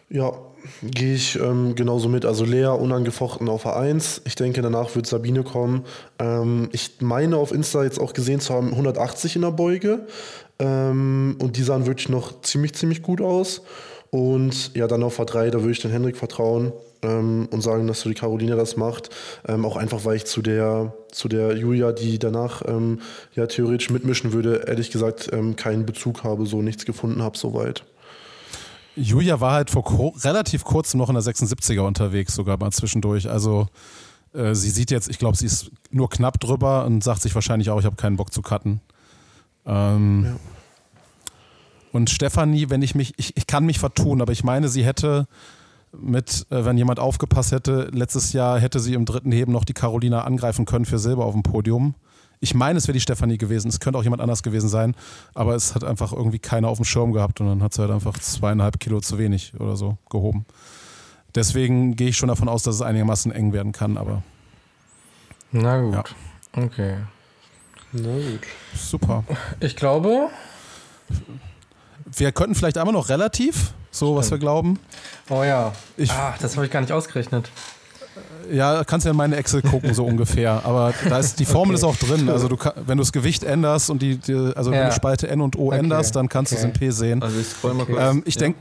Ja, 0.09 0.33
gehe 0.81 1.13
ich 1.13 1.39
ähm, 1.39 1.75
genauso 1.75 2.09
mit. 2.09 2.25
Also 2.25 2.43
Lea 2.43 2.67
unangefochten 2.67 3.47
auf 3.47 3.65
A1. 3.65 4.21
Ich 4.25 4.35
denke, 4.35 4.61
danach 4.61 4.95
wird 4.95 5.05
Sabine 5.05 5.43
kommen. 5.43 5.85
Ähm, 6.17 6.69
ich 6.71 6.93
meine 6.99 7.37
auf 7.37 7.51
Insta 7.51 7.83
jetzt 7.83 7.99
auch 7.99 8.13
gesehen 8.13 8.39
zu 8.39 8.53
haben, 8.53 8.69
180 8.69 9.35
in 9.35 9.43
der 9.43 9.51
Beuge. 9.51 10.07
Ähm, 10.57 11.37
und 11.39 11.57
die 11.57 11.63
sahen 11.63 11.85
wirklich 11.85 12.09
noch 12.09 12.41
ziemlich, 12.41 12.73
ziemlich 12.73 13.03
gut 13.03 13.21
aus. 13.21 13.61
Und 14.09 14.75
ja, 14.75 14.87
dann 14.87 15.03
auf 15.03 15.19
A3, 15.19 15.51
da 15.51 15.59
würde 15.59 15.71
ich 15.71 15.81
den 15.81 15.91
Hendrik 15.91 16.17
vertrauen 16.17 16.73
ähm, 17.03 17.47
und 17.51 17.61
sagen, 17.61 17.85
dass 17.85 18.01
so 18.01 18.09
die 18.09 18.15
Caroline 18.15 18.55
das 18.55 18.75
macht. 18.75 19.09
Ähm, 19.47 19.65
auch 19.65 19.77
einfach, 19.77 20.05
weil 20.05 20.15
ich 20.15 20.25
zu 20.25 20.41
der, 20.41 20.93
zu 21.11 21.27
der 21.27 21.55
Julia, 21.55 21.91
die 21.91 22.17
danach 22.17 22.63
ähm, 22.67 23.01
ja 23.35 23.45
theoretisch 23.45 23.91
mitmischen 23.91 24.33
würde, 24.33 24.63
ehrlich 24.65 24.89
gesagt 24.89 25.29
ähm, 25.31 25.55
keinen 25.55 25.85
Bezug 25.85 26.23
habe, 26.23 26.47
so 26.47 26.63
nichts 26.63 26.85
gefunden 26.85 27.21
habe 27.21 27.37
soweit. 27.37 27.83
Julia 28.95 29.39
war 29.39 29.53
halt 29.53 29.69
vor 29.69 29.83
ko 29.83 30.09
relativ 30.23 30.63
kurzem 30.63 30.97
noch 30.99 31.09
in 31.09 31.15
der 31.15 31.23
76er 31.23 31.81
unterwegs, 31.81 32.35
sogar 32.35 32.57
mal 32.57 32.71
zwischendurch. 32.71 33.29
Also 33.29 33.67
äh, 34.33 34.53
sie 34.53 34.69
sieht 34.69 34.91
jetzt, 34.91 35.09
ich 35.09 35.19
glaube, 35.19 35.37
sie 35.37 35.45
ist 35.45 35.71
nur 35.91 36.09
knapp 36.09 36.39
drüber 36.39 36.85
und 36.85 37.03
sagt 37.03 37.21
sich 37.21 37.33
wahrscheinlich 37.35 37.69
auch, 37.69 37.79
ich 37.79 37.85
habe 37.85 37.95
keinen 37.95 38.17
Bock 38.17 38.33
zu 38.33 38.41
cutten. 38.41 38.81
Ähm, 39.65 40.25
ja. 40.25 40.35
Und 41.91 42.09
Stefanie, 42.09 42.69
wenn 42.69 42.81
ich 42.81 42.93
mich, 42.93 43.13
ich, 43.17 43.35
ich 43.35 43.47
kann 43.47 43.65
mich 43.65 43.79
vertun, 43.79 44.21
aber 44.21 44.31
ich 44.31 44.43
meine, 44.43 44.69
sie 44.69 44.85
hätte 44.85 45.27
mit, 45.91 46.45
äh, 46.51 46.65
wenn 46.65 46.77
jemand 46.77 46.99
aufgepasst 46.99 47.51
hätte, 47.51 47.89
letztes 47.91 48.33
Jahr 48.33 48.59
hätte 48.59 48.79
sie 48.79 48.93
im 48.93 49.05
dritten 49.05 49.31
Heben 49.31 49.51
noch 49.51 49.65
die 49.65 49.73
Carolina 49.73 50.23
angreifen 50.23 50.65
können 50.65 50.85
für 50.85 50.99
Silber 50.99 51.25
auf 51.25 51.33
dem 51.33 51.43
Podium. 51.43 51.95
Ich 52.41 52.53
meine, 52.53 52.77
es 52.77 52.87
wäre 52.87 52.93
die 52.93 53.01
Stefanie 53.01 53.37
gewesen. 53.37 53.67
Es 53.67 53.79
könnte 53.79 53.99
auch 53.99 54.03
jemand 54.03 54.21
anders 54.21 54.43
gewesen 54.43 54.69
sein, 54.69 54.95
aber 55.33 55.55
es 55.55 55.75
hat 55.75 55.83
einfach 55.83 56.13
irgendwie 56.13 56.39
keiner 56.39 56.69
auf 56.69 56.77
dem 56.77 56.85
Schirm 56.85 57.11
gehabt 57.11 57.41
und 57.41 57.47
dann 57.47 57.61
hat 57.61 57.73
sie 57.73 57.81
halt 57.81 57.91
einfach 57.91 58.17
zweieinhalb 58.17 58.79
Kilo 58.79 59.01
zu 59.01 59.17
wenig 59.17 59.53
oder 59.59 59.75
so 59.75 59.97
gehoben. 60.09 60.45
Deswegen 61.35 61.95
gehe 61.95 62.09
ich 62.09 62.17
schon 62.17 62.29
davon 62.29 62.47
aus, 62.47 62.63
dass 62.63 62.75
es 62.75 62.81
einigermaßen 62.81 63.31
eng 63.31 63.53
werden 63.53 63.71
kann, 63.71 63.97
aber. 63.97 64.23
Na 65.51 65.81
gut. 65.81 65.93
Ja. 65.93 66.03
Okay. 66.63 66.97
Na 67.91 68.13
gut. 68.13 68.41
Super. 68.73 69.23
Ich 69.59 69.75
glaube. 69.75 70.29
Wir 72.05 72.31
könnten 72.31 72.55
vielleicht 72.55 72.77
einmal 72.77 72.93
noch 72.93 73.09
relativ, 73.09 73.73
so 73.91 74.07
Stimmt. 74.07 74.17
was 74.17 74.31
wir 74.31 74.37
glauben. 74.37 74.79
Oh 75.29 75.43
ja. 75.43 75.73
Ich, 75.97 76.11
ah, 76.11 76.35
das 76.39 76.55
habe 76.55 76.65
ich 76.65 76.71
gar 76.71 76.81
nicht 76.81 76.91
ausgerechnet. 76.91 77.51
Ja, 78.51 78.83
kannst 78.83 79.05
ja 79.05 79.11
in 79.11 79.17
meine 79.17 79.35
Excel 79.35 79.61
gucken, 79.61 79.93
so 79.93 80.05
ungefähr. 80.07 80.65
Aber 80.65 80.93
da 81.07 81.19
ist 81.19 81.39
die 81.39 81.45
Formel 81.45 81.75
okay. 81.75 81.75
ist 81.75 81.83
auch 81.83 81.95
drin. 81.95 82.29
Also 82.29 82.47
du 82.47 82.57
wenn 82.57 82.97
du 82.97 83.03
das 83.03 83.11
Gewicht 83.11 83.43
änderst 83.43 83.89
und 83.89 84.01
die, 84.01 84.17
die 84.17 84.53
also 84.55 84.71
ja. 84.71 84.79
wenn 84.79 84.87
du 84.87 84.93
Spalte 84.93 85.27
N 85.27 85.41
und 85.41 85.57
O 85.57 85.67
okay. 85.67 85.79
änderst, 85.79 86.15
dann 86.15 86.29
kannst 86.29 86.53
okay. 86.53 86.61
du 86.61 86.67
es 86.67 86.73
in 86.73 86.79
P 86.79 86.89
sehen. 86.91 87.21
Also 87.21 87.39
ich 87.39 87.47
scroll 87.47 87.73
mal 87.73 87.85
kurz. 87.85 87.99
Ähm, 88.01 88.23
ich 88.25 88.35
ja. 88.35 88.41
denke, 88.41 88.59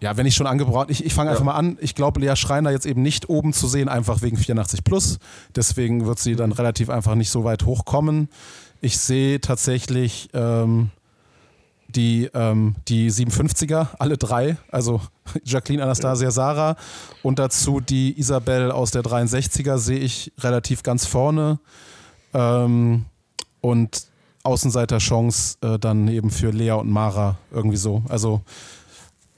ja, 0.00 0.16
wenn 0.16 0.26
ich 0.26 0.34
schon 0.34 0.46
angebracht, 0.46 0.90
ich, 0.90 1.04
ich 1.04 1.12
fange 1.12 1.28
ja. 1.28 1.32
einfach 1.32 1.44
mal 1.44 1.54
an. 1.54 1.76
Ich 1.80 1.94
glaube, 1.94 2.20
Lea 2.20 2.34
Schreiner 2.34 2.70
jetzt 2.70 2.86
eben 2.86 3.02
nicht 3.02 3.28
oben 3.28 3.52
zu 3.52 3.68
sehen, 3.68 3.88
einfach 3.88 4.22
wegen 4.22 4.38
84 4.38 4.82
plus. 4.82 5.18
Deswegen 5.54 6.06
wird 6.06 6.18
sie 6.18 6.36
dann 6.36 6.52
relativ 6.52 6.88
einfach 6.88 7.14
nicht 7.14 7.30
so 7.30 7.44
weit 7.44 7.66
hochkommen. 7.66 8.28
Ich 8.80 8.98
sehe 8.98 9.40
tatsächlich 9.40 10.30
ähm, 10.32 10.90
die, 11.90 12.30
ähm, 12.34 12.76
die 12.88 13.10
57er, 13.10 13.88
alle 13.98 14.16
drei, 14.16 14.56
also 14.70 15.00
Jacqueline, 15.44 15.82
Anastasia, 15.82 16.30
Sarah 16.30 16.76
und 17.22 17.38
dazu 17.38 17.80
die 17.80 18.18
Isabel 18.18 18.70
aus 18.70 18.90
der 18.90 19.02
63er 19.02 19.78
sehe 19.78 19.98
ich 19.98 20.32
relativ 20.38 20.82
ganz 20.82 21.06
vorne 21.06 21.58
ähm, 22.34 23.04
und 23.60 24.06
Außenseiter-Chance 24.42 25.58
äh, 25.60 25.78
dann 25.78 26.08
eben 26.08 26.30
für 26.30 26.50
Lea 26.50 26.72
und 26.72 26.90
Mara 26.90 27.36
irgendwie 27.50 27.76
so. 27.76 28.02
Also, 28.08 28.40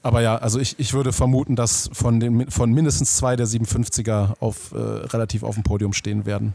aber 0.01 0.21
ja, 0.21 0.37
also 0.37 0.59
ich, 0.59 0.79
ich 0.79 0.93
würde 0.93 1.11
vermuten, 1.11 1.55
dass 1.55 1.89
von, 1.93 2.19
den, 2.19 2.49
von 2.49 2.71
mindestens 2.71 3.17
zwei 3.17 3.35
der 3.35 3.47
57er 3.47 4.35
auf, 4.39 4.71
äh, 4.71 4.77
relativ 4.77 5.43
auf 5.43 5.55
dem 5.55 5.63
Podium 5.63 5.93
stehen 5.93 6.25
werden. 6.25 6.53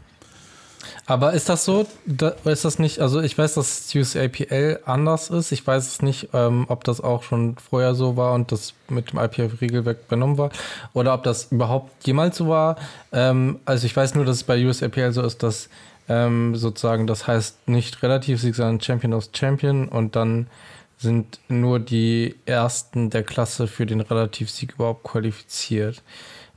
Aber 1.05 1.33
ist 1.33 1.49
das 1.49 1.65
so? 1.65 1.85
Da, 2.05 2.29
ist 2.45 2.65
das 2.65 2.79
nicht? 2.79 2.99
Also 2.99 3.21
ich 3.21 3.37
weiß, 3.37 3.55
dass 3.55 3.93
USAPL 3.93 4.79
anders 4.85 5.29
ist. 5.29 5.51
Ich 5.51 5.65
weiß 5.65 5.87
es 5.87 6.01
nicht, 6.01 6.29
ähm, 6.33 6.65
ob 6.69 6.83
das 6.83 7.01
auch 7.01 7.23
schon 7.23 7.57
vorher 7.57 7.95
so 7.95 8.15
war 8.17 8.33
und 8.33 8.51
das 8.51 8.73
mit 8.87 9.11
dem 9.11 9.19
IPF-Regelwerk 9.19 9.97
übernommen 10.07 10.37
war 10.37 10.51
oder 10.93 11.13
ob 11.13 11.23
das 11.23 11.51
überhaupt 11.51 12.05
jemals 12.05 12.37
so 12.37 12.47
war. 12.47 12.77
Ähm, 13.11 13.59
also 13.65 13.85
ich 13.85 13.95
weiß 13.95 14.15
nur, 14.15 14.25
dass 14.25 14.37
es 14.37 14.43
bei 14.43 14.65
USAPL 14.65 15.11
so 15.11 15.21
ist, 15.21 15.43
dass 15.43 15.69
ähm, 16.07 16.55
sozusagen 16.55 17.07
das 17.07 17.27
heißt 17.27 17.67
nicht 17.67 18.01
Relativsieg, 18.01 18.55
sondern 18.55 18.81
Champion 18.81 19.13
of 19.13 19.29
Champion 19.33 19.87
und 19.87 20.15
dann 20.15 20.47
sind 20.97 21.39
nur 21.47 21.79
die 21.79 22.35
ersten 22.45 23.09
der 23.09 23.23
Klasse 23.23 23.67
für 23.67 23.85
den 23.85 24.01
Relativsieg 24.01 24.73
überhaupt 24.73 25.03
qualifiziert. 25.03 26.01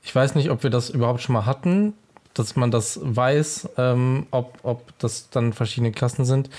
Ich 0.02 0.12
weiß 0.12 0.34
nicht, 0.34 0.50
ob 0.50 0.64
wir 0.64 0.70
das 0.70 0.90
überhaupt 0.90 1.22
schon 1.22 1.34
mal 1.34 1.46
hatten 1.46 1.94
dass 2.34 2.56
man 2.56 2.70
das 2.70 2.98
weiß, 3.02 3.70
ähm, 3.76 4.26
ob, 4.30 4.58
ob 4.62 4.98
das 4.98 5.30
dann 5.30 5.52
verschiedene 5.52 5.92
Klassen 5.92 6.24
sind. 6.24 6.50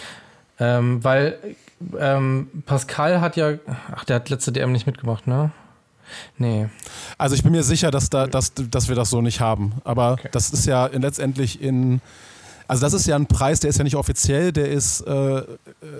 Ähm, 0.59 1.03
weil 1.03 1.37
ähm, 1.97 2.47
Pascal 2.65 3.21
hat 3.21 3.35
ja, 3.35 3.53
ach, 3.93 4.05
der 4.05 4.17
hat 4.17 4.29
letzte 4.29 4.51
DM 4.51 4.71
nicht 4.71 4.85
mitgemacht, 4.85 5.27
ne? 5.27 5.51
Nee. 6.37 6.69
Also 7.17 7.35
ich 7.35 7.43
bin 7.43 7.51
mir 7.51 7.63
sicher, 7.63 7.89
dass, 7.89 8.09
da, 8.09 8.27
dass, 8.27 8.53
dass 8.53 8.87
wir 8.87 8.95
das 8.95 9.09
so 9.09 9.21
nicht 9.21 9.39
haben. 9.39 9.73
Aber 9.83 10.13
okay. 10.13 10.29
das 10.31 10.51
ist 10.51 10.65
ja 10.65 10.87
letztendlich 10.87 11.61
in 11.61 12.01
also 12.67 12.81
das 12.81 12.93
ist 12.93 13.07
ja 13.07 13.15
ein 13.15 13.27
Preis, 13.27 13.59
der 13.59 13.69
ist 13.69 13.77
ja 13.77 13.83
nicht 13.83 13.95
offiziell, 13.95 14.51
der 14.51 14.69
ist 14.69 15.01
äh, 15.01 15.43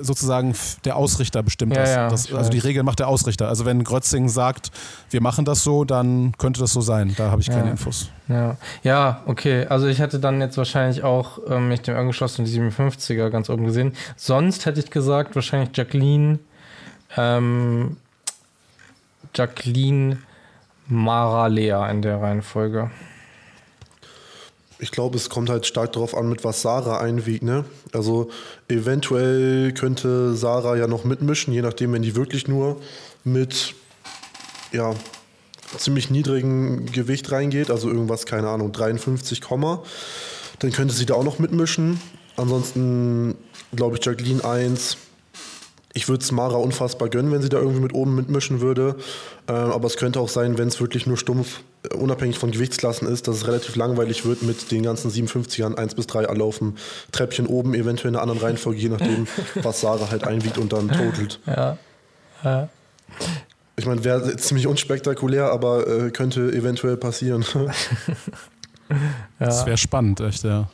sozusagen 0.02 0.56
der 0.86 0.96
Ausrichter 0.96 1.44
bestimmt 1.44 1.76
das. 1.76 1.90
Ja, 1.90 2.08
das 2.10 2.32
also 2.32 2.50
die 2.50 2.60
Regel 2.60 2.84
macht 2.84 3.00
der 3.00 3.08
Ausrichter. 3.08 3.48
Also 3.50 3.66
wenn 3.66 3.84
Grötzing 3.84 4.30
sagt, 4.30 4.72
wir 5.10 5.22
machen 5.22 5.46
das 5.46 5.64
so, 5.64 5.84
dann 5.86 6.34
könnte 6.38 6.60
das 6.60 6.74
so 6.74 6.82
sein. 6.82 7.14
Da 7.18 7.32
habe 7.32 7.42
ich 7.42 7.50
keine 7.50 7.66
ja. 7.66 7.72
Infos. 7.72 8.10
Ja. 8.28 8.58
ja, 8.84 9.22
okay. 9.26 9.66
Also 9.68 9.88
ich 9.88 10.00
hätte 10.00 10.20
dann 10.20 10.40
jetzt 10.40 10.58
wahrscheinlich 10.58 11.04
auch 11.04 11.40
ähm, 11.50 11.68
mich 11.68 11.82
dem 11.82 11.96
angeschlossen, 11.96 12.46
die 12.46 12.52
57er 12.52 13.30
ganz 13.30 13.50
oben 13.50 13.66
gesehen. 13.66 13.94
Sonst 14.16 14.66
hätte 14.66 14.80
ich 14.80 14.90
gesagt, 14.90 15.36
wahrscheinlich 15.36 15.76
Jacqueline, 15.76 16.40
ähm, 17.18 17.98
Jacqueline 19.36 20.20
Mara 20.88 21.48
Lea 21.48 21.90
in 21.90 22.02
der 22.02 22.22
Reihenfolge. 22.22 22.92
Ich 24.84 24.92
glaube, 24.92 25.16
es 25.16 25.30
kommt 25.30 25.50
halt 25.50 25.66
stark 25.66 25.94
darauf 25.94 26.14
an, 26.14 26.28
mit 26.28 26.44
was 26.44 26.62
Sarah 26.62 27.00
einwiegt. 27.00 27.42
Ne? 27.42 27.64
Also 27.94 28.30
eventuell 28.68 29.72
könnte 29.72 30.36
Sarah 30.36 30.76
ja 30.76 30.88
noch 30.88 31.06
mitmischen, 31.06 31.54
je 31.54 31.62
nachdem, 31.62 31.94
wenn 31.94 32.02
die 32.02 32.18
wirklich 32.18 32.50
nur 32.50 32.82
mit 33.24 33.76
ja, 34.74 34.94
ziemlich 35.78 36.10
niedrigem 36.10 36.86
Gewicht 36.92 37.32
reingeht, 37.32 37.72
also 37.72 37.90
irgendwas, 37.90 38.26
keine 38.26 38.50
Ahnung, 38.50 38.74
53, 38.74 39.42
dann 40.60 40.72
könnte 40.74 40.94
sie 40.94 41.06
da 41.06 41.14
auch 41.14 41.24
noch 41.24 41.40
mitmischen. 41.40 42.02
Ansonsten 42.36 43.36
glaube 43.74 43.96
ich 43.98 44.06
Jacqueline 44.06 44.44
1, 44.44 44.98
Ich 45.96 46.10
würde 46.10 46.24
es 46.24 46.32
Mara 46.32 46.56
unfassbar 46.56 47.08
gönnen, 47.08 47.32
wenn 47.32 47.44
sie 47.44 47.50
da 47.50 47.58
irgendwie 47.58 47.82
mit 47.82 47.94
oben 47.94 48.16
mitmischen 48.16 48.62
würde. 48.62 48.96
Ähm, 49.48 49.72
aber 49.72 49.86
es 49.86 49.96
könnte 49.96 50.20
auch 50.20 50.30
sein, 50.30 50.58
wenn 50.58 50.68
es 50.68 50.82
wirklich 50.82 51.06
nur 51.06 51.18
stumpf, 51.18 51.62
äh, 51.84 51.96
unabhängig 51.96 52.40
von 52.40 52.50
Gewichtsklassen 52.50 53.08
ist, 53.08 53.28
dass 53.28 53.38
es 53.38 53.48
relativ 53.48 53.76
langweilig 53.76 54.26
wird 54.26 54.42
mit 54.42 54.72
den 54.72 54.82
ganzen 54.82 55.12
57ern, 55.12 55.76
1 55.76 55.94
bis 55.94 56.08
3 56.08 56.28
alle 56.28 56.44
auf 56.44 56.58
dem 56.58 56.76
Treppchen 57.12 57.46
oben, 57.46 57.76
eventuell 57.76 58.10
in 58.10 58.16
einer 58.16 58.24
anderen 58.24 58.42
Reihenfolge, 58.42 58.80
je 58.80 58.90
nachdem, 58.90 59.28
was 59.62 59.82
Sarah 59.82 60.10
halt 60.10 60.26
einwiegt 60.26 60.58
und 60.58 60.74
dann 60.74 60.90
totelt. 60.90 61.40
Ja. 61.46 61.78
ja. 62.44 62.70
Ich 63.76 63.86
meine, 63.86 64.04
wäre 64.04 64.36
ziemlich 64.38 64.66
unspektakulär, 64.66 65.52
aber 65.52 65.88
äh, 65.88 66.10
könnte 66.10 66.52
eventuell 66.54 66.98
passieren. 66.98 67.46
ja. 68.90 68.96
Das 69.40 69.66
wäre 69.68 69.78
spannend, 69.78 70.22
echt, 70.22 70.44
ja. 70.44 70.70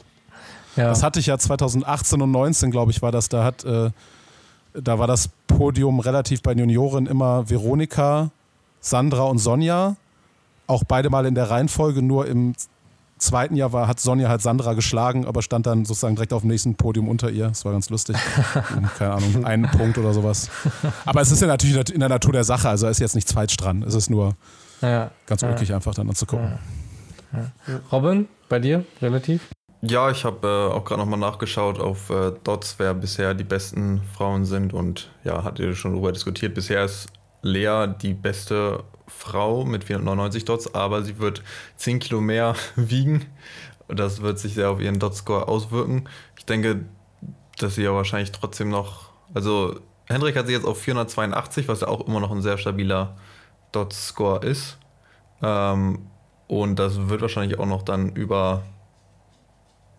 ja. 0.78 0.88
Das 0.90 1.04
hatte 1.04 1.20
ich 1.20 1.26
ja 1.26 1.38
2018 1.38 2.22
und 2.22 2.32
2019, 2.32 2.72
glaube 2.72 2.92
ich, 2.92 3.02
war 3.02 3.12
das. 3.12 3.28
Da 3.28 3.44
hat 3.44 3.66
äh, 3.66 3.92
da 4.84 5.00
war 5.00 5.08
das 5.08 5.30
Podium 5.48 6.00
relativ 6.00 6.42
bei 6.42 6.54
Junioren 6.54 7.06
immer 7.06 7.50
Veronika, 7.50 8.32
Sandra 8.80 9.24
und 9.24 9.40
Sonja. 9.40 9.96
Auch 10.68 10.84
beide 10.88 11.10
mal 11.10 11.26
in 11.26 11.36
der 11.36 11.50
Reihenfolge, 11.50 12.02
nur 12.02 12.28
im 12.28 12.54
zweiten 13.18 13.56
Jahr 13.56 13.74
war, 13.74 13.88
hat 13.88 14.00
Sonja 14.00 14.30
halt 14.30 14.42
Sandra 14.42 14.74
geschlagen, 14.74 15.26
aber 15.26 15.42
stand 15.42 15.66
dann 15.66 15.86
sozusagen 15.86 16.16
direkt 16.16 16.34
auf 16.34 16.42
dem 16.42 16.50
nächsten 16.50 16.76
Podium 16.76 17.08
unter 17.08 17.30
ihr. 17.30 17.48
Das 17.50 17.66
war 17.66 17.72
ganz 17.72 17.90
lustig. 17.90 18.16
Keine 18.98 19.14
Ahnung, 19.14 19.46
einen 19.46 19.70
Punkt 19.70 19.98
oder 19.98 20.14
sowas. 20.14 20.50
Aber 21.06 21.22
es 21.22 21.32
ist 21.32 21.42
ja 21.42 21.48
natürlich 21.48 21.94
in 21.94 22.00
der 22.00 22.10
Natur 22.10 22.34
der 22.34 22.44
Sache, 22.44 22.70
also 22.70 22.88
ist 22.88 23.00
jetzt 23.00 23.16
nichts 23.16 23.34
falsch 23.34 23.58
dran. 23.58 23.84
Es 23.84 23.94
ist 23.94 24.10
nur 24.10 24.36
ja, 24.82 25.12
ganz 25.26 25.42
ja. 25.42 25.50
einfach 25.76 25.94
dann 25.94 26.10
anzugucken. 26.10 26.58
Ja. 27.34 27.80
Robin, 27.92 28.28
bei 28.48 28.60
dir 28.60 28.86
relativ? 29.02 29.42
Ja, 29.82 30.12
ich 30.12 30.26
habe 30.26 30.46
äh, 30.46 30.74
auch 30.76 30.84
gerade 30.84 31.00
nochmal 31.00 31.20
nachgeschaut 31.20 31.80
auf 31.80 32.10
äh, 32.10 32.34
Dots, 32.44 32.76
wer 32.80 32.94
bisher 32.94 33.34
die 33.34 33.46
besten 33.46 34.02
Frauen 34.14 34.44
sind 34.44 34.74
und 34.74 35.10
ja, 35.24 35.44
hat 35.46 35.58
ihr 35.60 35.74
schon 35.74 35.94
darüber 35.94 36.12
diskutiert. 36.12 36.54
Bisher 36.54 36.84
ist 36.84 37.08
Lea 37.44 37.88
die 38.02 38.14
beste 38.14 38.84
Frau 39.08 39.64
mit 39.64 39.86
499 39.86 40.44
Dots, 40.44 40.74
aber 40.76 41.04
sie 41.04 41.20
wird 41.20 41.44
10 41.78 42.00
Kilo 42.00 42.20
mehr 42.20 42.56
wiegen. 42.76 43.26
Das 43.88 44.22
wird 44.22 44.38
sich 44.38 44.54
sehr 44.54 44.70
auf 44.70 44.82
ihren 44.82 45.00
Dot-Score 45.00 45.48
auswirken. 45.48 46.10
Ich 46.38 46.46
denke, 46.46 46.86
dass 47.58 47.76
sie 47.76 47.84
ja 47.84 47.94
wahrscheinlich 47.94 48.34
trotzdem 48.34 48.70
noch, 48.70 49.12
also 49.34 49.80
Hendrik 50.08 50.36
hat 50.36 50.48
sie 50.48 50.54
jetzt 50.54 50.66
auf 50.66 50.82
482, 50.82 51.70
was 51.70 51.82
ja 51.82 51.88
auch 51.88 52.06
immer 52.06 52.20
noch 52.20 52.32
ein 52.32 52.42
sehr 52.42 52.58
stabiler 52.58 53.16
Dot-Score 53.72 54.46
ist. 54.46 54.78
Ähm, 55.42 56.10
und 56.48 56.78
das 56.78 57.08
wird 57.08 57.22
wahrscheinlich 57.22 57.60
auch 57.60 57.66
noch 57.66 57.84
dann 57.84 58.10
über 58.10 58.64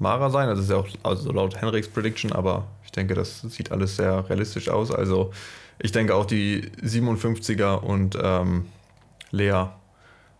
Mara 0.00 0.30
sein. 0.30 0.48
Das 0.48 0.58
ist 0.58 0.70
ja 0.70 0.76
auch 0.76 0.88
also 1.02 1.30
laut 1.30 1.60
Henriks 1.60 1.88
Prediction, 1.88 2.32
aber 2.32 2.66
ich 2.84 2.90
denke, 2.90 3.14
das 3.14 3.42
sieht 3.42 3.70
alles 3.70 3.96
sehr 3.96 4.28
realistisch 4.28 4.68
aus. 4.68 4.90
Also 4.90 5.30
ich 5.78 5.92
denke 5.92 6.14
auch 6.14 6.26
die 6.26 6.70
57er 6.82 7.76
und 7.76 8.18
ähm, 8.20 8.66
Lea 9.30 9.66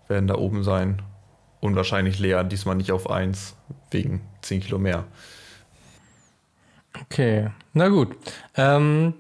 werden 0.08 0.26
da 0.26 0.34
oben 0.34 0.64
sein. 0.64 1.02
Und 1.60 1.76
wahrscheinlich 1.76 2.18
Lea 2.18 2.42
diesmal 2.44 2.74
nicht 2.74 2.90
auf 2.90 3.08
1 3.10 3.54
wegen 3.90 4.22
10 4.42 4.62
Kilo 4.62 4.78
mehr. 4.78 5.04
Okay, 7.02 7.50
na 7.74 7.88
gut. 7.88 8.16
Ähm, 8.56 9.14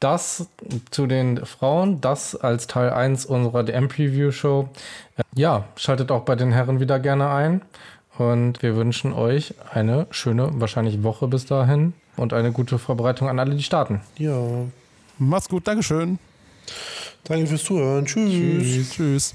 das 0.00 0.48
zu 0.90 1.06
den 1.06 1.44
Frauen, 1.46 2.00
das 2.00 2.36
als 2.36 2.66
Teil 2.66 2.90
1 2.90 3.26
unserer 3.26 3.64
DM-Preview-Show. 3.64 4.68
Äh, 5.16 5.22
ja, 5.34 5.64
schaltet 5.76 6.10
auch 6.10 6.24
bei 6.24 6.36
den 6.36 6.52
Herren 6.52 6.80
wieder 6.80 6.98
gerne 7.00 7.30
ein. 7.30 7.62
Und 8.18 8.62
wir 8.62 8.76
wünschen 8.76 9.12
euch 9.12 9.54
eine 9.72 10.06
schöne, 10.10 10.50
wahrscheinlich 10.54 11.02
Woche 11.02 11.26
bis 11.26 11.46
dahin 11.46 11.94
und 12.16 12.32
eine 12.32 12.52
gute 12.52 12.78
Vorbereitung 12.78 13.28
an 13.28 13.38
alle, 13.38 13.54
die 13.54 13.62
starten. 13.62 14.00
Ja. 14.18 14.40
Macht's 15.18 15.48
gut, 15.48 15.66
Dankeschön. 15.66 16.18
Danke 17.24 17.46
fürs 17.46 17.64
Zuhören. 17.64 18.04
Tschüss. 18.06 18.32
Tschüss. 18.32 18.90
Tschüss. 18.90 19.34